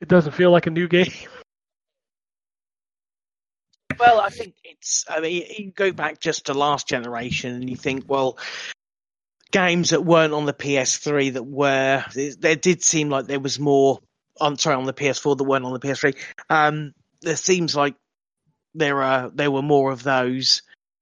it 0.01 0.07
doesn't 0.07 0.33
feel 0.33 0.51
like 0.51 0.67
a 0.67 0.71
new 0.71 0.87
game. 0.87 1.11
Well, 3.99 4.19
I 4.19 4.29
think 4.29 4.53
it's. 4.63 5.05
I 5.09 5.19
mean, 5.21 5.43
you 5.57 5.71
go 5.71 5.91
back 5.91 6.19
just 6.19 6.45
to 6.45 6.53
last 6.53 6.87
generation, 6.87 7.55
and 7.55 7.67
you 7.67 7.75
think, 7.75 8.03
well, 8.07 8.37
games 9.51 9.89
that 9.89 10.05
weren't 10.05 10.33
on 10.33 10.45
the 10.45 10.53
PS3 10.53 11.33
that 11.33 11.43
were 11.43 12.03
there 12.13 12.55
did 12.55 12.83
seem 12.83 13.09
like 13.09 13.25
there 13.25 13.39
was 13.39 13.59
more. 13.59 13.99
I'm 14.39 14.57
sorry, 14.57 14.75
on 14.75 14.85
the 14.85 14.93
PS4 14.93 15.37
that 15.37 15.43
weren't 15.43 15.65
on 15.65 15.73
the 15.73 15.79
PS3. 15.79 16.15
Um, 16.47 16.93
there 17.21 17.35
seems 17.35 17.75
like 17.75 17.95
there 18.75 19.01
are 19.01 19.29
there 19.29 19.49
were 19.49 19.63
more 19.63 19.91
of 19.91 20.03
those 20.03 20.61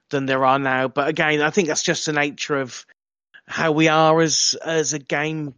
than 0.10 0.26
there 0.26 0.46
are 0.46 0.60
now. 0.60 0.88
But 0.88 1.10
again, 1.10 1.42
I 1.42 1.50
think 1.50 1.68
that's 1.68 1.84
just 1.84 2.06
the 2.06 2.14
nature 2.14 2.56
of 2.62 2.86
how 3.48 3.72
we 3.72 3.90
are 3.90 4.22
as 4.22 4.56
as 4.64 4.94
a 4.94 5.00
game 5.00 5.54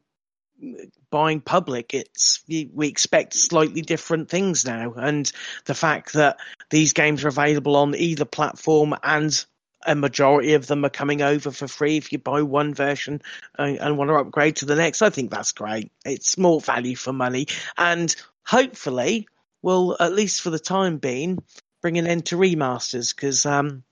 buying 1.10 1.42
public. 1.42 1.94
It's 1.94 2.44
we 2.48 2.88
expect 2.88 3.34
slightly 3.34 3.82
different 3.82 4.30
things 4.30 4.66
now, 4.66 4.94
and 4.94 5.32
the 5.66 5.76
fact 5.76 6.14
that 6.14 6.38
these 6.70 6.94
games 6.94 7.24
are 7.24 7.30
available 7.30 7.76
on 7.76 7.96
either 7.96 8.26
platform 8.26 8.96
and 9.04 9.46
a 9.86 9.96
majority 9.96 10.54
of 10.54 10.68
them 10.68 10.84
are 10.84 10.90
coming 10.90 11.22
over 11.22 11.52
for 11.52 11.68
free 11.68 11.98
if 11.98 12.12
you 12.12 12.18
buy 12.18 12.42
one 12.42 12.74
version 12.74 13.22
and, 13.58 13.78
and 13.78 13.98
want 13.98 14.10
to 14.10 14.16
upgrade 14.16 14.58
to 14.58 14.66
the 14.66 14.76
next. 14.76 15.02
I 15.02 15.10
think 15.10 15.32
that's 15.32 15.52
great. 15.52 15.92
It's 16.04 16.38
more 16.38 16.60
value 16.60 16.96
for 16.96 17.14
money 17.14 17.48
and 17.78 18.14
hopefully 18.46 19.28
we'll 19.62 19.96
at 20.00 20.14
least 20.14 20.42
for 20.42 20.50
the 20.50 20.60
time 20.60 20.98
being, 20.98 21.40
bring 21.82 21.98
an 21.98 22.08
end 22.08 22.26
to 22.28 22.38
remasters 22.38 23.16
because 23.16 23.46
um, 23.46 23.84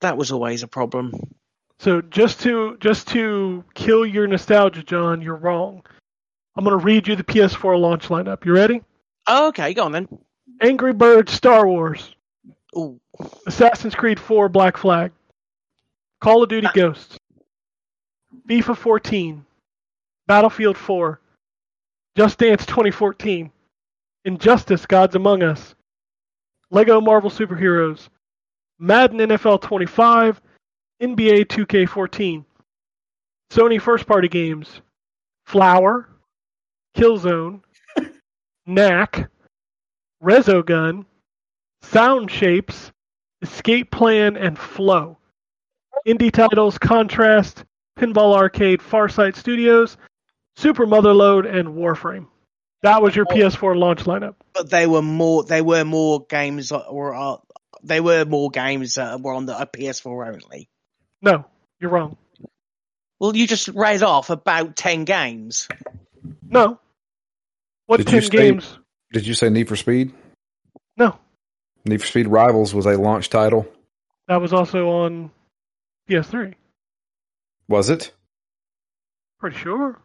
that 0.00 0.16
was 0.16 0.32
always 0.32 0.62
a 0.62 0.68
problem. 0.68 1.12
So 1.78 2.00
just 2.00 2.40
to 2.40 2.76
just 2.80 3.08
to 3.08 3.64
kill 3.74 4.06
your 4.06 4.26
nostalgia, 4.26 4.82
John, 4.82 5.20
you're 5.20 5.36
wrong. 5.36 5.82
I'm 6.56 6.64
gonna 6.64 6.76
read 6.76 7.06
you 7.06 7.16
the 7.16 7.24
PS4 7.24 7.78
launch 7.78 8.08
lineup. 8.08 8.44
You 8.44 8.54
ready? 8.54 8.82
Oh, 9.26 9.48
okay, 9.48 9.74
go 9.74 9.84
on 9.84 9.92
then. 9.92 10.08
Angry 10.62 10.92
Birds 10.94 11.32
Star 11.32 11.66
Wars, 11.66 12.14
Ooh, 12.76 12.98
Assassin's 13.46 13.94
Creed 13.94 14.18
4 14.18 14.48
Black 14.48 14.76
Flag, 14.76 15.12
Call 16.20 16.42
of 16.42 16.48
Duty 16.48 16.66
uh. 16.66 16.72
Ghosts, 16.72 17.18
FIFA 18.48 18.76
14, 18.76 19.44
Battlefield 20.26 20.78
4, 20.78 21.20
Just 22.16 22.38
Dance 22.38 22.64
2014, 22.64 23.50
Injustice 24.24 24.86
Gods 24.86 25.14
Among 25.14 25.42
Us, 25.42 25.74
Lego 26.70 27.00
Marvel 27.00 27.30
Superheroes, 27.30 28.08
Madden 28.78 29.18
NFL 29.18 29.60
25, 29.60 30.40
NBA 31.00 31.46
2K14, 31.46 32.44
Sony 33.50 33.80
first 33.80 34.06
party 34.06 34.28
games, 34.28 34.80
Flower, 35.44 36.08
Killzone, 36.96 37.60
Knack, 38.66 39.28
Resogun, 40.22 41.04
Sound 41.82 42.30
Shapes, 42.30 42.92
Escape 43.42 43.90
Plan, 43.90 44.36
and 44.36 44.58
Flow. 44.58 45.18
Indie 46.06 46.32
titles 46.32 46.78
Contrast, 46.78 47.64
Pinball 47.98 48.34
Arcade, 48.34 48.80
Farsight 48.80 49.36
Studios, 49.36 49.96
Super 50.56 50.86
Motherload, 50.86 51.46
and 51.46 51.68
Warframe. 51.68 52.26
That 52.82 53.02
was 53.02 53.14
your 53.14 53.26
PS4 53.26 53.76
launch 53.76 54.04
lineup. 54.04 54.36
But 54.54 54.70
they 54.70 54.86
were 54.86 55.02
more. 55.02 55.44
They 55.44 55.60
were 55.60 55.84
more 55.84 56.24
games 56.26 56.72
or. 56.72 57.14
Uh, 57.14 57.36
they 57.82 58.00
were 58.00 58.24
more 58.24 58.50
games 58.50 58.94
that 58.94 59.20
were 59.20 59.32
on 59.32 59.46
the 59.46 59.54
uh, 59.54 59.66
PS4 59.66 60.34
only. 60.34 60.68
No, 61.26 61.44
you're 61.80 61.90
wrong. 61.90 62.16
Well, 63.18 63.36
you 63.36 63.46
just 63.46 63.68
read 63.68 64.02
off 64.02 64.30
about 64.30 64.76
ten 64.76 65.04
games. 65.04 65.68
No. 66.48 66.78
What 67.86 67.98
Did 67.98 68.10
you 68.12 68.20
10 68.20 68.22
say- 68.22 68.36
games? 68.36 68.78
Did 69.12 69.26
you 69.26 69.34
say 69.34 69.48
Need 69.48 69.68
for 69.68 69.76
Speed? 69.76 70.12
No. 70.96 71.18
Need 71.84 72.00
for 72.00 72.06
Speed 72.06 72.26
Rivals 72.28 72.74
was 72.74 72.86
a 72.86 72.96
launch 72.98 73.30
title. 73.30 73.66
That 74.28 74.40
was 74.40 74.52
also 74.52 74.88
on 74.88 75.30
PS3. 76.08 76.54
Was 77.68 77.88
it? 77.90 78.12
Pretty 79.38 79.56
sure. 79.56 79.98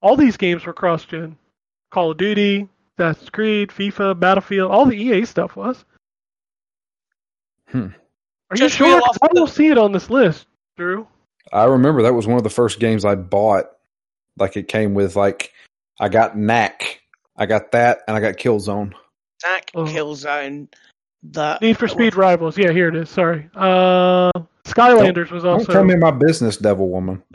All 0.00 0.16
these 0.16 0.36
games 0.36 0.64
were 0.64 0.72
cross 0.72 1.04
gen. 1.04 1.36
Call 1.90 2.10
of 2.12 2.16
Duty, 2.18 2.68
Assassin's 2.98 3.30
Creed, 3.30 3.68
FIFA, 3.70 4.18
Battlefield, 4.18 4.70
all 4.70 4.86
the 4.86 4.96
EA 4.96 5.24
stuff 5.24 5.56
was. 5.56 5.84
Hmm. 7.68 7.88
Are 8.50 8.56
Just 8.56 8.78
you 8.78 8.86
sure? 8.86 8.96
reel 8.96 9.00
'Cause 9.04 9.18
off 9.22 9.30
I 9.30 9.34
don't 9.34 9.48
see 9.50 9.68
it 9.68 9.78
on 9.78 9.92
this 9.92 10.08
list, 10.10 10.46
Drew. 10.78 11.06
I 11.52 11.64
remember 11.64 12.02
that 12.02 12.14
was 12.14 12.26
one 12.26 12.38
of 12.38 12.44
the 12.44 12.50
first 12.50 12.78
games 12.80 13.04
I 13.04 13.14
bought. 13.16 13.66
Like 14.38 14.56
it 14.56 14.68
came 14.68 14.94
with 14.94 15.16
like 15.16 15.52
I 16.00 16.08
got 16.08 16.38
Knack, 16.38 17.00
I 17.36 17.46
got 17.46 17.72
that, 17.72 17.98
and 18.06 18.16
I 18.16 18.20
got 18.20 18.36
Killzone. 18.36 18.94
Attack, 19.42 19.72
Oh. 19.74 19.84
Killzone, 19.84 20.68
the 21.22 21.58
Need 21.60 21.76
for 21.76 21.88
Speed 21.88 22.14
Rivals. 22.16 22.56
Yeah, 22.56 22.70
here 22.70 22.88
it 22.88 22.96
is. 22.96 23.10
Sorry. 23.10 23.50
Uh, 23.54 24.30
Skylanders 24.64 25.30
was 25.30 25.44
also. 25.44 25.58
Don't 25.58 25.60
also. 25.60 25.72
tell 25.72 25.84
me 25.84 25.96
my 25.96 26.10
business, 26.12 26.56
Devil 26.56 26.88
Woman. 26.88 27.22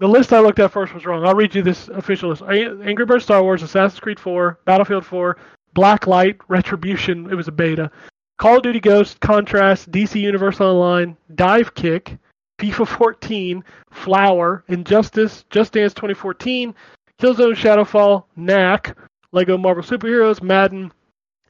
The 0.00 0.08
list 0.08 0.32
I 0.32 0.40
looked 0.40 0.58
at 0.58 0.72
first 0.72 0.92
was 0.92 1.06
wrong. 1.06 1.24
I'll 1.24 1.36
read 1.36 1.54
you 1.54 1.62
this 1.62 1.86
official 1.88 2.28
list. 2.30 2.42
Angry 2.42 3.06
Birds 3.06 3.22
Star 3.22 3.44
Wars, 3.44 3.62
Assassin's 3.62 4.00
Creed 4.00 4.18
4, 4.18 4.58
Battlefield 4.66 5.06
4, 5.06 5.36
Blacklight, 5.76 6.40
Retribution, 6.48 7.30
it 7.30 7.36
was 7.36 7.46
a 7.46 7.52
beta, 7.52 7.90
Call 8.36 8.56
of 8.56 8.64
Duty 8.64 8.80
Ghost, 8.80 9.20
Contrast, 9.20 9.92
DC 9.92 10.20
Universe 10.20 10.60
Online, 10.60 11.16
Divekick, 11.34 12.18
FIFA 12.58 12.86
14, 12.86 13.64
Flower, 13.90 14.64
Injustice, 14.68 15.44
Just 15.50 15.72
Dance 15.72 15.92
2014, 15.94 16.74
Killzone 17.20 17.54
Shadowfall, 17.54 18.24
Knack, 18.36 18.96
Lego 19.32 19.58
Marvel 19.58 19.82
Superheroes, 19.82 20.42
Madden, 20.42 20.92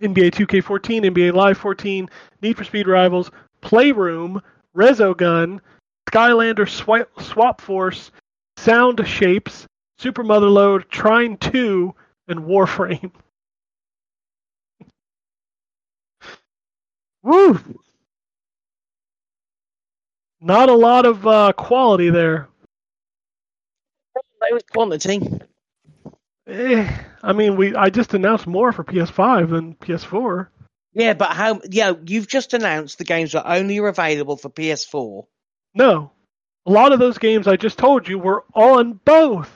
NBA 0.01 0.31
2K14, 0.33 1.05
NBA 1.05 1.35
Live 1.35 1.59
14, 1.59 2.09
Need 2.43 2.57
for 2.57 2.65
Speed 2.65 2.89
Rivals, 2.89 3.31
Playroom, 3.61 4.41
Resogun, 4.75 5.61
Skylander 6.11 6.69
Swap, 6.69 7.09
Swap 7.21 7.61
Force, 7.61 8.11
Sound 8.57 9.07
Shapes, 9.07 9.67
Super 9.99 10.25
Motherload, 10.25 10.89
Trine 10.89 11.37
2, 11.37 11.95
and 12.29 12.41
Warframe. 12.41 13.13
Woo! 17.23 17.61
Not 20.45 20.69
a 20.69 20.75
lot 20.75 21.07
of 21.07 21.27
uh, 21.27 21.53
quality 21.57 22.11
there. 22.11 22.49
There 24.15 24.53
was 24.53 24.63
quantity. 24.71 25.41
Eh, 26.47 26.99
I 27.23 27.33
mean, 27.33 27.57
we 27.57 27.75
I 27.75 27.89
just 27.89 28.13
announced 28.13 28.47
more 28.47 28.71
for 28.71 28.85
PS5 28.85 29.49
than 29.49 29.75
PS4. 29.77 30.49
Yeah, 30.93 31.15
but 31.15 31.31
how? 31.31 31.63
Yeah, 31.71 31.95
you've 32.05 32.29
just 32.29 32.53
announced 32.53 32.99
the 32.99 33.05
games 33.05 33.35
are 33.35 33.43
only 33.47 33.79
available 33.79 34.37
for 34.37 34.51
PS4. 34.51 35.25
No, 35.75 36.13
a 36.67 36.71
lot 36.71 36.93
of 36.93 36.99
those 36.99 37.17
games 37.17 37.49
I 37.49 37.57
just 37.57 37.79
told 37.79 38.07
you 38.07 38.19
were 38.19 38.45
on 38.53 39.01
both. 39.03 39.51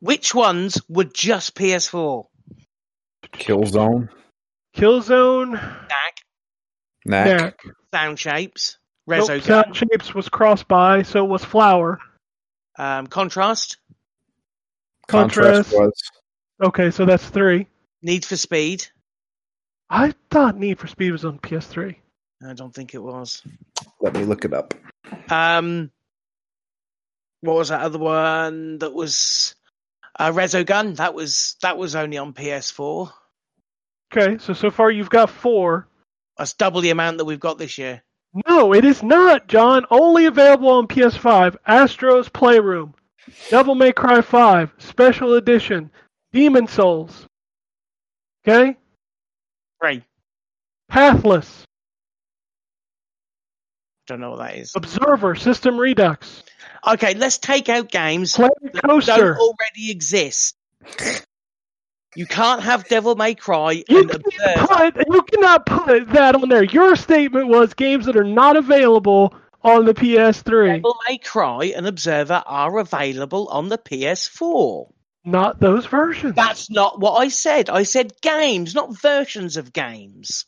Which 0.00 0.34
ones 0.34 0.82
were 0.90 1.04
just 1.04 1.54
PS4? 1.54 2.26
Killzone, 3.32 4.10
Killzone, 4.76 5.52
Knack, 5.52 6.14
Knack, 7.06 7.26
Knack. 7.26 7.60
Sound 7.92 8.18
Shapes, 8.18 8.77
Nope, 9.08 9.28
Resogun, 9.28 9.42
Sound 9.42 9.76
Shapes 9.76 10.14
was 10.14 10.28
crossed 10.28 10.68
by, 10.68 11.02
so 11.02 11.24
was 11.24 11.42
Flower. 11.42 11.98
um, 12.78 13.06
Contrast, 13.06 13.78
Contrast. 15.06 15.72
was. 15.72 15.94
Okay, 16.62 16.90
so 16.90 17.06
that's 17.06 17.26
three. 17.26 17.66
Need 18.02 18.24
for 18.24 18.36
Speed. 18.36 18.86
I 19.88 20.12
thought 20.30 20.58
Need 20.58 20.78
for 20.78 20.86
Speed 20.88 21.12
was 21.12 21.24
on 21.24 21.38
PS3. 21.38 21.96
I 22.46 22.52
don't 22.52 22.74
think 22.74 22.94
it 22.94 23.02
was. 23.02 23.42
Let 24.00 24.14
me 24.14 24.24
look 24.24 24.44
it 24.44 24.52
up. 24.52 24.74
Um, 25.30 25.90
what 27.40 27.56
was 27.56 27.70
that 27.70 27.80
other 27.80 27.98
one 27.98 28.78
that 28.78 28.92
was 28.92 29.54
uh, 30.18 30.30
Resogun? 30.32 30.96
That 30.96 31.14
was 31.14 31.56
that 31.62 31.78
was 31.78 31.96
only 31.96 32.18
on 32.18 32.34
PS4. 32.34 33.10
Okay, 34.12 34.38
so 34.38 34.52
so 34.52 34.70
far 34.70 34.90
you've 34.90 35.10
got 35.10 35.30
four. 35.30 35.88
That's 36.36 36.52
double 36.52 36.82
the 36.82 36.90
amount 36.90 37.18
that 37.18 37.24
we've 37.24 37.40
got 37.40 37.56
this 37.58 37.78
year. 37.78 38.02
No, 38.58 38.74
it 38.74 38.84
is 38.84 39.04
not, 39.04 39.46
John. 39.46 39.86
Only 39.88 40.26
available 40.26 40.68
on 40.68 40.88
PS5. 40.88 41.54
Astro's 41.64 42.28
Playroom, 42.28 42.92
Devil 43.50 43.76
May 43.76 43.92
Cry 43.92 44.20
5, 44.20 44.72
Special 44.78 45.34
Edition, 45.34 45.92
Demon 46.32 46.66
Souls. 46.66 47.24
Okay? 48.44 48.76
Right. 49.80 50.02
Pathless, 50.88 51.62
Don't 54.08 54.18
know 54.18 54.30
what 54.30 54.40
that 54.40 54.56
is. 54.56 54.72
Observer, 54.74 55.36
System 55.36 55.78
Redux, 55.78 56.42
Okay, 56.84 57.14
let's 57.14 57.38
take 57.38 57.68
out 57.68 57.92
games 57.92 58.34
Planet 58.34 58.54
that 58.72 58.82
Coaster. 58.82 59.34
don't 59.34 59.38
already 59.38 59.92
exist. 59.92 60.56
You 62.18 62.26
can't 62.26 62.64
have 62.64 62.88
Devil 62.88 63.14
May 63.14 63.36
Cry 63.36 63.84
You, 63.88 64.00
and 64.00 64.10
can't 64.10 64.92
put, 64.96 65.06
you 65.08 65.22
cannot 65.22 65.66
put 65.66 66.08
that 66.08 66.34
on 66.34 66.48
there. 66.48 66.64
Your 66.64 66.96
statement 66.96 67.46
was 67.46 67.74
games 67.74 68.06
that 68.06 68.16
are 68.16 68.24
not 68.24 68.56
available 68.56 69.36
on 69.62 69.84
the 69.84 69.94
PS3. 69.94 70.78
Devil 70.78 70.96
May 71.08 71.18
Cry 71.18 71.66
and 71.76 71.86
Observer 71.86 72.42
are 72.44 72.76
available 72.80 73.46
on 73.52 73.68
the 73.68 73.78
PS4. 73.78 74.90
Not 75.24 75.60
those 75.60 75.86
versions. 75.86 76.34
That's 76.34 76.68
not 76.68 76.98
what 76.98 77.12
I 77.12 77.28
said. 77.28 77.70
I 77.70 77.84
said 77.84 78.20
games, 78.20 78.74
not 78.74 79.00
versions 79.00 79.56
of 79.56 79.72
games. 79.72 80.44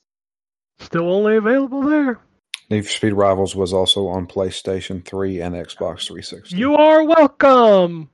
Still 0.81 1.09
only 1.09 1.37
available 1.37 1.83
there. 1.83 2.19
Need 2.69 2.83
for 2.83 2.91
Speed 2.91 3.13
Rivals 3.13 3.55
was 3.55 3.73
also 3.73 4.09
on 4.09 4.27
PlayStation 4.27 5.05
3 5.05 5.41
and 5.41 5.55
Xbox 5.55 6.09
360. 6.09 6.57
You 6.57 6.75
are 6.75 7.05
welcome. 7.05 8.11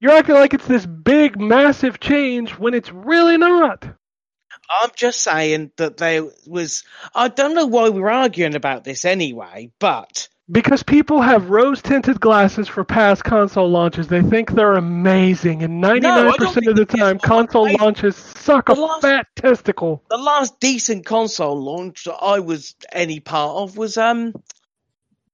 You're 0.00 0.12
acting 0.12 0.34
like 0.34 0.54
it's 0.54 0.66
this 0.66 0.86
big, 0.86 1.38
massive 1.40 2.00
change 2.00 2.52
when 2.52 2.74
it's 2.74 2.90
really 2.90 3.36
not. 3.36 3.84
I'm 4.82 4.90
just 4.96 5.20
saying 5.22 5.72
that 5.76 5.96
there 5.96 6.24
was. 6.46 6.84
I 7.14 7.28
don't 7.28 7.54
know 7.54 7.66
why 7.66 7.88
we're 7.88 8.08
arguing 8.10 8.54
about 8.54 8.84
this 8.84 9.04
anyway, 9.04 9.72
but 9.80 10.28
Because 10.50 10.82
people 10.84 11.20
have 11.20 11.50
rose 11.50 11.82
tinted 11.82 12.20
glasses 12.20 12.68
for 12.68 12.84
past 12.84 13.24
console 13.24 13.68
launches. 13.68 14.06
They 14.08 14.22
think 14.22 14.52
they're 14.52 14.74
amazing. 14.74 15.62
And 15.64 15.82
99% 15.82 16.54
think 16.54 16.66
of 16.68 16.76
the 16.76 16.86
time, 16.86 17.18
PS4 17.18 17.22
console 17.22 17.64
amazing. 17.64 17.80
launches 17.80 18.16
suck 18.16 18.68
a 18.68 18.72
last- 18.74 19.02
fat 19.02 19.26
testicle. 19.36 20.02
the 20.08 20.16
last 20.18 20.58
decent 20.60 21.04
console 21.04 21.60
launch 21.60 22.04
that 22.04 22.14
I 22.14 22.38
was 22.38 22.74
any 22.92 23.18
part 23.20 23.56
of 23.56 23.76
was 23.76 23.96
um 23.98 24.32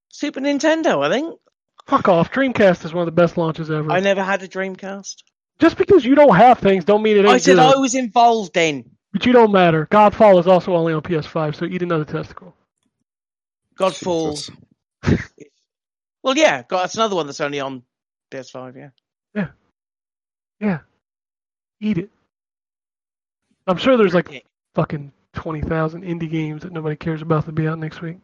Super 0.08 0.40
Nintendo. 0.40 1.04
I 1.04 1.10
think 1.12 1.38
Fuck 1.86 2.08
off. 2.08 2.32
Dreamcast 2.32 2.84
is 2.84 2.92
one 2.92 3.02
of 3.02 3.06
the 3.06 3.12
best 3.12 3.36
launches 3.36 3.70
ever. 3.70 3.90
I 3.92 4.00
never 4.00 4.22
had 4.22 4.42
a 4.42 4.48
Dreamcast. 4.48 5.22
Just 5.58 5.78
because 5.78 6.04
you 6.04 6.14
don't 6.14 6.34
have 6.34 6.58
things 6.58 6.84
don't 6.84 7.02
mean 7.02 7.16
it 7.16 7.20
ain't 7.20 7.28
I 7.28 7.38
said 7.38 7.56
good. 7.56 7.58
I 7.58 7.76
was 7.76 7.94
involved 7.94 8.56
in 8.56 8.90
But 9.12 9.24
you 9.24 9.32
don't 9.32 9.52
matter. 9.52 9.86
Godfall 9.90 10.38
is 10.40 10.46
also 10.46 10.74
only 10.74 10.92
on 10.92 11.00
PS5, 11.02 11.54
so 11.54 11.64
eat 11.64 11.82
another 11.82 12.04
testicle. 12.04 12.54
Godfall. 13.78 14.32
Jesus. 14.34 14.50
Well, 16.22 16.36
yeah, 16.36 16.64
God, 16.66 16.82
that's 16.82 16.96
another 16.96 17.14
one 17.14 17.26
that's 17.26 17.40
only 17.40 17.60
on 17.60 17.84
PS5. 18.32 18.76
Yeah. 18.76 18.90
Yeah. 19.36 19.48
Yeah. 20.58 20.78
Eat 21.80 21.98
it. 21.98 22.10
I'm 23.68 23.76
sure 23.76 23.96
there's 23.96 24.14
like 24.14 24.28
Yeah. 24.30 24.40
fucking 24.74 25.12
20,000 25.34 26.02
indie 26.02 26.28
games 26.28 26.62
that 26.62 26.72
nobody 26.72 26.96
cares 26.96 27.22
about 27.22 27.44
to 27.46 27.52
be 27.52 27.68
out 27.68 27.78
next 27.78 28.02
week. 28.02 28.18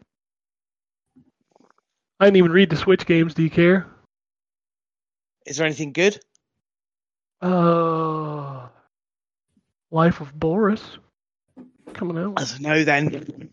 I 2.22 2.26
didn't 2.26 2.36
even 2.36 2.52
read 2.52 2.70
the 2.70 2.76
Switch 2.76 3.04
games. 3.04 3.34
Do 3.34 3.42
you 3.42 3.50
care? 3.50 3.84
Is 5.44 5.56
there 5.56 5.66
anything 5.66 5.92
good? 5.92 6.20
Uh, 7.40 8.68
Life 9.90 10.20
of 10.20 10.32
Boris 10.32 10.98
coming 11.94 12.16
I 12.16 12.22
out. 12.22 12.36
don't 12.36 12.60
know 12.60 12.84
then. 12.84 13.50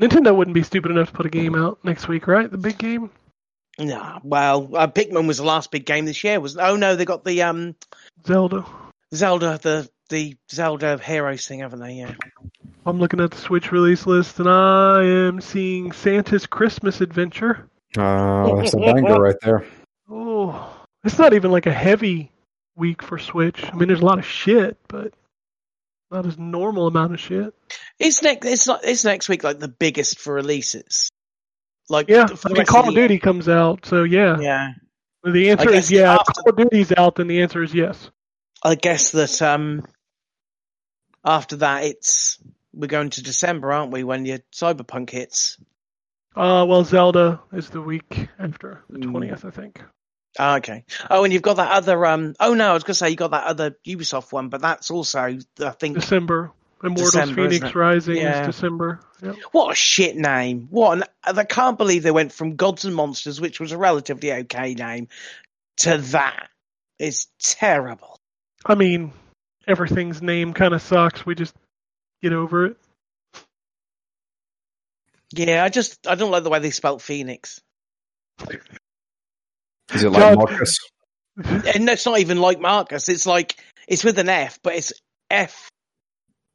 Nintendo 0.00 0.36
wouldn't 0.36 0.54
be 0.54 0.62
stupid 0.62 0.92
enough 0.92 1.08
to 1.08 1.14
put 1.14 1.26
a 1.26 1.30
game 1.30 1.56
out 1.56 1.80
next 1.82 2.06
week, 2.06 2.28
right? 2.28 2.48
The 2.48 2.58
big 2.58 2.78
game. 2.78 3.10
Nah, 3.76 4.20
well, 4.22 4.70
uh, 4.76 4.86
Pikmin 4.86 5.26
was 5.26 5.38
the 5.38 5.44
last 5.44 5.72
big 5.72 5.84
game 5.84 6.04
this 6.04 6.22
year. 6.22 6.38
Was 6.38 6.56
oh 6.56 6.76
no, 6.76 6.94
they 6.94 7.04
got 7.04 7.24
the 7.24 7.42
um 7.42 7.74
Zelda. 8.24 8.64
Zelda 9.12 9.58
the 9.60 9.90
the 10.10 10.36
Zelda 10.48 10.96
Heroes 10.98 11.44
thing, 11.48 11.58
haven't 11.58 11.80
they? 11.80 11.94
Yeah. 11.94 12.14
I'm 12.88 12.98
looking 12.98 13.20
at 13.20 13.30
the 13.30 13.36
Switch 13.36 13.70
release 13.70 14.06
list, 14.06 14.38
and 14.40 14.48
I 14.48 15.02
am 15.04 15.40
seeing 15.40 15.92
Santa's 15.92 16.46
Christmas 16.46 17.00
Adventure. 17.00 17.68
Uh, 17.96 18.56
that's 18.56 18.74
a 18.74 18.78
banger 18.78 19.20
right 19.20 19.36
there. 19.42 19.64
Oh, 20.10 20.74
it's 21.04 21.18
not 21.18 21.34
even 21.34 21.50
like 21.50 21.66
a 21.66 21.72
heavy 21.72 22.32
week 22.76 23.02
for 23.02 23.18
Switch. 23.18 23.62
I 23.64 23.74
mean, 23.74 23.88
there's 23.88 24.00
a 24.00 24.04
lot 24.06 24.18
of 24.18 24.24
shit, 24.26 24.78
but 24.88 25.12
not 26.10 26.24
as 26.26 26.38
normal 26.38 26.86
amount 26.86 27.12
of 27.12 27.20
shit. 27.20 27.54
It's 27.98 28.22
next. 28.22 28.46
It's 28.46 28.66
not. 28.66 28.80
It's 28.84 29.04
next 29.04 29.28
week 29.28 29.44
like 29.44 29.58
the 29.58 29.68
biggest 29.68 30.18
for 30.18 30.32
releases. 30.34 31.10
Like 31.90 32.08
Yeah, 32.08 32.26
for 32.26 32.48
I 32.48 32.52
the 32.52 32.54
mean, 32.54 32.66
Call 32.66 32.82
the 32.84 32.88
of 32.88 32.94
year. 32.94 33.08
Duty 33.08 33.18
comes 33.18 33.48
out, 33.48 33.84
so 33.84 34.04
yeah. 34.04 34.38
Yeah. 34.40 34.68
The 35.24 35.50
answer 35.50 35.70
is 35.70 35.90
yeah. 35.90 36.14
After- 36.14 36.32
Call 36.42 36.50
of 36.50 36.56
Duty's 36.56 36.92
out, 36.96 37.16
then 37.16 37.26
the 37.28 37.42
answer 37.42 37.62
is 37.62 37.74
yes. 37.74 38.10
I 38.62 38.74
guess 38.76 39.10
that 39.10 39.42
um 39.42 39.86
after 41.24 41.56
that 41.56 41.84
it's 41.84 42.38
we're 42.78 42.86
going 42.86 43.10
to 43.10 43.22
December, 43.22 43.72
aren't 43.72 43.92
we? 43.92 44.04
When 44.04 44.24
your 44.24 44.38
Cyberpunk 44.54 45.10
hits. 45.10 45.58
Uh, 46.36 46.64
well, 46.68 46.84
Zelda 46.84 47.40
is 47.52 47.68
the 47.70 47.80
week 47.82 48.28
after 48.38 48.82
the 48.88 48.98
Mm. 49.00 49.12
20th, 49.12 49.44
I 49.44 49.50
think. 49.50 49.82
Ah, 50.38 50.56
okay. 50.58 50.84
Oh, 51.10 51.24
and 51.24 51.32
you've 51.32 51.42
got 51.42 51.56
that 51.56 51.72
other 51.72 52.06
um. 52.06 52.34
Oh 52.38 52.54
no, 52.54 52.70
I 52.70 52.74
was 52.74 52.84
gonna 52.84 52.94
say 52.94 53.10
you 53.10 53.16
got 53.16 53.32
that 53.32 53.46
other 53.46 53.76
Ubisoft 53.86 54.32
one, 54.32 54.48
but 54.50 54.60
that's 54.60 54.90
also 54.90 55.18
I 55.60 55.70
think 55.70 55.96
December. 55.96 56.52
Immortals 56.84 57.10
December, 57.10 57.50
Phoenix? 57.50 57.74
Rising 57.74 58.16
Yeah. 58.18 58.42
is 58.42 58.46
December. 58.54 59.00
Yep. 59.20 59.34
What 59.50 59.72
a 59.72 59.74
shit 59.74 60.14
name! 60.16 60.68
What 60.70 60.98
an, 60.98 61.04
I 61.36 61.42
can't 61.42 61.76
believe 61.76 62.04
they 62.04 62.12
went 62.12 62.32
from 62.32 62.54
Gods 62.54 62.84
and 62.84 62.94
Monsters, 62.94 63.40
which 63.40 63.58
was 63.58 63.72
a 63.72 63.78
relatively 63.78 64.32
okay 64.32 64.74
name, 64.74 65.08
to 65.78 65.98
that. 65.98 66.50
It's 67.00 67.26
terrible. 67.40 68.20
I 68.64 68.76
mean, 68.76 69.12
everything's 69.66 70.22
name 70.22 70.52
kind 70.52 70.72
of 70.72 70.80
sucks. 70.82 71.26
We 71.26 71.34
just 71.34 71.54
get 72.22 72.32
over 72.32 72.66
it. 72.66 72.76
Yeah, 75.32 75.62
I 75.62 75.68
just 75.68 76.06
I 76.06 76.14
don't 76.14 76.30
like 76.30 76.42
the 76.42 76.50
way 76.50 76.58
they 76.58 76.70
spelt 76.70 77.02
Phoenix. 77.02 77.60
Is 79.94 80.04
it 80.04 80.10
like 80.10 80.20
John- 80.22 80.36
Marcus? 80.36 80.78
And 81.44 81.88
it's 81.88 82.04
not 82.04 82.18
even 82.18 82.40
like 82.40 82.58
Marcus. 82.60 83.08
It's 83.08 83.24
like 83.24 83.54
it's 83.86 84.02
with 84.02 84.18
an 84.18 84.28
F, 84.28 84.58
but 84.64 84.74
it's 84.74 84.92
F. 85.30 85.68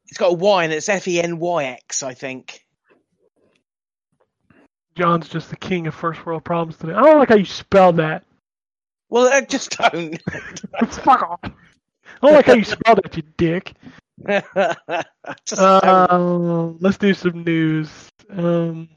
It's 0.08 0.18
got 0.18 0.32
a 0.32 0.34
Y 0.34 0.64
and 0.64 0.72
it's 0.74 0.90
F 0.90 1.08
E 1.08 1.22
N 1.22 1.38
Y 1.38 1.64
X. 1.64 2.02
I 2.02 2.12
think. 2.12 2.60
John's 4.94 5.28
just 5.30 5.48
the 5.48 5.56
king 5.56 5.86
of 5.86 5.94
first 5.94 6.24
world 6.26 6.44
problems 6.44 6.76
today. 6.76 6.92
I 6.92 7.02
don't 7.02 7.18
like 7.18 7.30
how 7.30 7.36
you 7.36 7.46
spell 7.46 7.94
that. 7.94 8.24
Well, 9.08 9.32
I 9.32 9.40
just 9.40 9.70
don't. 9.78 10.20
Fuck 10.88 11.22
off. 11.22 11.40
I 11.42 11.50
don't 12.20 12.34
like 12.34 12.46
how 12.46 12.52
you 12.54 12.64
spell 12.64 12.96
that, 12.96 13.16
you 13.16 13.22
dick. 13.38 13.72
Uh, 15.56 16.72
let's 16.80 16.98
do 16.98 17.14
some 17.14 17.44
news. 17.44 18.10
Um, 18.30 18.88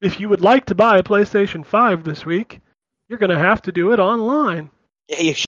if 0.00 0.20
you 0.20 0.28
would 0.28 0.40
like 0.40 0.66
to 0.66 0.74
buy 0.74 0.98
a 0.98 1.02
PlayStation 1.02 1.64
5 1.64 2.04
this 2.04 2.24
week, 2.24 2.60
you're 3.08 3.18
going 3.18 3.30
to 3.30 3.38
have 3.38 3.62
to 3.62 3.72
do 3.72 3.92
it 3.92 3.98
online. 4.00 4.70
Yeah, 5.08 5.20
you 5.20 5.34
sh- 5.34 5.46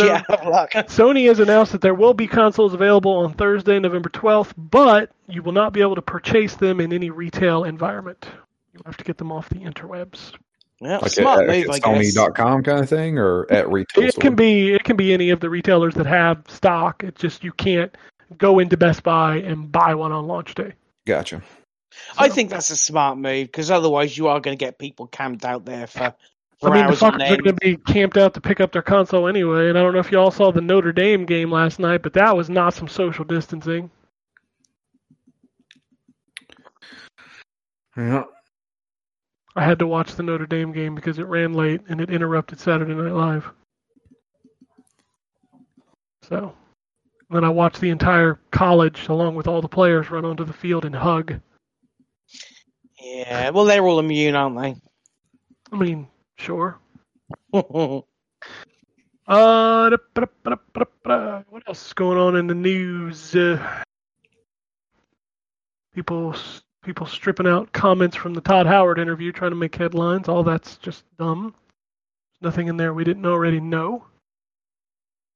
yeah, 0.00 0.22
have 0.28 0.46
luck. 0.46 0.72
Sony 0.72 1.28
has 1.28 1.40
announced 1.40 1.72
that 1.72 1.80
there 1.80 1.94
will 1.94 2.14
be 2.14 2.26
consoles 2.26 2.74
available 2.74 3.12
on 3.12 3.34
Thursday, 3.34 3.78
November 3.78 4.08
12th, 4.08 4.52
but 4.56 5.10
you 5.28 5.42
will 5.42 5.52
not 5.52 5.72
be 5.72 5.82
able 5.82 5.94
to 5.96 6.02
purchase 6.02 6.54
them 6.56 6.80
in 6.80 6.92
any 6.92 7.10
retail 7.10 7.64
environment. 7.64 8.26
You'll 8.72 8.84
have 8.86 8.96
to 8.96 9.04
get 9.04 9.18
them 9.18 9.32
off 9.32 9.48
the 9.48 9.56
interwebs. 9.56 10.32
Yeah, 10.80 10.96
Like 10.98 11.10
smart 11.10 11.40
at, 11.42 11.46
move, 11.48 11.70
I 11.70 11.76
at 11.76 11.82
guess. 11.82 12.14
Sony.com 12.14 12.62
kind 12.62 12.80
of 12.80 12.88
thing, 12.88 13.18
or 13.18 13.50
at 13.52 13.70
retail? 13.70 14.04
It 14.04 14.12
store? 14.12 14.22
can 14.22 14.34
be 14.34 14.72
it 14.72 14.84
can 14.84 14.96
be 14.96 15.12
any 15.12 15.28
of 15.30 15.40
the 15.40 15.50
retailers 15.50 15.94
that 15.94 16.06
have 16.06 16.42
stock. 16.48 17.04
It's 17.04 17.20
just 17.20 17.44
you 17.44 17.52
can't 17.52 17.94
go 18.38 18.58
into 18.58 18.76
Best 18.78 19.02
Buy 19.02 19.36
and 19.36 19.70
buy 19.70 19.94
one 19.94 20.12
on 20.12 20.26
launch 20.26 20.54
day. 20.54 20.72
Gotcha. 21.06 21.42
I 22.16 22.28
think 22.28 22.50
that's 22.50 22.70
a 22.70 22.76
smart 22.76 23.18
move 23.18 23.48
because 23.48 23.70
otherwise 23.70 24.16
you 24.16 24.28
are 24.28 24.40
going 24.40 24.56
to 24.56 24.64
get 24.64 24.78
people 24.78 25.06
camped 25.08 25.44
out 25.44 25.64
there 25.66 25.86
for. 25.86 26.02
I 26.02 26.14
for 26.60 26.70
mean, 26.70 26.78
the 26.78 26.88
hours 26.88 27.02
on 27.02 27.12
fuckers 27.12 27.30
are 27.30 27.42
going 27.42 27.56
to 27.56 27.60
be 27.60 27.76
camped 27.76 28.16
out 28.16 28.34
to 28.34 28.40
pick 28.40 28.60
up 28.60 28.72
their 28.72 28.82
console 28.82 29.26
anyway. 29.28 29.70
And 29.70 29.78
I 29.78 29.82
don't 29.82 29.94
know 29.94 29.98
if 29.98 30.12
you 30.12 30.18
all 30.18 30.30
saw 30.30 30.52
the 30.52 30.60
Notre 30.60 30.92
Dame 30.92 31.24
game 31.24 31.50
last 31.50 31.78
night, 31.78 32.02
but 32.02 32.12
that 32.14 32.36
was 32.36 32.50
not 32.50 32.74
some 32.74 32.86
social 32.86 33.24
distancing. 33.24 33.90
Yeah. 37.96 38.24
I 39.60 39.64
had 39.64 39.78
to 39.80 39.86
watch 39.86 40.14
the 40.14 40.22
Notre 40.22 40.46
Dame 40.46 40.72
game 40.72 40.94
because 40.94 41.18
it 41.18 41.26
ran 41.26 41.52
late 41.52 41.82
and 41.90 42.00
it 42.00 42.08
interrupted 42.08 42.58
Saturday 42.58 42.94
Night 42.94 43.12
Live. 43.12 43.50
So 46.22 46.54
then 47.28 47.44
I 47.44 47.50
watched 47.50 47.78
the 47.78 47.90
entire 47.90 48.40
college 48.52 49.08
along 49.08 49.34
with 49.34 49.46
all 49.46 49.60
the 49.60 49.68
players 49.68 50.10
run 50.10 50.24
onto 50.24 50.46
the 50.46 50.54
field 50.54 50.86
and 50.86 50.96
hug. 50.96 51.42
Yeah, 53.02 53.50
well, 53.50 53.66
they're 53.66 53.86
all 53.86 53.98
immune, 53.98 54.34
aren't 54.34 54.58
they? 54.58 54.76
I 55.70 55.76
mean, 55.76 56.08
sure. 56.38 56.78
Uh, 57.52 58.00
what 59.28 59.92
else 61.68 61.86
is 61.86 61.92
going 61.92 62.16
on 62.16 62.36
in 62.36 62.46
the 62.46 62.54
news? 62.54 63.36
Uh, 63.36 63.82
people, 65.94 66.34
people 66.82 67.06
stripping 67.06 67.46
out 67.46 67.72
comments 67.72 68.16
from 68.16 68.34
the 68.34 68.40
Todd 68.40 68.66
Howard 68.66 68.98
interview, 68.98 69.32
trying 69.32 69.50
to 69.50 69.56
make 69.56 69.74
headlines. 69.74 70.28
All 70.28 70.42
that's 70.42 70.76
just 70.78 71.04
dumb. 71.18 71.54
There's 72.32 72.52
nothing 72.52 72.68
in 72.68 72.76
there 72.76 72.94
we 72.94 73.04
didn't 73.04 73.26
already 73.26 73.60
know. 73.60 74.04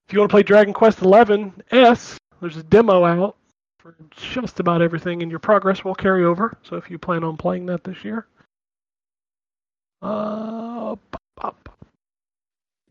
If 0.08 0.12
you 0.12 0.18
want 0.18 0.30
to 0.30 0.34
play 0.34 0.42
Dragon 0.42 0.74
Quest 0.74 1.00
XI 1.00 1.52
S, 1.70 2.18
there's 2.40 2.56
a 2.56 2.62
demo 2.62 3.04
out 3.04 3.36
for 3.78 3.94
just 4.10 4.60
about 4.60 4.82
everything, 4.82 5.22
and 5.22 5.30
your 5.30 5.40
progress 5.40 5.84
will 5.84 5.94
carry 5.94 6.24
over. 6.24 6.56
So 6.62 6.76
if 6.76 6.90
you 6.90 6.98
plan 6.98 7.24
on 7.24 7.36
playing 7.36 7.66
that 7.66 7.84
this 7.84 8.04
year, 8.04 8.26
uh. 10.02 10.96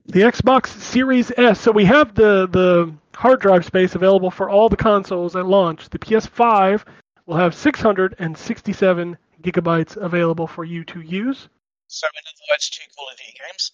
The 0.07 0.19
Xbox 0.19 0.67
Series 0.67 1.31
S. 1.37 1.61
So 1.61 1.71
we 1.71 1.85
have 1.85 2.13
the 2.13 2.47
the 2.47 2.93
hard 3.15 3.39
drive 3.39 3.63
space 3.63 3.95
available 3.95 4.29
for 4.29 4.49
all 4.49 4.67
the 4.67 4.75
consoles 4.75 5.35
at 5.35 5.45
launch. 5.45 5.89
The 5.89 5.97
PS5 5.97 6.83
will 7.25 7.37
have 7.37 7.55
667 7.55 9.17
gigabytes 9.41 9.97
available 9.97 10.47
for 10.47 10.63
you 10.63 10.83
to 10.85 11.01
use. 11.01 11.47
so, 11.87 12.07
in 12.07 12.19
other 12.27 12.43
words, 12.51 12.69
two 12.69 12.81
Call 12.95 13.07
of 13.11 13.17
Duty 13.17 13.37
games. 13.39 13.71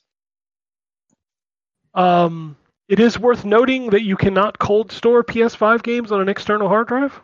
Um, 1.93 2.55
it 2.87 2.99
is 2.99 3.17
worth 3.19 3.45
noting 3.45 3.89
that 3.91 4.03
you 4.03 4.15
cannot 4.15 4.59
cold 4.59 4.91
store 4.91 5.23
PS5 5.23 5.83
games 5.83 6.11
on 6.11 6.21
an 6.21 6.29
external 6.29 6.67
hard 6.67 6.87
drive, 6.87 7.19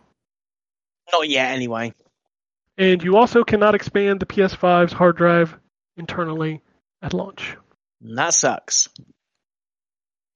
Not 1.11 1.27
yet, 1.29 1.51
anyway. 1.51 1.93
and 2.77 3.01
you 3.03 3.17
also 3.17 3.43
cannot 3.43 3.75
expand 3.75 4.19
the 4.19 4.25
PS5's 4.25 4.93
hard 4.93 5.17
drive 5.17 5.55
internally 5.97 6.61
at 7.01 7.13
launch. 7.13 7.55
And 8.01 8.17
that 8.17 8.33
sucks. 8.33 8.89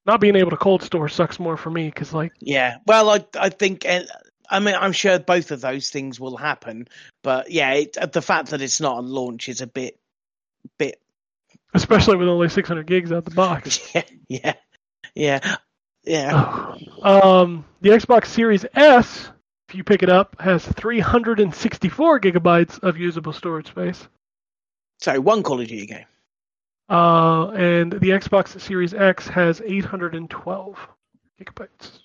Not 0.06 0.22
being 0.22 0.36
able 0.36 0.52
to 0.52 0.58
cold 0.58 0.82
store 0.82 1.10
sucks 1.10 1.40
more 1.40 1.58
for 1.58 1.70
me 1.70 1.86
because, 1.86 2.14
like, 2.14 2.32
Yeah. 2.40 2.78
Well, 2.88 3.10
I 3.10 3.26
I 3.40 3.50
think 3.50 3.86
I 4.50 4.60
mean 4.60 4.76
I'm 4.76 4.94
sure 4.94 5.20
both 5.20 5.52
of 5.52 5.62
those 5.62 5.90
things 5.90 6.20
will 6.20 6.38
happen, 6.38 6.88
but 7.24 7.52
yeah, 7.52 7.74
it, 7.74 7.98
uh, 7.98 8.06
the 8.08 8.22
fact 8.22 8.50
that 8.50 8.62
it's 8.62 8.82
not 8.82 8.98
on 8.98 9.08
launch 9.08 9.50
is 9.50 9.62
a 9.62 9.68
bit 9.68 10.00
bit 10.78 11.00
especially 11.74 12.18
with 12.18 12.28
only 12.28 12.50
600 12.50 12.86
gigs 12.86 13.12
out 13.12 13.26
the 13.26 13.32
box. 13.32 13.80
yeah 13.96 14.04
yeah 14.28 14.54
yeah 15.16 15.56
yeah. 16.04 16.76
Um, 17.02 17.66
the 17.82 17.90
Xbox 17.90 18.28
Series 18.28 18.66
S, 18.74 19.30
if 19.68 19.76
you 19.76 19.84
pick 19.84 20.02
it 20.04 20.10
up, 20.10 20.36
has 20.40 20.66
364 20.66 22.20
gigabytes 22.20 22.82
of 22.82 22.98
usable 22.98 23.34
storage 23.34 23.68
space. 23.68 24.08
So 25.00 25.20
one 25.22 25.44
Call 25.44 25.62
of 25.62 25.68
Duty 25.68 25.86
game. 25.86 26.06
Uh, 26.90 27.50
and 27.52 27.92
the 27.92 28.10
Xbox 28.10 28.60
Series 28.60 28.94
X 28.94 29.28
has 29.28 29.62
812 29.62 30.88
gigabytes. 31.40 32.00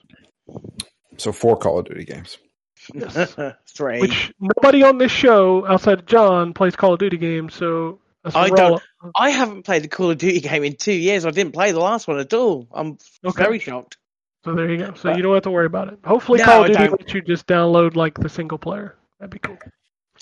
So 1.19 1.33
four 1.33 1.57
Call 1.57 1.79
of 1.79 1.87
Duty 1.87 2.05
games. 2.05 2.39
Yes. 2.93 3.35
Three. 3.75 4.01
Which 4.01 4.33
nobody 4.39 4.83
on 4.83 4.99
this 4.99 5.11
show 5.13 5.67
outside 5.67 6.01
of 6.01 6.07
John 6.07 6.53
plays 6.53 6.77
Call 6.77 6.93
of 6.93 6.99
Duty 6.99 7.17
games, 7.17 7.55
so 7.55 8.01
that's 8.23 8.37
a 8.37 8.39
I 8.39 8.49
roll- 8.49 8.57
don't- 8.57 8.83
I 9.17 9.31
haven't 9.31 9.63
played 9.63 9.85
a 9.85 9.89
Call 9.89 10.11
of 10.11 10.19
Duty 10.19 10.41
game 10.41 10.65
in 10.65 10.77
two 10.77 10.93
years. 10.93 11.25
I 11.25 11.31
didn't 11.31 11.53
play 11.53 11.73
the 11.73 11.81
last 11.81 12.07
one 12.09 12.19
at 12.19 12.35
all. 12.35 12.69
I'm 12.75 12.99
Okay. 13.25 13.43
very 13.43 13.59
shocked. 13.59 13.97
So 14.45 14.55
there 14.55 14.71
you 14.71 14.77
go. 14.77 14.93
So 14.95 15.17
you 15.17 15.23
don't 15.23 15.33
have 15.33 15.45
to 15.45 15.51
worry 15.51 15.65
about 15.65 15.89
it. 15.95 15.99
Hopefully, 16.05 16.41
No, 16.41 16.45
Call 16.45 16.61
of 16.63 16.67
Duty 16.69 16.79
don't. 16.85 17.01
lets 17.01 17.15
you 17.15 17.23
just 17.23 17.47
download 17.47 17.97
like 17.97 18.19
the 18.19 18.29
single 18.29 18.59
player. 18.59 18.95
That'd 19.19 19.31
be 19.31 19.39
cool. 19.39 19.57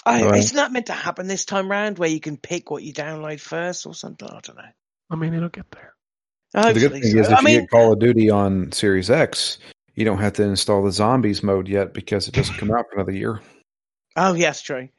I, 0.06 0.22
Right. 0.24 0.38
Isn't 0.38 0.56
that 0.56 0.70
meant 0.72 0.86
to 0.86 0.92
happen 0.92 1.26
this 1.26 1.44
time 1.44 1.68
round, 1.68 1.98
where 1.98 2.08
you 2.08 2.20
can 2.20 2.36
pick 2.36 2.70
what 2.70 2.84
you 2.84 2.92
download 2.92 3.40
first 3.40 3.86
or 3.86 3.94
something? 3.94 4.28
I 4.28 4.38
don't 4.40 4.56
know. 4.56 4.62
I 5.10 5.16
mean, 5.16 5.34
it'll 5.34 5.48
get 5.48 5.68
there. 5.72 5.94
the 6.52 6.72
good 6.78 6.92
thing 6.92 7.02
so. 7.02 7.18
is, 7.18 7.26
if 7.28 7.32
I 7.34 7.38
you 7.40 7.44
mean, 7.44 7.60
get 7.62 7.70
Call 7.70 7.92
of 7.92 7.98
Duty 7.98 8.30
on 8.30 8.70
Series 8.70 9.10
X, 9.10 9.58
you 9.94 10.04
don't 10.04 10.18
have 10.18 10.34
to 10.34 10.42
install 10.42 10.82
the 10.82 10.92
zombies 10.92 11.42
mode 11.42 11.68
yet 11.68 11.94
because 11.94 12.28
it 12.28 12.34
doesn't 12.34 12.56
come 12.56 12.70
out 12.70 12.86
for 12.88 12.96
another 12.96 13.12
year. 13.12 13.40
oh 14.16 14.34
yes, 14.34 14.62
true. 14.62 14.88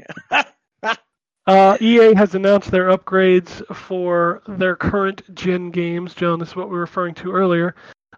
Uh, 1.45 1.77
EA 1.81 2.13
has 2.13 2.35
announced 2.35 2.71
their 2.71 2.87
upgrades 2.87 3.65
for 3.75 4.41
their 4.47 4.77
current 4.77 5.21
gen 5.35 5.71
games. 5.71 6.13
John, 6.13 6.39
this 6.39 6.49
is 6.49 6.55
what 6.55 6.69
we 6.69 6.75
were 6.75 6.81
referring 6.81 7.15
to 7.15 7.33
earlier. 7.33 7.75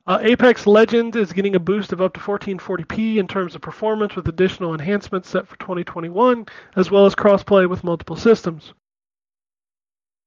Uh, 0.08 0.20
Apex 0.22 0.68
Legends 0.68 1.18
is 1.18 1.34
getting 1.34 1.56
a 1.56 1.60
boost 1.60 1.92
of 1.92 2.02
up 2.02 2.14
to 2.14 2.20
1440p 2.20 3.18
in 3.18 3.28
terms 3.28 3.56
of 3.56 3.62
performance 3.62 4.16
with 4.16 4.28
additional 4.28 4.74
enhancements 4.74 5.28
set 5.30 5.48
for 5.48 5.58
2021, 5.58 6.46
as 6.76 6.92
well 6.92 7.08
as 7.08 7.16
crossplay 7.16 7.68
with 7.68 7.84
multiple 7.84 8.16
systems. 8.16 8.74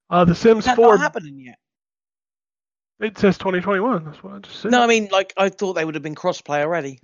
Uh, 0.09 0.25
the 0.25 0.35
Sims 0.35 0.59
Is 0.59 0.65
that 0.65 0.75
4, 0.75 0.95
not 0.95 0.99
happening 0.99 1.39
yet? 1.39 1.57
It 2.99 3.17
says 3.17 3.37
2021. 3.37 4.05
That's 4.05 4.23
what 4.23 4.33
I 4.33 4.39
just 4.39 4.59
said. 4.61 4.71
No, 4.71 4.81
I 4.81 4.87
mean, 4.87 5.09
like, 5.11 5.33
I 5.37 5.49
thought 5.49 5.73
they 5.73 5.85
would 5.85 5.95
have 5.95 6.03
been 6.03 6.15
crossplay 6.15 6.61
already. 6.61 6.99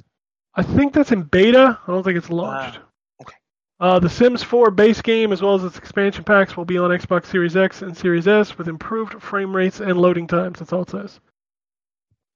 I 0.54 0.64
think 0.64 0.94
that's 0.94 1.12
in 1.12 1.24
beta. 1.24 1.80
I 1.86 1.92
don't 1.92 2.04
think 2.04 2.18
it's 2.18 2.30
launched. 2.30 2.80
okay. 3.22 3.36
Uh, 3.80 4.00
the 4.00 4.10
Sims 4.10 4.42
4 4.44 4.72
base 4.72 5.02
game, 5.02 5.32
as 5.34 5.42
well 5.42 5.56
as 5.56 5.64
its 5.64 5.78
expansion 5.78 6.24
packs, 6.24 6.56
will 6.56 6.66
be 6.66 6.78
on 6.78 6.92
Xbox 6.92 7.26
Series 7.26 7.58
X 7.58 7.82
and 7.82 7.96
Series 7.96 8.28
S 8.28 8.58
with 8.58 8.68
improved 8.68 9.22
frame 9.22 9.56
rates 9.56 9.80
and 9.80 9.98
loading 9.98 10.28
times. 10.28 10.60
That's 10.60 10.72
all 10.72 10.84
it 10.84 10.90
says. 10.90 11.20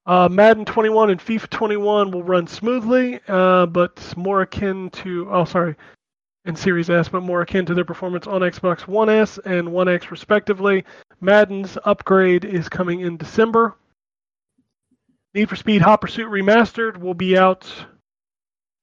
Uh, 0.05 0.27
Madden 0.27 0.65
21 0.65 1.11
and 1.11 1.19
FIFA 1.19 1.49
21 1.49 2.11
will 2.11 2.23
run 2.23 2.47
smoothly, 2.47 3.19
uh, 3.27 3.67
but 3.67 4.13
more 4.17 4.41
akin 4.41 4.89
to 4.89 5.29
oh 5.29 5.45
sorry, 5.45 5.75
in 6.45 6.55
Series 6.55 6.89
S, 6.89 7.07
but 7.09 7.21
more 7.21 7.41
akin 7.41 7.65
to 7.67 7.73
their 7.73 7.85
performance 7.85 8.25
on 8.25 8.41
Xbox 8.41 8.87
One 8.87 9.09
S 9.09 9.37
and 9.45 9.71
One 9.71 9.87
X 9.87 10.09
respectively. 10.09 10.83
Madden's 11.21 11.77
upgrade 11.83 12.45
is 12.45 12.69
coming 12.69 13.01
in 13.01 13.17
December. 13.17 13.75
Need 15.33 15.49
for 15.49 15.55
Speed 15.55 15.81
Hot 15.81 16.01
Pursuit 16.01 16.27
Remastered 16.27 16.97
will 16.97 17.13
be 17.13 17.37
out. 17.37 17.71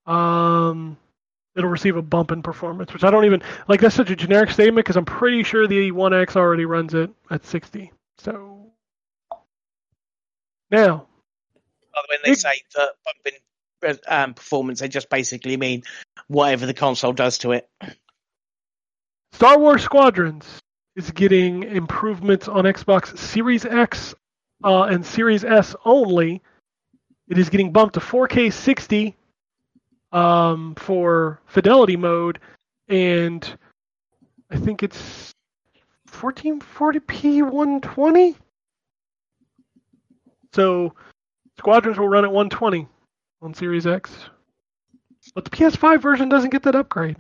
Um, 0.06 0.96
it'll 1.56 1.70
receive 1.70 1.96
a 1.96 2.02
bump 2.02 2.30
in 2.30 2.42
performance, 2.42 2.92
which 2.92 3.02
I 3.04 3.10
don't 3.10 3.24
even 3.24 3.42
like. 3.66 3.80
That's 3.80 3.94
such 3.94 4.10
a 4.10 4.16
generic 4.16 4.50
statement 4.50 4.84
because 4.86 4.96
I'm 4.96 5.04
pretty 5.04 5.42
sure 5.42 5.66
the 5.66 5.90
One 5.92 6.14
X 6.14 6.36
already 6.36 6.64
runs 6.64 6.94
it 6.94 7.10
at 7.30 7.44
60. 7.44 7.92
So 8.18 8.70
now 10.70 11.06
By 11.92 12.00
the 12.02 12.08
way, 12.10 12.16
when 12.16 12.18
they 12.24 12.30
Big- 12.30 12.38
say 12.38 12.62
that 12.76 12.90
bumping 13.82 13.98
um, 14.08 14.34
performance, 14.34 14.80
they 14.80 14.88
just 14.88 15.10
basically 15.10 15.56
mean 15.56 15.82
whatever 16.28 16.66
the 16.66 16.74
console 16.74 17.12
does 17.12 17.38
to 17.38 17.52
it. 17.52 17.68
Star 19.32 19.58
Wars 19.58 19.82
Squadrons 19.82 20.46
is 20.96 21.10
getting 21.10 21.62
improvements 21.62 22.48
on 22.48 22.64
Xbox 22.64 23.16
Series 23.18 23.64
X 23.64 24.14
uh, 24.64 24.84
and 24.84 25.04
Series 25.04 25.44
S 25.44 25.76
only. 25.84 26.42
It 27.28 27.38
is 27.38 27.50
getting 27.50 27.70
bumped 27.70 27.94
to 27.94 28.00
4K 28.00 28.52
60 28.52 29.14
um, 30.12 30.74
for 30.76 31.40
fidelity 31.46 31.96
mode, 31.96 32.38
and 32.88 33.58
I 34.50 34.56
think 34.56 34.82
it's 34.82 35.34
1440p 36.08 37.42
120. 37.42 38.36
So 40.54 40.94
Squadrons 41.58 41.98
will 41.98 42.08
run 42.08 42.24
at 42.24 42.32
120 42.32 42.88
on 43.42 43.52
Series 43.52 43.86
X, 43.86 44.10
but 45.34 45.44
the 45.44 45.50
PS5 45.50 46.00
version 46.00 46.30
doesn't 46.30 46.50
get 46.50 46.62
that 46.62 46.74
upgrade. 46.74 47.16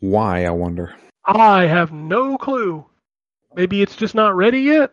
Why, 0.00 0.44
I 0.44 0.50
wonder. 0.50 0.96
I 1.24 1.66
have 1.66 1.92
no 1.92 2.36
clue. 2.36 2.84
Maybe 3.54 3.82
it's 3.82 3.96
just 3.96 4.14
not 4.14 4.34
ready 4.34 4.60
yet. 4.60 4.92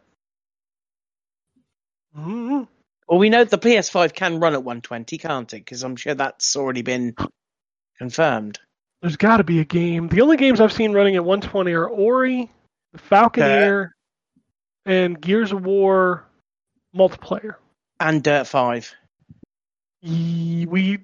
Mm, 2.17 2.67
Well, 3.07 3.19
we 3.19 3.29
know 3.29 3.43
the 3.43 3.57
PS5 3.57 4.13
can 4.13 4.39
run 4.39 4.53
at 4.53 4.63
120, 4.63 5.17
can't 5.17 5.53
it? 5.53 5.57
Because 5.57 5.83
I'm 5.83 5.95
sure 5.95 6.13
that's 6.15 6.55
already 6.55 6.81
been 6.81 7.15
confirmed. 7.97 8.59
there's 9.01 9.17
got 9.17 9.37
to 9.37 9.43
be 9.43 9.59
a 9.61 9.65
game. 9.65 10.07
The 10.09 10.21
only 10.21 10.35
games 10.37 10.59
I've 10.59 10.73
seen 10.73 10.91
running 10.93 11.15
at 11.15 11.23
120 11.23 11.71
are 11.73 11.87
Ori, 11.87 12.49
the 12.91 12.99
Falconeer, 12.99 13.91
and 14.85 15.19
Gears 15.21 15.51
of 15.53 15.65
War 15.65 16.25
multiplayer. 16.95 17.55
And 17.99 18.23
Dirt 18.23 18.45
5. 18.47 18.93
Ye- 20.01 20.65
We 20.65 20.99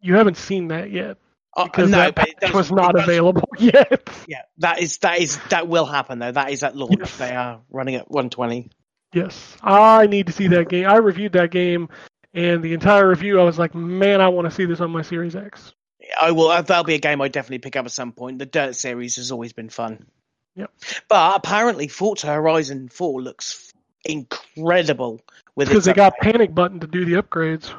you 0.00 0.14
haven't 0.14 0.36
seen 0.36 0.68
that 0.68 0.90
yet 0.90 1.18
Oh, 1.56 1.64
because 1.64 1.90
no, 1.90 1.98
that 1.98 2.14
but 2.14 2.28
patch 2.40 2.52
was 2.54 2.70
not 2.70 2.98
available 2.98 3.48
yet. 3.58 4.08
Yeah, 4.28 4.42
that 4.58 4.80
is 4.80 4.98
that 4.98 5.20
is 5.20 5.38
that 5.50 5.66
will 5.68 5.86
happen 5.86 6.18
though. 6.20 6.30
That 6.32 6.50
is 6.50 6.62
at 6.62 6.76
launch. 6.76 6.94
Yes. 6.98 7.16
They 7.18 7.34
are 7.34 7.60
running 7.70 7.96
at 7.96 8.08
120. 8.10 8.70
Yes, 9.12 9.56
I 9.60 10.06
need 10.06 10.28
to 10.28 10.32
see 10.32 10.46
that 10.48 10.68
game. 10.68 10.86
I 10.86 10.98
reviewed 10.98 11.32
that 11.32 11.50
game, 11.50 11.88
and 12.32 12.62
the 12.62 12.74
entire 12.74 13.08
review, 13.08 13.40
I 13.40 13.42
was 13.44 13.58
like, 13.58 13.74
man, 13.74 14.20
I 14.20 14.28
want 14.28 14.46
to 14.48 14.52
see 14.54 14.64
this 14.66 14.80
on 14.80 14.92
my 14.92 15.02
Series 15.02 15.34
X. 15.34 15.72
I 16.20 16.30
will. 16.30 16.48
uh, 16.48 16.62
That'll 16.62 16.84
be 16.84 16.94
a 16.94 16.98
game 16.98 17.20
I 17.20 17.26
definitely 17.28 17.58
pick 17.58 17.74
up 17.74 17.84
at 17.84 17.90
some 17.90 18.12
point. 18.12 18.38
The 18.38 18.46
Dirt 18.46 18.76
series 18.76 19.16
has 19.16 19.32
always 19.32 19.52
been 19.52 19.68
fun. 19.68 20.06
Yep. 20.54 20.70
But 21.08 21.36
apparently, 21.36 21.88
Forza 21.88 22.28
Horizon 22.28 22.88
4 22.88 23.22
looks 23.22 23.72
incredible 24.04 25.20
with 25.56 25.68
because 25.68 25.84
they 25.86 25.92
got 25.92 26.12
Panic 26.20 26.54
Button 26.54 26.78
to 26.80 26.86
do 26.86 27.04
the 27.04 27.20
upgrades. 27.20 27.72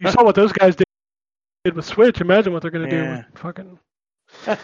You 0.00 0.10
saw 0.10 0.24
what 0.24 0.34
those 0.34 0.52
guys 0.52 0.76
did, 0.76 0.86
did 1.64 1.74
with 1.74 1.84
Switch. 1.84 2.20
Imagine 2.20 2.52
what 2.52 2.62
they're 2.62 2.70
going 2.70 2.88
to 2.88 2.94
Yeah. 2.94 3.02
do 3.02 3.16
with 3.32 3.38
fucking 3.38 3.78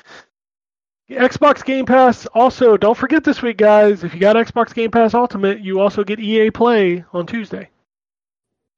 Xbox 1.10 1.64
Game 1.64 1.86
Pass. 1.86 2.26
Also, 2.26 2.76
don't 2.76 2.96
forget 2.96 3.24
this 3.24 3.40
week, 3.40 3.56
guys. 3.56 4.04
If 4.04 4.14
you 4.14 4.20
got 4.20 4.36
Xbox 4.36 4.74
Game 4.74 4.90
Pass 4.90 5.14
Ultimate, 5.14 5.60
you 5.60 5.80
also 5.80 6.04
get 6.04 6.18
EA 6.20 6.50
Play 6.50 7.04
on 7.12 7.26
Tuesday. 7.26 7.70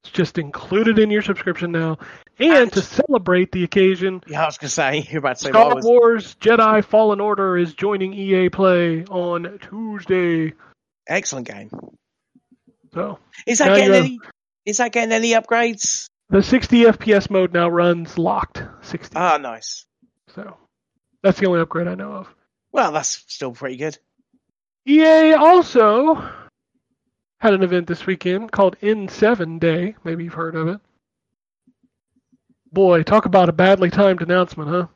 It's 0.04 0.12
just 0.12 0.38
included 0.38 0.98
in 0.98 1.10
your 1.10 1.22
subscription 1.22 1.72
now. 1.72 1.98
And 2.38 2.72
to 2.72 2.80
celebrate 2.80 3.52
the 3.52 3.64
occasion, 3.64 4.22
Yeah, 4.26 4.42
I 4.42 4.46
was 4.46 4.56
gonna 4.56 4.70
say 4.70 5.06
you're 5.10 5.18
about 5.18 5.36
to 5.36 5.42
say 5.44 5.48
Star 5.50 5.74
was. 5.74 5.84
Wars 5.84 6.36
Jedi 6.36 6.82
Fallen 6.84 7.20
Order 7.20 7.58
is 7.58 7.74
joining 7.74 8.14
EA 8.14 8.48
Play 8.48 9.04
on 9.04 9.58
Tuesday. 9.68 10.54
Excellent 11.06 11.46
game. 11.48 11.70
So 12.94 13.18
Is 13.46 13.58
that 13.58 13.76
getting 13.76 13.92
any? 13.94 14.18
Is 14.64 14.78
that 14.78 14.92
getting 14.92 15.12
any 15.12 15.32
upgrades? 15.32 16.06
The 16.30 16.42
60 16.42 16.84
FPS 16.84 17.28
mode 17.30 17.52
now 17.52 17.68
runs 17.68 18.16
locked 18.18 18.62
60. 18.82 19.16
Ah, 19.16 19.36
nice. 19.36 19.84
So 20.34 20.56
that's 21.22 21.38
the 21.38 21.46
only 21.46 21.60
upgrade 21.60 21.88
I 21.88 21.94
know 21.94 22.12
of. 22.12 22.34
Well, 22.72 22.92
that's 22.92 23.24
still 23.28 23.52
pretty 23.52 23.76
good. 23.76 23.98
EA 24.86 25.34
also 25.34 26.14
had 27.40 27.54
an 27.54 27.62
event 27.62 27.86
this 27.86 28.06
weekend 28.06 28.52
called 28.52 28.78
N7 28.80 29.58
Day. 29.60 29.96
Maybe 30.04 30.24
you've 30.24 30.34
heard 30.34 30.54
of 30.54 30.68
it. 30.68 30.80
Boy, 32.72 33.02
talk 33.02 33.24
about 33.24 33.48
a 33.48 33.52
badly 33.52 33.90
timed 33.90 34.22
announcement, 34.22 34.70
huh? 34.70 34.86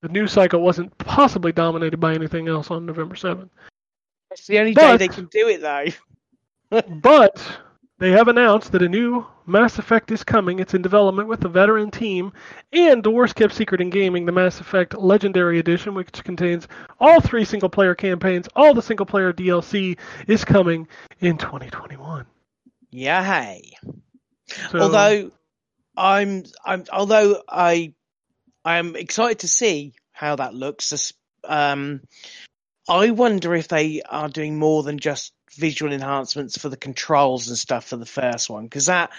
The 0.00 0.08
news 0.08 0.32
cycle 0.32 0.60
wasn't 0.60 0.96
possibly 0.98 1.52
dominated 1.52 1.98
by 1.98 2.14
anything 2.14 2.48
else 2.48 2.70
on 2.70 2.86
November 2.86 3.14
7th. 3.14 3.50
It's 4.30 4.46
the 4.46 4.58
only 4.58 4.72
But- 4.74 4.92
day 4.98 5.06
they 5.06 5.14
can 5.14 5.26
do 5.26 5.48
it 5.48 5.60
though. 5.60 5.86
But 7.02 7.46
they 8.02 8.10
have 8.10 8.26
announced 8.26 8.72
that 8.72 8.82
a 8.82 8.88
new 8.88 9.24
Mass 9.46 9.78
Effect 9.78 10.10
is 10.10 10.24
coming. 10.24 10.58
It's 10.58 10.74
in 10.74 10.82
development 10.82 11.28
with 11.28 11.44
a 11.44 11.48
veteran 11.48 11.92
team 11.92 12.32
and 12.72 13.00
the 13.00 13.12
worst 13.12 13.36
kept 13.36 13.54
secret 13.54 13.80
in 13.80 13.90
gaming, 13.90 14.26
the 14.26 14.32
Mass 14.32 14.58
Effect 14.58 14.98
Legendary 14.98 15.60
Edition, 15.60 15.94
which 15.94 16.24
contains 16.24 16.66
all 16.98 17.20
three 17.20 17.44
single 17.44 17.68
player 17.68 17.94
campaigns, 17.94 18.48
all 18.56 18.74
the 18.74 18.82
single 18.82 19.06
player 19.06 19.32
DLC, 19.32 19.98
is 20.26 20.44
coming 20.44 20.88
in 21.20 21.38
2021. 21.38 22.26
Yay. 22.90 23.70
So, 24.72 24.80
although 24.80 25.30
I'm, 25.96 26.42
I'm, 26.64 26.84
although 26.92 27.40
I, 27.48 27.94
I'm 28.64 28.96
excited 28.96 29.38
to 29.40 29.48
see 29.48 29.92
how 30.10 30.34
that 30.34 30.54
looks. 30.54 31.12
Um, 31.44 32.00
I 32.88 33.12
wonder 33.12 33.54
if 33.54 33.68
they 33.68 34.02
are 34.02 34.28
doing 34.28 34.58
more 34.58 34.82
than 34.82 34.98
just 34.98 35.32
visual 35.54 35.92
enhancements 35.92 36.58
for 36.58 36.68
the 36.68 36.76
controls 36.76 37.48
and 37.48 37.58
stuff 37.58 37.86
for 37.86 37.96
the 37.96 38.06
first 38.06 38.50
one 38.50 38.64
because 38.64 38.86
that 38.86 39.10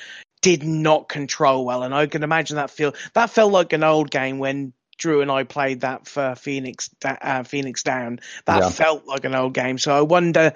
did 0.41 0.63
not 0.63 1.07
control 1.07 1.65
well, 1.65 1.83
and 1.83 1.93
I 1.93 2.07
can 2.07 2.23
imagine 2.23 2.57
that 2.57 2.69
feel 2.69 2.93
that 3.13 3.29
felt 3.29 3.51
like 3.51 3.73
an 3.73 3.83
old 3.83 4.11
game 4.11 4.39
when. 4.39 4.73
Drew 4.95 5.21
and 5.21 5.31
I 5.31 5.43
played 5.43 5.81
that 5.81 6.07
for 6.07 6.35
Phoenix, 6.35 6.91
uh, 7.03 7.41
Phoenix 7.43 7.81
Down. 7.81 8.19
That 8.45 8.61
Yeah. 8.61 8.69
felt 8.69 9.07
like 9.07 9.25
an 9.25 9.33
old 9.33 9.55
game. 9.55 9.79
So 9.79 9.91
I 9.91 10.01
wonder 10.01 10.53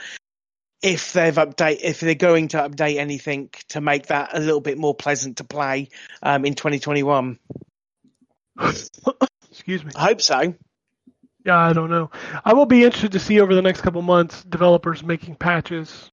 if 0.83 1.13
they've 1.13 1.35
update 1.35 1.79
if 1.81 1.99
they're 1.99 2.15
going 2.15 2.49
to 2.49 2.57
update 2.57 2.97
anything 2.97 3.49
to 3.69 3.81
make 3.81 4.07
that 4.07 4.29
a 4.33 4.39
little 4.39 4.61
bit 4.61 4.77
more 4.77 4.93
pleasant 4.93 5.37
to 5.37 5.43
play 5.43 5.89
um, 6.21 6.45
in 6.45 6.53
2021. 6.53 7.39
excuse 9.51 9.83
me. 9.83 9.91
I 9.95 10.03
hope 10.03 10.21
so. 10.21 10.53
Yeah, 11.45 11.57
I 11.57 11.73
don't 11.73 11.89
know. 11.89 12.11
I 12.43 12.53
will 12.53 12.65
be 12.65 12.83
interested 12.83 13.11
to 13.13 13.19
see 13.19 13.39
over 13.39 13.55
the 13.55 13.61
next 13.61 13.81
couple 13.81 14.01
months 14.01 14.43
developers 14.43 15.03
making 15.03 15.35
patches 15.35 16.11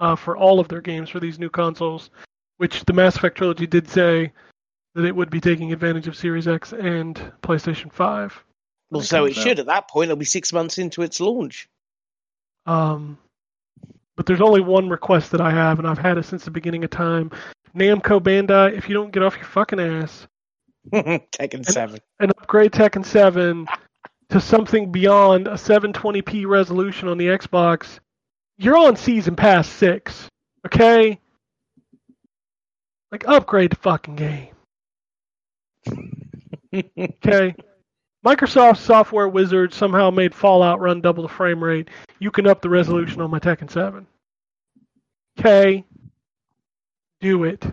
uh, 0.00 0.14
for 0.14 0.36
all 0.36 0.60
of 0.60 0.68
their 0.68 0.80
games 0.80 1.08
for 1.10 1.20
these 1.20 1.38
new 1.38 1.50
consoles, 1.50 2.10
which 2.58 2.84
the 2.84 2.92
Mass 2.92 3.16
Effect 3.16 3.36
trilogy 3.36 3.66
did 3.66 3.88
say 3.88 4.32
that 4.94 5.04
it 5.04 5.14
would 5.14 5.30
be 5.30 5.40
taking 5.40 5.72
advantage 5.72 6.06
of 6.06 6.16
Series 6.16 6.46
X 6.48 6.72
and 6.72 7.16
PlayStation 7.42 7.92
5. 7.92 8.44
Well, 8.90 9.02
so 9.02 9.24
it 9.24 9.36
out. 9.36 9.42
should 9.42 9.58
at 9.58 9.66
that 9.66 9.88
point. 9.88 10.08
It'll 10.10 10.16
be 10.16 10.24
six 10.24 10.52
months 10.52 10.78
into 10.78 11.02
its 11.02 11.20
launch. 11.20 11.68
Um, 12.66 13.18
but 14.16 14.26
there's 14.26 14.40
only 14.40 14.60
one 14.60 14.88
request 14.88 15.30
that 15.32 15.40
I 15.40 15.50
have, 15.50 15.78
and 15.78 15.86
I've 15.86 15.98
had 15.98 16.18
it 16.18 16.24
since 16.24 16.44
the 16.44 16.50
beginning 16.50 16.84
of 16.84 16.90
time. 16.90 17.30
Namco 17.76 18.20
Bandai, 18.20 18.72
if 18.76 18.88
you 18.88 18.94
don't 18.94 19.12
get 19.12 19.22
off 19.22 19.36
your 19.36 19.44
fucking 19.44 19.80
ass 19.80 20.26
Tekken 20.92 21.64
Seven. 21.66 22.00
and 22.20 22.30
upgrade 22.30 22.72
Tekken 22.72 23.04
7 23.04 23.66
to 24.30 24.40
something 24.40 24.90
beyond 24.90 25.46
a 25.46 25.52
720p 25.52 26.46
resolution 26.46 27.08
on 27.08 27.18
the 27.18 27.26
Xbox, 27.26 28.00
you're 28.58 28.76
on 28.76 28.96
Season 28.96 29.36
Pass 29.36 29.68
6. 29.68 30.28
Okay? 30.66 31.20
Like 33.12 33.28
upgrade 33.28 33.72
the 33.72 33.76
fucking 33.76 34.16
game. 34.16 34.48
Okay. 36.74 37.54
Microsoft 38.26 38.78
Software 38.78 39.28
Wizard 39.28 39.72
somehow 39.72 40.10
made 40.10 40.34
Fallout 40.34 40.80
run 40.80 41.00
double 41.00 41.22
the 41.22 41.28
frame 41.28 41.62
rate. 41.62 41.88
You 42.18 42.30
can 42.30 42.46
up 42.46 42.60
the 42.60 42.68
resolution 42.68 43.22
on 43.22 43.30
my 43.30 43.38
Tekken 43.38 43.70
7. 43.70 44.06
Okay. 45.38 45.84
Do 47.20 47.44
it. 47.44 47.64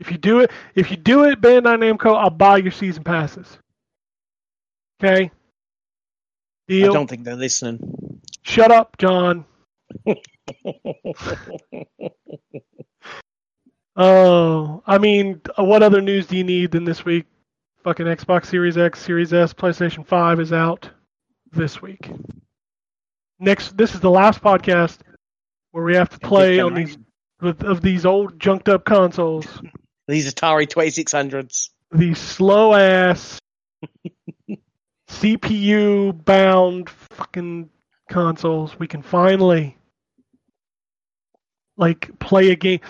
If 0.00 0.10
you 0.10 0.18
do 0.18 0.40
it, 0.40 0.50
if 0.74 0.90
you 0.90 0.96
do 0.98 1.24
it, 1.24 1.40
Bandai 1.40 1.78
Namco, 1.78 2.14
I'll 2.14 2.30
buy 2.30 2.58
your 2.58 2.72
season 2.72 3.04
passes. 3.04 3.58
Okay. 5.02 5.30
Deal. 6.66 6.90
I 6.90 6.94
don't 6.94 7.08
think 7.08 7.24
they're 7.24 7.36
listening. 7.36 8.20
Shut 8.42 8.70
up, 8.70 8.98
John. 8.98 9.44
Oh, 14.00 14.80
I 14.86 14.98
mean, 14.98 15.40
uh, 15.58 15.64
what 15.64 15.82
other 15.82 16.00
news 16.00 16.28
do 16.28 16.36
you 16.36 16.44
need 16.44 16.70
than 16.70 16.84
this 16.84 17.04
week? 17.04 17.26
Fucking 17.82 18.06
Xbox 18.06 18.46
Series 18.46 18.78
X, 18.78 19.00
Series 19.00 19.34
S, 19.34 19.52
PlayStation 19.52 20.06
5 20.06 20.38
is 20.38 20.52
out 20.52 20.88
this 21.50 21.82
week. 21.82 22.08
Next, 23.40 23.76
this 23.76 23.94
is 23.94 24.00
the 24.00 24.10
last 24.10 24.40
podcast 24.40 24.98
where 25.72 25.82
we 25.82 25.96
have 25.96 26.10
to 26.10 26.18
play 26.20 26.60
on 26.60 26.74
these 26.74 26.96
with, 27.40 27.64
of 27.64 27.80
these 27.80 28.06
old 28.06 28.38
junked 28.38 28.68
up 28.68 28.84
consoles. 28.84 29.46
These 30.08 30.32
Atari 30.32 30.66
2600s. 30.66 31.68
These 31.92 32.16
slow 32.16 32.72
ass 32.72 33.38
CPU 35.08 36.24
bound 36.24 36.90
fucking 36.90 37.70
consoles. 38.08 38.78
We 38.78 38.86
can 38.86 39.02
finally 39.02 39.76
like 41.76 42.18
play 42.18 42.50
a 42.50 42.56
game. 42.56 42.80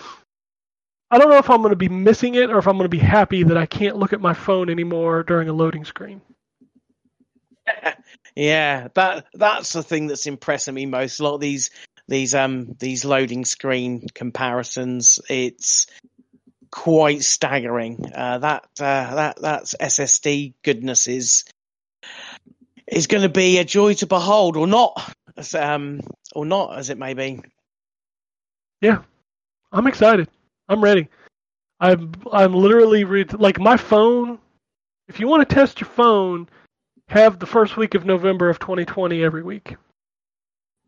I 1.11 1.17
don't 1.17 1.29
know 1.29 1.37
if 1.37 1.49
I'm 1.49 1.61
going 1.61 1.71
to 1.71 1.75
be 1.75 1.89
missing 1.89 2.35
it 2.35 2.51
or 2.51 2.59
if 2.59 2.67
I'm 2.67 2.77
going 2.77 2.85
to 2.85 2.89
be 2.89 2.99
happy 2.99 3.43
that 3.43 3.57
I 3.57 3.65
can't 3.65 3.97
look 3.97 4.13
at 4.13 4.21
my 4.21 4.33
phone 4.33 4.69
anymore 4.69 5.23
during 5.23 5.49
a 5.49 5.53
loading 5.53 5.85
screen. 5.85 6.21
Yeah, 8.35 8.87
that 8.93 9.25
that's 9.33 9.73
the 9.73 9.83
thing 9.83 10.07
that's 10.07 10.25
impressing 10.25 10.73
me 10.73 10.85
most. 10.85 11.19
A 11.19 11.23
lot 11.23 11.35
of 11.35 11.41
these 11.41 11.71
these 12.07 12.33
um 12.33 12.75
these 12.79 13.03
loading 13.03 13.43
screen 13.43 14.07
comparisons, 14.13 15.19
it's 15.29 15.87
quite 16.71 17.21
staggering. 17.21 18.13
Uh, 18.15 18.37
that 18.39 18.63
uh, 18.79 19.15
that 19.15 19.41
that's 19.41 19.75
SSD 19.75 20.53
goodness 20.63 21.07
is 21.07 21.43
is 22.87 23.07
going 23.07 23.23
to 23.23 23.29
be 23.29 23.59
a 23.59 23.65
joy 23.65 23.93
to 23.95 24.07
behold, 24.07 24.57
or 24.57 24.67
not, 24.67 25.13
as, 25.37 25.53
um, 25.55 26.01
or 26.35 26.45
not 26.45 26.77
as 26.77 26.89
it 26.89 26.97
may 26.97 27.13
be. 27.13 27.41
Yeah, 28.81 29.01
I'm 29.71 29.87
excited. 29.87 30.27
I'm 30.67 30.83
ready. 30.83 31.07
I'm 31.79 32.11
I'm 32.31 32.53
literally 32.53 33.03
like 33.25 33.59
my 33.59 33.77
phone. 33.77 34.39
If 35.07 35.19
you 35.19 35.27
want 35.27 35.47
to 35.47 35.55
test 35.55 35.81
your 35.81 35.89
phone, 35.89 36.47
have 37.07 37.39
the 37.39 37.45
first 37.45 37.77
week 37.77 37.95
of 37.95 38.05
November 38.05 38.49
of 38.49 38.59
2020 38.59 39.23
every 39.23 39.43
week. 39.43 39.75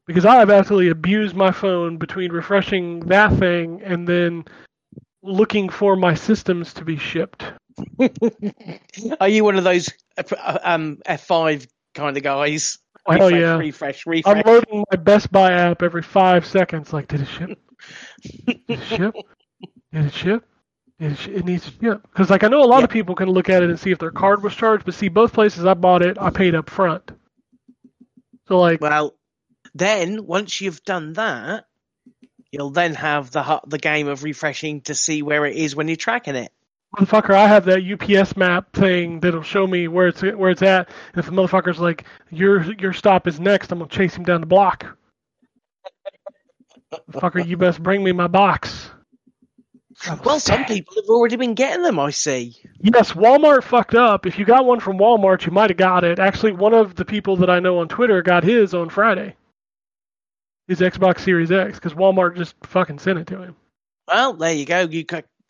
Because 0.05 0.25
I 0.25 0.35
have 0.35 0.49
absolutely 0.49 0.89
abused 0.89 1.35
my 1.35 1.51
phone 1.51 1.97
between 1.97 2.31
refreshing 2.31 2.99
that 3.01 3.33
thing 3.37 3.81
and 3.83 4.07
then 4.07 4.45
looking 5.23 5.69
for 5.69 5.95
my 5.95 6.13
systems 6.13 6.73
to 6.73 6.85
be 6.85 6.97
shipped. 6.97 7.45
Are 9.19 9.27
you 9.29 9.43
one 9.43 9.57
of 9.57 9.63
those 9.63 9.89
um 10.63 10.99
F5 11.05 11.67
kind 11.93 12.17
of 12.17 12.23
guys? 12.23 12.79
Hell 13.07 13.15
refresh, 13.15 13.41
yeah. 13.41 13.57
refresh, 13.57 14.05
refresh. 14.05 14.35
I'm 14.37 14.43
loading 14.45 14.83
my 14.91 14.97
Best 14.97 15.31
Buy 15.31 15.53
app 15.53 15.81
every 15.81 16.03
five 16.03 16.45
seconds. 16.45 16.93
Like, 16.93 17.07
did 17.07 17.21
it 17.21 17.27
ship? 17.27 17.59
Did 18.47 18.61
it 18.67 18.83
ship? 18.83 19.15
Did 19.91 20.05
it 20.05 20.13
ship? 20.13 20.45
Did 20.99 21.11
it, 21.13 21.17
sh- 21.17 21.27
it 21.29 21.45
needs 21.45 21.65
to 21.65 21.71
ship. 21.71 22.01
Because, 22.03 22.29
like, 22.29 22.43
I 22.43 22.47
know 22.47 22.63
a 22.63 22.65
lot 22.65 22.83
of 22.83 22.91
people 22.91 23.15
can 23.15 23.29
look 23.29 23.49
at 23.49 23.63
it 23.63 23.69
and 23.71 23.79
see 23.79 23.89
if 23.91 23.97
their 23.97 24.11
card 24.11 24.43
was 24.43 24.53
charged, 24.53 24.85
but 24.85 24.93
see, 24.93 25.09
both 25.09 25.33
places 25.33 25.65
I 25.65 25.73
bought 25.73 26.03
it, 26.03 26.17
I 26.19 26.29
paid 26.29 26.53
up 26.53 26.69
front. 26.69 27.09
So, 28.47 28.59
like, 28.59 28.81
Well, 28.81 29.15
then 29.73 30.27
once 30.27 30.61
you've 30.61 30.83
done 30.83 31.13
that, 31.13 31.65
you'll 32.51 32.69
then 32.71 32.93
have 32.95 33.31
the 33.31 33.61
the 33.65 33.77
game 33.79 34.07
of 34.09 34.23
refreshing 34.23 34.81
to 34.81 34.93
see 34.93 35.23
where 35.23 35.45
it 35.45 35.55
is 35.55 35.75
when 35.75 35.87
you're 35.87 35.95
tracking 35.97 36.35
it. 36.35 36.51
Motherfucker, 36.95 37.33
I 37.33 37.47
have 37.47 37.65
that 37.65 37.83
UPS 37.83 38.35
map 38.35 38.73
thing 38.73 39.19
that'll 39.19 39.41
show 39.41 39.67
me 39.67 39.87
where 39.87 40.07
it's 40.07 40.21
where 40.21 40.51
it's 40.51 40.61
at. 40.61 40.89
And 41.13 41.19
if 41.19 41.25
the 41.25 41.31
motherfucker's 41.31 41.79
like, 41.79 42.05
your 42.29 42.63
your 42.73 42.93
stop 42.93 43.27
is 43.27 43.39
next, 43.39 43.71
I'm 43.71 43.79
gonna 43.79 43.89
chase 43.89 44.15
him 44.15 44.23
down 44.23 44.41
the 44.41 44.47
block. 44.47 44.97
Fucker, 47.11 47.45
you 47.45 47.57
best 47.57 47.81
bring 47.81 48.03
me 48.03 48.11
my 48.11 48.27
box. 48.27 48.91
Well, 50.25 50.39
some 50.39 50.65
people 50.65 50.95
have 50.95 51.09
already 51.09 51.35
been 51.35 51.53
getting 51.53 51.83
them. 51.83 51.99
I 51.99 52.09
see. 52.09 52.55
Yes, 52.79 53.11
Walmart 53.11 53.63
fucked 53.63 53.93
up. 53.93 54.25
If 54.25 54.39
you 54.39 54.45
got 54.45 54.65
one 54.65 54.79
from 54.79 54.97
Walmart, 54.97 55.45
you 55.45 55.51
might 55.51 55.69
have 55.69 55.77
got 55.77 56.03
it. 56.03 56.17
Actually, 56.17 56.53
one 56.53 56.73
of 56.73 56.95
the 56.95 57.05
people 57.05 57.37
that 57.37 57.51
I 57.51 57.59
know 57.59 57.77
on 57.79 57.87
Twitter 57.87 58.23
got 58.23 58.43
his 58.43 58.73
on 58.73 58.89
Friday. 58.89 59.35
His 60.67 60.79
Xbox 60.79 61.19
Series 61.19 61.51
X, 61.51 61.75
because 61.75 61.93
Walmart 61.93 62.35
just 62.35 62.55
fucking 62.63 62.97
sent 62.97 63.19
it 63.19 63.27
to 63.27 63.41
him. 63.41 63.55
Well, 64.07 64.33
there 64.33 64.53
you 64.53 64.65
go. 64.65 64.81
You 64.81 65.05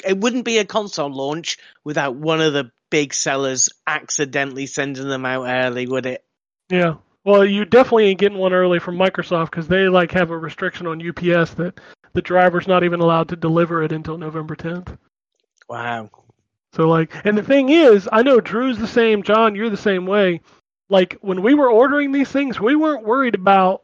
it 0.05 0.17
wouldn't 0.17 0.45
be 0.45 0.57
a 0.57 0.65
console 0.65 1.11
launch 1.11 1.57
without 1.83 2.15
one 2.15 2.41
of 2.41 2.53
the 2.53 2.71
big 2.89 3.13
sellers 3.13 3.69
accidentally 3.87 4.65
sending 4.65 5.07
them 5.07 5.25
out 5.25 5.47
early, 5.47 5.87
would 5.87 6.05
it? 6.05 6.23
Yeah. 6.69 6.95
Well, 7.23 7.45
you 7.45 7.65
definitely 7.65 8.05
ain't 8.07 8.19
getting 8.19 8.37
one 8.37 8.53
early 8.53 8.79
from 8.79 8.97
Microsoft 8.97 9.51
because 9.51 9.67
they 9.67 9.87
like 9.87 10.11
have 10.11 10.31
a 10.31 10.37
restriction 10.37 10.87
on 10.87 11.07
UPS 11.07 11.53
that 11.55 11.79
the 12.13 12.21
driver's 12.21 12.67
not 12.67 12.83
even 12.83 12.99
allowed 12.99 13.29
to 13.29 13.35
deliver 13.35 13.83
it 13.83 13.91
until 13.91 14.17
November 14.17 14.55
10th. 14.55 14.97
Wow. 15.69 16.09
So 16.73 16.87
like, 16.87 17.13
and 17.25 17.37
the 17.37 17.43
thing 17.43 17.69
is, 17.69 18.09
I 18.11 18.23
know 18.23 18.39
Drew's 18.39 18.77
the 18.77 18.87
same, 18.87 19.23
John, 19.23 19.55
you're 19.55 19.69
the 19.69 19.77
same 19.77 20.05
way. 20.05 20.41
Like 20.89 21.17
when 21.21 21.41
we 21.41 21.53
were 21.53 21.69
ordering 21.69 22.11
these 22.11 22.29
things, 22.29 22.59
we 22.59 22.75
weren't 22.75 23.05
worried 23.05 23.35
about 23.35 23.83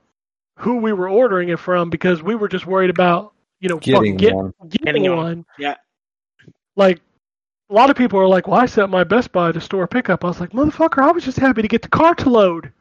who 0.57 0.77
we 0.77 0.91
were 0.91 1.09
ordering 1.09 1.49
it 1.49 1.59
from 1.59 1.89
because 1.89 2.23
we 2.23 2.35
were 2.35 2.47
just 2.47 2.65
worried 2.65 2.89
about 2.89 3.33
you 3.59 3.69
know 3.69 3.77
Getting 3.77 3.95
fucking 3.95 4.17
get, 4.17 4.35
one. 4.35 4.53
getting, 4.67 4.85
Getting 4.85 5.03
one. 5.09 5.17
one. 5.17 5.45
Yeah. 5.57 5.75
Like 6.77 7.01
a 7.69 7.73
lot 7.73 7.89
of 7.89 7.97
people 7.97 8.19
are 8.19 8.27
like, 8.27 8.47
"Well, 8.47 8.61
I 8.61 8.67
set 8.67 8.89
my 8.89 9.03
Best 9.03 9.33
Buy 9.33 9.51
to 9.51 9.59
store 9.59 9.87
pickup." 9.87 10.23
I 10.23 10.27
was 10.27 10.39
like, 10.39 10.51
"Motherfucker, 10.51 11.03
I 11.03 11.11
was 11.11 11.25
just 11.25 11.37
happy 11.37 11.63
to 11.63 11.67
get 11.67 11.81
the 11.81 11.89
car 11.89 12.15
to 12.15 12.29
load." 12.29 12.71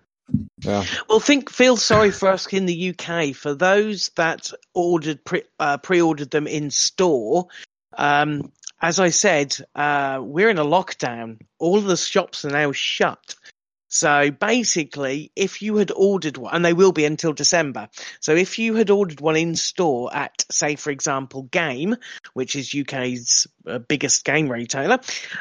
Yeah. 0.60 0.84
Well, 1.08 1.20
think 1.20 1.50
feel 1.50 1.76
sorry 1.76 2.10
for 2.10 2.28
us 2.28 2.46
in 2.52 2.66
the 2.66 2.90
UK 2.90 3.34
for 3.34 3.54
those 3.54 4.10
that 4.16 4.50
ordered 4.74 5.24
pre 5.24 5.42
uh, 5.58 5.78
pre-ordered 5.78 6.30
them 6.30 6.46
in 6.46 6.70
store. 6.70 7.48
Um, 7.96 8.52
as 8.80 9.00
I 9.00 9.08
said, 9.08 9.56
uh, 9.74 10.20
we're 10.22 10.50
in 10.50 10.58
a 10.58 10.64
lockdown. 10.64 11.40
All 11.58 11.78
of 11.78 11.84
the 11.84 11.96
shops 11.96 12.44
are 12.44 12.50
now 12.50 12.72
shut. 12.72 13.34
So 13.96 14.30
basically, 14.30 15.32
if 15.34 15.62
you 15.62 15.76
had 15.76 15.90
ordered 15.90 16.36
one, 16.36 16.54
and 16.54 16.62
they 16.62 16.74
will 16.74 16.92
be 16.92 17.06
until 17.06 17.32
December. 17.32 17.88
So 18.20 18.34
if 18.34 18.58
you 18.58 18.74
had 18.74 18.90
ordered 18.90 19.22
one 19.22 19.36
in 19.36 19.56
store 19.56 20.14
at, 20.14 20.44
say, 20.50 20.76
for 20.76 20.90
example, 20.90 21.44
Game, 21.44 21.96
which 22.34 22.56
is 22.56 22.74
UK's 22.74 23.46
uh, 23.66 23.78
biggest 23.78 24.22
game 24.26 24.52
retailer, 24.52 24.98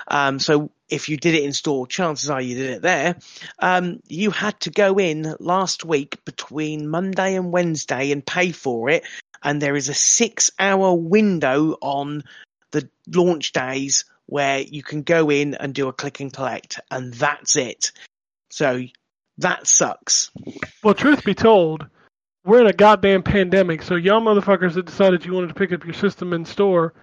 um, 0.08 0.40
so 0.40 0.72
if 0.88 1.10
you 1.10 1.18
did 1.18 1.36
it 1.36 1.44
in 1.44 1.52
store, 1.52 1.86
chances 1.86 2.30
are 2.30 2.40
you 2.40 2.56
did 2.56 2.70
it 2.76 2.82
there. 2.82 3.18
Um, 3.60 4.00
you 4.08 4.32
had 4.32 4.58
to 4.62 4.70
go 4.70 5.00
in 5.00 5.36
last 5.42 5.84
week 5.84 6.24
between 6.24 6.88
Monday 6.88 7.36
and 7.36 7.52
Wednesday 7.52 8.14
and 8.14 8.26
pay 8.26 8.54
for 8.54 8.90
it, 8.90 9.04
and 9.44 9.62
there 9.62 9.76
is 9.76 9.90
a 9.90 9.94
six-hour 9.94 10.94
window 10.96 11.78
on 11.82 12.24
the 12.72 12.90
launch 13.14 13.52
days 13.52 14.06
where 14.28 14.62
you 14.62 14.82
can 14.82 15.02
go 15.02 15.30
in 15.30 15.56
and 15.56 15.76
do 15.76 15.90
a 15.90 15.94
click 15.94 16.22
and 16.22 16.32
collect, 16.32 16.80
and 16.90 17.14
that's 17.14 17.58
it. 17.58 17.92
So 18.56 18.86
that 19.40 19.68
sucks. 19.68 20.32
Well, 20.82 20.94
truth 20.94 21.26
be 21.26 21.34
told, 21.34 21.88
we're 22.46 22.62
in 22.62 22.68
a 22.68 22.74
goddamn 22.74 23.22
pandemic. 23.22 23.82
So 23.82 23.96
y'all 23.96 24.22
motherfuckers 24.22 24.76
that 24.76 24.86
decided 24.86 25.26
you 25.26 25.34
wanted 25.34 25.50
to 25.50 25.56
pick 25.56 25.74
up 25.74 25.84
your 25.84 25.94
system 25.94 26.32
in 26.32 26.46
store, 26.46 26.94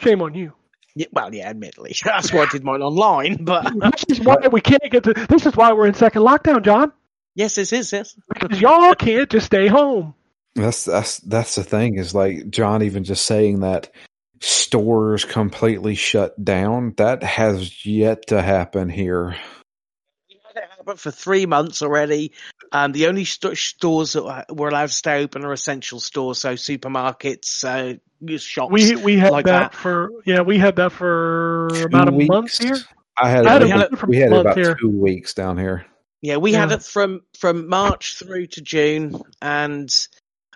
shame 0.00 0.20
on 0.20 0.34
you. 0.34 0.52
Yeah, 0.96 1.06
well, 1.12 1.32
yeah, 1.32 1.48
admittedly, 1.48 1.94
that's 2.04 2.32
why 2.32 2.40
I 2.40 2.46
did 2.46 2.64
mine 2.64 2.82
online. 2.82 3.44
But 3.44 3.72
This 4.08 4.18
is 4.18 4.24
why 4.26 4.48
we 4.50 4.60
can't 4.60 4.82
get 4.90 5.04
to. 5.04 5.12
This 5.12 5.46
is 5.46 5.56
why 5.56 5.72
we're 5.72 5.86
in 5.86 5.94
second 5.94 6.22
lockdown, 6.22 6.64
John. 6.64 6.90
yes, 7.36 7.54
this 7.54 7.72
is 7.72 7.92
yes. 7.92 8.18
Because 8.28 8.60
y'all 8.60 8.96
can't 8.96 9.30
just 9.30 9.46
stay 9.46 9.68
home. 9.68 10.12
That's 10.56 10.86
that's 10.86 11.18
that's 11.18 11.54
the 11.54 11.62
thing 11.62 11.98
is 11.98 12.16
like 12.16 12.50
John 12.50 12.82
even 12.82 13.04
just 13.04 13.26
saying 13.26 13.60
that 13.60 13.92
stores 14.40 15.24
completely 15.24 15.94
shut 15.94 16.42
down. 16.44 16.94
That 16.96 17.22
has 17.22 17.86
yet 17.86 18.26
to 18.28 18.42
happen 18.42 18.88
here. 18.88 19.36
We 20.28 20.40
had 20.44 20.56
it 20.56 20.68
happen 20.68 20.75
for 20.94 21.10
three 21.10 21.46
months 21.46 21.82
already. 21.82 22.32
Um, 22.72 22.92
the 22.92 23.06
only 23.08 23.24
st- 23.24 23.56
stores 23.56 24.12
that 24.12 24.22
were- 24.24 24.44
were 24.50 24.68
allowed 24.68 24.86
to 24.88 24.92
stay 24.92 25.22
open 25.22 25.44
are 25.44 25.52
essential 25.52 26.00
stores, 26.00 26.38
so 26.38 26.54
supermarkets, 26.54 27.64
uh, 27.64 27.98
shops. 28.38 28.72
We 28.72 28.96
we 28.96 29.16
had 29.18 29.30
like 29.32 29.44
that, 29.46 29.72
that. 29.72 29.74
for 29.74 30.10
yeah 30.24 30.40
we 30.40 30.58
had 30.58 30.76
that 30.76 30.92
for 30.92 31.66
about 31.84 32.08
a 32.08 32.10
Two 32.12 32.26
month 32.26 32.44
weeks? 32.44 32.58
here. 32.58 32.76
I 33.20 33.30
had, 33.30 33.46
I 33.46 33.52
had 33.52 33.62
it, 33.62 33.92
it 33.92 34.06
we, 34.08 34.16
had 34.18 34.32
it 34.32 34.40
about 34.40 34.56
here. 34.58 34.74
two 34.80 34.90
weeks 34.90 35.34
down 35.34 35.58
here. 35.58 35.86
Yeah, 36.22 36.36
we 36.38 36.52
had 36.52 36.72
it 36.72 36.82
from 36.82 37.22
from 37.38 37.68
March 37.68 38.18
through 38.18 38.46
to 38.48 38.60
June, 38.62 39.20
and 39.42 39.90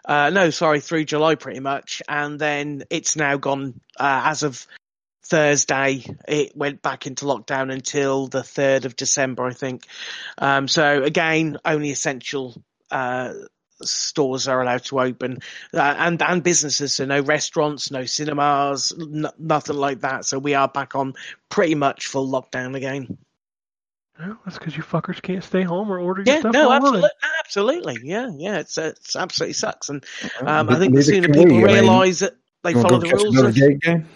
Uh, 0.08 0.30
no, 0.30 0.48
sorry, 0.50 0.80
through 0.80 1.04
July 1.04 1.34
pretty 1.34 1.60
much, 1.60 2.00
and 2.08 2.38
then 2.40 2.82
it's 2.88 3.16
now 3.16 3.36
gone 3.36 3.78
uh, 3.98 4.22
as 4.24 4.42
of 4.42 4.66
Thursday. 5.30 6.04
It 6.28 6.56
went 6.56 6.82
back 6.82 7.06
into 7.06 7.24
lockdown 7.24 7.72
until 7.72 8.26
the 8.26 8.42
third 8.42 8.84
of 8.84 8.96
December, 8.96 9.44
I 9.46 9.52
think. 9.52 9.86
Um, 10.36 10.66
so 10.68 11.02
again, 11.04 11.56
only 11.64 11.90
essential 11.92 12.60
uh, 12.90 13.32
stores 13.80 14.48
are 14.48 14.60
allowed 14.60 14.84
to 14.86 15.00
open, 15.00 15.38
uh, 15.72 15.94
and 15.98 16.20
and 16.20 16.42
businesses. 16.42 16.94
So 16.94 17.06
no 17.06 17.20
restaurants, 17.20 17.90
no 17.92 18.04
cinemas, 18.04 18.92
n- 18.98 19.26
nothing 19.38 19.76
like 19.76 20.00
that. 20.00 20.24
So 20.24 20.38
we 20.38 20.54
are 20.54 20.68
back 20.68 20.96
on 20.96 21.14
pretty 21.48 21.76
much 21.76 22.08
full 22.08 22.28
lockdown 22.28 22.76
again. 22.76 23.16
Well, 24.18 24.38
that's 24.44 24.58
because 24.58 24.76
you 24.76 24.82
fuckers 24.82 25.22
can't 25.22 25.42
stay 25.42 25.62
home 25.62 25.90
or 25.90 25.98
order 25.98 26.22
your 26.22 26.34
Yeah, 26.34 26.40
stuff 26.40 26.52
no, 26.52 26.70
online. 26.70 26.76
absolutely, 26.82 27.10
absolutely, 27.38 27.98
yeah, 28.02 28.30
yeah. 28.36 28.58
It's 28.58 28.76
uh, 28.76 28.92
it's 28.96 29.16
absolutely 29.16 29.54
sucks, 29.54 29.88
and 29.88 30.04
um, 30.40 30.68
I 30.68 30.78
think 30.78 30.92
the 30.92 30.98
neither 30.98 31.12
sooner 31.12 31.28
people 31.28 31.56
we. 31.56 31.64
I 31.64 31.66
mean, 31.68 31.74
realise 31.76 32.18
that 32.18 32.34
they 32.62 32.74
follow 32.74 32.98
the 32.98 33.08
rules. 33.08 33.38
Of- 33.38 33.80
game? 33.80 34.08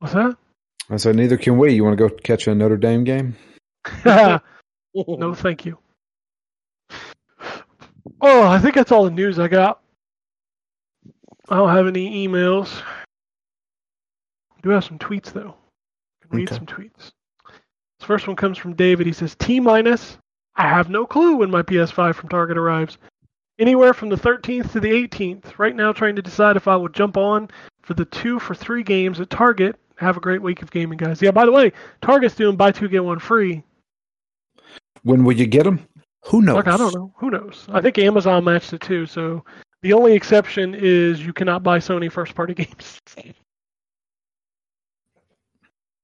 What's 0.00 0.14
that? 0.14 0.36
I 0.90 0.96
said 0.96 1.14
neither 1.16 1.36
can 1.36 1.56
we. 1.56 1.72
You 1.74 1.84
want 1.84 1.96
to 1.96 2.08
go 2.08 2.14
catch 2.14 2.46
a 2.48 2.54
Notre 2.54 2.76
Dame 2.76 3.04
game? 3.04 3.36
no, 4.04 5.34
thank 5.34 5.64
you. 5.64 5.78
Oh, 8.20 8.42
I 8.46 8.58
think 8.58 8.74
that's 8.74 8.92
all 8.92 9.04
the 9.04 9.10
news 9.10 9.38
I 9.38 9.48
got. 9.48 9.80
I 11.48 11.56
don't 11.56 11.70
have 11.74 11.86
any 11.86 12.26
emails. 12.26 12.82
I 14.56 14.60
do 14.62 14.70
have 14.70 14.84
some 14.84 14.98
tweets 14.98 15.32
though. 15.32 15.54
I 16.22 16.26
can 16.28 16.38
read 16.38 16.48
Okay. 16.48 16.56
some 16.56 16.66
tweets. 16.66 17.12
This 17.98 18.06
first 18.06 18.26
one 18.26 18.36
comes 18.36 18.58
from 18.58 18.74
David. 18.74 19.06
He 19.06 19.12
says 19.12 19.34
T 19.36 19.60
minus. 19.60 20.18
I 20.56 20.68
have 20.68 20.90
no 20.90 21.06
clue 21.06 21.36
when 21.36 21.50
my 21.50 21.62
PS5 21.62 22.14
from 22.14 22.28
Target 22.28 22.58
arrives. 22.58 22.98
Anywhere 23.58 23.92
from 23.94 24.08
the 24.08 24.16
13th 24.16 24.72
to 24.72 24.80
the 24.80 24.88
18th. 24.90 25.58
Right 25.58 25.76
now, 25.76 25.92
trying 25.92 26.16
to 26.16 26.22
decide 26.22 26.56
if 26.56 26.66
I 26.68 26.76
will 26.76 26.88
jump 26.88 27.16
on 27.16 27.48
for 27.82 27.94
the 27.94 28.06
two 28.06 28.38
for 28.38 28.54
three 28.54 28.82
games 28.82 29.20
at 29.20 29.30
Target. 29.30 29.76
Have 30.00 30.16
a 30.16 30.20
great 30.20 30.40
week 30.40 30.62
of 30.62 30.70
gaming, 30.70 30.96
guys. 30.96 31.20
Yeah, 31.20 31.30
by 31.30 31.44
the 31.44 31.52
way, 31.52 31.72
Target's 32.00 32.34
doing 32.34 32.56
buy 32.56 32.72
two 32.72 32.88
get 32.88 33.04
one 33.04 33.18
free. 33.18 33.62
When 35.02 35.24
will 35.24 35.34
you 35.34 35.46
get 35.46 35.64
them? 35.64 35.86
Who 36.24 36.40
knows? 36.40 36.62
I 36.66 36.76
don't 36.76 36.94
know. 36.94 37.12
Who 37.18 37.30
knows? 37.30 37.66
I 37.68 37.82
think 37.82 37.98
Amazon 37.98 38.44
matched 38.44 38.72
it 38.72 38.80
too. 38.80 39.04
So 39.04 39.44
the 39.82 39.92
only 39.92 40.14
exception 40.14 40.74
is 40.74 41.24
you 41.24 41.34
cannot 41.34 41.62
buy 41.62 41.78
Sony 41.78 42.10
first 42.10 42.34
party 42.34 42.54
games. 42.64 42.98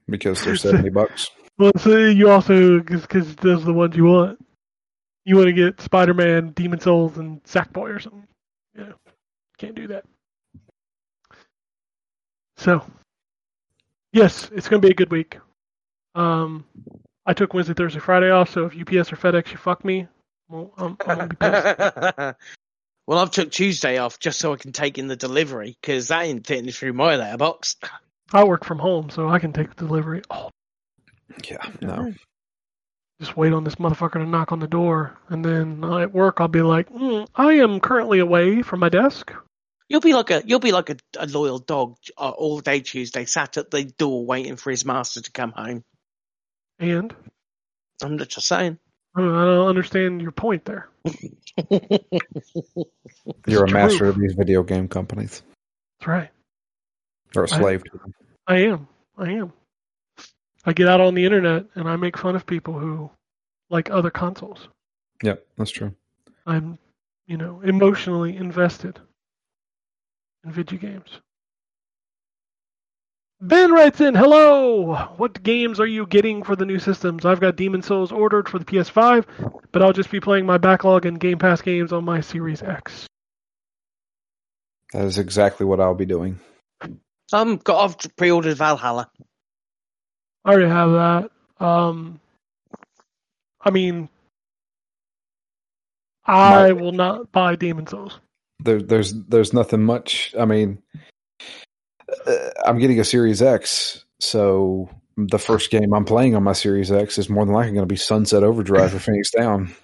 Because 0.09 0.45
they're 0.45 0.57
seventy 0.57 0.91
bucks. 0.91 1.31
well, 1.59 1.73
so 1.79 1.97
you 1.97 2.31
also 2.31 2.81
because 2.81 3.35
those 3.37 3.63
are 3.63 3.67
the 3.67 3.73
ones 3.73 3.97
you 3.97 4.05
want. 4.05 4.39
You 5.25 5.37
want 5.37 5.47
to 5.47 5.53
get 5.53 5.81
Spider 5.81 6.15
Man, 6.15 6.51
Demon 6.51 6.81
Souls, 6.81 7.17
and 7.17 7.43
Sackboy 7.45 7.97
or 7.97 7.99
something. 7.99 8.27
Yeah, 8.79 8.93
can't 9.59 9.75
do 9.75 9.89
that. 9.89 10.05
So, 12.59 12.85
yes, 14.17 14.51
it's 14.55 14.69
going 14.69 14.81
to 14.83 14.87
be 14.87 14.91
a 14.93 14.97
good 14.97 15.11
week. 15.11 15.39
Um, 16.15 16.65
I 17.27 17.35
took 17.35 17.53
Wednesday, 17.55 17.75
Thursday, 17.75 18.01
Friday 18.01 18.31
off. 18.31 18.51
So 18.51 18.65
if 18.67 18.73
UPS 18.75 19.13
or 19.13 19.17
FedEx, 19.17 19.51
you 19.53 19.59
fuck 19.59 19.85
me. 19.85 20.09
Well, 20.49 20.73
I'm, 20.79 20.97
I'm 21.07 21.17
gonna 21.19 21.27
be 21.27 21.37
pissed. 21.37 22.37
well, 23.07 23.19
I've 23.19 23.33
took 23.33 23.51
Tuesday 23.51 23.99
off 23.99 24.19
just 24.21 24.39
so 24.39 24.53
I 24.53 24.57
can 24.57 24.73
take 24.73 24.97
in 24.97 25.09
the 25.09 25.17
delivery 25.17 25.77
because 25.81 26.09
that 26.09 26.25
ain't 26.25 26.47
fitting 26.47 26.71
through 26.71 26.93
my 26.93 27.17
letterbox. 27.17 27.77
I 28.33 28.45
work 28.45 28.65
from 28.65 28.79
home, 28.79 29.11
so 29.11 29.29
I 29.29 29.39
can 29.41 29.53
take 29.53 29.75
the 29.75 29.87
delivery. 29.87 30.23
Oh, 30.31 30.51
Yeah, 31.49 31.59
no. 31.83 32.15
just 33.21 33.37
wait 33.37 33.53
on 33.53 33.65
this 33.65 33.75
motherfucker 33.77 34.15
to 34.15 34.25
knock 34.27 34.53
on 34.53 34.61
the 34.61 34.69
door, 34.69 35.19
and 35.29 35.45
then 35.45 35.83
at 35.85 36.13
work 36.13 36.41
I'll 36.41 36.49
be 36.49 36.63
like, 36.63 36.89
mm, 36.91 37.27
"I 37.35 37.55
am 37.55 37.81
currently 37.81 38.21
away 38.21 38.63
from 38.63 38.81
my 38.81 38.89
desk." 38.89 39.33
You'll 39.89 40.01
be 40.01 40.15
like 40.15 40.31
a 40.31 40.43
you'll 40.45 40.59
be 40.59 40.73
like 40.73 40.91
a, 40.91 40.97
a 41.19 41.27
loyal 41.27 41.59
dog 41.59 41.97
uh, 42.19 42.31
all 42.31 42.61
day 42.61 42.81
Tuesday, 42.81 43.25
sat 43.25 43.57
at 43.57 43.71
the 43.71 43.85
door 43.85 44.25
waiting 44.27 44.57
for 44.57 44.71
his 44.71 44.85
master 44.85 45.21
to 45.21 45.31
come 45.31 45.53
home. 45.53 45.85
And 46.79 47.15
I'm 48.03 48.19
just 48.19 48.47
saying. 48.47 48.79
I 49.15 49.21
don't, 49.21 49.35
I 49.35 49.45
don't 49.45 49.69
understand 49.69 50.21
your 50.21 50.33
point 50.33 50.65
there. 50.67 50.89
You're 53.47 53.65
a 53.65 53.65
It's 53.65 53.73
master 53.73 53.99
true. 53.99 54.09
of 54.11 54.19
these 54.19 54.35
video 54.35 54.63
game 54.63 54.89
companies. 54.89 55.43
That's 56.01 56.09
right. 56.09 56.31
Or 57.35 57.45
a 57.45 57.49
slave 57.49 57.83
to 57.85 57.99
them. 57.99 58.13
I 58.47 58.57
am. 58.67 58.89
I 59.17 59.31
am. 59.33 59.53
I 60.67 60.73
get 60.73 60.89
out 60.89 61.01
on 61.01 61.15
the 61.15 61.25
internet 61.25 61.65
and 61.75 61.89
I 61.89 61.97
make 61.97 62.19
fun 62.19 62.37
of 62.37 62.45
people 62.45 62.79
who 62.79 63.11
like 63.71 63.89
other 63.91 64.11
consoles. 64.11 64.69
Yep, 65.23 65.47
that's 65.57 65.71
true. 65.71 65.95
I'm, 66.45 66.79
you 67.27 67.37
know, 67.39 67.63
emotionally 67.63 68.37
invested 68.37 69.01
in 70.47 70.53
video 70.53 70.79
games. 70.79 71.21
Ben 73.41 73.71
writes 73.73 74.01
in, 74.01 74.15
"Hello. 74.15 74.95
What 75.19 75.43
games 75.43 75.79
are 75.79 75.87
you 75.87 76.07
getting 76.07 76.43
for 76.43 76.57
the 76.57 76.65
new 76.65 76.79
systems? 76.79 77.27
I've 77.27 77.41
got 77.41 77.57
Demon 77.57 77.83
Souls 77.83 78.11
ordered 78.11 78.49
for 78.49 78.59
the 78.59 78.65
PS5, 78.65 79.27
but 79.73 79.83
I'll 79.83 79.93
just 79.93 80.11
be 80.11 80.21
playing 80.21 80.47
my 80.47 80.57
backlog 80.57 81.05
and 81.05 81.21
Game 81.21 81.39
Pass 81.39 81.61
games 81.61 81.93
on 81.93 82.05
my 82.05 82.21
Series 82.21 82.63
X." 82.63 83.07
That 84.93 85.05
is 85.05 85.19
exactly 85.19 85.67
what 85.67 85.81
I'll 85.81 85.95
be 85.95 86.07
doing. 86.07 86.41
I'm 87.33 87.57
got 87.59 87.85
I've 87.85 88.17
pre-ordered 88.17 88.57
Valhalla. 88.57 89.11
I 90.45 90.51
already 90.53 90.69
have 90.71 90.93
that. 90.93 91.31
Um, 91.65 92.21
I 93.61 93.71
mean, 93.71 94.09
I 96.25 96.69
My- 96.69 96.73
will 96.73 96.93
not 96.93 97.33
buy 97.33 97.57
Demon 97.57 97.87
Souls. 97.87 98.21
There, 98.67 98.83
there's 98.83 99.15
there's 99.15 99.53
nothing 99.53 99.83
much. 99.83 100.35
I 100.39 100.45
mean, 100.45 100.83
uh, 102.27 102.51
I'm 102.65 102.79
getting 102.79 103.01
a 103.01 103.05
Series 103.05 103.41
X, 103.41 104.05
so 104.21 104.91
the 105.17 105.39
first 105.39 105.71
game 105.71 105.95
I'm 105.95 106.05
playing 106.05 106.35
on 106.35 106.43
my 106.43 106.53
Series 106.53 106.91
X 106.93 107.17
is 107.19 107.31
more 107.31 107.45
than 107.45 107.55
likely 107.55 107.73
going 107.73 107.83
to 107.83 107.87
be 107.87 107.97
Sunset 107.97 108.43
Overdrive 108.43 108.95
or 108.95 108.99
Phoenix 108.99 109.31
Down. 109.31 109.75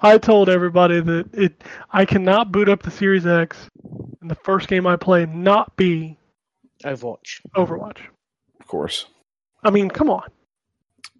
I 0.00 0.16
told 0.16 0.48
everybody 0.48 1.00
that 1.00 1.34
it 1.34 1.62
I 1.90 2.06
cannot 2.06 2.50
boot 2.50 2.70
up 2.70 2.82
the 2.82 2.90
Series 2.90 3.26
X 3.26 3.68
and 4.22 4.30
the 4.30 4.34
first 4.34 4.68
game 4.68 4.86
I 4.86 4.96
play 4.96 5.26
not 5.26 5.76
be 5.76 6.16
Overwatch. 6.84 7.42
Overwatch. 7.54 7.98
Of 8.60 8.66
course, 8.66 9.04
I 9.62 9.70
mean, 9.70 9.90
come 9.90 10.08
on. 10.08 10.28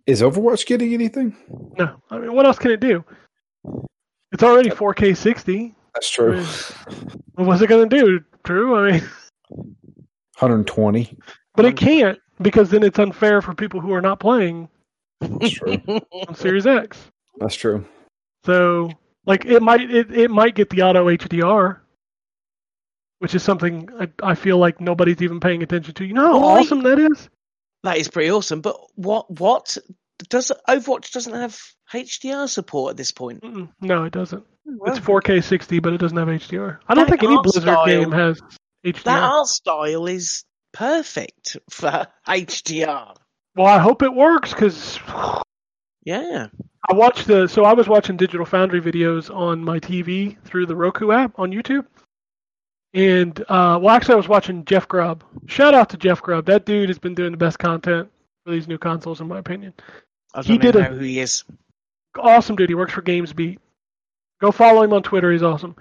is 0.06 0.22
Overwatch 0.22 0.64
getting 0.64 0.94
anything? 0.94 1.36
No. 1.78 2.00
I 2.10 2.18
mean, 2.18 2.32
what 2.32 2.46
else 2.46 2.58
can 2.58 2.70
it 2.70 2.80
do? 2.80 3.04
It's 4.32 4.42
already 4.42 4.70
4K 4.70 5.16
60. 5.16 5.74
That's 5.98 6.10
true. 6.10 6.44
What's 7.34 7.60
it 7.60 7.66
going 7.66 7.88
to 7.90 7.96
do, 7.98 8.20
Drew? 8.44 8.76
I 8.76 8.92
mean, 8.92 9.00
120. 10.38 11.18
but 11.56 11.64
it 11.64 11.76
can't 11.76 12.20
because 12.40 12.70
then 12.70 12.84
it's 12.84 13.00
unfair 13.00 13.42
for 13.42 13.52
people 13.52 13.80
who 13.80 13.92
are 13.92 14.00
not 14.00 14.20
playing 14.20 14.68
That's 15.20 15.50
true. 15.50 15.72
on 16.28 16.36
Series 16.36 16.68
X. 16.68 17.04
That's 17.40 17.56
true. 17.56 17.84
So, 18.46 18.92
like, 19.26 19.44
it 19.44 19.60
might 19.60 19.90
it, 19.90 20.16
it 20.16 20.30
might 20.30 20.54
get 20.54 20.70
the 20.70 20.82
auto 20.82 21.06
HDR, 21.08 21.80
which 23.18 23.34
is 23.34 23.42
something 23.42 23.88
I, 23.98 24.08
I 24.22 24.34
feel 24.36 24.58
like 24.58 24.80
nobody's 24.80 25.20
even 25.20 25.40
paying 25.40 25.64
attention 25.64 25.94
to. 25.94 26.04
You 26.04 26.14
know 26.14 26.26
how 26.26 26.38
Why? 26.38 26.60
awesome 26.60 26.84
that 26.84 27.00
is? 27.00 27.28
That 27.82 27.96
is 27.96 28.06
pretty 28.06 28.30
awesome. 28.30 28.60
But 28.60 28.76
what 28.94 29.28
what 29.40 29.76
does 30.28 30.52
Overwatch 30.68 31.10
doesn't 31.10 31.34
have 31.34 31.60
HDR 31.92 32.48
support 32.48 32.90
at 32.92 32.96
this 32.96 33.12
point? 33.12 33.42
Mm-mm, 33.42 33.68
no, 33.80 34.04
it 34.04 34.12
doesn't. 34.12 34.44
Well, 34.66 34.90
It's 34.94 35.04
4K 35.04 35.42
60, 35.42 35.78
but 35.80 35.92
it 35.94 35.98
doesn't 35.98 36.16
have 36.18 36.28
HDR. 36.28 36.78
I 36.88 36.94
don't 36.94 37.08
think 37.08 37.22
any 37.22 37.36
Blizzard 37.42 37.62
style- 37.62 37.86
game 37.86 38.12
has 38.12 38.40
HDR. 38.84 39.02
That 39.04 39.22
art 39.22 39.46
style 39.46 40.06
is 40.06 40.44
perfect 40.72 41.56
for 41.70 42.06
HDR. 42.28 43.16
Well, 43.56 43.66
I 43.66 43.78
hope 43.78 44.02
it 44.02 44.12
works 44.14 44.52
because 44.52 44.98
Yeah. 46.04 46.48
I 46.88 46.94
watched 46.94 47.26
the. 47.26 47.48
So 47.48 47.64
I 47.64 47.72
was 47.72 47.88
watching 47.88 48.16
Digital 48.16 48.46
Foundry 48.46 48.80
videos 48.80 49.34
on 49.34 49.64
my 49.64 49.78
TV 49.80 50.36
through 50.44 50.66
the 50.66 50.76
Roku 50.76 51.10
app 51.12 51.38
on 51.38 51.50
YouTube. 51.50 51.86
And, 52.94 53.38
uh, 53.48 53.78
well, 53.82 53.90
actually, 53.90 54.14
I 54.14 54.18
was 54.18 54.28
watching 54.28 54.64
Jeff 54.64 54.88
Grubb. 54.88 55.22
Shout 55.46 55.74
out 55.74 55.90
to 55.90 55.96
Jeff 55.98 56.22
Grubb. 56.22 56.46
That 56.46 56.64
dude 56.64 56.88
has 56.88 56.98
been 56.98 57.14
doing 57.14 57.32
the 57.32 57.36
best 57.38 57.58
content 57.58 58.08
for 58.44 58.52
these 58.52 58.66
new 58.68 58.78
consoles, 58.78 59.20
in 59.20 59.28
my 59.28 59.38
opinion. 59.38 59.74
I 60.34 60.40
don't 60.42 60.46
He 60.52 60.58
did 60.58 60.76
a- 60.76 60.82
know 60.82 60.90
who 60.96 61.00
he 61.04 61.20
is. 61.20 61.44
Awesome 62.16 62.56
dude. 62.56 62.68
He 62.68 62.74
works 62.74 62.92
for 62.92 63.02
GamesBeat. 63.02 63.58
Go 64.40 64.52
follow 64.52 64.82
him 64.82 64.92
on 64.92 65.02
Twitter. 65.02 65.32
He's 65.32 65.42
awesome. 65.42 65.76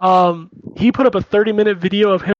Um, 0.00 0.50
he 0.76 0.92
put 0.92 1.06
up 1.06 1.14
a 1.14 1.22
30 1.22 1.52
minute 1.52 1.78
video 1.78 2.12
of 2.12 2.22
him 2.22 2.34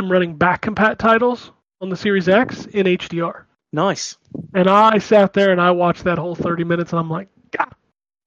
running 0.00 0.36
back 0.36 0.62
compat 0.62 0.98
titles 0.98 1.52
on 1.80 1.88
the 1.88 1.96
Series 1.96 2.28
X 2.28 2.66
in 2.66 2.86
HDR. 2.86 3.44
Nice. 3.72 4.16
And 4.54 4.68
I 4.68 4.98
sat 4.98 5.32
there 5.32 5.52
and 5.52 5.60
I 5.60 5.70
watched 5.70 6.04
that 6.04 6.18
whole 6.18 6.34
30 6.34 6.64
minutes 6.64 6.92
and 6.92 7.00
I'm 7.00 7.10
like, 7.10 7.28
God 7.50 7.74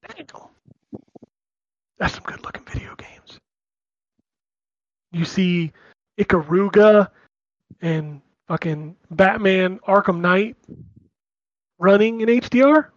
dang. 0.07 0.27
That's 1.97 2.13
some 2.13 2.23
good 2.23 2.43
looking 2.43 2.63
video 2.65 2.95
games. 2.95 3.39
You 5.11 5.25
see 5.25 5.71
Ikaruga 6.19 7.09
and 7.81 8.21
fucking 8.47 8.95
Batman 9.11 9.79
Arkham 9.87 10.19
Knight 10.19 10.55
running 11.79 12.21
in 12.21 12.29
HDR. 12.29 12.89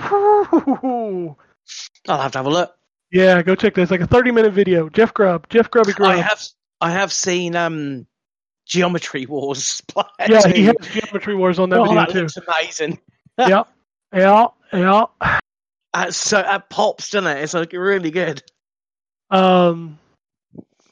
I'll 0.00 1.36
have 2.08 2.32
to 2.32 2.38
have 2.38 2.46
a 2.46 2.50
look. 2.50 2.74
Yeah, 3.10 3.42
go 3.42 3.54
check 3.54 3.74
this. 3.74 3.84
It's 3.84 3.90
like 3.90 4.00
a 4.00 4.06
30 4.06 4.32
minute 4.32 4.52
video. 4.52 4.88
Jeff 4.88 5.14
Grubb. 5.14 5.48
Jeff 5.48 5.70
Grubby 5.70 5.92
Grubb. 5.92 6.10
I 6.10 6.16
have 6.16 6.42
I 6.80 6.90
have 6.92 7.12
seen 7.12 7.56
um 7.56 8.06
Geometry 8.66 9.26
Wars 9.26 9.82
yeah, 10.28 10.40
too. 10.40 10.52
he 10.52 10.64
has 10.64 10.76
Geometry 10.92 11.34
Wars 11.34 11.58
on 11.58 11.70
that 11.70 11.80
oh, 11.80 11.84
video 11.84 11.96
that 11.96 12.10
too. 12.10 12.20
looks 12.20 12.36
amazing. 12.36 12.98
yeah, 13.38 13.64
yeah, 14.12 14.46
yeah. 14.72 15.04
So 16.10 16.42
that 16.42 16.68
pops, 16.68 17.10
doesn't 17.10 17.30
it? 17.36 17.42
It's 17.42 17.54
like 17.54 17.72
really 17.72 18.10
good. 18.10 18.42
Um, 19.30 19.98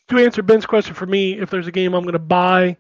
to 0.09 0.19
answer 0.19 0.43
Ben's 0.43 0.67
question 0.67 0.95
for 0.95 1.07
me, 1.07 1.39
if 1.39 1.51
there's 1.51 1.67
a 1.67 1.73
game 1.73 1.95
I'm 1.95 2.03
going 2.03 2.15
to 2.15 2.19
buy 2.19 2.77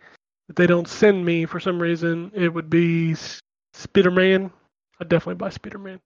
that 0.46 0.56
they 0.56 0.66
don't 0.66 0.88
send 0.88 1.24
me 1.24 1.44
for 1.44 1.60
some 1.60 1.80
reason, 1.80 2.30
it 2.34 2.52
would 2.52 2.70
be 2.70 3.12
S- 3.12 3.40
Spider-Man. 3.74 4.50
I'd 5.00 5.08
definitely 5.08 5.36
buy 5.36 5.50
Spider-Man. 5.50 6.00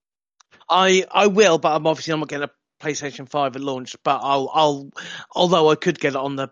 I 0.70 1.04
I 1.10 1.26
will, 1.26 1.58
but 1.58 1.74
I'm 1.74 1.86
obviously 1.86 2.16
not 2.16 2.28
getting 2.28 2.48
a 2.48 2.84
PlayStation 2.84 3.28
Five 3.28 3.56
at 3.56 3.62
launch. 3.62 3.96
But 4.04 4.20
I'll 4.22 4.50
I'll 4.54 4.90
although 5.34 5.70
I 5.70 5.74
could 5.74 5.98
get 5.98 6.10
it 6.14 6.16
on 6.16 6.36
the 6.36 6.48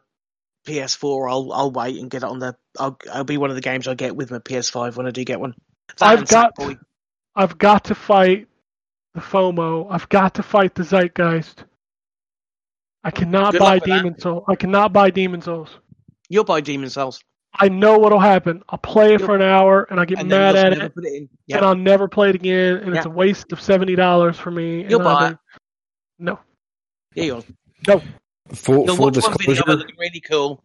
PS4, 0.66 1.30
I'll 1.30 1.52
I'll 1.52 1.70
wait 1.70 1.98
and 2.00 2.10
get 2.10 2.22
it 2.22 2.28
on 2.28 2.38
the. 2.40 2.56
I'll 2.78 2.98
I'll 3.12 3.24
be 3.24 3.38
one 3.38 3.50
of 3.50 3.56
the 3.56 3.62
games 3.62 3.86
I 3.88 3.94
get 3.94 4.16
with 4.16 4.30
my 4.30 4.38
PS5 4.38 4.96
when 4.96 5.06
I 5.06 5.10
do 5.10 5.24
get 5.24 5.40
one. 5.40 5.54
That 5.98 6.06
I've 6.08 6.28
got- 6.28 6.54
Sackboy. 6.56 6.78
I've 7.36 7.56
got 7.56 7.84
to 7.84 7.94
fight 7.94 8.48
the 9.14 9.20
FOMO. 9.20 9.86
I've 9.90 10.08
got 10.08 10.34
to 10.34 10.42
fight 10.42 10.74
the 10.74 10.82
Zeitgeist. 10.82 11.64
I 13.04 13.12
cannot 13.12 13.52
Good 13.52 13.60
buy 13.60 13.74
luck 13.74 13.82
with 13.82 13.90
that. 13.90 13.96
Demon 14.02 14.18
Souls. 14.18 14.44
I 14.48 14.56
cannot 14.56 14.92
buy 14.92 15.10
Demon 15.10 15.40
Souls. 15.40 15.70
You'll 16.28 16.42
buy 16.44 16.60
Demon 16.60 16.90
Souls, 16.90 17.20
I 17.54 17.68
know 17.68 17.98
what'll 17.98 18.18
happen. 18.20 18.62
I'll 18.68 18.78
play 18.78 19.14
it 19.14 19.20
for 19.20 19.34
an 19.34 19.42
hour 19.42 19.84
and 19.90 19.98
I 19.98 20.04
get 20.04 20.18
and 20.20 20.28
mad 20.28 20.54
at 20.54 20.72
it, 20.72 20.92
it 20.96 21.04
in. 21.04 21.28
and 21.56 21.64
I'll 21.64 21.74
never 21.74 22.06
play 22.08 22.28
it 22.30 22.34
again, 22.34 22.76
and 22.76 22.94
it's 22.96 23.06
a 23.06 23.10
waste 23.10 23.52
of 23.52 23.60
seventy 23.60 23.96
dollars 23.96 24.38
for 24.38 24.50
me. 24.50 24.86
You'll 24.88 25.00
buy 25.00 25.30
it. 25.30 25.38
No, 26.18 26.38
Yeah, 27.14 27.24
you'll, 27.24 27.44
no. 27.86 28.02
Full 28.52 28.86
you'll 28.86 28.96
full 28.96 29.06
watch 29.06 29.16
one 29.22 29.36
video 29.38 29.62
of 29.62 29.80
it 29.80 29.86
disclosure. 29.86 29.86
really 29.98 30.20
cool. 30.20 30.62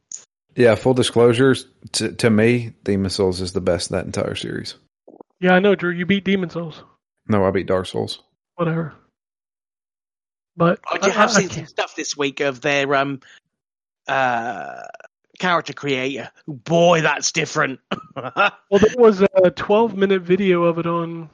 Yeah, 0.56 0.76
full 0.76 0.94
disclosures. 0.94 1.66
To, 1.94 2.12
to 2.14 2.30
me, 2.30 2.74
Demon 2.84 3.10
Souls 3.10 3.42
is 3.42 3.54
the 3.54 3.62
best 3.62 3.88
of 3.90 3.96
that 3.98 4.06
entire 4.06 4.36
series. 4.36 4.76
Yeah, 5.40 5.54
I 5.54 5.60
know, 5.60 5.76
Drew. 5.76 5.92
You 5.92 6.06
beat 6.06 6.24
Demon 6.26 6.50
Souls. 6.50 6.84
No, 7.28 7.44
I 7.46 7.52
beat 7.52 7.68
Dark 7.68 7.86
Souls. 7.88 8.22
Whatever. 8.56 8.94
But 10.56 10.80
I 10.92 10.98
do 11.00 11.10
have 11.10 11.30
I 11.32 11.34
seen 11.34 11.50
some 11.50 11.66
stuff 11.66 11.96
this 11.96 12.16
week 12.16 12.40
of 12.40 12.62
their 12.62 12.94
um 12.96 13.20
uh 14.08 14.84
character 15.40 15.74
creator. 15.74 16.30
Boy, 16.48 17.02
that's 17.02 17.32
different. 17.32 17.80
well, 18.16 18.52
there 18.72 18.96
was 18.98 19.22
a 19.22 19.52
twelve-minute 19.52 20.22
video 20.22 20.64
of 20.64 20.80
it 20.80 20.86
on 20.86 21.30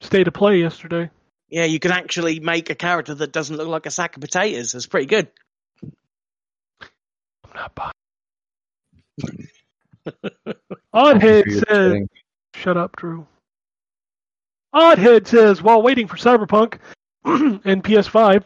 State 0.00 0.28
of 0.28 0.34
Play 0.34 0.60
yesterday. 0.60 1.10
yeah, 1.48 1.64
you 1.64 1.78
can 1.78 1.92
actually 1.92 2.40
make 2.40 2.70
a 2.70 2.74
character 2.74 3.14
that 3.14 3.32
doesn't 3.32 3.56
look 3.56 3.68
like 3.68 3.86
a 3.86 3.90
sack 3.90 4.16
of 4.16 4.20
potatoes. 4.20 4.72
That's 4.72 4.86
pretty 4.86 5.06
good. 5.06 5.28
I'm 5.82 7.54
not 7.54 7.74
buying. 7.74 7.92
Oddhead 10.94 11.44
says, 11.50 11.92
kidding. 11.92 12.08
"Shut 12.54 12.76
up, 12.76 12.96
Drew." 12.96 13.26
Oddhead 14.74 15.26
says, 15.28 15.62
while 15.62 15.82
waiting 15.82 16.08
for 16.08 16.16
Cyberpunk 16.16 16.78
and 17.24 17.84
PS5, 17.84 18.42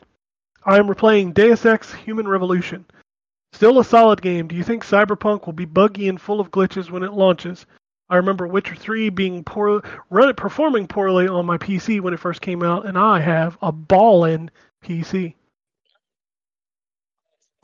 I 0.65 0.79
am 0.79 0.87
replaying 0.87 1.33
Deus 1.33 1.65
Ex: 1.65 1.93
Human 1.95 2.29
Revolution. 2.29 2.85
Still 3.53 3.79
a 3.79 3.85
solid 3.85 4.23
game. 4.23 4.49
Do 4.49 4.57
you 4.57 4.63
think 4.63 4.85
Cyberpunk 4.85 5.47
will 5.47 5.53
be 5.53 5.65
buggy 5.65 6.09
and 6.09 6.21
full 6.21 6.41
of 6.41 6.51
glitches 6.51 6.91
when 6.91 7.03
it 7.03 7.13
launches? 7.13 7.67
I 8.11 8.17
remember 8.17 8.47
Witcher 8.47 8.75
3 8.75 9.11
being 9.11 9.45
poor, 9.45 9.83
run, 10.11 10.35
performing 10.35 10.87
poorly 10.87 11.29
on 11.29 11.45
my 11.45 11.59
PC 11.59 12.01
when 12.01 12.15
it 12.15 12.21
first 12.21 12.41
came 12.41 12.63
out, 12.63 12.87
and 12.87 12.97
I 12.97 13.21
have 13.21 13.59
a 13.61 13.71
ballin' 13.73 14.51
PC. 14.83 15.35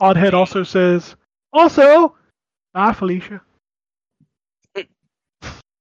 Oddhead 0.01 0.33
also 0.33 0.63
says, 0.63 1.15
also, 1.53 2.15
bye 2.73 2.93
Felicia. 2.93 3.41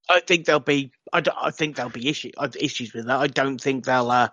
I 0.08 0.20
think 0.20 0.44
there'll 0.44 0.60
be. 0.60 0.92
I, 1.12 1.22
I 1.40 1.50
think 1.50 1.76
there'll 1.76 1.90
be 1.90 2.08
issue, 2.08 2.30
uh, 2.36 2.48
issues 2.58 2.92
with 2.92 3.06
that. 3.06 3.18
I 3.18 3.26
don't 3.26 3.60
think 3.60 3.84
they'll. 3.84 4.10
Uh, 4.10 4.28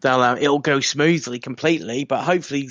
they'll. 0.00 0.20
Uh, 0.20 0.36
it'll 0.36 0.60
go 0.60 0.80
smoothly 0.80 1.38
completely, 1.38 2.04
but 2.04 2.22
hopefully, 2.22 2.70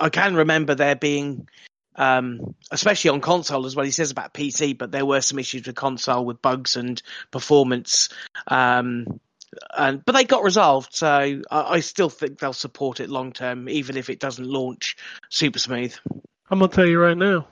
I 0.00 0.08
can 0.08 0.34
remember 0.34 0.74
there 0.74 0.96
being, 0.96 1.48
um, 1.96 2.54
especially 2.70 3.10
on 3.10 3.20
console 3.20 3.66
as 3.66 3.76
well. 3.76 3.84
He 3.84 3.92
says 3.92 4.10
about 4.10 4.34
PC, 4.34 4.76
but 4.76 4.90
there 4.90 5.06
were 5.06 5.20
some 5.20 5.38
issues 5.38 5.66
with 5.66 5.76
console 5.76 6.24
with 6.24 6.42
bugs 6.42 6.76
and 6.76 7.02
performance. 7.30 8.08
Um, 8.46 9.20
and 9.76 10.04
but 10.04 10.12
they 10.12 10.24
got 10.24 10.44
resolved, 10.44 10.94
so 10.94 11.06
I, 11.08 11.42
I 11.50 11.80
still 11.80 12.08
think 12.08 12.38
they'll 12.38 12.52
support 12.52 13.00
it 13.00 13.10
long 13.10 13.32
term, 13.32 13.68
even 13.68 13.96
if 13.96 14.08
it 14.08 14.18
doesn't 14.18 14.46
launch 14.46 14.96
super 15.28 15.58
smooth. 15.58 15.94
I'm 16.50 16.58
gonna 16.58 16.68
tell 16.68 16.86
you 16.86 16.98
right 16.98 17.16
now. 17.16 17.46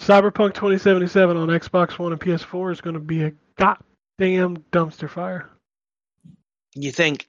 Cyberpunk 0.00 0.54
2077 0.54 1.36
on 1.36 1.48
Xbox 1.48 1.98
One 1.98 2.12
and 2.12 2.20
PS4 2.20 2.72
is 2.72 2.80
gonna 2.80 3.00
be 3.00 3.24
a 3.24 3.32
goddamn 3.56 4.58
dumpster 4.72 5.08
fire. 5.08 5.50
You 6.74 6.92
think? 6.92 7.28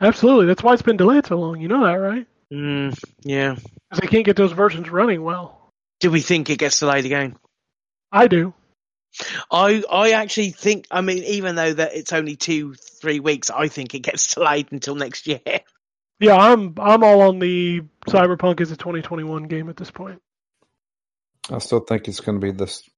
Absolutely, 0.00 0.46
that's 0.46 0.62
why 0.62 0.72
it's 0.72 0.82
been 0.82 0.96
delayed 0.96 1.26
so 1.26 1.36
long. 1.36 1.60
You 1.60 1.68
know 1.68 1.84
that, 1.84 1.94
right? 1.94 2.26
Mm, 2.52 2.98
yeah. 3.22 3.54
Because 3.54 4.00
they 4.00 4.06
can't 4.08 4.26
get 4.26 4.36
those 4.36 4.52
versions 4.52 4.90
running 4.90 5.22
well. 5.22 5.70
Do 6.00 6.10
we 6.10 6.20
think 6.20 6.50
it 6.50 6.58
gets 6.58 6.78
delayed 6.78 7.06
again? 7.06 7.36
I 8.10 8.28
do. 8.28 8.52
I 9.50 9.82
I 9.90 10.12
actually 10.12 10.50
think 10.50 10.86
I 10.90 11.00
mean 11.00 11.22
even 11.24 11.54
though 11.54 11.72
that 11.74 11.94
it's 11.94 12.12
only 12.12 12.36
two 12.36 12.74
three 12.74 13.20
weeks, 13.20 13.50
I 13.50 13.68
think 13.68 13.94
it 13.94 14.00
gets 14.00 14.34
delayed 14.34 14.72
until 14.72 14.94
next 14.94 15.26
year. 15.26 15.40
Yeah, 16.18 16.36
I'm 16.36 16.74
I'm 16.78 17.02
all 17.02 17.22
on 17.22 17.38
the 17.38 17.82
Cyberpunk 18.06 18.60
is 18.60 18.70
a 18.70 18.76
2021 18.76 19.44
game 19.44 19.68
at 19.68 19.76
this 19.76 19.90
point. 19.90 20.20
I 21.50 21.58
still 21.58 21.80
think 21.80 22.06
it's 22.06 22.20
going 22.20 22.40
to 22.40 22.44
be 22.44 22.52
this 22.52 22.88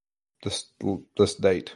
this 0.43 0.65
this 1.17 1.35
date. 1.35 1.75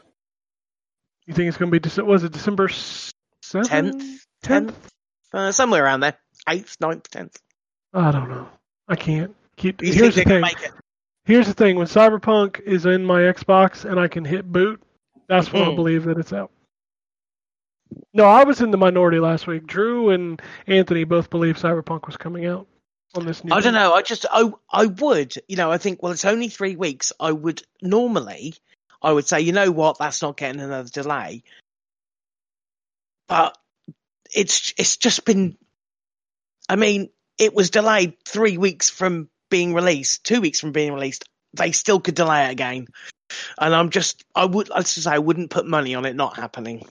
You 1.25 1.33
think 1.33 1.47
it's 1.47 1.57
gonna 1.57 1.71
be 1.71 1.79
Dece- 1.79 2.05
was 2.05 2.23
it 2.23 2.31
December 2.31 2.69
seventh? 2.69 3.69
Tenth, 3.69 3.93
Tenth? 3.99 4.25
tenth, 4.41 4.91
uh, 5.33 5.51
somewhere 5.51 5.83
around 5.83 5.99
there, 5.99 6.17
eighth, 6.47 6.77
ninth, 6.81 7.09
tenth. 7.09 7.39
I 7.93 8.11
don't 8.11 8.29
know. 8.29 8.47
I 8.87 8.95
can't 8.95 9.35
keep. 9.55 9.81
You 9.81 9.93
Here's 9.93 10.15
the 10.15 10.23
think 10.23 10.27
they 10.27 10.33
thing. 10.35 10.41
make 10.41 10.61
it? 10.61 10.71
Here's 11.25 11.47
the 11.47 11.53
thing: 11.53 11.75
when 11.75 11.87
Cyberpunk 11.87 12.61
is 12.61 12.85
in 12.85 13.05
my 13.05 13.21
Xbox 13.21 13.85
and 13.89 13.99
I 13.99 14.07
can 14.07 14.25
hit 14.25 14.51
boot, 14.51 14.81
that's 15.27 15.51
when 15.51 15.61
I 15.63 15.67
Mhm. 15.67 15.75
believe 15.75 16.03
that 16.05 16.17
it's 16.17 16.33
out. 16.33 16.51
No, 18.13 18.25
I 18.25 18.43
was 18.43 18.61
in 18.61 18.71
the 18.71 18.77
minority 18.77 19.19
last 19.19 19.47
week. 19.47 19.65
Drew 19.65 20.09
and 20.11 20.41
Anthony 20.67 21.03
both 21.03 21.29
believe 21.29 21.57
Cyberpunk 21.57 22.05
was 22.05 22.17
coming 22.17 22.45
out 22.45 22.67
on 23.15 23.25
this 23.25 23.43
new. 23.43 23.53
I 23.53 23.61
don't 23.61 23.73
day. 23.73 23.79
know. 23.79 23.93
I 23.93 24.01
just 24.03 24.25
I 24.31 24.51
I 24.71 24.85
would 24.85 25.35
you 25.47 25.55
know 25.55 25.71
I 25.71 25.77
think 25.79 26.01
well 26.01 26.11
it's 26.11 26.25
only 26.25 26.49
three 26.49 26.75
weeks. 26.75 27.11
I 27.19 27.31
would 27.31 27.63
normally 27.81 28.53
I 29.01 29.11
would 29.11 29.27
say 29.27 29.41
you 29.41 29.51
know 29.53 29.71
what 29.71 29.97
that's 29.97 30.21
not 30.21 30.37
getting 30.37 30.61
another 30.61 30.89
delay, 30.89 31.43
but 33.27 33.57
it's 34.33 34.73
it's 34.77 34.97
just 34.97 35.25
been. 35.25 35.57
I 36.67 36.75
mean, 36.75 37.09
it 37.39 37.55
was 37.55 37.71
delayed 37.71 38.13
three 38.25 38.57
weeks 38.57 38.89
from 38.89 39.29
being 39.49 39.73
released, 39.73 40.23
two 40.23 40.41
weeks 40.41 40.59
from 40.59 40.73
being 40.73 40.93
released. 40.93 41.23
They 41.53 41.71
still 41.71 41.99
could 41.99 42.13
delay 42.13 42.45
it 42.45 42.51
again, 42.51 42.87
and 43.57 43.73
I'm 43.73 43.89
just 43.89 44.23
I 44.35 44.45
would 44.45 44.69
let's 44.69 44.93
just 44.93 45.05
say 45.05 45.11
I 45.11 45.17
wouldn't 45.17 45.49
put 45.49 45.65
money 45.65 45.95
on 45.95 46.05
it 46.05 46.15
not 46.15 46.35
happening. 46.35 46.85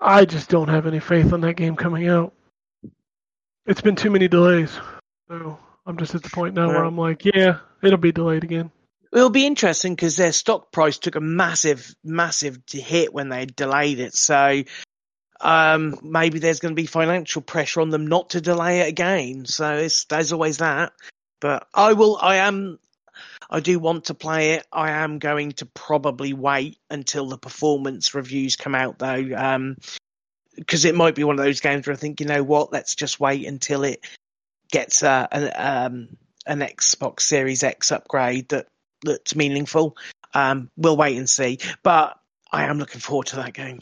I 0.00 0.26
just 0.26 0.48
don't 0.48 0.68
have 0.68 0.86
any 0.86 1.00
faith 1.00 1.32
on 1.32 1.40
that 1.40 1.56
game 1.56 1.74
coming 1.74 2.06
out. 2.08 2.34
It's 3.64 3.80
been 3.80 3.96
too 3.96 4.10
many 4.10 4.28
delays, 4.28 4.78
so 5.28 5.58
I'm 5.86 5.96
just 5.96 6.14
at 6.14 6.22
the 6.22 6.30
point 6.30 6.54
now 6.54 6.68
where 6.68 6.84
I'm 6.84 6.98
like, 6.98 7.24
yeah, 7.24 7.58
it'll 7.82 7.98
be 7.98 8.12
delayed 8.12 8.44
again. 8.44 8.70
It'll 9.12 9.30
be 9.30 9.46
interesting 9.46 9.94
because 9.94 10.16
their 10.16 10.32
stock 10.32 10.70
price 10.70 10.98
took 10.98 11.16
a 11.16 11.20
massive, 11.20 11.94
massive 12.04 12.58
hit 12.70 13.14
when 13.14 13.28
they 13.28 13.46
delayed 13.46 13.98
it. 13.98 14.14
So 14.14 14.62
um, 15.40 15.98
maybe 16.02 16.38
there's 16.38 16.60
going 16.60 16.74
to 16.74 16.80
be 16.80 16.86
financial 16.86 17.42
pressure 17.42 17.80
on 17.80 17.90
them 17.90 18.06
not 18.06 18.30
to 18.30 18.40
delay 18.40 18.80
it 18.80 18.88
again. 18.88 19.44
So 19.46 19.76
it's, 19.76 20.04
there's 20.04 20.32
always 20.32 20.58
that. 20.58 20.92
But 21.40 21.66
I 21.74 21.92
will. 21.92 22.18
I 22.20 22.36
am. 22.36 22.78
I 23.48 23.60
do 23.60 23.78
want 23.78 24.06
to 24.06 24.14
play 24.14 24.52
it. 24.54 24.66
I 24.72 24.90
am 24.90 25.18
going 25.18 25.52
to 25.52 25.66
probably 25.66 26.32
wait 26.32 26.78
until 26.90 27.28
the 27.28 27.38
performance 27.38 28.14
reviews 28.14 28.56
come 28.56 28.74
out, 28.74 28.98
though, 28.98 29.74
because 30.56 30.84
it 30.84 30.94
might 30.94 31.14
be 31.14 31.24
one 31.24 31.38
of 31.38 31.44
those 31.44 31.60
games 31.60 31.86
where 31.86 31.94
I 31.94 31.98
think, 31.98 32.20
you 32.20 32.26
know 32.26 32.42
what, 32.42 32.72
let's 32.72 32.94
just 32.94 33.20
wait 33.20 33.46
until 33.46 33.84
it 33.84 34.04
gets 34.70 35.02
uh, 35.02 35.26
an 35.30 35.52
um, 35.54 36.08
an 36.46 36.60
Xbox 36.60 37.20
Series 37.20 37.62
X 37.62 37.92
upgrade 37.92 38.48
that 38.48 38.66
that's 39.04 39.36
meaningful. 39.36 39.96
Um, 40.34 40.70
we'll 40.76 40.96
wait 40.96 41.16
and 41.16 41.28
see. 41.28 41.58
But 41.82 42.18
I 42.50 42.64
am 42.64 42.78
looking 42.78 43.00
forward 43.00 43.28
to 43.28 43.36
that 43.36 43.52
game. 43.52 43.80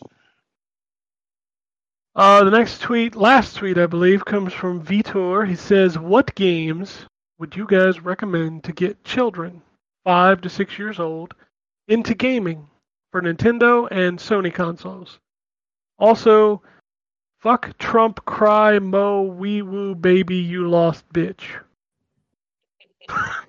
Uh, 2.14 2.44
the 2.44 2.50
next 2.50 2.80
tweet, 2.80 3.16
last 3.16 3.56
tweet, 3.56 3.78
I 3.78 3.86
believe, 3.86 4.24
comes 4.24 4.52
from 4.52 4.84
Vitor. 4.84 5.48
He 5.48 5.56
says, 5.56 5.98
"What 5.98 6.34
games 6.34 7.06
would 7.38 7.56
you 7.56 7.66
guys 7.66 8.00
recommend 8.00 8.64
to 8.64 8.72
get 8.72 9.04
children, 9.04 9.62
five 10.04 10.40
to 10.42 10.48
six 10.48 10.78
years 10.78 11.00
old, 11.00 11.34
into 11.88 12.14
gaming 12.14 12.68
for 13.10 13.20
Nintendo 13.20 13.88
and 13.90 14.18
Sony 14.18 14.52
consoles? 14.54 15.18
Also, 15.98 16.62
Fuck 17.44 17.76
Trump, 17.76 18.24
cry, 18.24 18.78
mo, 18.78 19.20
wee 19.20 19.60
woo, 19.60 19.94
baby, 19.94 20.36
you 20.36 20.66
lost 20.66 21.06
bitch. 21.12 21.42
I 23.10 23.44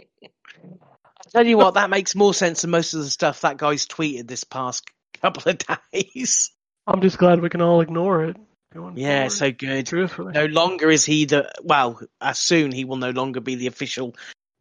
tell 1.32 1.46
you 1.46 1.56
what, 1.56 1.76
that 1.76 1.90
makes 1.90 2.14
more 2.14 2.34
sense 2.34 2.62
than 2.62 2.72
most 2.72 2.94
of 2.94 3.00
the 3.00 3.10
stuff 3.10 3.40
that 3.40 3.56
guy's 3.56 3.86
tweeted 3.86 4.28
this 4.28 4.44
past 4.44 4.84
couple 5.22 5.50
of 5.50 5.60
days. 5.94 6.52
I'm 6.86 7.00
just 7.00 7.18
glad 7.18 7.40
we 7.40 7.48
can 7.48 7.62
all 7.62 7.80
ignore 7.80 8.26
it. 8.26 8.36
Yeah, 8.96 9.28
so 9.30 9.52
good. 9.52 9.88
truthfully. 9.88 10.34
No 10.34 10.46
longer 10.46 10.90
is 10.90 11.06
he 11.06 11.26
the 11.26 11.52
well, 11.64 12.00
as 12.22 12.38
soon 12.40 12.72
he 12.72 12.86
will 12.86 12.98
no 12.98 13.12
longer 13.12 13.40
be 13.40 13.56
the 13.56 13.68
official 13.68 14.16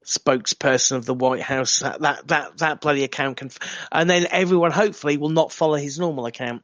spokesperson 0.05 0.97
of 0.97 1.07
the 1.07 1.15
White 1.15 1.43
House. 1.43 1.81
That 1.81 2.01
that 2.01 2.29
that, 2.29 2.59
that 2.59 2.81
bloody 2.81 3.05
account 3.05 3.37
can, 3.39 3.51
and 3.91 4.09
then 4.09 4.27
everyone 4.31 4.71
hopefully 4.71 5.17
will 5.17 5.31
not 5.31 5.53
follow 5.53 5.77
his 5.77 5.99
normal 5.99 6.27
account. 6.27 6.63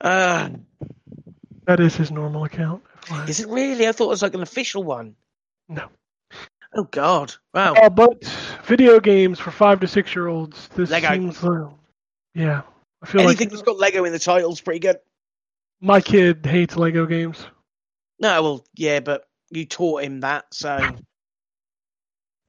Uh, 0.00 0.50
That 1.66 1.80
is 1.80 1.96
his 1.96 2.10
normal 2.10 2.44
account. 2.44 2.82
is 3.28 3.40
it 3.40 3.48
really? 3.48 3.86
I 3.86 3.92
thought 3.92 4.06
it 4.06 4.08
was 4.10 4.22
like 4.22 4.34
an 4.34 4.42
official 4.42 4.82
one. 4.82 5.16
No. 5.68 5.88
Oh 6.74 6.84
God! 6.84 7.32
Wow. 7.54 7.74
Uh, 7.74 7.88
but 7.88 8.22
video 8.64 9.00
games 9.00 9.38
for 9.38 9.50
five 9.50 9.80
to 9.80 9.88
six 9.88 10.14
year 10.14 10.26
olds. 10.26 10.68
This 10.74 10.90
Lego. 10.90 11.08
seems 11.12 11.42
like, 11.42 11.70
yeah. 12.34 12.62
I 13.02 13.06
feel 13.06 13.20
Anything 13.22 13.48
like 13.48 13.50
that's 13.50 13.62
got 13.62 13.78
Lego 13.78 14.04
in 14.04 14.12
the 14.12 14.18
title 14.18 14.52
is 14.52 14.60
pretty 14.60 14.80
good. 14.80 14.96
My 15.80 16.00
kid 16.00 16.44
hates 16.44 16.76
Lego 16.76 17.06
games. 17.06 17.46
No, 18.18 18.42
well, 18.42 18.66
yeah, 18.74 19.00
but 19.00 19.24
you 19.50 19.66
taught 19.66 20.02
him 20.02 20.20
that, 20.20 20.46
so. 20.52 20.78
no, 20.78 20.92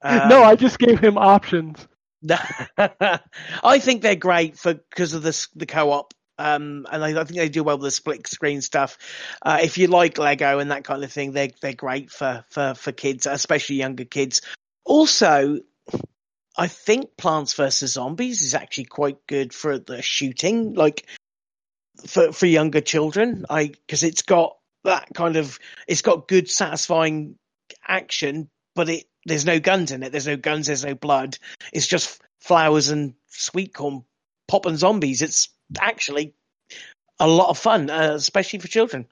Um, 0.01 0.43
I 0.43 0.55
just 0.55 0.79
gave 0.79 0.99
him 0.99 1.17
options. 1.17 1.87
I 2.77 3.79
think 3.79 4.01
they're 4.01 4.15
great 4.15 4.57
for 4.57 4.73
because 4.73 5.13
of 5.13 5.23
this 5.23 5.47
the 5.55 5.65
co-op. 5.65 6.13
Um, 6.39 6.85
and 6.91 7.03
I, 7.03 7.19
I 7.19 7.23
think 7.23 7.39
they 7.39 7.49
do 7.49 7.63
well 7.63 7.77
with 7.77 7.85
the 7.85 7.91
split 7.91 8.27
screen 8.27 8.61
stuff. 8.61 8.97
Uh, 9.41 9.59
if 9.61 9.77
you 9.77 9.87
like 9.87 10.19
Lego 10.19 10.59
and 10.59 10.69
that 10.71 10.83
kind 10.83 11.03
of 11.03 11.11
thing, 11.11 11.31
they're 11.31 11.49
they're 11.61 11.73
great 11.73 12.11
for 12.11 12.45
for 12.49 12.73
for 12.75 12.91
kids, 12.91 13.25
especially 13.25 13.77
younger 13.77 14.05
kids. 14.05 14.41
Also, 14.85 15.59
I 16.57 16.67
think 16.67 17.17
Plants 17.17 17.53
vs 17.53 17.93
Zombies 17.93 18.41
is 18.41 18.55
actually 18.55 18.85
quite 18.85 19.25
good 19.27 19.53
for 19.53 19.79
the 19.79 20.01
shooting, 20.01 20.73
like 20.73 21.07
for 22.05 22.31
for 22.31 22.45
younger 22.45 22.81
children. 22.81 23.45
I 23.49 23.67
because 23.67 24.03
it's 24.03 24.21
got 24.21 24.57
that 24.83 25.09
kind 25.13 25.35
of 25.35 25.59
it's 25.87 26.01
got 26.01 26.27
good, 26.27 26.49
satisfying 26.49 27.37
action, 27.87 28.49
but 28.75 28.89
it 28.89 29.05
there's 29.25 29.45
no 29.45 29.59
guns 29.59 29.91
in 29.91 30.03
it. 30.03 30.11
There's 30.11 30.27
no 30.27 30.37
guns. 30.37 30.67
There's 30.67 30.85
no 30.85 30.95
blood. 30.95 31.37
It's 31.73 31.87
just 31.87 32.21
flowers 32.39 32.89
and 32.89 33.13
sweet 33.27 33.73
corn 33.73 34.03
popping 34.47 34.77
zombies. 34.77 35.21
It's 35.21 35.49
actually 35.79 36.33
a 37.19 37.27
lot 37.27 37.49
of 37.49 37.57
fun, 37.57 37.89
uh, 37.89 38.13
especially 38.13 38.59
for 38.59 38.67
children. 38.67 39.05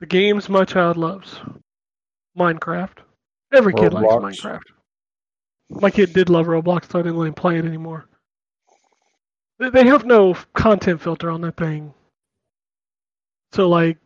The 0.00 0.06
games 0.06 0.48
my 0.48 0.64
child 0.64 0.96
loves 0.96 1.40
Minecraft. 2.36 2.98
Every 3.52 3.72
kid 3.72 3.92
Roblox. 3.92 4.22
likes 4.22 4.40
Minecraft. 4.40 4.60
My 5.70 5.90
kid 5.90 6.12
did 6.12 6.28
love 6.28 6.46
Roblox, 6.46 6.90
so 6.90 6.98
I 6.98 7.02
didn't 7.02 7.18
let 7.18 7.28
him 7.28 7.34
play 7.34 7.58
it 7.58 7.64
anymore. 7.64 8.06
They- 9.70 9.86
have 9.86 10.04
no 10.04 10.34
content 10.54 11.00
filter 11.00 11.30
on 11.30 11.40
that 11.42 11.56
thing. 11.56 11.92
So, 13.52 13.68
like, 13.68 13.98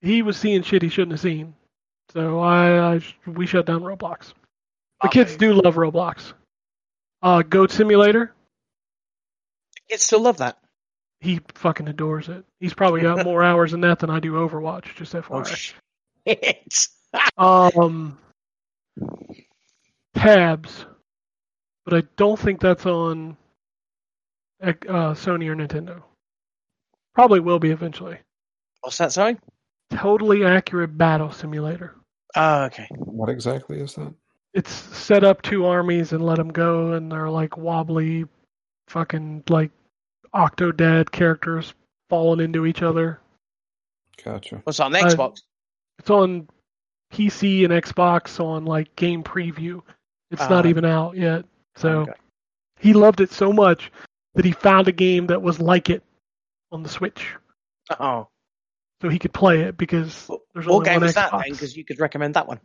he 0.00 0.22
was 0.22 0.36
seeing 0.36 0.62
shit 0.62 0.82
he 0.82 0.88
shouldn't 0.88 1.12
have 1.12 1.20
seen. 1.20 1.54
So, 2.12 2.40
I, 2.40 2.94
I 2.96 3.00
we 3.26 3.46
shut 3.46 3.64
down 3.66 3.82
Roblox. 3.82 4.32
The 5.02 5.08
kids 5.08 5.36
do 5.36 5.54
love 5.54 5.76
Roblox. 5.76 6.32
Uh, 7.22 7.42
Goat 7.42 7.70
Simulator, 7.70 8.34
Kids 9.88 10.02
still 10.04 10.20
love 10.20 10.38
that. 10.38 10.58
he 11.20 11.40
fucking 11.54 11.88
adores 11.88 12.28
it. 12.28 12.44
He's 12.60 12.74
probably 12.74 13.00
got 13.02 13.24
more 13.24 13.42
hours 13.44 13.72
in 13.74 13.80
that 13.82 14.00
than 14.00 14.10
I 14.10 14.18
do 14.20 14.32
Overwatch, 14.32 14.94
just 14.96 15.14
Oh 15.14 15.22
FYI. 15.22 15.74
shit! 16.26 16.88
Um, 17.38 18.16
tabs, 20.14 20.84
but 21.84 21.94
I 21.94 22.02
don't 22.16 22.38
think 22.38 22.60
that's 22.60 22.86
on 22.86 23.36
uh, 24.62 24.72
Sony 25.14 25.48
or 25.48 25.56
Nintendo. 25.56 26.02
Probably 27.14 27.40
will 27.40 27.58
be 27.58 27.70
eventually. 27.70 28.18
What's 28.80 28.98
that? 28.98 29.12
Sorry. 29.12 29.36
Totally 29.90 30.44
accurate 30.44 30.96
battle 30.96 31.30
simulator. 31.30 31.96
Oh, 32.34 32.64
okay. 32.64 32.86
What 32.96 33.28
exactly 33.28 33.80
is 33.80 33.94
that? 33.96 34.12
It's 34.54 34.72
set 34.72 35.24
up 35.24 35.42
two 35.42 35.66
armies 35.66 36.12
and 36.12 36.24
let 36.24 36.36
them 36.38 36.48
go, 36.50 36.92
and 36.92 37.10
they're 37.12 37.28
like 37.30 37.56
wobbly, 37.56 38.24
fucking 38.88 39.44
like 39.48 39.70
Octodad 40.34 41.10
characters 41.10 41.74
falling 42.08 42.40
into 42.40 42.64
each 42.66 42.82
other. 42.82 43.20
Gotcha. 44.22 44.60
What's 44.64 44.80
on 44.80 44.92
the 44.92 45.00
Uh, 45.00 45.08
Xbox? 45.08 45.42
It's 45.98 46.10
on 46.10 46.48
PC 47.12 47.64
and 47.64 47.72
Xbox 47.72 48.40
on 48.42 48.64
like 48.64 48.94
game 48.96 49.22
preview. 49.22 49.82
It's 50.30 50.48
not 50.48 50.64
Ah. 50.64 50.68
even 50.68 50.84
out 50.86 51.16
yet. 51.16 51.44
So 51.76 52.00
Okay. 52.02 52.12
he 52.78 52.92
loved 52.94 53.20
it 53.20 53.30
so 53.30 53.52
much 53.52 53.90
that 54.34 54.44
he 54.44 54.52
found 54.52 54.88
a 54.88 54.92
game 54.92 55.26
that 55.28 55.42
was 55.42 55.60
like 55.60 55.90
it 55.90 56.02
on 56.70 56.82
the 56.82 56.88
Switch, 56.88 57.26
Oh, 57.98 58.28
so 59.02 59.08
he 59.08 59.18
could 59.18 59.32
play 59.32 59.62
it 59.62 59.76
because 59.76 60.28
there's 60.54 60.66
what 60.66 60.74
only 60.74 60.84
game 60.86 60.94
one 60.94 61.02
was 61.02 61.14
that 61.14 61.30
Xbox. 61.32 61.42
then? 61.42 61.52
Because 61.52 61.76
you 61.76 61.84
could 61.84 62.00
recommend 62.00 62.34
that 62.34 62.46
one. 62.48 62.60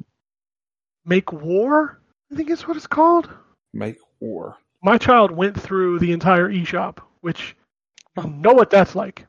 Make 1.06 1.32
War, 1.34 2.00
I 2.32 2.36
think 2.36 2.50
is 2.50 2.68
what 2.68 2.78
it's 2.78 2.88
called. 2.88 3.30
Make 3.74 3.98
war. 4.20 4.58
My 4.84 4.98
child 4.98 5.32
went 5.32 5.60
through 5.60 6.00
the 6.00 6.12
entire 6.12 6.50
eShop, 6.50 7.00
which 7.22 7.56
you 8.18 8.24
know 8.30 8.54
what 8.54 8.70
that's 8.70 8.96
like. 8.96 9.26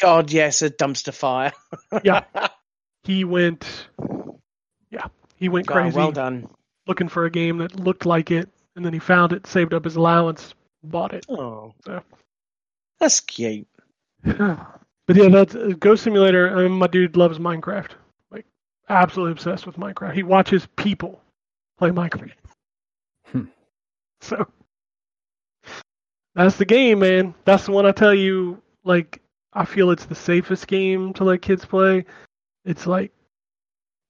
God, 0.00 0.30
yes, 0.30 0.62
a 0.62 0.70
dumpster 0.70 1.12
fire. 1.14 1.52
Yeah. 2.04 2.24
He 3.04 3.24
went, 3.24 3.66
yeah, 4.92 5.06
he 5.34 5.48
went 5.48 5.66
God, 5.66 5.74
crazy 5.74 5.96
well 5.96 6.12
done. 6.12 6.48
looking 6.86 7.08
for 7.08 7.24
a 7.24 7.30
game 7.32 7.58
that 7.58 7.74
looked 7.80 8.06
like 8.06 8.30
it, 8.30 8.48
and 8.76 8.84
then 8.86 8.92
he 8.92 9.00
found 9.00 9.32
it, 9.32 9.44
saved 9.48 9.74
up 9.74 9.82
his 9.82 9.96
allowance, 9.96 10.54
bought 10.82 11.14
it. 11.14 11.24
Oh, 11.28 11.74
So. 11.84 12.02
that's 12.98 13.20
cute. 13.20 13.66
but 14.24 15.16
yeah, 15.16 15.28
that's 15.28 15.54
uh, 15.54 15.72
Goat 15.78 15.96
Simulator. 15.98 16.56
I 16.56 16.62
mean, 16.62 16.72
my 16.72 16.86
dude 16.86 17.16
loves 17.16 17.38
Minecraft, 17.38 17.90
like 18.30 18.46
absolutely 18.88 19.32
obsessed 19.32 19.66
with 19.66 19.76
Minecraft. 19.76 20.14
He 20.14 20.22
watches 20.22 20.66
people 20.76 21.20
play 21.78 21.90
Minecraft. 21.90 22.32
Hmm. 23.26 23.44
So 24.20 24.46
that's 26.34 26.56
the 26.56 26.64
game, 26.64 27.00
man. 27.00 27.34
That's 27.44 27.66
the 27.66 27.72
one 27.72 27.86
I 27.86 27.92
tell 27.92 28.14
you. 28.14 28.62
Like, 28.84 29.20
I 29.52 29.64
feel 29.64 29.90
it's 29.90 30.04
the 30.06 30.14
safest 30.14 30.66
game 30.68 31.12
to 31.14 31.24
let 31.24 31.42
kids 31.42 31.64
play. 31.64 32.04
It's 32.64 32.86
like 32.86 33.12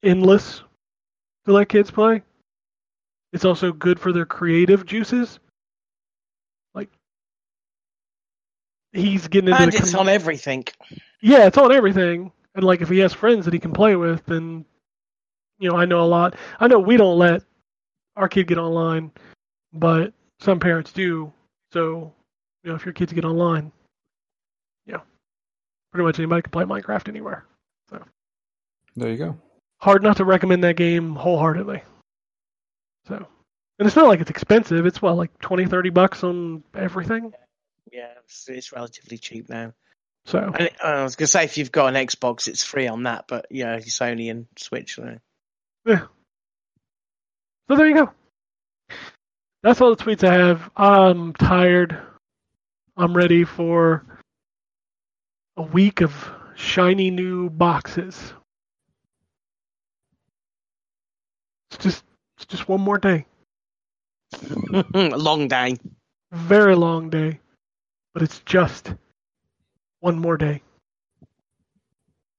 endless 0.03 0.63
to 1.47 1.53
let 1.53 1.69
kids 1.71 1.91
play. 1.91 2.23
It's 3.33 3.45
also 3.47 3.73
good 3.73 3.99
for 3.99 4.13
their 4.13 4.27
creative 4.27 4.85
juices. 4.87 5.41
Like, 6.75 6.91
he's 8.93 9.29
getting 9.29 9.49
into 9.51 9.63
And 9.63 9.73
the 9.73 9.79
it's 9.79 9.91
com- 9.93 10.01
on 10.01 10.09
everything. 10.09 10.65
yeah, 11.21 11.47
it's 11.47 11.59
on 11.59 11.73
everything. 11.73 12.33
And 12.55 12.65
like 12.65 12.81
if 12.83 12.89
he 12.89 12.99
has 12.99 13.13
friends 13.13 13.45
that 13.47 13.55
he 13.55 13.61
can 13.61 13.73
play 13.73 13.97
with, 13.97 14.25
then 14.27 14.65
you 15.59 15.71
know, 15.71 15.77
I 15.77 15.85
know 15.85 16.03
a 16.03 16.07
lot. 16.07 16.35
I 16.61 16.67
know 16.67 16.79
we 16.79 16.97
don't 16.97 17.19
let 17.19 17.43
our 18.17 18.29
kid 18.29 18.47
get 18.49 18.59
online, 18.59 19.11
but 19.73 20.13
some 20.41 20.59
parents 20.59 20.93
do. 20.93 21.33
So, 21.73 22.13
you 22.65 22.71
know, 22.71 22.77
if 22.77 22.85
your 22.85 22.93
kids 22.93 23.13
get 23.13 23.25
online, 23.25 23.71
yeah. 24.87 25.01
Pretty 25.93 26.05
much 26.05 26.19
anybody 26.19 26.43
can 26.43 26.51
play 26.51 26.65
Minecraft 26.65 27.09
anywhere. 27.09 27.45
So 27.89 28.03
There 28.97 29.11
you 29.11 29.17
go. 29.17 29.39
Hard 29.81 30.03
not 30.03 30.17
to 30.19 30.25
recommend 30.25 30.63
that 30.65 30.77
game 30.77 31.15
wholeheartedly. 31.15 31.83
So 33.07 33.27
and 33.79 33.87
it's 33.87 33.97
not 33.97 34.07
like 34.07 34.21
it's 34.21 34.31
expensive. 34.31 34.85
It's 34.87 35.01
what, 35.01 35.17
like 35.17 35.37
20, 35.41 35.67
30 35.67 35.91
bucks 35.91 36.23
on 36.25 36.63
everything? 36.75 37.33
Yeah, 37.93 38.09
it's, 38.25 38.49
it's 38.49 38.73
relatively 38.73 39.19
cheap 39.19 39.49
now. 39.49 39.75
So 40.25 40.39
And 40.39 40.63
it- 40.69 40.77
I 40.83 41.03
was 41.03 41.17
gonna 41.17 41.27
say 41.27 41.45
if 41.45 41.59
you've 41.59 41.73
got 41.73 41.95
an 41.95 42.07
Xbox, 42.07 42.49
it's 42.49 42.63
free 42.65 42.89
on 42.89 43.03
that. 43.05 43.27
But 43.29 43.47
yeah, 43.51 43.77
Sony 43.79 44.31
and 44.31 44.47
Switch. 44.59 44.99
uh, 44.99 45.17
Yeah. 45.85 46.07
So 47.69 47.77
there 47.77 47.87
you 47.89 47.95
go. 47.95 48.13
That's 49.63 49.81
all 49.81 49.95
the 49.95 50.03
tweets 50.03 50.27
I 50.27 50.35
have. 50.35 50.71
I'm 50.77 51.33
tired. 51.35 51.99
I'm 52.97 53.17
ready 53.17 53.45
for 53.45 54.05
a 55.57 55.63
week 55.63 56.01
of 56.01 56.13
shiny 56.57 57.11
new 57.11 57.49
boxes. 57.51 58.33
It's 61.71 61.83
just 61.85 62.05
it's 62.37 62.47
just 62.47 62.69
one 62.69 62.81
more 62.81 62.99
day. 62.99 63.27
a 64.43 64.85
long 65.17 65.49
day. 65.49 65.77
Very 66.33 66.75
long 66.75 67.11
day. 67.11 67.39
But 68.15 68.23
it's 68.23 68.41
just 68.41 68.95
one 70.01 70.19
more 70.19 70.37
day. 70.37 70.63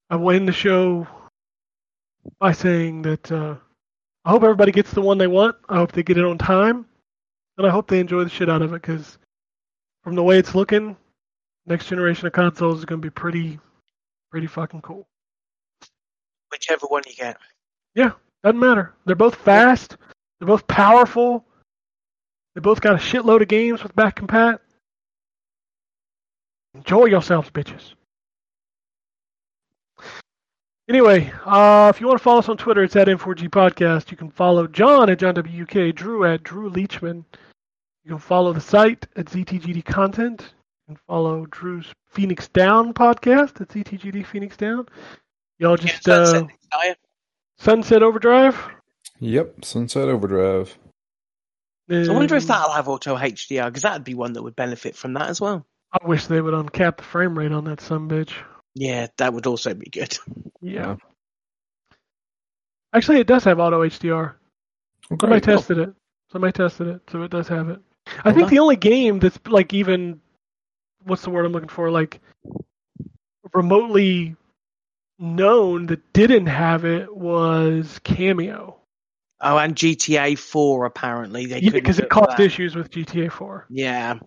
I 0.10 0.16
will 0.16 0.36
end 0.36 0.48
the 0.48 0.54
show 0.54 1.08
by 2.40 2.52
saying 2.52 3.02
that 3.04 3.32
uh, 3.32 3.56
I 4.26 4.30
hope 4.30 4.44
everybody 4.44 4.72
gets 4.72 4.92
the 4.92 5.02
one 5.02 5.18
they 5.18 5.28
want. 5.28 5.56
I 5.68 5.78
hope 5.78 5.92
they 5.92 6.04
get 6.04 6.18
it 6.18 6.26
on 6.26 6.38
time. 6.38 6.86
And 7.58 7.68
I 7.68 7.70
hope 7.70 7.88
they 7.88 8.00
enjoy 8.00 8.24
the 8.24 8.30
shit 8.30 8.50
out 8.50 8.62
of 8.62 8.74
it 8.74 8.82
because 8.82 9.18
from 10.04 10.16
the 10.16 10.24
way 10.24 10.38
it's 10.38 10.56
looking, 10.56 10.98
next 11.66 11.88
generation 11.88 12.28
of 12.28 12.34
consoles 12.34 12.80
is 12.80 12.86
going 12.86 13.02
to 13.02 13.06
be 13.06 13.12
pretty 13.12 13.60
pretty 14.32 14.48
fucking 14.48 14.82
cool. 14.82 15.08
Whichever 16.52 16.88
one 16.88 17.04
you 17.08 17.14
get. 17.14 17.38
Yeah, 17.96 18.12
doesn't 18.44 18.60
matter. 18.60 18.94
They're 19.06 19.16
both 19.16 19.36
fast. 19.36 19.98
They're 20.40 20.48
both 20.48 20.68
powerful. 20.68 21.46
They 22.56 22.62
both 22.62 22.82
got 22.82 22.96
a 22.96 22.98
shitload 22.98 23.42
of 23.42 23.48
games 23.48 23.84
with 23.84 23.96
back 23.96 24.20
compat. 24.20 24.60
Enjoy 26.76 27.06
yourselves, 27.06 27.50
bitches. 27.52 27.94
Anyway, 30.90 31.32
uh, 31.46 31.92
if 31.94 32.02
you 32.02 32.08
want 32.08 32.20
to 32.20 32.24
follow 32.24 32.40
us 32.40 32.50
on 32.50 32.58
Twitter, 32.58 32.84
it's 32.84 32.96
at 32.96 33.08
N4G 33.08 33.50
Podcast. 33.50 34.12
You 34.12 34.18
can 34.18 34.30
follow 34.30 34.68
John 34.68 35.10
at 35.10 35.20
John 35.20 35.36
WK, 35.36 35.96
Drew 35.96 36.26
at 36.26 36.44
Drew 36.44 36.70
Leachman. 36.70 37.24
You 38.04 38.10
can 38.10 38.20
follow 38.20 38.52
the 38.52 38.60
site 38.60 39.08
at 39.16 39.28
ZTGD 39.28 39.86
Content. 39.86 40.42
You 40.42 40.96
can 40.96 41.02
follow 41.08 41.46
Drew's 41.46 41.88
Phoenix 42.08 42.50
Down 42.50 42.94
podcast 42.94 43.62
at 43.62 43.70
ZTGD 43.70 44.26
Phoenix 44.26 44.58
Down. 44.58 44.88
Y'all 45.58 45.78
just 45.78 46.06
Yeah, 46.06 46.16
uh, 46.16 46.26
Sunset 46.26 46.58
Desire. 46.62 46.96
Sunset 47.60 48.04
Overdrive. 48.04 48.60
Yep, 49.20 49.64
Sunset 49.64 50.10
Overdrive. 50.10 50.78
I 51.90 52.10
wonder 52.10 52.36
if 52.36 52.48
that'll 52.48 52.72
have 52.74 52.90
auto 52.90 53.16
HDR 53.16 53.68
because 53.68 53.84
that'd 53.84 54.04
be 54.04 54.16
one 54.16 54.34
that 54.34 54.44
would 54.44 54.56
benefit 54.56 54.96
from 54.96 55.14
that 55.14 55.30
as 55.30 55.40
well. 55.40 55.66
I 55.94 56.08
wish 56.08 56.26
they 56.26 56.42
would 56.42 56.54
uncap 56.54 56.98
the 56.98 57.04
frame 57.04 57.38
rate 57.38 57.52
on 57.52 57.66
that 57.66 57.80
some 57.82 58.10
bitch. 58.10 58.34
Yeah, 58.76 59.08
that 59.18 59.34
would 59.34 59.46
also 59.46 59.74
be 59.76 59.86
good. 59.92 60.18
Yeah. 60.62 60.96
Actually, 62.94 63.20
it 63.20 63.28
does 63.28 63.44
have 63.44 63.60
auto 63.60 63.84
HDR. 63.84 64.34
Okay, 65.12 65.18
Somebody 65.22 65.42
cool. 65.42 65.56
tested 65.56 65.78
it. 65.78 65.94
Somebody 66.32 66.52
tested 66.54 66.88
it, 66.88 67.02
so 67.12 67.22
it 67.24 67.32
does 67.32 67.48
have 67.48 67.70
it. 67.70 67.80
I 68.24 68.32
Well 68.32 68.36
think 68.36 68.50
the 68.50 68.60
only 68.60 68.76
game 68.76 69.20
that's 69.20 69.40
like 69.48 69.74
even 69.74 70.20
what's 71.04 71.22
the 71.24 71.30
word 71.30 71.46
I'm 71.46 71.52
looking 71.52 71.70
for? 71.70 71.92
Like 71.92 72.20
remotely 73.54 74.36
known 75.20 75.86
that 75.88 76.14
didn't 76.14 76.48
have 76.48 76.86
it 76.86 77.16
was 77.16 78.00
Kameo. 78.04 78.76
Oh, 79.42 79.58
and 79.58 79.76
GTA 79.76 80.38
4 80.38 80.86
apparently 80.86 81.46
they 81.46 81.62
Yeah, 81.62 81.70
couldn't 81.72 81.84
because 81.84 82.00
it 82.00 82.06
it 82.06 82.10
caused 82.10 82.38
that. 82.38 82.40
issues 82.40 82.76
with 82.76 82.90
GTA 82.90 83.32
4. 83.32 83.68
Yeah, 83.70 84.20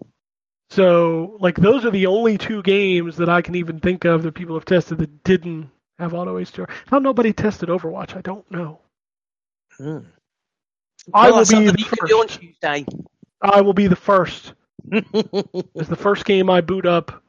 So, 0.70 1.36
like, 1.40 1.56
those 1.56 1.84
are 1.84 1.90
the 1.90 2.06
only 2.06 2.38
two 2.38 2.62
games 2.62 3.16
that 3.16 3.28
I 3.28 3.40
can 3.40 3.54
even 3.54 3.80
think 3.80 4.04
of 4.04 4.22
that 4.22 4.32
people 4.32 4.56
have 4.56 4.64
tested 4.64 4.98
that 4.98 5.24
didn't 5.24 5.70
have 5.98 6.12
auto 6.12 6.38
HDR. 6.38 6.68
How 6.86 6.98
nobody 6.98 7.32
tested 7.32 7.68
Overwatch, 7.68 8.16
I 8.16 8.20
don't 8.20 8.48
know. 8.50 8.80
Hmm. 9.78 9.98
I 11.14 11.30
will 11.30 11.40
be 11.40 11.44
something 11.44 11.72
the 11.72 11.78
you 11.78 11.84
can 11.84 12.06
do 12.06 12.18
on 12.18 12.28
first. 12.28 12.40
Tuesday. 12.40 12.84
I 13.42 13.60
will 13.60 13.74
be 13.74 13.86
the 13.86 13.96
first. 13.96 14.54
It's 15.74 15.88
the 15.88 15.96
first 15.96 16.24
game 16.24 16.48
I 16.48 16.60
boot 16.60 16.86
up 16.86 17.22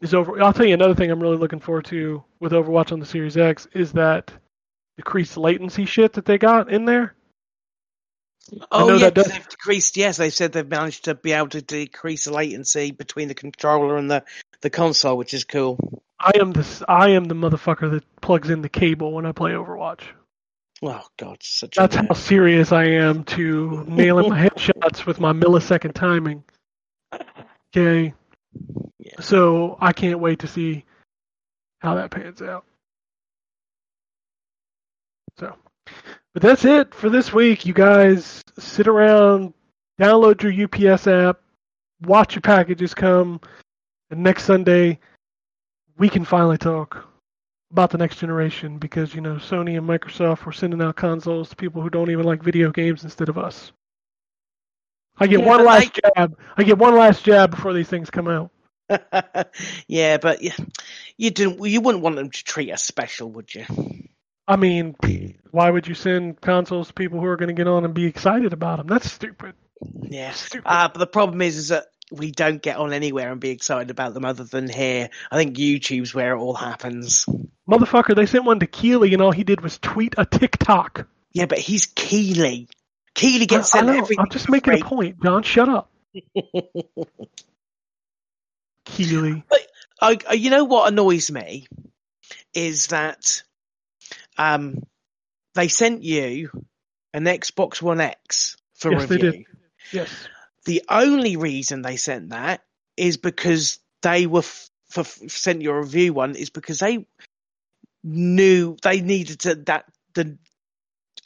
is 0.00 0.14
over. 0.14 0.40
I'll 0.42 0.52
tell 0.52 0.66
you 0.66 0.74
another 0.74 0.94
thing 0.94 1.10
I'm 1.10 1.20
really 1.20 1.36
looking 1.36 1.60
forward 1.60 1.86
to 1.86 2.22
with 2.40 2.52
Overwatch 2.52 2.92
on 2.92 3.00
the 3.00 3.06
Series 3.06 3.36
X 3.36 3.66
is 3.72 3.92
that 3.92 4.32
decreased 4.96 5.36
latency 5.36 5.84
shit 5.84 6.12
that 6.12 6.24
they 6.24 6.38
got 6.38 6.70
in 6.70 6.84
there. 6.84 7.14
Oh 8.70 8.92
yeah, 8.92 8.98
that 9.10 9.14
'cause 9.14 9.24
does- 9.24 9.32
they've 9.32 9.48
decreased. 9.48 9.96
Yes, 9.96 10.16
they've 10.16 10.32
said 10.32 10.52
they've 10.52 10.66
managed 10.68 11.04
to 11.04 11.14
be 11.14 11.32
able 11.32 11.48
to 11.50 11.62
decrease 11.62 12.24
the 12.24 12.32
latency 12.32 12.90
between 12.90 13.28
the 13.28 13.34
controller 13.34 13.96
and 13.96 14.10
the 14.10 14.24
the 14.60 14.70
console, 14.70 15.16
which 15.16 15.34
is 15.34 15.44
cool. 15.44 16.02
I 16.18 16.32
am 16.40 16.52
this. 16.52 16.82
I 16.88 17.10
am 17.10 17.24
the 17.24 17.34
motherfucker 17.34 17.90
that 17.90 18.04
plugs 18.20 18.50
in 18.50 18.62
the 18.62 18.68
cable 18.68 19.12
when 19.12 19.26
I 19.26 19.32
play 19.32 19.52
Overwatch. 19.52 20.00
Oh 20.82 21.02
God, 21.18 21.38
such 21.42 21.76
That's 21.76 21.96
a 21.96 22.02
how 22.02 22.14
serious 22.14 22.72
I 22.72 22.84
am 22.84 23.24
to 23.24 23.84
nailing 23.88 24.28
my 24.30 24.46
headshots 24.48 25.06
with 25.06 25.20
my 25.20 25.32
millisecond 25.32 25.94
timing. 25.94 26.44
Okay. 27.76 28.14
Yeah. 28.98 29.20
So 29.20 29.76
I 29.80 29.92
can't 29.92 30.20
wait 30.20 30.40
to 30.40 30.46
see 30.46 30.84
how 31.80 31.94
that 31.96 32.10
pans 32.10 32.40
out. 32.42 32.64
So, 35.38 35.56
but 36.34 36.42
that's 36.42 36.64
it 36.64 36.94
for 36.94 37.08
this 37.08 37.32
week. 37.32 37.64
You 37.64 37.72
guys 37.74 38.42
sit 38.58 38.88
around, 38.88 39.54
download 40.00 40.42
your 40.42 40.92
UPS 40.92 41.06
app, 41.06 41.40
watch 42.02 42.34
your 42.34 42.42
packages 42.42 42.94
come, 42.94 43.40
and 44.10 44.22
next 44.22 44.44
Sunday 44.44 44.98
we 45.96 46.08
can 46.08 46.24
finally 46.24 46.58
talk 46.58 47.06
about 47.70 47.90
the 47.90 47.98
next 47.98 48.18
generation 48.18 48.78
because 48.78 49.14
you 49.14 49.20
know 49.20 49.36
Sony 49.36 49.78
and 49.78 49.88
Microsoft 49.88 50.44
were 50.44 50.52
sending 50.52 50.82
out 50.82 50.96
consoles 50.96 51.50
to 51.50 51.56
people 51.56 51.82
who 51.82 51.90
don't 51.90 52.10
even 52.10 52.24
like 52.24 52.42
video 52.42 52.70
games 52.70 53.04
instead 53.04 53.28
of 53.28 53.38
us. 53.38 53.72
I 55.18 55.28
get 55.28 55.40
Yeah, 55.40 55.46
one 55.46 55.64
last 55.64 55.98
jab. 56.16 56.36
I 56.56 56.64
get 56.64 56.78
one 56.78 56.96
last 56.96 57.24
jab 57.24 57.52
before 57.52 57.72
these 57.72 57.88
things 57.88 58.10
come 58.10 58.28
out. 58.28 58.50
yeah, 59.88 60.18
but 60.18 60.42
yeah, 60.42 60.56
you 61.16 61.30
didn't. 61.30 61.64
You 61.64 61.80
wouldn't 61.80 62.02
want 62.04 62.16
them 62.16 62.30
to 62.30 62.44
treat 62.44 62.72
us 62.72 62.82
special, 62.82 63.30
would 63.32 63.54
you? 63.54 63.64
I 64.46 64.56
mean, 64.56 64.94
why 65.50 65.70
would 65.70 65.86
you 65.88 65.94
send 65.94 66.40
consoles 66.40 66.88
to 66.88 66.94
people 66.94 67.18
who 67.20 67.26
are 67.26 67.36
going 67.36 67.48
to 67.48 67.54
get 67.54 67.66
on 67.66 67.84
and 67.84 67.94
be 67.94 68.04
excited 68.04 68.52
about 68.52 68.76
them? 68.78 68.86
That's 68.86 69.10
stupid. 69.10 69.54
Yeah. 70.02 70.32
Stupid. 70.32 70.66
Uh, 70.66 70.88
but 70.88 70.98
the 70.98 71.06
problem 71.06 71.40
is, 71.42 71.56
is 71.56 71.68
that 71.68 71.86
we 72.12 72.30
don't 72.30 72.60
get 72.60 72.76
on 72.76 72.92
anywhere 72.92 73.32
and 73.32 73.40
be 73.40 73.50
excited 73.50 73.90
about 73.90 74.12
them 74.12 74.24
other 74.26 74.44
than 74.44 74.68
here. 74.68 75.08
I 75.30 75.36
think 75.36 75.56
YouTube's 75.56 76.14
where 76.14 76.34
it 76.34 76.38
all 76.38 76.54
happens. 76.54 77.24
Motherfucker, 77.68 78.14
they 78.14 78.26
sent 78.26 78.44
one 78.44 78.60
to 78.60 78.66
Keighley 78.66 79.14
and 79.14 79.22
all 79.22 79.32
he 79.32 79.44
did 79.44 79.62
was 79.62 79.78
tweet 79.78 80.14
a 80.18 80.26
TikTok. 80.26 81.06
Yeah, 81.32 81.46
but 81.46 81.58
he's 81.58 81.86
Keighley. 81.86 82.68
Keighley 83.14 83.46
gets 83.46 83.74
I, 83.74 83.78
I 83.78 83.80
sent 83.80 83.86
know, 83.86 83.92
everything. 83.94 84.18
I'm 84.20 84.30
just 84.30 84.50
making 84.50 84.74
a 84.74 84.84
point, 84.84 85.22
John. 85.22 85.42
Shut 85.42 85.68
up. 85.70 85.90
Keighley. 88.84 89.42
I, 90.00 90.18
I- 90.28 90.34
you 90.34 90.50
know 90.50 90.64
what 90.64 90.92
annoys 90.92 91.30
me 91.30 91.66
is 92.52 92.88
that 92.88 93.42
um, 94.38 94.82
they 95.54 95.68
sent 95.68 96.02
you 96.02 96.50
an 97.12 97.24
Xbox 97.24 97.80
One 97.80 98.00
X 98.00 98.56
for 98.74 98.90
Yes, 98.90 99.06
they 99.06 99.16
review. 99.16 99.30
did. 99.32 99.44
Yes. 99.92 100.28
The 100.66 100.82
only 100.88 101.36
reason 101.36 101.82
they 101.82 101.96
sent 101.96 102.30
that 102.30 102.62
is 102.96 103.16
because 103.16 103.78
they 104.02 104.26
were 104.26 104.40
f- 104.40 104.70
for 104.88 105.00
f- 105.00 105.30
sent 105.30 105.62
your 105.62 105.80
review 105.80 106.12
one 106.12 106.36
is 106.36 106.50
because 106.50 106.78
they 106.78 107.06
knew 108.02 108.76
they 108.82 109.00
needed 109.00 109.40
to 109.40 109.54
that 109.54 109.84
the 110.14 110.36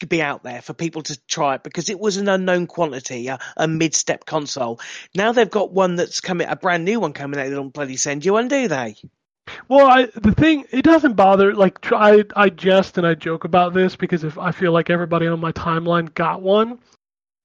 be 0.08 0.22
out 0.22 0.44
there 0.44 0.62
for 0.62 0.74
people 0.74 1.02
to 1.02 1.18
try 1.26 1.56
it 1.56 1.64
because 1.64 1.90
it 1.90 1.98
was 1.98 2.18
an 2.18 2.28
unknown 2.28 2.68
quantity, 2.68 3.26
a, 3.26 3.38
a 3.56 3.66
mid-step 3.66 4.24
console. 4.24 4.80
Now 5.14 5.32
they've 5.32 5.50
got 5.50 5.72
one 5.72 5.96
that's 5.96 6.20
coming, 6.20 6.46
a 6.48 6.54
brand 6.54 6.84
new 6.84 7.00
one 7.00 7.12
coming 7.12 7.40
out. 7.40 7.44
They 7.44 7.50
don't 7.50 7.72
bloody 7.72 7.96
send 7.96 8.24
you 8.24 8.34
one, 8.34 8.46
do 8.46 8.68
they? 8.68 8.94
Well, 9.68 9.86
I, 9.86 10.06
the 10.14 10.32
thing 10.32 10.64
it 10.70 10.82
doesn't 10.82 11.14
bother. 11.14 11.54
Like 11.54 11.92
I, 11.92 12.24
I 12.36 12.48
jest 12.48 12.98
and 12.98 13.06
I 13.06 13.14
joke 13.14 13.44
about 13.44 13.74
this 13.74 13.96
because 13.96 14.24
if 14.24 14.38
I 14.38 14.52
feel 14.52 14.72
like 14.72 14.90
everybody 14.90 15.26
on 15.26 15.40
my 15.40 15.52
timeline 15.52 16.12
got 16.14 16.42
one, 16.42 16.78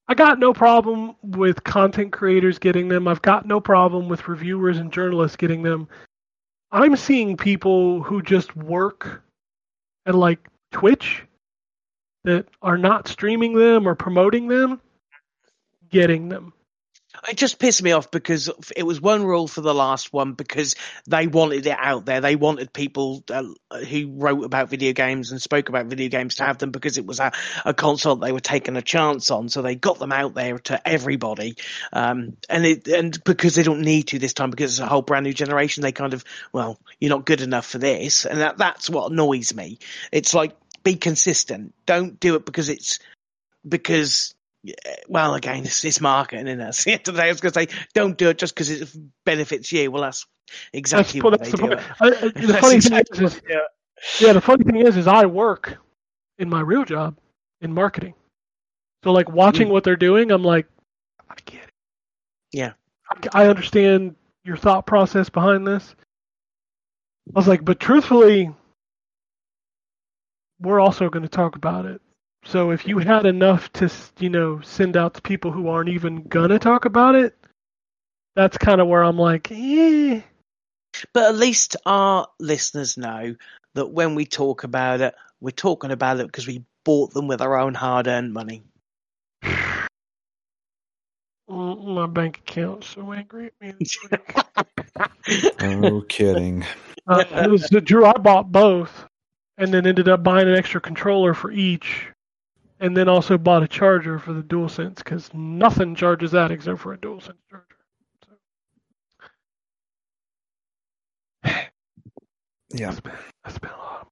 I 0.08 0.14
got 0.14 0.38
no 0.38 0.52
problem 0.52 1.16
with 1.22 1.64
content 1.64 2.12
creators 2.12 2.58
getting 2.58 2.88
them. 2.88 3.08
I've 3.08 3.22
got 3.22 3.46
no 3.46 3.60
problem 3.60 4.08
with 4.08 4.28
reviewers 4.28 4.78
and 4.78 4.92
journalists 4.92 5.36
getting 5.36 5.62
them. 5.62 5.88
I'm 6.72 6.96
seeing 6.96 7.36
people 7.36 8.02
who 8.02 8.22
just 8.22 8.56
work 8.56 9.22
at 10.06 10.14
like 10.14 10.40
Twitch 10.72 11.24
that 12.24 12.46
are 12.62 12.78
not 12.78 13.08
streaming 13.08 13.54
them 13.54 13.86
or 13.86 13.94
promoting 13.94 14.48
them 14.48 14.80
getting 15.94 16.28
them. 16.28 16.53
It 17.28 17.36
just 17.36 17.58
pissed 17.58 17.82
me 17.82 17.92
off 17.92 18.10
because 18.10 18.50
it 18.76 18.82
was 18.82 19.00
one 19.00 19.24
rule 19.24 19.46
for 19.46 19.60
the 19.60 19.74
last 19.74 20.12
one 20.12 20.32
because 20.32 20.74
they 21.06 21.26
wanted 21.26 21.66
it 21.66 21.76
out 21.78 22.04
there. 22.06 22.20
They 22.20 22.36
wanted 22.36 22.72
people 22.72 23.24
uh, 23.30 23.44
who 23.88 24.12
wrote 24.16 24.44
about 24.44 24.68
video 24.68 24.92
games 24.92 25.30
and 25.30 25.40
spoke 25.40 25.68
about 25.68 25.86
video 25.86 26.08
games 26.08 26.36
to 26.36 26.44
have 26.44 26.58
them 26.58 26.70
because 26.70 26.98
it 26.98 27.06
was 27.06 27.20
a, 27.20 27.32
a 27.64 27.72
console 27.72 28.16
they 28.16 28.32
were 28.32 28.40
taking 28.40 28.76
a 28.76 28.82
chance 28.82 29.30
on. 29.30 29.48
So 29.48 29.62
they 29.62 29.74
got 29.74 29.98
them 29.98 30.12
out 30.12 30.34
there 30.34 30.58
to 30.60 30.86
everybody. 30.86 31.56
Um, 31.92 32.36
and 32.48 32.66
it, 32.66 32.88
and 32.88 33.22
because 33.24 33.54
they 33.54 33.62
don't 33.62 33.82
need 33.82 34.08
to 34.08 34.18
this 34.18 34.34
time 34.34 34.50
because 34.50 34.72
it's 34.72 34.80
a 34.80 34.86
whole 34.86 35.02
brand 35.02 35.24
new 35.24 35.32
generation, 35.32 35.82
they 35.82 35.92
kind 35.92 36.14
of, 36.14 36.24
well, 36.52 36.78
you're 36.98 37.10
not 37.10 37.26
good 37.26 37.40
enough 37.40 37.66
for 37.66 37.78
this. 37.78 38.26
And 38.26 38.40
that, 38.40 38.58
that's 38.58 38.90
what 38.90 39.12
annoys 39.12 39.54
me. 39.54 39.78
It's 40.12 40.34
like, 40.34 40.52
be 40.82 40.96
consistent. 40.96 41.74
Don't 41.86 42.20
do 42.20 42.34
it 42.34 42.44
because 42.44 42.68
it's, 42.68 42.98
because 43.66 44.34
well, 45.08 45.34
again, 45.34 45.64
it's, 45.64 45.84
it's 45.84 46.00
marketing, 46.00 46.46
isn't 46.46 46.60
it? 46.60 46.74
See, 46.74 46.98
today 46.98 47.24
I 47.24 47.28
was 47.28 47.40
going 47.40 47.52
to 47.52 47.60
say, 47.60 47.82
don't 47.94 48.16
do 48.16 48.28
it 48.28 48.38
just 48.38 48.54
because 48.54 48.70
it 48.70 48.88
benefits 49.24 49.70
you. 49.72 49.90
Well, 49.90 50.02
that's 50.02 50.26
exactly 50.72 51.20
That's, 51.20 51.24
what 51.24 51.38
that's 51.38 51.52
they 51.52 51.68
the 51.68 51.76
do. 51.76 51.82
I- 52.00 52.08
I- 52.08 52.46
the 52.46 52.54
funny 52.60 52.76
exactly 52.76 53.18
thing 53.18 53.26
is, 53.26 53.34
is 53.34 53.42
they. 53.42 54.26
Yeah, 54.26 54.32
the 54.34 54.40
funny 54.40 54.64
thing 54.64 54.76
is, 54.76 54.96
is 54.96 55.06
I 55.06 55.26
work 55.26 55.78
in 56.38 56.48
my 56.48 56.60
real 56.60 56.84
job 56.84 57.16
in 57.60 57.72
marketing. 57.72 58.14
So 59.02 59.12
like 59.12 59.30
watching 59.30 59.68
mm. 59.68 59.70
what 59.70 59.84
they're 59.84 59.96
doing, 59.96 60.30
I'm 60.30 60.42
like, 60.42 60.66
I 61.28 61.34
get 61.44 61.62
it. 61.62 61.70
Yeah. 62.52 62.72
I, 63.10 63.44
I 63.44 63.48
understand 63.48 64.16
your 64.44 64.56
thought 64.56 64.86
process 64.86 65.28
behind 65.28 65.66
this. 65.66 65.94
I 67.28 67.38
was 67.38 67.48
like, 67.48 67.64
but 67.64 67.80
truthfully, 67.80 68.54
we're 70.60 70.80
also 70.80 71.08
going 71.08 71.22
to 71.22 71.28
talk 71.28 71.56
about 71.56 71.86
it. 71.86 72.00
So 72.44 72.70
if 72.70 72.86
you 72.86 72.98
had 72.98 73.26
enough 73.26 73.72
to, 73.74 73.90
you 74.18 74.28
know, 74.28 74.60
send 74.60 74.96
out 74.96 75.14
to 75.14 75.22
people 75.22 75.50
who 75.50 75.68
aren't 75.68 75.88
even 75.88 76.22
gonna 76.24 76.58
talk 76.58 76.84
about 76.84 77.14
it, 77.14 77.36
that's 78.36 78.58
kind 78.58 78.80
of 78.80 78.86
where 78.86 79.02
I'm 79.02 79.18
like, 79.18 79.50
eh. 79.50 80.20
But 81.12 81.24
at 81.24 81.36
least 81.36 81.76
our 81.86 82.28
listeners 82.38 82.96
know 82.96 83.34
that 83.74 83.86
when 83.86 84.14
we 84.14 84.26
talk 84.26 84.64
about 84.64 85.00
it, 85.00 85.14
we're 85.40 85.50
talking 85.50 85.90
about 85.90 86.20
it 86.20 86.26
because 86.26 86.46
we 86.46 86.64
bought 86.84 87.12
them 87.12 87.26
with 87.26 87.40
our 87.40 87.56
own 87.56 87.74
hard-earned 87.74 88.32
money. 88.32 88.62
Mm, 91.50 91.94
My 91.94 92.06
bank 92.06 92.38
account's 92.38 92.88
so 92.88 93.12
angry 93.12 93.50
at 93.60 93.78
me. 93.78 93.86
No 95.60 96.02
kidding. 96.02 96.64
Uh, 97.06 97.24
it 97.30 97.50
was 97.50 97.68
the 97.68 97.80
Drew. 97.80 98.04
I 98.04 98.12
bought 98.12 98.52
both, 98.52 99.06
and 99.58 99.72
then 99.72 99.86
ended 99.86 100.08
up 100.08 100.22
buying 100.22 100.48
an 100.48 100.54
extra 100.54 100.80
controller 100.80 101.34
for 101.34 101.50
each, 101.50 102.06
and 102.84 102.94
then 102.94 103.08
also 103.08 103.38
bought 103.38 103.62
a 103.62 103.68
charger 103.68 104.18
for 104.18 104.34
the 104.34 104.42
DualSense 104.42 104.96
because 104.96 105.32
nothing 105.32 105.94
charges 105.94 106.32
that 106.32 106.50
except 106.50 106.80
for 106.80 106.92
a 106.92 106.98
DualSense 106.98 107.38
charger. 107.50 107.66
Yeah. 112.76 112.86
That's 112.88 113.00
been, 113.00 113.12
that's 113.44 113.58
been 113.58 113.70
a 113.70 113.76
lot. 113.76 114.08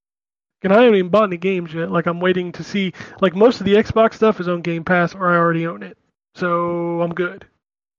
And 0.61 0.71
I 0.71 0.83
haven't 0.83 0.95
even 0.97 1.11
bought 1.11 1.25
any 1.25 1.35
games 1.35 1.73
yet. 1.73 1.91
Like 1.91 2.05
I'm 2.05 2.21
waiting 2.21 2.53
to 2.53 2.63
see. 2.63 2.93
Like 3.19 3.35
most 3.35 3.59
of 3.59 3.65
the 3.65 3.73
Xbox 3.73 4.13
stuff 4.13 4.39
is 4.39 4.47
on 4.47 4.61
Game 4.61 4.85
Pass, 4.85 5.13
or 5.13 5.29
I 5.29 5.35
already 5.35 5.67
own 5.67 5.83
it, 5.83 5.97
so 6.35 7.01
I'm 7.01 7.13
good. 7.13 7.45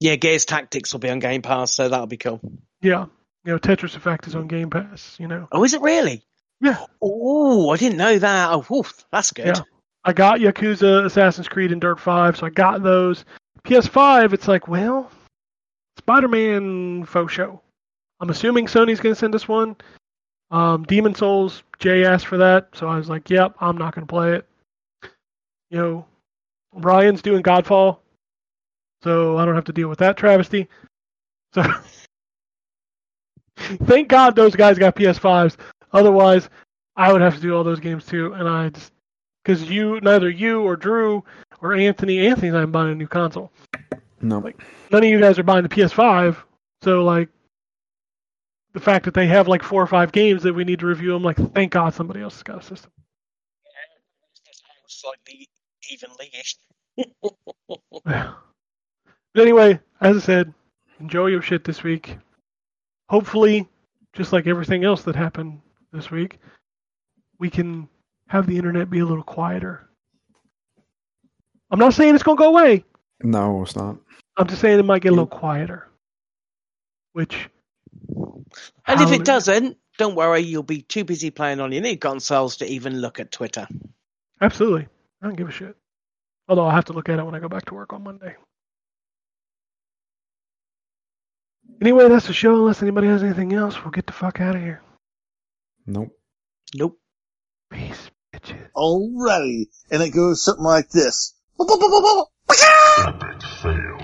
Yeah, 0.01 0.17
Gears 0.17 0.47
Tactics 0.47 0.95
will 0.95 1.01
be 1.01 1.11
on 1.11 1.19
Game 1.19 1.43
Pass, 1.43 1.75
so 1.75 1.91
that'll 1.91 2.07
be 2.07 2.17
cool. 2.17 2.41
Yeah, 2.81 3.07
you 3.45 3.53
know, 3.53 3.59
Tetris 3.59 3.95
Effect 3.95 4.27
is 4.27 4.35
on 4.35 4.49
Game 4.49 4.71
Pass. 4.71 5.17
You 5.21 5.29
know, 5.29 5.49
Oh, 5.53 5.65
is 5.65 5.75
it 5.75 5.83
really? 5.83 6.23
Yeah. 6.63 6.79
Oh, 7.03 7.69
I 7.69 7.77
didn't 7.77 7.99
know 7.99 8.19
that. 8.19 8.51
Oh, 8.51 8.65
oof, 8.75 9.05
that's 9.13 9.33
good. 9.33 9.47
Yeah. 9.49 9.63
I 10.05 10.13
got 10.13 10.41
Yakuza, 10.41 11.05
Assassin's 11.05 11.49
Creed, 11.49 11.73
and 11.73 11.81
Dirt 11.81 11.99
Five, 11.99 12.37
so 12.37 12.47
I 12.47 12.51
got 12.51 12.83
those. 12.83 13.25
PS5, 13.65 14.35
it's 14.35 14.49
like, 14.49 14.69
well, 14.69 15.11
Spider-Man 15.99 17.07
faux 17.07 17.33
show. 17.33 17.61
I'm 18.21 18.31
assuming 18.31 18.67
Sony's 18.67 19.01
going 19.01 19.15
to 19.15 19.19
send 19.19 19.35
us 19.35 19.49
one. 19.49 19.77
Um, 20.51 20.85
Demon 20.85 21.15
Souls, 21.15 21.63
Jay 21.79 22.05
asked 22.05 22.27
for 22.27 22.37
that, 22.37 22.69
so 22.75 22.87
I 22.87 22.97
was 22.97 23.09
like, 23.09 23.31
yep, 23.31 23.55
I'm 23.61 23.79
not 23.79 23.95
going 23.95 24.07
to 24.07 24.13
play 24.13 24.35
it. 24.35 24.47
You 25.71 25.79
know, 25.79 26.07
Ryan's 26.75 27.23
doing 27.23 27.43
Godfall, 27.43 27.99
so 29.03 29.39
I 29.39 29.45
don't 29.45 29.55
have 29.55 29.65
to 29.65 29.73
deal 29.73 29.89
with 29.89 29.99
that 30.01 30.17
travesty. 30.17 30.69
So, 31.55 31.65
thank 33.57 34.09
God 34.09 34.37
those 34.37 34.55
guys 34.55 34.79
got 34.79 34.97
PS5s. 34.97 35.57
Otherwise, 35.93 36.51
I 36.97 37.13
would 37.13 37.23
have 37.23 37.37
to 37.37 37.41
do 37.41 37.57
all 37.57 37.65
those 37.65 37.81
games 37.81 38.05
too, 38.05 38.35
and 38.35 38.49
I 38.49 38.69
just 38.69 38.93
because 39.45 39.69
you, 39.71 40.01
neither 40.01 40.31
you 40.31 40.63
or 40.63 40.75
Drew 40.77 41.23
or 41.61 41.75
Anthony, 41.75 42.27
Anthony's 42.27 42.55
not 42.55 42.73
buying 42.73 42.93
a 42.93 42.95
new 42.95 43.07
console. 43.07 43.53
No. 44.21 44.39
Like- 44.39 44.61
None 44.91 45.05
of 45.05 45.09
you 45.11 45.21
guys 45.21 45.39
are 45.39 45.43
buying 45.43 45.63
the 45.63 45.69
PS5, 45.69 46.37
so 46.83 47.05
like 47.05 47.29
the 48.73 48.81
fact 48.81 49.05
that 49.05 49.15
they 49.15 49.27
have 49.27 49.49
like 49.49 49.63
four 49.63 49.83
or 49.83 49.87
five 49.87 50.13
games 50.13 50.43
that 50.45 50.55
we 50.55 50.65
need 50.65 50.79
to 50.81 50.87
review, 50.87 51.15
I'm 51.15 51.23
like, 51.23 51.37
thank 51.55 51.73
God 51.73 51.95
somebody 51.95 52.21
else 52.21 52.35
has 52.35 52.43
got 52.43 52.59
a 52.59 52.63
system. 52.63 52.91
Slightly 54.87 55.49
evenly-ish. 55.91 56.57
but 58.05 58.35
anyway, 59.37 59.79
as 60.01 60.17
I 60.17 60.21
said, 60.21 60.55
enjoy 61.01 61.27
your 61.27 61.43
shit 61.43 61.65
this 61.65 61.83
week. 61.83 62.17
Hopefully, 63.09 63.69
just 64.13 64.33
like 64.33 64.47
everything 64.47 64.85
else 64.85 65.03
that 65.03 65.17
happened 65.17 65.61
this 65.93 66.11
week, 66.11 66.39
we 67.39 67.51
can 67.51 67.89
have 68.29 68.47
the 68.47 68.57
internet 68.57 68.91
be 68.91 69.01
a 69.01 69.05
little 69.07 69.23
quieter. 69.25 69.89
I'm 71.71 71.79
not 71.79 71.95
saying 71.95 72.15
it's 72.15 72.23
going 72.25 72.37
to 72.37 72.43
go 72.43 72.51
away. 72.51 72.85
No, 73.23 73.63
it's 73.63 73.77
not. 73.77 73.97
I'm 74.37 74.47
just 74.47 74.61
saying 74.61 74.79
it 74.79 74.85
might 74.85 75.03
get 75.03 75.09
a 75.09 75.13
little 75.13 75.27
quieter. 75.27 75.89
Which, 77.13 77.49
And 78.17 78.45
if 78.49 78.85
Hallelujah. 78.85 79.21
it 79.21 79.25
doesn't, 79.25 79.77
don't 79.99 80.17
worry, 80.17 80.41
you'll 80.41 80.63
be 80.65 80.83
too 80.83 81.05
busy 81.05 81.31
playing 81.31 81.61
on 81.61 81.71
your 81.73 81.83
new 81.83 81.97
consoles 81.97 82.57
to 82.57 82.67
even 82.67 83.01
look 83.01 83.21
at 83.21 83.31
Twitter. 83.31 83.69
absolutely, 84.41 84.89
I 85.23 85.27
don't 85.27 85.37
give 85.37 85.49
a 85.49 85.53
shit. 85.53 85.77
Although 86.49 86.65
I'll 86.65 86.71
have 86.75 86.87
to 86.87 86.93
look 86.93 87.09
at 87.09 87.19
it 87.19 87.25
when 87.25 87.35
I 87.35 87.39
go 87.39 87.49
back 87.49 87.65
to 87.67 87.75
work 87.75 87.93
on 87.93 88.03
Monday. 88.03 88.35
Anyway, 91.81 92.09
that's 92.09 92.27
the 92.27 92.33
show. 92.33 92.55
Unless 92.55 92.83
anybody 92.83 93.07
has 93.09 93.23
anything 93.23 93.53
else, 93.53 93.83
we'll 93.83 93.91
get 93.93 94.07
the 94.07 94.13
fuck 94.13 94.41
out 94.41 94.55
of 94.57 94.63
here. 94.63 94.83
Nope. 95.87 96.17
Nope. 96.75 96.99
Peace, 97.71 98.11
bitches. 98.45 98.69
Alrighty. 98.75 99.67
And 99.91 100.03
it 100.03 100.11
goes 100.11 100.43
something 100.43 100.65
like 100.65 100.89
this. 100.91 101.35
Epic 101.61 103.43
fail. 103.63 103.99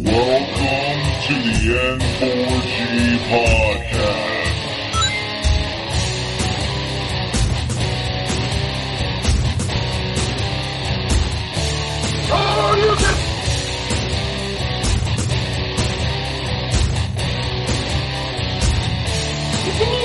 Welcome 0.00 1.02
to 1.26 1.34
the 1.34 1.56
N4G 1.98 3.18
podcast. 3.28 3.87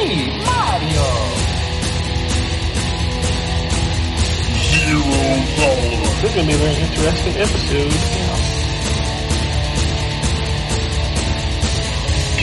Zero 0.04 0.20
tolerance. 5.56 6.20
This 6.20 6.28
is 6.28 6.36
going 6.36 6.44
to 6.44 6.52
be 6.52 6.54
a 6.54 6.58
very 6.60 6.76
interesting 6.76 7.36
episode. 7.40 7.96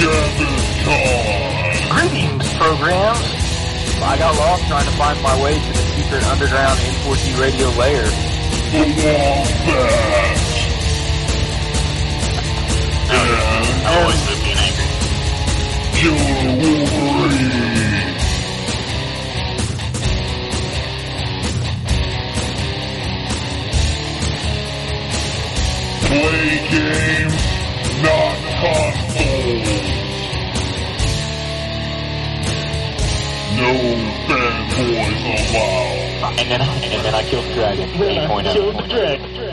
Gather 0.01 0.57
time. 0.89 2.01
Greetings, 2.01 2.49
programs. 2.57 3.29
I 4.01 4.17
got 4.17 4.33
lost 4.39 4.65
trying 4.67 4.87
to 4.87 4.93
find 4.93 5.21
my 5.23 5.37
way 5.45 5.61
to 5.61 5.69
the 5.69 5.85
secret 6.01 6.25
underground 6.29 6.79
N4G 6.79 7.39
radio 7.39 7.69
layer. 7.77 8.09
The 8.73 8.89
Wombat. 9.05 10.41
And 13.13 13.87
I 13.87 13.89
always 14.01 14.21
live 14.31 14.41
being 14.45 14.57
angry. 14.57 15.00
Killer 16.01 16.57
Wolverine. 16.57 17.61
Play 26.07 26.57
games, 26.71 27.37
not 28.03 28.37
consoles. 28.61 29.71
No 33.61 33.73
fanboys 34.25 35.21
allowed. 35.53 36.41
And 36.41 36.51
then, 36.51 36.61
and 36.63 37.05
then 37.05 37.15
I 37.15 37.23
killed 37.25 37.45
the 37.45 37.53
dragon. 37.53 37.89
8.0. 37.91 38.53
Killed 38.55 38.77
the 38.77 38.89
dragon. 38.89 39.50